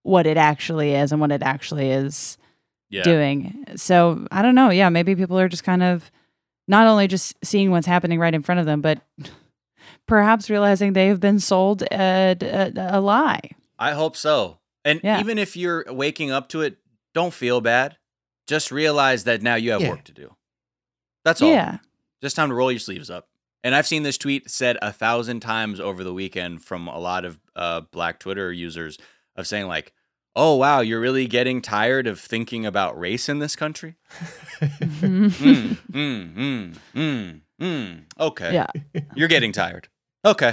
what 0.02 0.26
it 0.26 0.36
actually 0.36 0.94
is 0.94 1.12
and 1.12 1.20
what 1.20 1.32
it 1.32 1.42
actually 1.42 1.90
is 1.90 2.38
Yeah. 2.90 3.02
doing. 3.02 3.64
So 3.76 4.26
I 4.30 4.42
don't 4.42 4.54
know. 4.54 4.70
Yeah, 4.70 4.88
maybe 4.88 5.14
people 5.14 5.38
are 5.38 5.48
just 5.48 5.64
kind 5.64 5.82
of 5.82 6.10
not 6.68 6.86
only 6.86 7.06
just 7.08 7.34
seeing 7.44 7.70
what's 7.70 7.86
happening 7.86 8.18
right 8.18 8.34
in 8.34 8.42
front 8.42 8.60
of 8.60 8.66
them, 8.66 8.80
but 8.80 9.00
perhaps 10.06 10.50
realizing 10.50 10.92
they 10.92 11.08
have 11.08 11.20
been 11.20 11.38
sold 11.40 11.82
a, 11.82 12.36
a, 12.40 12.72
a 12.76 13.00
lie. 13.00 13.40
I 13.78 13.92
hope 13.92 14.16
so. 14.16 14.58
And 14.84 15.00
Yeah. 15.02 15.20
even 15.20 15.38
if 15.38 15.56
you're 15.56 15.84
waking 15.88 16.30
up 16.30 16.48
to 16.50 16.62
it, 16.62 16.76
don't 17.14 17.32
feel 17.34 17.60
bad. 17.60 17.96
Just 18.46 18.70
realize 18.70 19.24
that 19.24 19.42
now 19.42 19.54
you 19.54 19.72
have 19.72 19.80
Yeah. 19.82 19.90
work 19.90 20.04
to 20.04 20.12
do. 20.12 20.34
That's 21.24 21.42
all. 21.42 21.50
Yeah. 21.50 21.78
Just 22.22 22.36
time 22.36 22.48
to 22.50 22.54
roll 22.54 22.70
your 22.72 22.78
sleeves 22.80 23.10
up. 23.10 23.28
And 23.62 23.74
I've 23.74 23.86
seen 23.86 24.02
this 24.02 24.18
tweet 24.18 24.50
said 24.50 24.78
a 24.80 24.92
thousand 24.92 25.40
times 25.40 25.80
over 25.80 26.02
the 26.02 26.14
weekend 26.14 26.64
from 26.64 26.88
a 26.88 26.98
lot 26.98 27.24
of 27.24 27.38
uh, 27.54 27.82
black 27.92 28.18
Twitter 28.18 28.52
users 28.52 28.98
of 29.36 29.46
saying 29.46 29.66
like, 29.66 29.92
"Oh 30.34 30.56
wow, 30.56 30.80
you're 30.80 31.00
really 31.00 31.26
getting 31.26 31.60
tired 31.60 32.06
of 32.06 32.18
thinking 32.18 32.64
about 32.64 32.98
race 32.98 33.28
in 33.28 33.38
this 33.38 33.56
country." 33.56 33.96
mm, 34.60 35.30
mm, 35.30 36.34
mm, 36.34 36.78
mm, 36.94 37.40
mm. 37.60 38.04
Okay. 38.18 38.54
Yeah. 38.54 38.66
You're 39.14 39.28
getting 39.28 39.52
tired. 39.52 39.88
Okay. 40.24 40.52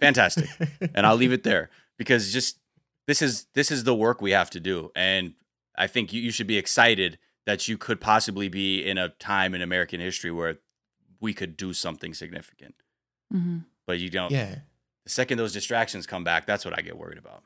Fantastic. 0.00 0.48
and 0.94 1.06
I'll 1.06 1.16
leave 1.16 1.32
it 1.32 1.44
there 1.44 1.70
because 1.98 2.32
just 2.32 2.58
this 3.06 3.22
is 3.22 3.46
this 3.54 3.70
is 3.70 3.84
the 3.84 3.94
work 3.94 4.20
we 4.20 4.32
have 4.32 4.50
to 4.50 4.60
do 4.60 4.90
and 4.94 5.34
I 5.76 5.86
think 5.86 6.12
you, 6.12 6.22
you 6.22 6.30
should 6.30 6.46
be 6.46 6.58
excited 6.58 7.18
that 7.46 7.68
you 7.68 7.76
could 7.76 8.00
possibly 8.00 8.48
be 8.48 8.80
in 8.80 8.96
a 8.98 9.10
time 9.10 9.54
in 9.54 9.62
American 9.62 10.00
history 10.00 10.30
where 10.30 10.58
we 11.24 11.32
could 11.34 11.56
do 11.56 11.72
something 11.72 12.12
significant. 12.14 12.74
hmm 13.32 13.58
But 13.86 13.98
you 13.98 14.10
don't 14.10 14.30
Yeah. 14.30 14.54
the 15.04 15.10
second 15.10 15.38
those 15.38 15.52
distractions 15.52 16.06
come 16.06 16.24
back, 16.24 16.46
that's 16.46 16.64
what 16.64 16.74
I 16.78 16.82
get 16.82 16.96
worried 16.96 17.18
about. 17.18 17.42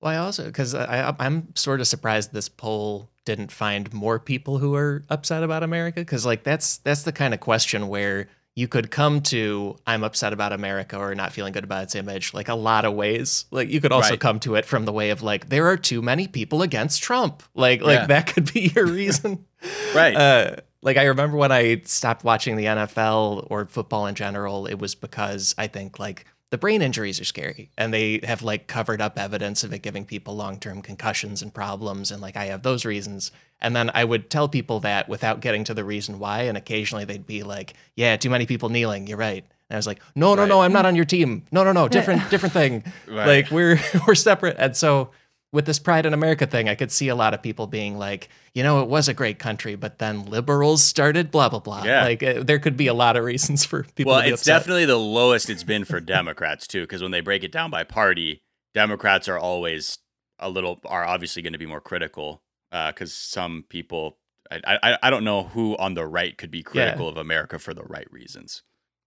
Well, 0.00 0.12
I 0.12 0.16
also 0.18 0.44
because 0.46 0.74
I, 0.74 1.08
I- 1.10 1.16
I'm 1.18 1.54
sort 1.56 1.80
of 1.80 1.86
surprised 1.86 2.32
this 2.32 2.48
poll 2.48 3.10
didn't 3.24 3.50
find 3.52 3.92
more 3.92 4.18
people 4.18 4.58
who 4.58 4.74
are 4.74 5.04
upset 5.08 5.42
about 5.42 5.62
America 5.62 6.00
because 6.00 6.26
like 6.26 6.42
that's 6.44 6.78
that's 6.78 7.04
the 7.04 7.12
kind 7.12 7.32
of 7.32 7.40
question 7.40 7.88
where 7.88 8.28
you 8.56 8.68
could 8.68 8.90
come 8.90 9.20
to 9.22 9.76
I'm 9.86 10.04
upset 10.04 10.32
about 10.32 10.52
America 10.52 10.96
or 10.98 11.14
not 11.14 11.32
feeling 11.32 11.52
good 11.52 11.64
about 11.64 11.84
its 11.84 11.94
image 11.94 12.34
like 12.34 12.48
a 12.48 12.54
lot 12.54 12.84
of 12.84 12.92
ways. 12.94 13.46
Like 13.50 13.70
you 13.70 13.80
could 13.80 13.92
also 13.92 14.10
Right. 14.10 14.20
come 14.20 14.38
to 14.40 14.56
it 14.56 14.64
from 14.66 14.84
the 14.84 14.92
way 14.92 15.10
of 15.10 15.22
like 15.22 15.48
there 15.48 15.66
are 15.68 15.76
too 15.78 16.02
many 16.02 16.28
people 16.28 16.60
against 16.62 17.02
Trump. 17.02 17.42
Like 17.54 17.80
like 17.80 18.00
Yeah. 18.00 18.06
that 18.08 18.26
could 18.32 18.52
be 18.52 18.72
your 18.74 18.86
reason. 19.00 19.46
Right. 19.94 20.14
Uh, 20.14 20.56
like 20.84 20.98
I 20.98 21.04
remember 21.04 21.36
when 21.36 21.50
I 21.50 21.80
stopped 21.84 22.24
watching 22.24 22.56
the 22.56 22.66
NFL 22.66 23.46
or 23.50 23.64
football 23.64 24.06
in 24.06 24.14
general, 24.14 24.66
it 24.66 24.78
was 24.78 24.94
because 24.94 25.54
I 25.56 25.66
think 25.66 25.98
like 25.98 26.26
the 26.50 26.58
brain 26.58 26.82
injuries 26.82 27.20
are 27.20 27.24
scary 27.24 27.70
and 27.78 27.92
they 27.92 28.20
have 28.22 28.42
like 28.42 28.66
covered 28.66 29.00
up 29.00 29.18
evidence 29.18 29.64
of 29.64 29.72
it 29.72 29.80
giving 29.80 30.04
people 30.04 30.36
long-term 30.36 30.82
concussions 30.82 31.40
and 31.42 31.52
problems 31.52 32.12
and 32.12 32.20
like 32.20 32.36
I 32.36 32.44
have 32.44 32.62
those 32.62 32.84
reasons. 32.84 33.32
And 33.60 33.74
then 33.74 33.90
I 33.94 34.04
would 34.04 34.28
tell 34.28 34.46
people 34.46 34.78
that 34.80 35.08
without 35.08 35.40
getting 35.40 35.64
to 35.64 35.74
the 35.74 35.84
reason 35.84 36.18
why 36.18 36.42
and 36.42 36.58
occasionally 36.58 37.06
they'd 37.06 37.26
be 37.26 37.42
like, 37.42 37.72
"Yeah, 37.96 38.16
too 38.18 38.28
many 38.28 38.44
people 38.44 38.68
kneeling. 38.68 39.06
You're 39.06 39.16
right." 39.18 39.42
And 39.70 39.74
I 39.74 39.78
was 39.78 39.86
like, 39.86 40.02
"No, 40.14 40.34
no, 40.34 40.44
no, 40.44 40.60
I'm 40.60 40.72
not 40.72 40.84
on 40.84 40.96
your 40.96 41.06
team. 41.06 41.44
No, 41.50 41.64
no, 41.64 41.72
no, 41.72 41.88
different 41.88 42.28
different 42.30 42.52
thing." 42.52 42.84
Right. 43.08 43.26
Like 43.26 43.50
we're 43.50 43.80
we're 44.06 44.14
separate. 44.14 44.56
And 44.58 44.76
so 44.76 45.10
with 45.54 45.66
this 45.66 45.78
Pride 45.78 46.04
in 46.04 46.12
America 46.12 46.46
thing, 46.46 46.68
I 46.68 46.74
could 46.74 46.90
see 46.90 47.06
a 47.06 47.14
lot 47.14 47.32
of 47.32 47.40
people 47.40 47.68
being 47.68 47.96
like, 47.96 48.28
you 48.54 48.64
know, 48.64 48.82
it 48.82 48.88
was 48.88 49.08
a 49.08 49.14
great 49.14 49.38
country, 49.38 49.76
but 49.76 50.00
then 50.00 50.24
liberals 50.26 50.82
started 50.82 51.30
blah 51.30 51.48
blah 51.48 51.60
blah. 51.60 51.84
Yeah. 51.84 52.02
Like 52.02 52.22
uh, 52.24 52.42
there 52.42 52.58
could 52.58 52.76
be 52.76 52.88
a 52.88 52.94
lot 52.94 53.16
of 53.16 53.22
reasons 53.24 53.64
for 53.64 53.84
people. 53.94 54.12
well, 54.12 54.20
it's 54.20 54.42
upset. 54.42 54.60
definitely 54.60 54.84
the 54.84 54.98
lowest 54.98 55.48
it's 55.48 55.62
been 55.62 55.84
for 55.84 56.00
Democrats 56.00 56.66
too, 56.66 56.82
because 56.82 57.02
when 57.02 57.12
they 57.12 57.20
break 57.20 57.44
it 57.44 57.52
down 57.52 57.70
by 57.70 57.84
party, 57.84 58.42
Democrats 58.74 59.28
are 59.28 59.38
always 59.38 59.98
a 60.40 60.50
little 60.50 60.80
are 60.86 61.04
obviously 61.04 61.40
going 61.40 61.52
to 61.52 61.58
be 61.58 61.66
more 61.66 61.80
critical 61.80 62.42
because 62.70 63.12
some 63.12 63.64
people 63.68 64.18
I, 64.50 64.78
I 64.82 64.98
I 65.04 65.10
don't 65.10 65.22
know 65.22 65.44
who 65.44 65.76
on 65.76 65.94
the 65.94 66.04
right 66.04 66.36
could 66.36 66.50
be 66.50 66.64
critical 66.64 67.08
of 67.08 67.16
America 67.16 67.60
for 67.60 67.72
the 67.72 67.84
right 67.84 68.10
reasons. 68.10 68.62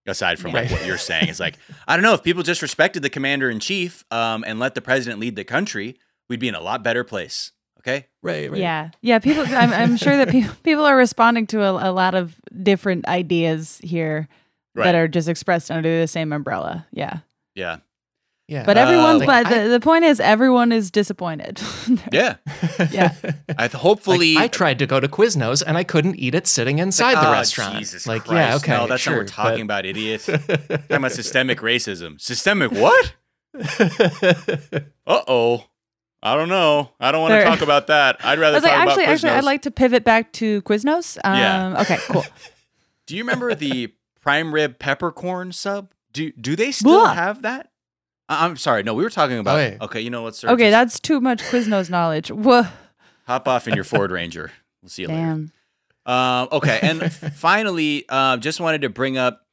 Aside 0.06 0.40
from 0.40 0.54
like 0.54 0.72
what 0.72 0.86
you're 0.86 0.98
saying, 0.98 1.28
it's 1.28 1.42
like 1.42 1.58
I 1.86 1.98
don't 1.98 2.04
know 2.04 2.14
if 2.14 2.24
people 2.24 2.42
just 2.42 2.62
respected 2.62 3.04
the 3.04 3.10
commander 3.10 3.50
in 3.50 3.60
chief 3.60 4.06
um, 4.10 4.46
and 4.48 4.58
let 4.58 4.74
the 4.76 4.82
president 4.82 5.20
lead 5.20 5.36
the 5.36 5.44
country, 5.44 5.98
we'd 6.30 6.40
be 6.40 6.48
in 6.48 6.56
a 6.56 6.62
lot 6.62 6.84
better 6.84 7.04
place. 7.04 7.52
Okay, 7.80 8.06
right, 8.22 8.52
right. 8.52 8.60
Yeah. 8.60 8.90
Yeah. 9.02 9.20
People, 9.20 9.44
I'm, 9.48 9.72
I'm 9.72 9.96
sure 9.98 10.18
that 10.18 10.30
people, 10.30 10.54
people 10.64 10.84
are 10.84 10.98
responding 10.98 11.48
to 11.48 11.64
a, 11.64 11.90
a 11.90 11.92
lot 11.94 12.16
of 12.16 12.36
different 12.64 13.08
ideas 13.08 13.80
here 13.84 14.28
right? 14.76 14.84
that 14.86 14.96
are 14.96 15.08
just 15.08 15.30
expressed 15.30 15.72
under 15.72 16.02
the 16.02 16.08
same 16.08 16.34
umbrella. 16.34 16.86
Yeah. 16.92 17.20
yeah, 17.56 17.78
Yeah. 18.50 18.66
But 18.66 18.76
Uh, 18.78 18.82
everyone, 18.82 19.20
like, 19.20 19.28
but 19.28 19.46
I- 19.46 19.64
the, 19.64 19.70
the 19.70 19.80
point 19.80 20.04
is, 20.04 20.20
everyone 20.20 20.74
is 20.74 20.92
disappointed. 20.92 21.62
yeah. 22.12 22.36
Yeah. 22.92 23.14
I 23.14 23.22
th- 23.22 23.36
Like, 23.58 23.72
hopefully 23.74 24.36
I 24.38 24.50
tried 24.50 24.80
to 24.80 24.86
go 24.88 25.00
to 25.00 25.08
Quiznos 25.08 25.64
and 25.66 25.78
I 25.78 25.86
couldn't 25.86 26.16
eat 26.16 26.36
it 26.36 26.46
sitting 26.46 26.80
inside 26.80 27.14
Like, 27.14 27.22
the 27.24 27.30
oh, 27.30 27.32
restaurant. 27.32 27.78
Jesus 27.78 28.06
like, 28.06 28.26
Christ. 28.26 28.50
yeah, 28.50 28.56
okay, 28.58 28.72
No, 28.84 28.88
that's 28.88 29.02
sure, 29.02 29.14
not 29.14 29.18
what 29.18 29.24
we're 29.24 29.28
talking 29.28 29.68
but- 29.68 29.86
about, 29.86 29.86
idiot. 29.86 30.22
talking 30.26 30.98
about 30.98 31.12
systemic 31.14 31.60
racism. 31.60 32.20
Systemic 32.20 32.72
what? 32.72 33.14
Uh 35.06 35.22
oh. 35.28 35.66
I 36.34 36.36
don't 36.36 36.50
know. 36.50 36.92
I 37.00 37.12
don't 37.12 37.22
want 37.22 37.34
to 37.34 37.44
talk 37.44 37.62
about 37.62 37.88
that. 37.88 38.18
I'd 38.24 38.38
I 38.38 38.42
rather 38.42 38.56
was 38.56 38.64
like, 38.64 38.74
talk 38.74 38.88
actually, 38.88 39.04
about 39.04 39.14
actually, 39.14 39.30
Quiznos. 39.30 39.38
I'd 39.38 39.44
like 39.44 39.62
to 39.64 39.72
pivot 39.72 40.04
back 40.04 40.34
to 40.34 40.62
Quiznos. 40.64 41.18
Um, 41.24 41.38
Yeah. 41.38 41.82
Okay, 41.82 41.98
cool. 42.10 42.26
Do 43.06 43.16
you 43.16 43.24
remember 43.24 43.56
the 43.56 43.94
prime 44.22 44.54
rib 44.54 44.80
peppercorn 44.80 45.52
sub? 45.54 45.92
Do 46.12 46.32
do 46.34 46.56
they 46.56 46.72
still 46.72 46.92
Blah. 47.02 47.14
have 47.14 47.42
that? 47.44 47.72
I- 48.28 48.46
I'm 48.46 48.58
sorry. 48.58 48.84
No, 48.84 48.94
we 48.94 49.04
were 49.04 49.10
talking 49.10 49.38
about. 49.40 49.58
Oh. 49.60 49.86
Okay, 49.86 50.02
you 50.02 50.10
know 50.10 50.24
what, 50.24 50.36
sir? 50.36 50.50
Okay, 50.50 50.70
Just 50.70 50.72
that's 50.72 51.00
too 51.00 51.22
much 51.22 51.42
Quiznos 51.44 51.90
knowledge. 51.90 52.30
Whoa. 52.32 52.64
hop 53.26 53.48
off 53.48 53.68
in 53.68 53.74
your 53.76 53.84
Ford 53.86 54.12
Ranger. 54.12 54.52
We'll 54.82 54.90
see 54.90 55.04
you 55.04 55.08
later. 55.08 55.20
Damn. 55.22 55.52
Um, 56.06 56.48
okay, 56.52 56.80
and 56.82 57.12
finally, 57.36 58.06
uh, 58.10 58.38
just 58.38 58.60
wanted 58.60 58.82
to 58.82 58.90
bring 58.90 59.18
up, 59.18 59.46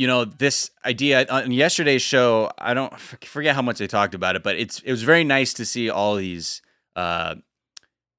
you 0.00 0.06
know, 0.06 0.24
this 0.24 0.70
idea 0.86 1.26
on 1.28 1.52
yesterday's 1.52 2.00
show. 2.00 2.50
I 2.56 2.72
don't 2.72 2.98
forget 2.98 3.54
how 3.54 3.60
much 3.60 3.76
they 3.78 3.86
talked 3.86 4.14
about 4.14 4.34
it, 4.34 4.42
but 4.42 4.56
it's 4.56 4.80
it 4.80 4.90
was 4.90 5.02
very 5.02 5.24
nice 5.24 5.52
to 5.54 5.64
see 5.66 5.90
all 5.90 6.16
these 6.16 6.62
uh, 6.96 7.34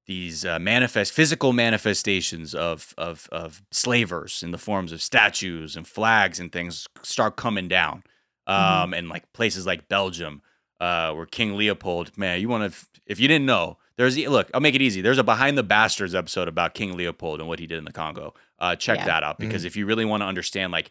these 0.06 0.44
uh, 0.44 0.60
manifest 0.60 1.12
physical 1.12 1.52
manifestations 1.52 2.54
of 2.54 2.94
of 2.96 3.28
of 3.32 3.62
slavers 3.72 4.42
in 4.44 4.52
the 4.52 4.58
forms 4.58 4.92
of 4.92 5.02
statues 5.02 5.74
and 5.76 5.86
flags 5.88 6.38
and 6.38 6.52
things 6.52 6.86
start 7.02 7.34
coming 7.36 7.66
down, 7.66 8.04
um, 8.46 8.94
and 8.94 9.08
like 9.08 9.32
places 9.32 9.66
like 9.66 9.88
Belgium, 9.88 10.40
uh, 10.80 11.12
where 11.12 11.26
King 11.26 11.56
Leopold, 11.56 12.16
man, 12.16 12.40
you 12.40 12.48
want 12.48 12.72
to 12.72 12.86
if 13.06 13.18
you 13.18 13.26
didn't 13.26 13.46
know. 13.46 13.78
There's 13.96 14.16
look, 14.16 14.50
I'll 14.54 14.60
make 14.60 14.74
it 14.76 14.82
easy. 14.82 15.00
There's 15.02 15.18
a 15.18 15.24
behind 15.24 15.58
the 15.58 15.62
bastards 15.62 16.14
episode 16.14 16.48
about 16.48 16.74
King 16.74 16.96
Leopold 16.96 17.40
and 17.40 17.48
what 17.48 17.58
he 17.58 17.66
did 17.66 17.78
in 17.78 17.84
the 17.84 17.92
Congo. 17.92 18.34
Uh, 18.58 18.74
check 18.74 18.98
Yeah. 18.98 19.04
that 19.06 19.22
out 19.22 19.38
because 19.38 19.64
if 19.64 19.76
you 19.76 19.84
really 19.86 20.04
want 20.04 20.22
to 20.22 20.26
understand, 20.26 20.72
like, 20.72 20.90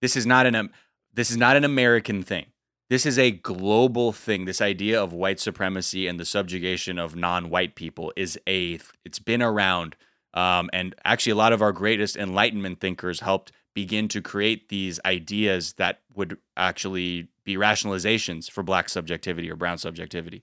this 0.00 0.16
is 0.16 0.26
not 0.26 0.46
an 0.46 0.54
um, 0.54 0.70
this 1.12 1.30
is 1.30 1.36
not 1.36 1.56
an 1.56 1.64
American 1.64 2.22
thing. 2.22 2.46
This 2.90 3.06
is 3.06 3.18
a 3.18 3.30
global 3.30 4.12
thing. 4.12 4.44
This 4.44 4.60
idea 4.60 5.02
of 5.02 5.12
white 5.12 5.40
supremacy 5.40 6.06
and 6.06 6.20
the 6.20 6.24
subjugation 6.24 6.98
of 6.98 7.16
non-white 7.16 7.76
people 7.76 8.12
is 8.16 8.38
a 8.48 8.78
it's 9.04 9.18
been 9.18 9.42
around. 9.42 9.96
Um, 10.34 10.68
and 10.72 10.94
actually, 11.04 11.32
a 11.32 11.36
lot 11.36 11.52
of 11.52 11.62
our 11.62 11.72
greatest 11.72 12.16
Enlightenment 12.16 12.80
thinkers 12.80 13.20
helped 13.20 13.52
begin 13.74 14.08
to 14.08 14.20
create 14.20 14.68
these 14.68 15.00
ideas 15.04 15.74
that 15.74 16.00
would 16.14 16.38
actually 16.56 17.28
be 17.44 17.56
rationalizations 17.56 18.50
for 18.50 18.62
black 18.62 18.88
subjectivity 18.88 19.50
or 19.50 19.56
brown 19.56 19.78
subjectivity 19.78 20.42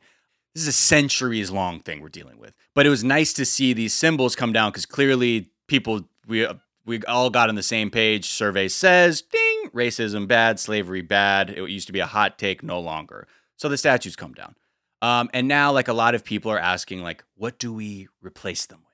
this 0.53 0.63
is 0.63 0.67
a 0.67 0.73
centuries 0.73 1.49
long 1.49 1.79
thing 1.79 2.01
we're 2.01 2.09
dealing 2.09 2.37
with. 2.37 2.55
But 2.75 2.85
it 2.85 2.89
was 2.89 3.03
nice 3.03 3.33
to 3.33 3.45
see 3.45 3.73
these 3.73 3.93
symbols 3.93 4.35
come 4.35 4.51
down 4.51 4.71
because 4.71 4.85
clearly 4.85 5.49
people 5.67 6.09
we 6.27 6.47
we 6.85 7.01
all 7.03 7.29
got 7.29 7.49
on 7.49 7.55
the 7.55 7.63
same 7.63 7.89
page. 7.91 8.29
Survey 8.29 8.67
says, 8.67 9.21
ding, 9.21 9.69
racism 9.73 10.27
bad, 10.27 10.59
slavery 10.59 11.01
bad. 11.01 11.49
It 11.49 11.69
used 11.69 11.87
to 11.87 11.93
be 11.93 11.99
a 11.99 12.05
hot 12.05 12.37
take, 12.39 12.63
no 12.63 12.79
longer. 12.79 13.27
So 13.57 13.69
the 13.69 13.77
statues 13.77 14.15
come 14.15 14.33
down. 14.33 14.55
Um, 15.01 15.29
and 15.33 15.47
now, 15.47 15.71
like 15.71 15.87
a 15.87 15.93
lot 15.93 16.15
of 16.15 16.23
people 16.23 16.51
are 16.51 16.59
asking, 16.59 17.01
like, 17.01 17.23
what 17.35 17.57
do 17.59 17.73
we 17.73 18.07
replace 18.21 18.65
them 18.67 18.79
with? 18.79 18.87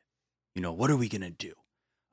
You 0.55 0.61
know, 0.61 0.71
what 0.71 0.89
are 0.89 0.97
we 0.97 1.09
gonna 1.09 1.29
do? 1.29 1.53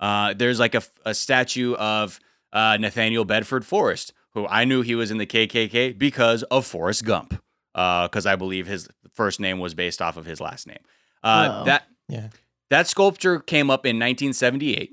Uh, 0.01 0.35
there's 0.35 0.59
like 0.61 0.75
a, 0.75 0.83
a 1.05 1.15
statue 1.15 1.75
of 1.75 2.19
uh, 2.53 2.77
Nathaniel 2.81 3.25
Bedford 3.25 3.65
Forrest, 3.65 4.13
who 4.33 4.47
I 4.49 4.65
knew 4.65 4.83
he 4.83 4.95
was 4.97 5.11
in 5.11 5.19
the 5.19 5.27
KKK 5.27 5.97
because 5.97 6.43
of 6.45 6.67
Forrest 6.67 7.05
Gump 7.05 7.41
because 7.73 8.27
I 8.27 8.37
believe 8.37 8.67
his 8.67 8.89
first 9.15 9.41
name 9.41 9.59
was 9.61 9.75
based 9.75 10.01
off 10.03 10.17
of 10.17 10.27
his 10.27 10.41
last 10.41 10.67
name. 10.67 10.79
Uh, 11.23 11.61
Oh. 11.61 11.65
that 11.65 11.85
Yeah. 12.09 12.29
that 12.71 12.87
sculpture 12.89 13.39
came 13.41 13.71
up 13.71 13.87
in 13.87 13.97
1978, 13.99 14.91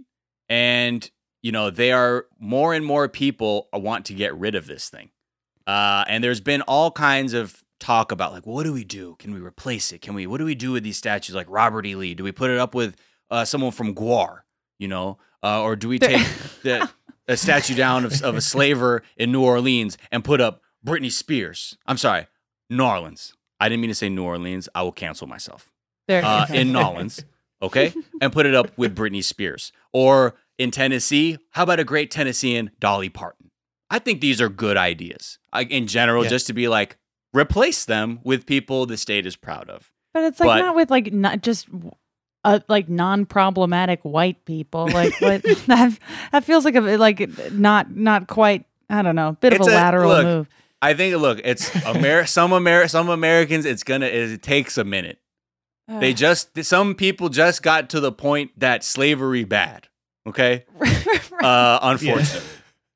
and 0.52 1.10
you 1.41 1.52
know 1.52 1.70
they 1.70 1.93
are 1.93 2.26
more 2.38 2.74
and 2.74 2.86
more 2.86 3.08
people 3.08 3.70
want 3.74 4.06
to 4.06 4.14
get 4.14 4.36
rid 4.36 4.54
of 4.54 4.68
this 4.68 4.89
thing. 4.89 5.10
Uh, 5.66 6.04
and 6.08 6.24
there's 6.24 6.41
been 6.41 6.62
all 6.64 6.91
kinds 6.91 7.34
of 7.34 7.64
talk 7.80 8.12
about 8.12 8.34
like, 8.34 8.45
what 8.45 8.64
do 8.64 8.74
we 8.74 8.84
do? 8.84 9.16
Can 9.18 9.34
we 9.34 9.39
replace 9.39 9.93
it? 9.93 10.02
Can 10.02 10.14
we? 10.14 10.28
What 10.28 10.38
do 10.39 10.45
we 10.45 10.54
do 10.54 10.74
with 10.74 10.84
these 10.84 10.97
statues 10.97 11.34
like 11.34 11.47
Robert 11.49 11.86
E. 11.86 11.95
Lee? 11.95 12.14
Do 12.14 12.26
we 12.26 12.34
put 12.34 12.52
it 12.52 12.58
up 12.58 12.76
with 12.76 12.97
uh, 13.32 13.45
someone 13.45 13.72
from 13.72 13.95
Gwar? 13.95 14.41
You 14.78 14.89
know, 14.89 15.20
uh, 15.41 15.62
or 15.62 15.76
do 15.76 15.88
we 15.88 15.99
take 15.99 16.26
the 16.64 16.89
a 17.28 17.38
statue 17.38 17.76
down 17.76 18.04
of, 18.04 18.22
of 18.22 18.36
a 18.36 18.41
slaver 18.41 19.04
in 19.16 19.32
New 19.32 19.43
Orleans 19.43 19.97
and 20.12 20.24
put 20.24 20.41
up 20.41 20.62
Britney 20.86 21.12
Spears? 21.12 21.78
I'm 21.86 21.97
sorry, 21.97 22.28
New 22.70 22.84
Orleans. 22.84 23.34
I 23.60 23.70
didn't 23.70 23.82
mean 23.82 23.91
to 23.91 23.95
say 23.95 24.10
New 24.10 24.24
Orleans. 24.24 24.68
I 24.76 24.82
will 24.82 24.91
cancel 24.91 25.28
myself. 25.28 25.72
There. 26.08 26.26
Uh, 26.26 26.47
in 26.52 26.74
Nolans, 26.74 27.24
okay, 27.62 27.93
and 28.22 28.32
put 28.34 28.45
it 28.45 28.55
up 28.55 28.78
with 28.78 28.95
Britney 28.95 29.24
Spears. 29.24 29.72
Or 29.93 30.36
in 30.57 30.72
Tennessee, 30.72 31.38
how 31.51 31.64
about 31.64 31.80
a 31.80 31.84
great 31.84 32.12
Tennessean, 32.12 32.72
Dolly 32.80 33.09
Parton? 33.09 33.49
I 33.89 33.99
think 33.99 34.22
these 34.22 34.39
are 34.39 34.47
good 34.49 34.78
ideas 34.78 35.38
I, 35.51 35.64
in 35.64 35.88
general, 35.88 36.24
Yeah. 36.24 36.30
just 36.30 36.47
to 36.47 36.53
be 36.53 36.68
like 36.68 36.97
replace 37.34 37.84
them 37.86 38.20
with 38.24 38.45
people 38.45 38.86
the 38.86 38.95
state 38.97 39.26
is 39.26 39.36
proud 39.36 39.70
of. 39.70 39.91
but 40.14 40.24
it's 40.24 40.39
like 40.39 40.47
but- 40.47 40.59
not 40.66 40.76
with 40.76 40.89
like 40.91 41.12
not 41.14 41.41
just 41.41 41.68
uh, 42.43 42.59
like 42.70 42.89
non-problematic 42.89 43.99
white 44.03 44.43
people. 44.45 44.88
Like 44.89 45.14
what 45.22 45.43
that 45.68 45.97
that 46.32 46.43
feels 46.43 46.66
like 46.66 46.76
a 46.76 46.82
like 46.97 47.51
not 47.51 47.95
not 47.95 48.28
quite. 48.28 48.66
I 48.89 49.01
don't 49.03 49.16
know, 49.16 49.38
bit 49.39 49.53
of 49.53 49.62
a 49.62 49.64
a- 49.64 49.74
lateral 49.74 50.09
look, 50.09 50.24
move. 50.26 50.49
I 50.82 50.93
think 50.93 51.16
look, 51.18 51.39
it's 51.43 51.74
Amer- 51.86 52.26
some 52.26 52.51
Amer- 52.53 52.88
some 52.88 53.09
Americans. 53.09 53.66
It's 53.66 53.84
gonna 53.84 54.07
it 54.07 54.41
takes 54.41 54.78
a 54.78 54.84
minute. 54.84 55.20
They 55.99 56.13
just 56.13 56.63
some 56.63 56.95
people 56.95 57.29
just 57.29 57.63
got 57.63 57.89
to 57.91 57.99
the 57.99 58.11
point 58.11 58.51
that 58.57 58.83
slavery 58.83 59.43
bad. 59.43 59.87
Okay, 60.27 60.65
uh, 61.41 61.79
unfortunately, 61.81 62.47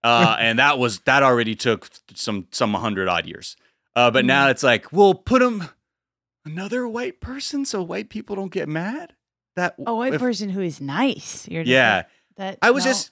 uh, 0.04 0.38
and 0.40 0.60
that 0.60 0.78
was 0.78 1.00
that 1.02 1.24
already 1.24 1.56
took 1.56 1.90
some 2.14 2.48
some 2.52 2.74
hundred 2.74 3.08
odd 3.08 3.26
years. 3.26 3.56
Uh, 3.96 4.12
but 4.12 4.26
now 4.26 4.50
it's 4.50 4.64
like 4.64 4.92
we'll 4.92 5.14
put 5.14 5.40
them 5.40 5.70
another 6.46 6.88
white 6.88 7.22
person 7.22 7.66
so 7.66 7.82
white 7.82 8.10
people 8.10 8.36
don't 8.36 8.52
get 8.52 8.70
mad. 8.70 9.14
That 9.56 9.76
a 9.86 9.96
white 9.96 10.14
if- 10.14 10.22
person 10.22 10.50
who 10.50 10.62
is 10.62 10.82
nice. 10.82 11.48
You're 11.48 11.64
yeah. 11.64 11.96
like, 11.96 12.08
that 12.38 12.58
I 12.62 12.72
was 12.72 12.86
no. 12.86 12.92
just 12.92 13.12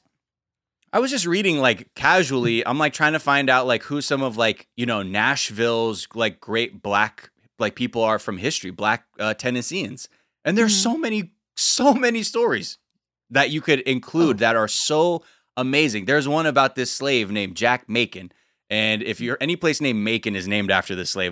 I 0.93 0.99
was 0.99 1.09
just 1.09 1.25
reading 1.25 1.57
like 1.57 1.93
casually. 1.95 2.65
I'm 2.67 2.77
like 2.77 2.93
trying 2.93 3.13
to 3.13 3.19
find 3.19 3.49
out 3.49 3.65
like 3.65 3.83
who 3.83 4.01
some 4.01 4.21
of 4.21 4.37
like, 4.37 4.67
you 4.75 4.85
know, 4.85 5.01
Nashville's 5.01 6.07
like 6.13 6.39
great 6.39 6.83
black 6.83 7.31
like 7.59 7.75
people 7.75 8.03
are 8.03 8.19
from 8.19 8.37
history, 8.37 8.71
black 8.71 9.05
uh, 9.19 9.33
Tennesseans. 9.33 10.07
And 10.45 10.57
there's 10.57 10.73
Mhm. 10.73 10.83
so 10.83 10.97
many 10.97 11.31
so 11.55 11.93
many 11.93 12.23
stories 12.23 12.79
that 13.29 13.51
you 13.51 13.61
could 13.61 13.79
include 13.81 14.39
that 14.39 14.55
are 14.55 14.67
so 14.67 15.23
amazing. 15.55 16.05
There's 16.05 16.27
one 16.27 16.47
about 16.47 16.73
this 16.75 16.91
slave 16.91 17.29
named 17.31 17.55
Jack 17.55 17.87
Macon. 17.87 18.31
And 18.71 19.03
if 19.03 19.21
you're 19.21 19.37
any 19.39 19.55
place 19.55 19.79
named 19.79 20.03
Macon 20.03 20.35
is 20.35 20.47
named 20.47 20.71
after 20.71 20.95
the 20.95 21.05
slave 21.05 21.31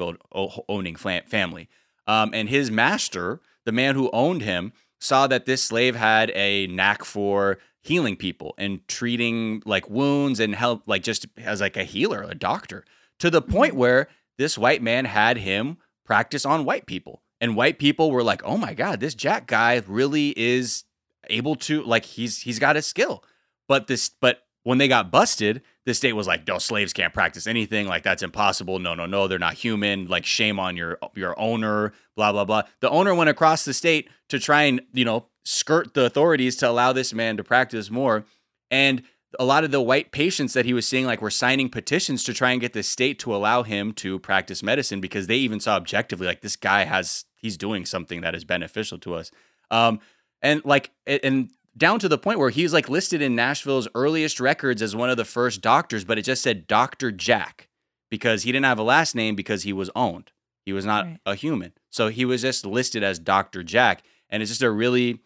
owning 0.70 0.96
family. 0.96 1.70
Um, 2.06 2.32
and 2.34 2.50
his 2.50 2.70
master, 2.70 3.42
the 3.66 3.72
man 3.72 3.96
who 3.96 4.12
owned 4.14 4.44
him, 4.44 4.74
saw 5.00 5.26
that 5.26 5.46
this 5.48 5.64
slave 5.64 5.96
had 5.96 6.30
a 6.36 6.68
knack 6.68 7.04
for 7.04 7.58
healing 7.82 8.16
people 8.16 8.54
and 8.60 8.88
treating 8.88 9.64
like 9.66 9.90
wounds 9.90 10.40
and 10.40 10.54
help 10.54 10.84
like 10.86 11.02
just 11.02 11.26
as 11.38 11.62
like 11.62 11.76
a 11.78 11.84
healer, 11.84 12.22
a 12.22 12.36
doctor, 12.36 12.86
to 13.18 13.32
the 13.32 13.42
point 13.42 13.74
where 13.76 14.08
this 14.38 14.56
white 14.56 14.84
man 14.84 15.06
had 15.06 15.38
him 15.38 15.78
practice 16.12 16.46
on 16.46 16.66
white 16.66 16.86
people. 16.86 17.22
And 17.40 17.56
white 17.56 17.80
people 17.80 18.12
were 18.12 18.22
like, 18.22 18.44
"Oh 18.44 18.58
my 18.58 18.74
god, 18.74 19.00
this 19.00 19.16
Jack 19.16 19.48
guy 19.48 19.82
really 19.88 20.38
is 20.38 20.84
able 21.30 21.56
to 21.68 21.84
like 21.84 22.04
he's 22.04 22.42
he's 22.42 22.60
got 22.60 22.76
a 22.76 22.82
skill." 22.82 23.24
But 23.70 23.88
this 23.88 24.10
but 24.10 24.44
when 24.64 24.78
they 24.78 24.90
got 24.90 25.10
busted, 25.10 25.62
the 25.86 25.94
state 25.94 26.12
was 26.12 26.28
like, 26.28 26.46
"No, 26.46 26.58
slaves 26.58 26.92
can't 26.92 27.14
practice 27.14 27.48
anything. 27.48 27.88
Like 27.88 28.04
that's 28.04 28.24
impossible. 28.24 28.78
No, 28.78 28.94
no, 28.94 29.06
no, 29.06 29.30
they're 29.30 29.40
not 29.40 29.54
human. 29.54 30.08
Like 30.08 30.26
shame 30.26 30.60
on 30.60 30.76
your 30.76 31.00
your 31.16 31.34
owner, 31.40 31.94
blah 32.18 32.34
blah 32.34 32.44
blah." 32.44 32.64
The 32.82 32.90
owner 32.90 33.16
went 33.16 33.30
across 33.30 33.64
the 33.64 33.74
state 33.74 34.10
to 34.28 34.38
try 34.38 34.64
and, 34.64 34.82
you 34.92 35.06
know, 35.06 35.28
skirt 35.46 35.94
the 35.94 36.04
authorities 36.04 36.58
to 36.58 36.70
allow 36.70 36.92
this 36.92 37.14
man 37.14 37.38
to 37.38 37.44
practice 37.46 37.90
more. 37.90 38.26
And 38.70 39.04
a 39.40 39.46
lot 39.46 39.64
of 39.64 39.72
the 39.72 39.82
white 39.82 40.12
patients 40.12 40.54
that 40.54 40.66
he 40.66 40.74
was 40.74 40.88
seeing 40.88 41.06
like 41.06 41.22
were 41.22 41.30
signing 41.32 41.70
petitions 41.70 42.24
to 42.26 42.34
try 42.34 42.52
and 42.52 42.60
get 42.62 42.74
the 42.74 42.84
state 42.84 43.18
to 43.20 43.34
allow 43.36 43.64
him 43.64 43.94
to 43.94 44.20
practice 44.20 44.62
medicine 44.62 45.00
because 45.00 45.28
they 45.28 45.38
even 45.38 45.60
saw 45.60 45.76
objectively 45.76 46.28
like 46.28 46.42
this 46.42 46.56
guy 46.56 46.84
has 46.84 47.26
he's 47.38 47.58
doing 47.58 47.86
something 47.86 48.22
that 48.22 48.36
is 48.36 48.44
beneficial 48.44 48.98
to 49.00 49.14
us. 49.16 49.32
Um 49.70 50.00
and 50.42 50.64
like 50.66 50.92
and 51.08 51.50
down 51.78 52.00
to 52.00 52.10
the 52.10 52.18
point 52.18 52.40
where 52.40 52.50
he's 52.50 52.74
like 52.74 52.90
listed 52.90 53.22
in 53.22 53.34
Nashville's 53.36 53.88
earliest 53.96 54.40
records 54.42 54.82
as 54.82 54.96
one 54.96 55.10
of 55.10 55.16
the 55.18 55.24
first 55.26 55.62
doctors, 55.62 56.04
but 56.04 56.18
it 56.18 56.24
just 56.24 56.42
said 56.42 56.68
Dr. 56.68 57.12
Jack 57.12 57.70
because 58.10 58.44
he 58.44 58.52
didn't 58.52 58.66
have 58.66 58.80
a 58.80 58.84
last 58.84 59.16
name 59.16 59.36
because 59.36 59.64
he 59.64 59.72
was 59.72 59.90
owned. 59.96 60.32
He 60.66 60.74
was 60.74 60.86
not 60.86 61.06
Right. 61.06 61.20
a 61.26 61.36
human. 61.36 61.72
So 61.90 62.10
he 62.10 62.26
was 62.26 62.42
just 62.42 62.66
listed 62.66 63.04
as 63.04 63.18
Dr. 63.20 63.64
Jack. 63.64 64.04
And 64.30 64.44
it's 64.44 64.52
just 64.52 64.62
a 64.62 64.70
really, 64.70 65.20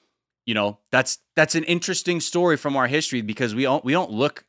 you 0.46 0.54
know, 0.54 0.80
that's 0.92 1.20
that's 1.36 1.56
an 1.56 1.64
interesting 1.64 2.20
story 2.20 2.58
from 2.58 2.76
our 2.76 2.88
history 2.88 3.22
because 3.22 3.56
we 3.56 3.64
don't 3.64 3.84
we 3.84 3.94
don't 3.94 4.12
look 4.12 4.46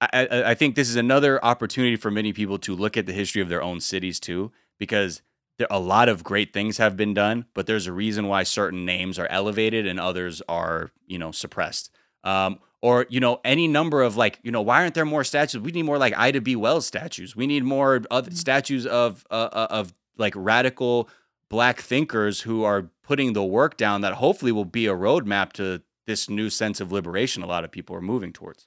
I, 0.00 0.28
I, 0.50 0.54
think 0.54 0.76
this 0.76 0.88
is 0.88 0.96
another 0.96 1.44
opportunity 1.44 1.96
for 1.96 2.10
many 2.10 2.32
people 2.32 2.58
to 2.58 2.74
look 2.74 2.96
at 2.96 3.06
the 3.06 3.12
history 3.12 3.42
of 3.42 3.48
their 3.48 3.62
own 3.62 3.80
cities 3.80 4.20
too, 4.20 4.52
because 4.78 5.22
there 5.58 5.66
a 5.70 5.80
lot 5.80 6.08
of 6.08 6.22
great 6.22 6.52
things 6.52 6.78
have 6.78 6.96
been 6.96 7.14
done, 7.14 7.46
but 7.52 7.66
there's 7.66 7.88
a 7.88 7.92
reason 7.92 8.28
why 8.28 8.44
certain 8.44 8.84
names 8.84 9.18
are 9.18 9.26
elevated 9.26 9.86
and 9.86 9.98
others 9.98 10.40
are, 10.48 10.92
you 11.06 11.18
know, 11.18 11.32
suppressed. 11.32 11.90
Um, 12.22 12.60
or 12.80 13.06
you 13.08 13.18
know, 13.18 13.40
any 13.44 13.66
number 13.66 14.02
of 14.02 14.16
like, 14.16 14.38
you 14.44 14.52
know, 14.52 14.62
why 14.62 14.82
aren't 14.82 14.94
there 14.94 15.04
more 15.04 15.24
statues? 15.24 15.60
We 15.60 15.72
need 15.72 15.82
more 15.82 15.98
like 15.98 16.16
Ida 16.16 16.42
B. 16.42 16.54
Wells 16.54 16.86
statues. 16.86 17.34
We 17.34 17.48
need 17.48 17.64
more 17.64 18.02
other 18.08 18.30
statues 18.30 18.86
of 18.86 19.26
uh, 19.32 19.48
uh, 19.52 19.66
of 19.70 19.92
like 20.16 20.34
radical 20.36 21.08
black 21.50 21.80
thinkers 21.80 22.42
who 22.42 22.64
are 22.64 22.90
putting 23.02 23.32
the 23.32 23.44
work 23.44 23.76
down 23.76 24.00
that 24.02 24.14
hopefully 24.14 24.52
will 24.52 24.64
be 24.64 24.86
a 24.86 24.94
roadmap 24.94 25.52
to 25.54 25.82
this 26.06 26.28
new 26.28 26.50
sense 26.50 26.80
of 26.80 26.90
liberation 26.92 27.42
a 27.42 27.46
lot 27.46 27.64
of 27.64 27.70
people 27.70 27.94
are 27.96 28.00
moving 28.00 28.32
towards. 28.32 28.66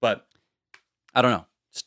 But 0.00 0.26
I 1.14 1.22
don't 1.22 1.30
know. 1.32 1.46
Just 1.72 1.86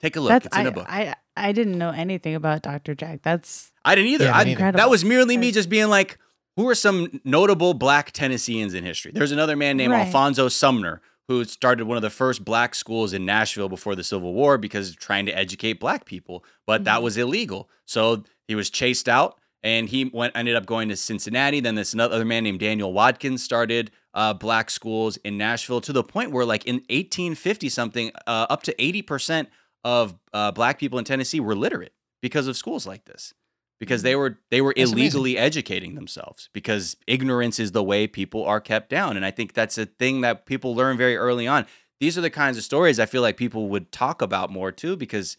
take 0.00 0.16
a 0.16 0.20
look. 0.20 0.30
That's 0.30 0.46
it's 0.46 0.56
in 0.56 0.66
I, 0.66 0.68
a 0.68 0.72
book. 0.72 0.86
I 0.88 1.14
I 1.36 1.52
didn't 1.52 1.78
know 1.78 1.90
anything 1.90 2.34
about 2.34 2.62
Dr. 2.62 2.94
Jack. 2.94 3.22
That's 3.22 3.72
I 3.84 3.94
didn't 3.94 4.10
either. 4.10 4.24
Yeah, 4.26 4.36
I, 4.36 4.44
me 4.44 4.54
neither. 4.54 4.76
that 4.78 4.90
was 4.90 5.04
merely 5.04 5.36
me 5.36 5.50
just 5.52 5.68
being 5.68 5.88
like, 5.88 6.18
who 6.56 6.68
are 6.68 6.74
some 6.74 7.20
notable 7.24 7.74
black 7.74 8.12
Tennesseans 8.12 8.74
in 8.74 8.84
history? 8.84 9.12
There's 9.14 9.32
another 9.32 9.56
man 9.56 9.76
named 9.76 9.92
Right. 9.92 10.06
Alfonso 10.06 10.48
Sumner 10.48 11.00
who 11.28 11.44
started 11.44 11.86
one 11.86 11.96
of 11.96 12.02
the 12.02 12.10
first 12.10 12.44
black 12.44 12.74
schools 12.74 13.12
in 13.12 13.24
Nashville 13.24 13.68
before 13.68 13.94
the 13.94 14.02
Civil 14.04 14.34
War 14.34 14.58
because 14.58 14.94
trying 14.96 15.24
to 15.26 15.32
educate 15.32 15.74
black 15.74 16.04
people, 16.04 16.44
but 16.66 16.84
that 16.84 16.98
Mhm. 16.98 17.02
was 17.04 17.16
illegal. 17.16 17.70
So 17.86 18.24
he 18.48 18.54
was 18.54 18.68
chased 18.70 19.08
out 19.08 19.38
and 19.62 19.88
he 19.88 20.04
went 20.04 20.36
ended 20.36 20.56
up 20.56 20.66
going 20.66 20.88
to 20.88 20.96
Cincinnati. 20.96 21.60
Then 21.60 21.74
this 21.74 21.92
another 21.94 22.24
man 22.24 22.44
named 22.44 22.60
Daniel 22.60 22.92
Watkins 22.92 23.42
started 23.42 23.90
uh, 24.14 24.34
black 24.34 24.70
schools 24.70 25.16
in 25.18 25.38
Nashville 25.38 25.80
to 25.82 25.92
the 25.92 26.02
point 26.04 26.30
where 26.32 26.44
like 26.44 26.64
in 26.66 26.76
1850 26.76 27.68
something, 27.68 28.10
uh, 28.26 28.46
up 28.50 28.62
to 28.64 28.74
80% 28.74 29.46
of 29.84 30.14
uh, 30.32 30.52
black 30.52 30.78
people 30.78 30.98
in 30.98 31.04
Tennessee 31.04 31.40
were 31.40 31.54
literate 31.54 31.92
because 32.20 32.46
of 32.46 32.56
schools 32.56 32.86
like 32.86 33.04
this 33.04 33.32
because 33.80 34.02
they 34.02 34.14
were 34.14 34.38
they 34.52 34.60
were 34.60 34.72
That's 34.76 34.92
amazing. 34.92 34.98
illegally 35.18 35.38
educating 35.38 35.96
themselves 35.96 36.48
because 36.52 36.96
ignorance 37.08 37.58
is 37.58 37.72
the 37.72 37.82
way 37.82 38.06
people 38.06 38.44
are 38.44 38.60
kept 38.60 38.88
down 38.90 39.16
and 39.16 39.26
i 39.26 39.32
think 39.32 39.54
that's 39.54 39.76
a 39.76 39.86
thing 39.86 40.20
that 40.20 40.46
people 40.46 40.76
learn 40.76 40.96
very 40.96 41.16
early 41.16 41.48
on 41.48 41.66
these 42.00 42.16
are 42.16 42.20
the 42.20 42.30
kinds 42.30 42.56
of 42.56 42.62
stories 42.62 43.00
i 43.00 43.06
feel 43.06 43.22
like 43.22 43.36
people 43.36 43.68
would 43.70 43.90
talk 43.90 44.22
about 44.22 44.50
more 44.50 44.70
too 44.70 44.96
because 44.96 45.36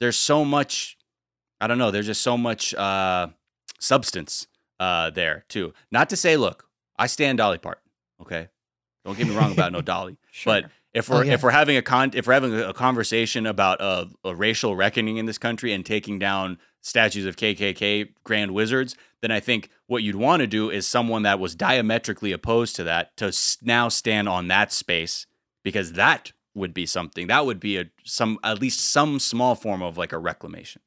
there's 0.00 0.16
so 0.16 0.46
much 0.46 0.96
i 1.60 1.66
don't 1.66 1.76
know 1.76 1.90
there's 1.90 2.06
just 2.06 2.22
so 2.22 2.38
much 2.38 2.74
uh 2.74 3.26
substance 3.84 4.46
uh 4.80 5.10
there 5.10 5.44
too 5.48 5.72
not 5.92 6.08
to 6.10 6.16
say 6.16 6.36
look 6.36 6.68
i 6.98 7.06
stand 7.06 7.38
dolly 7.38 7.58
parton 7.58 7.82
okay 8.20 8.48
don't 9.04 9.16
get 9.18 9.26
me 9.28 9.36
wrong 9.36 9.52
about 9.52 9.72
no 9.72 9.80
dolly 9.94 10.16
but 10.44 10.64
if 10.94 11.10
Oh, 11.10 11.16
we're 11.16 11.24
yeah. 11.24 11.32
if 11.34 11.42
we're 11.42 11.50
having 11.50 11.76
a 11.76 11.82
con 11.82 12.12
if 12.14 12.26
we're 12.26 12.34
having 12.34 12.54
a 12.58 12.72
conversation 12.72 13.46
about 13.46 13.80
a, 13.80 14.08
a 14.24 14.34
racial 14.34 14.76
reckoning 14.76 15.16
in 15.16 15.26
this 15.26 15.38
country 15.38 15.72
and 15.72 15.84
taking 15.84 16.18
down 16.20 16.58
statues 16.82 17.26
of 17.26 17.34
KKK 17.36 18.10
grand 18.24 18.52
wizards, 18.52 18.94
then 19.22 19.30
I 19.32 19.40
think 19.40 19.70
what 19.86 20.02
you'd 20.04 20.14
want 20.16 20.40
to 20.40 20.46
do 20.46 20.70
is 20.70 20.86
someone 20.86 21.22
that 21.22 21.40
was 21.40 21.54
diametrically 21.56 22.30
opposed 22.30 22.76
to 22.76 22.84
that 22.84 23.16
to 23.16 23.26
s- 23.26 23.58
now 23.62 23.88
stand 23.88 24.28
on 24.28 24.46
that 24.48 24.70
space 24.70 25.26
because 25.64 25.94
that 25.94 26.30
would 26.54 26.72
be 26.74 26.86
something 26.86 27.26
that 27.26 27.44
would 27.44 27.58
be 27.58 27.76
a 27.78 27.86
some 28.04 28.38
at 28.44 28.60
least 28.60 28.78
some 28.80 29.18
small 29.18 29.54
form 29.56 29.82
of 29.82 29.98
like 29.98 30.12
a 30.12 30.18
reclamation. 30.18 30.80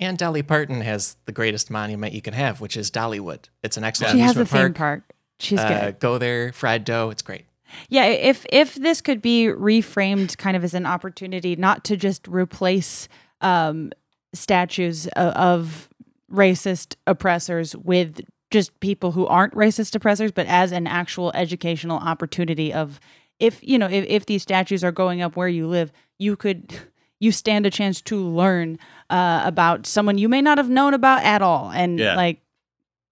And 0.00 0.18
Dolly 0.18 0.42
Parton 0.42 0.80
has 0.80 1.16
the 1.26 1.32
greatest 1.32 1.70
monument 1.70 2.12
you 2.14 2.22
can 2.22 2.34
have, 2.34 2.60
which 2.60 2.76
is 2.76 2.90
Dollywood. 2.90 3.48
It's 3.62 3.76
an 3.76 3.84
excellent 3.84 4.12
she 4.14 4.20
has 4.20 4.36
a 4.36 4.44
theme 4.44 4.74
park. 4.74 5.02
She's 5.38 5.58
Uh, 5.60 5.68
good. 5.86 6.00
go 6.00 6.18
there, 6.18 6.52
fried 6.52 6.84
dough. 6.84 7.10
It's 7.10 7.22
great. 7.22 7.44
Yeah, 7.88 8.04
if 8.06 8.44
if 8.52 8.74
this 8.74 9.00
could 9.00 9.20
be 9.22 9.46
reframed 9.46 10.36
kind 10.38 10.56
of 10.56 10.64
as 10.64 10.74
an 10.74 10.86
opportunity 10.86 11.56
not 11.56 11.84
to 11.84 11.96
just 11.96 12.26
replace 12.28 13.08
um, 13.40 13.92
statues 14.32 15.06
of, 15.08 15.32
of 15.34 15.88
racist 16.30 16.96
oppressors 17.06 17.74
with 17.76 18.20
just 18.50 18.78
people 18.80 19.12
who 19.12 19.26
aren't 19.26 19.54
racist 19.54 19.94
oppressors, 19.94 20.30
but 20.32 20.46
as 20.46 20.70
an 20.72 20.86
actual 20.86 21.32
educational 21.34 21.98
opportunity 21.98 22.72
of 22.72 23.00
if 23.40 23.58
you 23.62 23.78
know 23.78 23.88
if, 23.88 24.04
if 24.06 24.26
these 24.26 24.42
statues 24.42 24.84
are 24.84 24.92
going 24.92 25.22
up 25.22 25.36
where 25.36 25.48
you 25.48 25.66
live, 25.66 25.92
you 26.18 26.36
could 26.36 26.72
you 27.20 27.32
stand 27.32 27.66
a 27.66 27.70
chance 27.70 28.00
to 28.02 28.16
learn 28.18 28.78
uh, 29.10 29.42
about 29.44 29.86
someone 29.86 30.18
you 30.18 30.28
may 30.28 30.40
not 30.40 30.58
have 30.58 30.68
known 30.70 30.94
about 30.94 31.22
at 31.22 31.42
all, 31.42 31.70
and 31.70 31.98
Yeah. 31.98 32.16
like 32.16 32.40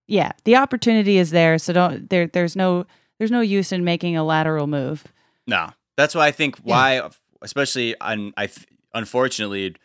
yeah, 0.09 0.33
the 0.45 0.57
opportunity 0.57 1.17
is 1.19 1.31
there. 1.31 1.59
So 1.59 1.73
don't 1.73 2.11
there. 2.11 2.27
There's 2.27 2.57
no 2.57 2.87
there's 3.19 3.31
no 3.31 3.41
use 3.41 3.73
in 3.73 3.85
making 3.85 4.17
a 4.17 4.25
lateral 4.25 4.67
move. 4.67 5.05
No, 5.47 5.71
that's 5.97 6.15
why 6.15 6.27
I 6.27 6.33
think 6.33 6.59
why, 6.59 7.09
especially 7.41 7.99
on 8.01 8.33
I 8.37 8.49
unfortunately, 8.95 9.77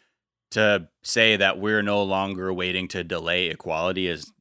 to 0.52 0.88
say 1.04 1.36
that 1.38 1.60
we're 1.60 1.82
no 1.82 2.04
longer 2.04 2.52
waiting 2.54 2.88
to 2.90 3.04
delay 3.04 3.48
equality 3.48 4.08
is 4.08 4.32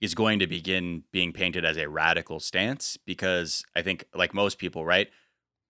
is 0.00 0.14
going 0.14 0.38
to 0.38 0.46
begin 0.46 1.02
being 1.12 1.32
painted 1.32 1.64
as 1.64 1.76
a 1.76 1.88
radical 1.88 2.40
stance 2.40 2.96
because 3.04 3.62
I 3.76 3.82
think 3.82 4.04
like 4.14 4.32
most 4.32 4.58
people, 4.58 4.84
right? 4.84 5.08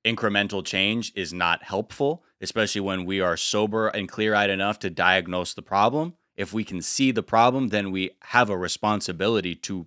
Incremental 0.06 0.64
change 0.64 1.12
is 1.16 1.32
not 1.32 1.64
helpful, 1.64 2.22
especially 2.40 2.81
when 2.81 3.05
we 3.05 3.20
are 3.20 3.36
sober 3.36 3.89
and 3.89 4.09
clear-eyed 4.09 4.51
enough 4.51 4.78
to 4.81 4.90
diagnose 4.90 5.55
the 5.55 5.62
problem. 5.62 6.15
If 6.36 6.52
we 6.52 6.62
can 6.65 6.81
see 6.82 7.10
the 7.10 7.23
problem, 7.23 7.69
then 7.69 7.90
we 7.90 8.10
have 8.23 8.48
a 8.51 8.56
responsibility 8.56 9.55
to 9.56 9.86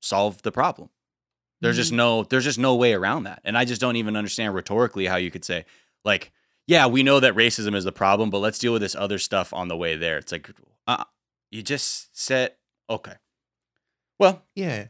solve 0.00 0.42
the 0.42 0.52
problem. 0.52 0.88
There's 1.60 1.76
just 1.76 1.92
no 1.92 2.24
there's 2.24 2.42
just 2.44 2.58
no 2.58 2.74
way 2.74 2.92
around 2.92 3.22
that. 3.24 3.40
And 3.44 3.56
I 3.56 3.64
just 3.64 3.80
don't 3.80 3.94
even 3.94 4.16
understand 4.16 4.52
rhetorically 4.54 5.06
how 5.06 5.14
you 5.16 5.30
could 5.30 5.44
say 5.44 5.64
like 6.04 6.32
yeah, 6.66 6.86
we 6.86 7.02
know 7.02 7.20
that 7.20 7.34
racism 7.34 7.74
is 7.76 7.84
the 7.84 7.92
problem, 7.92 8.30
but 8.30 8.38
let's 8.38 8.58
deal 8.58 8.72
with 8.72 8.82
this 8.82 8.94
other 8.94 9.18
stuff 9.18 9.52
on 9.52 9.68
the 9.68 9.76
way 9.76 9.94
there. 9.96 10.18
It's 10.18 10.32
like 10.32 10.50
uh, 10.88 11.04
you 11.50 11.62
just 11.62 12.18
said 12.18 12.54
okay. 12.90 13.14
Well, 14.18 14.42
Yeah, 14.56 14.86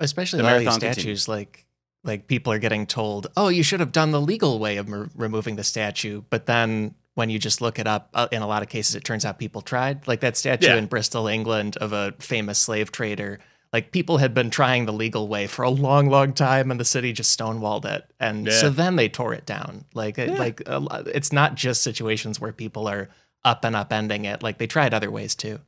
especially 0.00 0.38
The 0.38 0.44
with 0.44 0.52
all 0.52 0.58
these 0.58 0.64
marathon 0.66 0.80
statues, 0.80 0.96
continues. 0.96 1.28
like 1.28 1.65
like 2.06 2.26
people 2.26 2.52
are 2.52 2.58
getting 2.58 2.86
told, 2.86 3.26
"Oh, 3.36 3.48
you 3.48 3.62
should 3.62 3.80
have 3.80 3.92
done 3.92 4.10
the 4.12 4.20
legal 4.20 4.58
way 4.58 4.76
of 4.78 4.88
m- 4.88 5.10
removing 5.14 5.56
the 5.56 5.64
statue," 5.64 6.22
but 6.30 6.46
then 6.46 6.94
when 7.14 7.30
you 7.30 7.38
just 7.38 7.60
look 7.60 7.78
it 7.78 7.86
up, 7.86 8.10
uh, 8.14 8.28
in 8.30 8.42
a 8.42 8.46
lot 8.46 8.62
of 8.62 8.68
cases, 8.68 8.94
it 8.94 9.02
turns 9.04 9.24
out 9.24 9.38
people 9.38 9.62
tried. 9.62 10.06
Like 10.06 10.20
that 10.20 10.36
statue 10.36 10.66
Yeah. 10.68 10.76
in 10.76 10.86
Bristol, 10.86 11.26
England, 11.26 11.76
of 11.78 11.92
a 11.92 12.12
famous 12.18 12.58
slave 12.58 12.92
trader. 12.92 13.38
Like 13.72 13.90
people 13.90 14.18
had 14.18 14.32
been 14.34 14.48
trying 14.50 14.86
the 14.86 14.92
legal 14.92 15.26
way 15.26 15.46
for 15.46 15.62
a 15.62 15.70
long, 15.70 16.08
long 16.08 16.32
time, 16.32 16.70
and 16.70 16.78
the 16.78 16.84
city 16.84 17.12
just 17.12 17.36
stonewalled 17.38 17.84
it, 17.84 18.04
and 18.20 18.50
so 18.52 18.70
then 18.70 18.96
they 18.96 19.08
tore 19.08 19.34
it 19.34 19.44
down. 19.46 19.84
Like, 19.94 20.16
Yeah. 20.18 20.26
like 20.34 20.62
a 20.66 20.78
lo- 20.78 21.02
it's 21.12 21.32
not 21.32 21.54
just 21.56 21.82
situations 21.82 22.40
where 22.40 22.52
people 22.52 22.86
are 22.88 23.08
up 23.44 23.64
and 23.64 23.74
upending 23.76 24.24
it. 24.24 24.42
Like 24.42 24.58
they 24.58 24.66
tried 24.66 24.92
other 24.94 25.10
ways 25.10 25.34
too. 25.34 25.60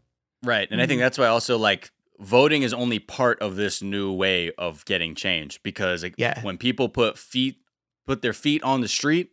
Right. 0.44 0.69
And 0.70 0.81
I 0.81 0.86
think 0.86 1.01
that's 1.01 1.19
why 1.19 1.27
also 1.27 1.59
like 1.59 1.90
voting 2.18 2.62
is 2.62 2.72
only 2.74 2.98
part 2.98 3.40
of 3.40 3.56
this 3.56 3.80
new 3.82 4.12
way 4.12 4.50
of 4.58 4.84
getting 4.84 5.14
change 5.14 5.62
because 5.62 6.02
like, 6.02 6.14
Yeah. 6.18 6.40
when 6.42 6.58
people 6.58 6.88
put 6.88 7.18
feet 7.18 7.58
put 8.06 8.22
their 8.22 8.32
feet 8.32 8.62
on 8.62 8.80
the 8.80 8.88
street, 8.88 9.32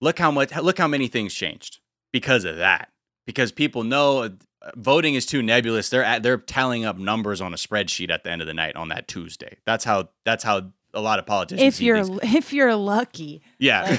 look 0.00 0.18
how 0.18 0.30
much 0.30 0.54
look 0.56 0.78
how 0.78 0.88
many 0.88 1.08
things 1.08 1.32
changed 1.34 1.78
because 2.12 2.44
of 2.44 2.56
that. 2.56 2.90
Because 3.26 3.50
people 3.50 3.82
know 3.82 4.22
uh, 4.22 4.28
voting 4.76 5.14
is 5.14 5.26
too 5.26 5.42
nebulous. 5.42 5.88
They're 5.90 6.04
at, 6.04 6.22
they're 6.22 6.38
tallying 6.38 6.84
up 6.84 6.96
numbers 6.98 7.40
on 7.40 7.52
a 7.52 7.56
spreadsheet 7.56 8.10
at 8.10 8.22
the 8.24 8.30
end 8.30 8.40
of 8.40 8.46
the 8.46 8.54
night 8.54 8.76
on 8.76 8.88
that 8.90 9.08
Tuesday. 9.08 9.56
That's 9.66 9.84
how 9.84 10.10
that's 10.24 10.44
how 10.44 10.70
a 10.94 11.00
lot 11.00 11.18
of 11.18 11.26
politicians 11.26 11.74
if 11.74 11.80
you're 11.80 12.04
things. 12.04 12.20
if 12.22 12.52
you're 12.52 12.74
lucky, 12.76 13.42
yeah. 13.58 13.82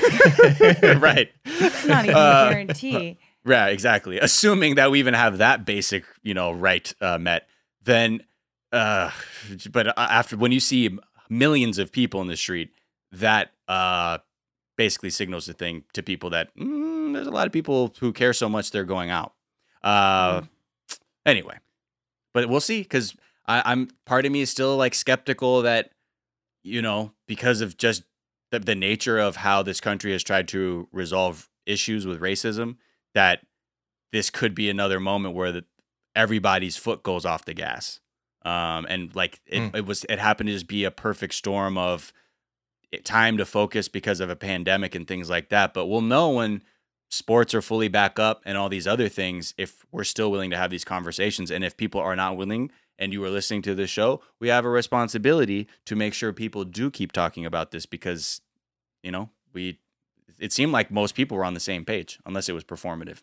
right. 1.00 1.30
it's 1.46 1.86
not 1.86 2.06
even 2.06 2.16
Uh, 2.16 2.46
a 2.48 2.52
guarantee. 2.52 3.18
Yeah, 3.46 3.68
exactly. 3.68 4.20
Assuming 4.20 4.76
that 4.76 4.92
we 4.92 5.00
even 5.00 5.14
have 5.14 5.38
that 5.38 5.64
basic, 5.66 6.04
you 6.22 6.34
know, 6.34 6.52
right 6.52 6.94
uh, 7.00 7.18
met, 7.18 7.48
then, 7.88 8.22
uh, 8.72 9.10
but 9.72 9.98
after 9.98 10.38
when 10.38 10.52
you 10.52 10.60
see 10.60 10.98
millions 11.30 11.80
of 11.80 11.92
people 11.92 12.22
in 12.22 12.28
the 12.28 12.38
street, 12.38 12.70
that 13.12 13.52
uh, 13.68 14.20
basically 14.76 15.10
signals 15.10 15.48
the 15.48 15.54
thing 15.54 15.84
to 15.94 16.04
people 16.04 16.30
that 16.30 16.56
mm, 16.56 17.14
there's 17.14 17.28
a 17.28 17.32
lot 17.32 17.48
of 17.48 17.54
people 17.54 17.94
who 18.00 18.14
care 18.14 18.34
so 18.34 18.48
much 18.48 18.72
they're 18.72 18.84
going 18.84 19.10
out. 19.10 19.34
Uh, 19.84 20.42
Anyway, 21.26 21.58
but 22.34 22.48
we'll 22.48 22.62
see 22.62 22.82
because 22.82 23.14
I'm 23.46 23.90
part 24.06 24.26
of 24.26 24.32
me 24.32 24.40
is 24.40 24.50
still 24.50 24.78
like 24.78 24.96
skeptical 24.96 25.62
that 25.64 25.92
you 26.64 26.82
know 26.82 27.12
because 27.28 27.60
of 27.60 27.76
just 27.76 28.04
the, 28.52 28.60
the 28.60 28.76
nature 28.76 29.20
of 29.20 29.36
how 29.36 29.62
this 29.62 29.82
country 29.82 30.14
has 30.14 30.24
tried 30.24 30.48
to 30.50 30.88
resolve 30.94 31.50
issues 31.66 32.08
with 32.08 32.22
racism 32.22 32.78
that 33.14 33.42
this 34.14 34.30
could 34.30 34.56
be 34.56 34.70
another 34.70 35.02
moment 35.02 35.36
where 35.36 35.52
the, 35.52 35.66
everybody's 36.18 36.76
foot 36.76 37.04
goes 37.04 37.26
off 37.26 37.46
the 37.46 37.54
gas. 37.54 38.00
Um, 38.44 38.86
and 38.90 39.16
like 39.16 39.40
it, 39.46 39.60
Mm. 39.60 39.76
it 39.76 39.86
was 39.86 40.04
it 40.10 40.20
happened 40.20 40.48
to 40.48 40.54
just 40.54 40.68
be 40.68 40.84
a 40.84 40.92
perfect 40.92 41.34
storm 41.34 41.78
of 41.78 42.12
time 43.04 43.38
to 43.38 43.46
focus 43.46 43.88
because 43.90 44.20
of 44.20 44.30
a 44.30 44.36
pandemic 44.36 44.96
and 44.96 45.08
things 45.08 45.30
like 45.30 45.50
that. 45.50 45.74
But 45.74 45.88
we'll 45.88 46.02
know 46.02 46.30
when 46.32 46.64
sports 47.10 47.54
are 47.54 47.62
fully 47.62 47.88
back 47.90 48.20
up 48.20 48.42
and 48.46 48.58
all 48.58 48.70
these 48.70 48.88
other 48.88 49.08
things 49.10 49.54
if 49.58 49.86
we're 49.92 50.04
still 50.04 50.30
willing 50.32 50.50
to 50.50 50.58
have 50.58 50.70
these 50.70 50.84
conversations 50.84 51.50
and 51.52 51.64
if 51.64 51.78
people 51.78 52.02
are 52.02 52.16
not 52.18 52.36
willing 52.36 52.70
and 53.00 53.14
you 53.14 53.24
are 53.24 53.30
listening 53.30 53.62
to 53.62 53.74
this 53.74 53.90
show 53.90 54.22
we 54.42 54.50
have 54.50 54.66
a 54.66 54.70
responsibility 54.70 55.68
to 55.86 55.96
make 55.96 56.14
sure 56.14 56.34
people 56.34 56.66
do 56.66 56.92
keep 56.92 57.14
talking 57.14 57.46
about 57.46 57.72
this 57.72 57.86
because 57.86 58.42
you 59.04 59.12
know 59.12 59.30
we 59.54 59.80
it 60.38 60.52
seemed 60.52 60.74
like 60.74 60.92
most 60.92 61.16
people 61.16 61.38
were 61.38 61.46
on 61.46 61.54
the 61.54 61.62
same 61.62 61.86
page 61.86 62.20
unless 62.26 62.50
it 62.50 62.54
was 62.54 62.66
performative 62.66 63.22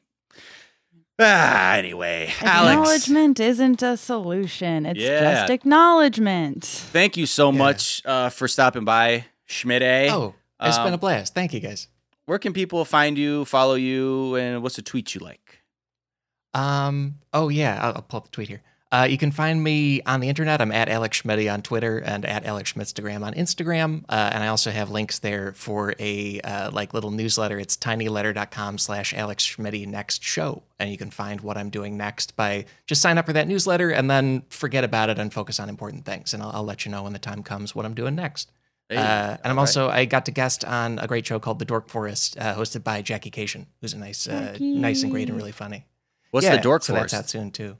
ah 1.21 1.75
anyway 1.75 2.33
alex 2.41 2.73
Acknowledgement 2.77 3.39
isn't 3.41 3.83
a 3.83 3.97
solution. 3.97 4.85
It's 4.87 4.99
Yeah. 5.01 5.21
just 5.41 5.51
acknowledgement. 5.51 6.65
thank 6.65 7.17
you 7.17 7.27
so 7.27 7.53
Yeah. 7.53 7.59
much 7.59 8.03
uh, 8.05 8.31
for 8.31 8.49
stopping 8.49 8.85
by 8.85 9.27
schmidt 9.47 9.83
A. 9.83 10.11
Oh, 10.11 10.35
it's 10.61 10.79
been 10.79 10.89
Um, 10.89 10.95
a 10.95 10.99
blast. 10.99 11.35
Thank 11.35 11.53
you 11.55 11.61
guys. 11.61 11.89
where 12.27 12.39
can 12.39 12.53
people 12.53 12.85
find 12.85 13.17
you 13.19 13.45
follow 13.45 13.75
you 13.75 14.35
and 14.37 14.63
what's 14.63 14.79
a 14.79 14.83
tweet 14.83 15.15
you 15.15 15.21
like 15.21 15.61
Um. 16.55 17.17
Oh 17.33 17.49
yeah, 17.49 17.79
I'll, 17.83 17.95
I'll 17.97 18.03
pull 18.03 18.19
up 18.19 18.25
the 18.25 18.31
tweet 18.31 18.49
here. 18.49 18.63
Uh, 18.95 19.07
you 19.07 19.19
can 19.19 19.33
find 19.33 19.61
me 19.61 20.01
on 20.03 20.21
the 20.21 20.29
internet. 20.29 20.61
I'm 20.61 20.71
at 20.71 20.89
Alex 20.89 21.23
Schmitty 21.23 21.53
on 21.53 21.63
Twitter 21.63 21.99
and 21.99 22.25
at 22.25 22.45
Alex 22.45 22.75
Schmidtstagram 22.75 23.27
on 23.27 23.35
Instagram. 23.35 24.05
Uh, 24.09 24.31
and 24.33 24.45
I 24.45 24.47
also 24.47 24.71
have 24.71 24.89
links 24.89 25.19
there 25.19 25.53
for 25.55 25.97
a 25.99 26.41
uh, 26.43 26.71
like 26.71 26.95
little 26.95 27.11
newsletter. 27.11 27.59
It's 27.59 27.77
tinyletter.com 27.77 28.79
slash 28.79 29.13
Alex 29.13 29.45
Schmitty 29.45 29.85
next 29.85 30.23
show. 30.23 30.63
And 30.79 30.93
you 30.93 30.97
can 30.97 31.11
find 31.11 31.41
what 31.41 31.59
I'm 31.59 31.71
doing 31.71 31.97
next 31.97 32.37
by 32.37 32.67
just 32.87 33.03
sign 33.03 33.19
up 33.19 33.27
for 33.27 33.33
that 33.33 33.49
newsletter 33.49 33.91
and 33.91 34.09
then 34.09 34.45
forget 34.49 34.85
about 34.85 35.11
it 35.11 35.19
and 35.19 35.35
focus 35.35 35.59
on 35.59 35.69
important 35.69 36.05
things. 36.05 36.33
And 36.33 36.41
I'll, 36.41 36.51
I'll 36.51 36.65
let 36.65 36.85
you 36.85 36.93
know 36.93 37.03
when 37.03 37.15
the 37.15 37.19
time 37.19 37.43
comes 37.43 37.75
what 37.75 37.85
I'm 37.85 37.95
doing 37.95 38.15
next. 38.15 38.53
Hey, 38.89 38.99
uh, 38.99 39.01
and 39.01 39.41
I'm 39.43 39.51
all 39.59 39.65
right. 39.65 39.77
also 39.77 39.89
I 39.89 40.05
got 40.05 40.27
to 40.27 40.31
guest 40.31 40.65
on 40.65 41.01
a 41.01 41.09
great 41.09 41.27
show 41.27 41.41
called 41.41 41.59
The 41.59 41.65
Dork 41.65 41.89
Forest, 41.89 42.39
uh, 42.39 42.55
hosted 42.55 42.85
by 42.85 43.03
Jackie 43.03 43.33
Kashian, 43.33 43.67
who's 43.81 43.93
a 43.93 43.99
nice, 43.99 44.29
uh, 44.29 44.57
nice 44.61 45.03
and 45.03 45.11
great 45.11 45.29
and 45.29 45.37
really 45.37 45.51
funny. 45.51 45.85
what's 46.31 46.47
Yeah, 46.47 46.55
the 46.55 46.63
dork 46.63 46.85
so 46.85 46.95
forest 46.95 47.13
that's 47.13 47.25
out 47.25 47.31
soon 47.31 47.51
too. 47.51 47.77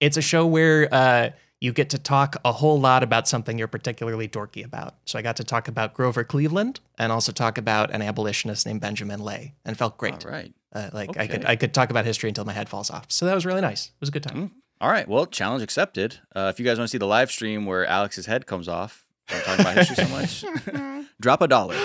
It's 0.00 0.16
a 0.16 0.22
show 0.22 0.46
where 0.46 0.88
uh, 0.92 1.30
you 1.60 1.72
get 1.72 1.90
to 1.90 1.98
talk 1.98 2.36
a 2.44 2.52
whole 2.52 2.80
lot 2.80 3.02
about 3.02 3.28
something 3.28 3.58
you're 3.58 3.68
particularly 3.68 4.26
dorky 4.28 4.64
about. 4.64 4.94
So 5.04 5.18
I 5.18 5.22
got 5.22 5.36
to 5.36 5.44
talk 5.44 5.68
about 5.68 5.92
Grover 5.94 6.24
Cleveland 6.24 6.80
and 6.98 7.12
also 7.12 7.32
talk 7.32 7.58
about 7.58 7.90
an 7.90 8.00
abolitionist 8.02 8.64
named 8.66 8.80
Benjamin 8.80 9.20
Lay, 9.20 9.54
and 9.64 9.76
felt 9.76 9.98
great. 9.98 10.24
all 10.24 10.32
right 10.32 10.52
Uh, 10.74 10.88
like 10.92 11.16
I 11.18 11.26
could 11.26 11.44
I 11.44 11.56
could 11.56 11.74
talk 11.74 11.90
about 11.90 12.04
history 12.06 12.28
until 12.30 12.44
my 12.44 12.52
head 12.52 12.68
falls 12.68 12.90
off. 12.90 13.06
So 13.08 13.26
that 13.26 13.34
was 13.34 13.44
really 13.44 13.60
nice. 13.60 13.86
It 13.86 14.00
was 14.00 14.08
a 14.08 14.12
good 14.12 14.22
time. 14.22 14.36
Mm. 14.36 14.50
All 14.80 14.90
right. 14.90 15.06
Well, 15.06 15.26
challenge 15.26 15.62
accepted. 15.62 16.18
Uh, 16.34 16.50
if 16.52 16.58
you 16.58 16.64
guys 16.64 16.78
want 16.78 16.88
to 16.88 16.90
see 16.90 16.98
the 16.98 17.06
live 17.06 17.30
stream 17.30 17.66
where 17.66 17.84
Alex's 17.84 18.24
head 18.24 18.46
comes 18.46 18.66
off, 18.66 19.06
I'm 19.28 19.42
talking 19.42 19.60
about 19.60 19.76
history 19.76 19.96
so 19.96 20.08
much, 20.08 21.04
drop 21.20 21.42
a 21.42 21.48
dollar. 21.48 21.76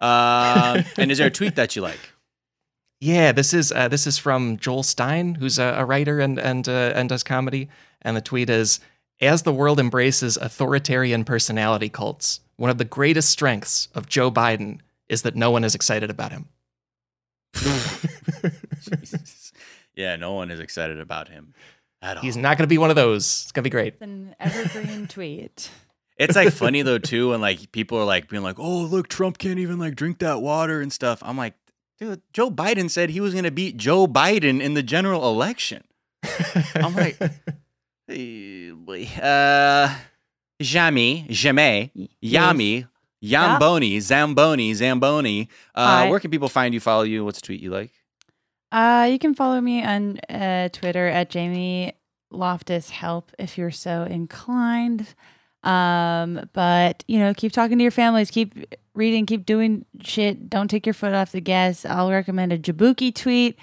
Um, 0.00 0.84
and 0.96 1.10
is 1.10 1.18
there 1.18 1.26
a 1.26 1.30
tweet 1.30 1.56
that 1.56 1.74
you 1.74 1.82
like? 1.82 1.98
Yeah, 3.04 3.32
this 3.32 3.52
is 3.52 3.70
uh, 3.70 3.88
this 3.88 4.06
is 4.06 4.16
from 4.16 4.56
Joel 4.56 4.82
Stein, 4.82 5.34
who's 5.34 5.58
a, 5.58 5.74
a 5.76 5.84
writer 5.84 6.20
and 6.20 6.38
and 6.38 6.66
uh, 6.66 6.92
and 6.94 7.06
does 7.06 7.22
comedy. 7.22 7.68
And 8.00 8.16
the 8.16 8.22
tweet 8.22 8.48
is: 8.48 8.80
As 9.20 9.42
the 9.42 9.52
world 9.52 9.78
embraces 9.78 10.38
authoritarian 10.38 11.24
personality 11.24 11.90
cults, 11.90 12.40
one 12.56 12.70
of 12.70 12.78
the 12.78 12.86
greatest 12.86 13.28
strengths 13.28 13.88
of 13.94 14.08
Joe 14.08 14.30
Biden 14.30 14.80
is 15.06 15.20
that 15.20 15.36
no 15.36 15.50
one 15.50 15.64
is 15.64 15.74
excited 15.74 16.08
about 16.08 16.32
him. 16.32 16.48
Jesus. 17.54 19.52
Yeah, 19.96 20.16
no 20.16 20.32
one 20.32 20.50
is 20.50 20.58
excited 20.58 20.98
about 20.98 21.28
him 21.28 21.54
at 22.02 22.16
all. 22.16 22.22
He's 22.24 22.36
not 22.36 22.58
going 22.58 22.64
to 22.64 22.68
be 22.68 22.78
one 22.78 22.90
of 22.90 22.96
those. 22.96 23.42
It's 23.44 23.52
going 23.52 23.62
to 23.62 23.66
be 23.66 23.70
great. 23.70 23.94
It's 23.94 24.02
an 24.02 24.34
evergreen 24.40 25.06
tweet. 25.08 25.70
It's 26.16 26.34
like 26.34 26.52
funny 26.52 26.82
though 26.82 26.98
too, 26.98 27.32
and 27.32 27.40
like 27.42 27.70
people 27.70 27.98
are 27.98 28.04
like 28.04 28.28
being 28.28 28.42
like, 28.42 28.58
"Oh, 28.58 28.80
look, 28.80 29.08
Trump 29.08 29.36
can't 29.38 29.58
even 29.58 29.78
like 29.78 29.94
drink 29.94 30.20
that 30.20 30.40
water 30.40 30.80
and 30.80 30.92
stuff." 30.92 31.20
I'm 31.22 31.36
like, 31.36 31.54
dude, 31.98 32.22
Joe 32.32 32.50
Biden 32.50 32.90
said 32.90 33.10
he 33.10 33.20
was 33.20 33.34
gonna 33.34 33.50
beat 33.50 33.76
Joe 33.76 34.06
Biden 34.06 34.60
in 34.60 34.74
the 34.74 34.82
general 34.82 35.28
election. 35.28 35.84
I'm 36.74 36.94
like, 36.94 37.18
uh, 39.22 39.94
jamais, 40.60 41.26
jamais, 41.28 41.90
yami, 42.22 42.86
yamboni, 43.20 44.00
zamboni, 44.00 44.74
zamboni. 44.74 45.48
Uh, 45.74 45.86
Hi. 45.86 46.10
where 46.10 46.20
can 46.20 46.30
people 46.30 46.48
find 46.48 46.74
you? 46.74 46.80
Follow 46.80 47.02
you? 47.02 47.24
What's 47.24 47.38
a 47.38 47.42
tweet 47.42 47.60
you 47.60 47.70
like? 47.70 47.90
Uh, 48.72 49.08
you 49.10 49.18
can 49.18 49.34
follow 49.34 49.60
me 49.60 49.84
on 49.84 50.18
uh, 50.28 50.68
Twitter 50.70 51.06
at 51.06 51.30
Jamie 51.30 51.92
Loftus 52.30 52.90
Help 52.90 53.30
if 53.38 53.56
you're 53.56 53.70
so 53.70 54.02
inclined. 54.02 55.14
Um, 55.62 56.48
but 56.52 57.04
you 57.08 57.18
know, 57.18 57.32
keep 57.34 57.52
talking 57.52 57.78
to 57.78 57.82
your 57.82 57.90
families, 57.90 58.30
keep 58.30 58.54
reading, 58.94 59.26
keep 59.26 59.44
doing 59.46 59.84
shit. 60.02 60.48
Don't 60.48 60.68
take 60.68 60.86
your 60.86 60.94
foot 60.94 61.12
off 61.14 61.32
the 61.32 61.40
gas. 61.40 61.84
I'll 61.84 62.10
recommend 62.10 62.52
a 62.52 62.58
Jaboukie 62.58 63.14
tweet. 63.14 63.58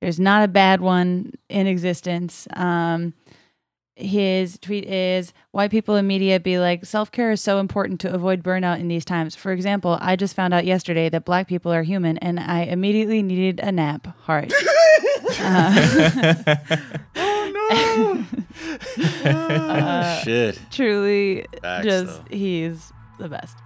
There's 0.00 0.20
not 0.20 0.44
a 0.44 0.48
bad 0.48 0.80
one 0.80 1.32
in 1.48 1.66
existence. 1.66 2.46
Um, 2.54 3.14
his 3.96 4.58
tweet 4.58 4.84
is 4.86 5.32
why 5.52 5.68
people 5.68 5.94
in 5.96 6.06
media 6.06 6.40
be 6.40 6.58
like 6.58 6.84
self-care 6.84 7.30
is 7.30 7.40
so 7.40 7.58
important 7.60 8.00
to 8.00 8.12
avoid 8.12 8.42
burnout 8.42 8.80
in 8.80 8.88
these 8.88 9.04
times 9.04 9.36
for 9.36 9.52
example 9.52 9.96
i 10.00 10.16
just 10.16 10.34
found 10.34 10.52
out 10.52 10.64
yesterday 10.64 11.08
that 11.08 11.24
black 11.24 11.46
people 11.46 11.72
are 11.72 11.84
human 11.84 12.18
and 12.18 12.40
i 12.40 12.62
immediately 12.62 13.22
needed 13.22 13.60
a 13.60 13.70
nap 13.70 14.08
heart 14.22 14.52
Oh, 17.16 18.24
no. 18.98 20.20
shit. 20.24 20.60
truly 20.72 21.46
Facts, 21.62 21.84
just 21.84 22.24
though. 22.28 22.36
he's 22.36 22.92
the 23.20 23.28
best 23.28 23.56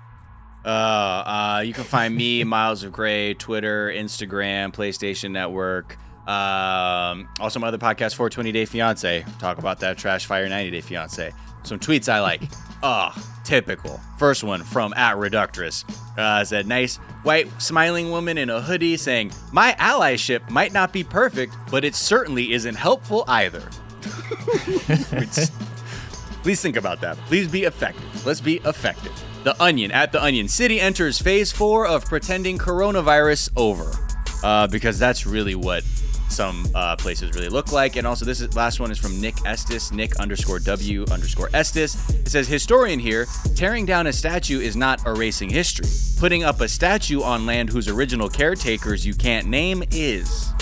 Uh, 0.65 0.69
uh, 0.69 1.63
you 1.65 1.73
can 1.73 1.85
find 1.85 2.15
me, 2.15 2.45
Miles 2.45 2.83
of 2.83 2.93
Gray, 2.93 3.35
Twitter, 3.35 3.91
Instagram, 3.91 4.73
PlayStation 4.73 5.31
Network. 5.31 5.97
Um, 6.29 7.29
also, 7.41 7.59
my 7.59 7.69
other 7.69 7.79
podcast, 7.79 8.15
420 8.15 8.53
Day 8.53 8.65
Fiance. 8.67 9.25
Talk 9.39 9.59
about 9.59 9.81
that 9.81 9.97
Trash 9.97 10.27
Fire 10.27 10.49
90 10.49 10.71
Day 10.71 10.81
Fiance. 10.81 11.33
Some 11.63 11.79
tweets 11.79 12.09
I 12.09 12.21
like. 12.21 12.43
Ah, 12.83 13.13
typical. 13.45 14.01
First 14.19 14.45
one 14.45 14.63
from 14.63 14.93
at 14.95 15.17
Reductress. 15.17 15.85
Uh, 16.19 16.45
said, 16.45 16.67
nice 16.67 16.97
white 17.23 17.49
smiling 17.61 18.11
woman 18.11 18.39
in 18.39 18.51
a 18.51 18.61
hoodie 18.61 18.97
saying, 18.97 19.33
My 19.53 19.75
allyship 19.79 20.49
might 20.51 20.73
not 20.73 20.93
be 20.93 21.03
perfect, 21.03 21.55
but 21.71 21.85
it 21.85 21.95
certainly 21.95 22.53
isn't 22.53 22.75
helpful 22.75 23.25
either. 23.27 23.69
Please 26.43 26.61
think 26.61 26.77
about 26.77 27.01
that. 27.01 27.17
Please 27.27 27.49
be 27.49 27.65
effective. 27.65 28.27
Let's 28.27 28.41
be 28.41 28.57
effective. 28.65 29.13
The 29.45 29.55
Onion 29.63 29.93
at 29.93 30.13
the 30.13 30.23
Onion 30.23 30.49
City 30.49 30.81
enters 30.81 31.19
phase 31.19 31.53
four 31.53 31.87
of 31.87 32.05
pretending 32.05 32.59
coronavirus 32.59 33.51
over, 33.57 33.91
uh, 34.43 34.67
because 34.67 34.99
that's 34.99 35.27
really 35.27 35.55
what 35.55 35.85
some 36.29 36.67
uh, 36.75 36.97
places 36.97 37.33
really 37.35 37.49
look 37.49 37.73
like. 37.73 37.97
And 37.97 38.07
also, 38.07 38.25
this 38.25 38.41
is, 38.41 38.55
last 38.55 38.81
one 38.81 38.91
is 38.91 38.99
from 38.99 39.21
Nick 39.21 39.35
Estes, 39.47 39.93
Nick 39.93 40.17
underscore 40.17 40.59
W 40.59 41.05
underscore 41.11 41.49
Estes. 41.55 42.11
It 42.11 42.29
says, 42.29 42.49
historian 42.49 42.99
here, 42.99 43.27
tearing 43.55 43.87
down 43.87 44.09
a 44.09 44.13
statue 44.13 44.61
is 44.61 44.77
not 44.77 45.07
erasing 45.07 45.49
history. 45.51 45.87
Putting 46.19 46.45
up 46.45 46.61
a 46.61 46.69
statue 46.69 47.23
on 47.23 47.47
land 47.47 47.71
whose 47.71 47.89
original 47.89 48.29
caretakers 48.29 49.07
you 49.07 49.15
can't 49.15 49.47
name 49.47 49.83
is. 49.93 50.53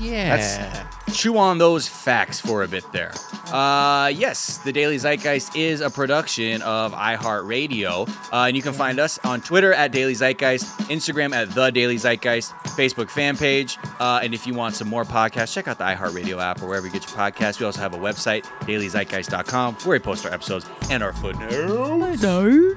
Yeah. 0.00 0.86
chew 1.12 1.38
on 1.38 1.58
those 1.58 1.88
facts 1.88 2.40
for 2.40 2.62
a 2.62 2.68
bit 2.68 2.84
there. 2.92 3.12
Uh, 3.52 4.08
yes, 4.08 4.58
the 4.58 4.72
Daily 4.72 4.96
Zeitgeist 4.96 5.56
is 5.56 5.80
a 5.80 5.88
production 5.88 6.62
of 6.62 6.92
iHeartRadio, 6.92 8.08
uh, 8.32 8.36
and 8.46 8.56
you 8.56 8.62
can 8.62 8.72
find 8.72 8.98
us 8.98 9.18
on 9.24 9.40
Twitter 9.40 9.72
at 9.72 9.92
Daily 9.92 10.14
Zeitgeist, 10.14 10.64
Instagram 10.88 11.32
at 11.34 11.54
The 11.54 11.70
Daily 11.70 11.96
Zeitgeist, 11.96 12.52
Facebook 12.76 13.08
fan 13.08 13.36
page, 13.36 13.78
uh, 14.00 14.20
and 14.22 14.34
if 14.34 14.46
you 14.46 14.54
want 14.54 14.74
some 14.74 14.88
more 14.88 15.04
podcasts, 15.04 15.52
check 15.54 15.68
out 15.68 15.78
the 15.78 15.84
iHeartRadio 15.84 16.40
app 16.40 16.60
or 16.62 16.66
wherever 16.66 16.86
you 16.86 16.92
get 16.92 17.08
your 17.08 17.16
podcasts. 17.16 17.60
We 17.60 17.66
also 17.66 17.80
have 17.80 17.94
a 17.94 17.98
website, 17.98 18.44
dailyzeitgeist.com, 18.62 19.74
where 19.84 19.98
we 19.98 20.02
post 20.02 20.26
our 20.26 20.32
episodes 20.32 20.66
and 20.90 21.02
our 21.02 21.12
footnotes. 21.12 21.54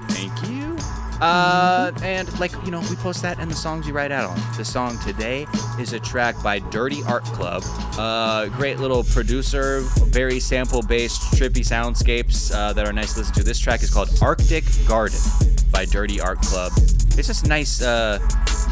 Thank 0.08 0.48
you. 0.50 0.79
Uh, 1.20 1.92
and 2.02 2.38
like 2.40 2.52
you 2.64 2.70
know, 2.70 2.80
we 2.88 2.96
post 2.96 3.20
that 3.22 3.38
and 3.38 3.50
the 3.50 3.54
songs 3.54 3.86
you 3.86 3.92
write 3.92 4.10
out 4.10 4.30
on. 4.30 4.56
The 4.56 4.64
song 4.64 4.98
today 5.00 5.46
is 5.78 5.92
a 5.92 6.00
track 6.00 6.42
by 6.42 6.58
Dirty 6.58 7.02
Art 7.04 7.24
Club. 7.24 7.62
Uh, 7.98 8.46
great 8.56 8.78
little 8.78 9.04
producer, 9.04 9.80
very 10.06 10.40
sample-based, 10.40 11.20
trippy 11.34 11.60
soundscapes 11.60 12.54
uh, 12.54 12.72
that 12.72 12.86
are 12.86 12.92
nice 12.92 13.12
to 13.14 13.20
listen 13.20 13.34
to. 13.34 13.42
This 13.42 13.58
track 13.58 13.82
is 13.82 13.90
called 13.90 14.08
Arctic 14.22 14.64
Garden 14.88 15.18
by 15.70 15.84
Dirty 15.84 16.20
Art 16.20 16.40
Club. 16.40 16.72
It's 17.18 17.26
just 17.26 17.46
nice 17.46 17.82
uh, 17.82 18.18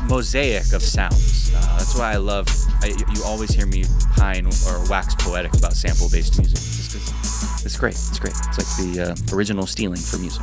mosaic 0.09 0.73
of 0.73 0.83
sounds. 0.83 1.53
Uh, 1.55 1.77
that's 1.79 1.97
why 1.99 2.13
I 2.13 2.17
love. 2.17 2.49
I, 2.81 2.87
you 3.15 3.23
always 3.25 3.51
hear 3.51 3.67
me 3.67 3.85
pine 4.17 4.47
or 4.47 4.89
wax 4.89 5.15
poetic 5.17 5.55
about 5.57 5.75
sample-based 5.75 6.39
music. 6.39 6.57
'cause 6.57 7.65
it's 7.67 7.77
great. 7.77 7.95
It's 7.95 8.19
great. 8.19 8.35
It's 8.49 8.59
like 8.59 8.95
the 8.95 9.13
uh, 9.13 9.37
original 9.37 9.67
stealing 9.67 10.01
for 10.01 10.17
music. 10.19 10.43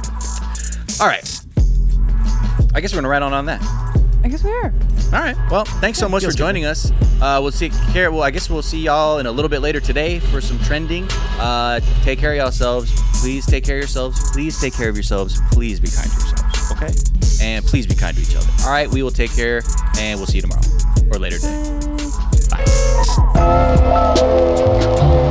All 1.02 1.08
right. 1.08 1.42
I 2.74 2.82
guess 2.82 2.94
we're 2.94 2.98
gonna 2.98 3.10
ride 3.10 3.22
on 3.24 3.34
on 3.34 3.46
that. 3.46 3.62
I 4.24 4.28
guess 4.28 4.44
we 4.44 4.52
are. 4.52 4.74
All 5.14 5.22
right. 5.22 5.38
Well, 5.52 5.66
thanks 5.66 6.00
so 6.00 6.10
much 6.10 6.26
for 6.26 6.32
joining 6.32 6.66
us. 6.66 6.92
Uh, 7.22 7.40
we'll 7.42 7.52
see. 7.52 7.70
Care. 7.94 8.12
Well, 8.12 8.24
I 8.24 8.32
guess 8.32 8.50
we'll 8.50 8.64
see 8.64 8.80
y'all 8.80 9.20
in 9.20 9.28
a 9.28 9.32
little 9.32 9.50
bit 9.50 9.60
later 9.62 9.80
today 9.80 10.20
for 10.20 10.42
some 10.42 10.58
trending. 10.60 11.08
Uh, 11.40 11.80
take 12.02 12.18
care 12.18 12.32
of 12.32 12.38
yourselves. 12.38 12.92
Please 13.22 13.46
take 13.46 13.64
care 13.64 13.76
of 13.76 13.82
yourselves. 13.82 14.32
Please 14.32 14.60
take 14.60 14.74
care 14.74 14.90
of 14.90 14.96
yourselves. 14.96 15.40
Please 15.52 15.80
be 15.80 15.90
kind 15.90 16.10
to 16.10 16.18
yourselves. 16.18 16.72
Okay. 16.72 16.92
And 17.46 17.64
please 17.64 17.86
be 17.86 17.94
kind 17.94 18.16
to 18.18 18.22
each 18.24 18.36
other. 18.36 18.48
All 18.64 18.72
right. 18.72 18.90
We 18.90 19.04
will 19.04 19.12
take 19.12 19.32
care, 19.32 19.62
and 20.00 20.20
we'll 20.20 20.26
see 20.28 20.38
you 20.38 20.42
tomorrow 20.42 20.64
or 21.12 21.20
later 21.20 21.38
today. 21.38 21.80
Bye. 23.34 25.22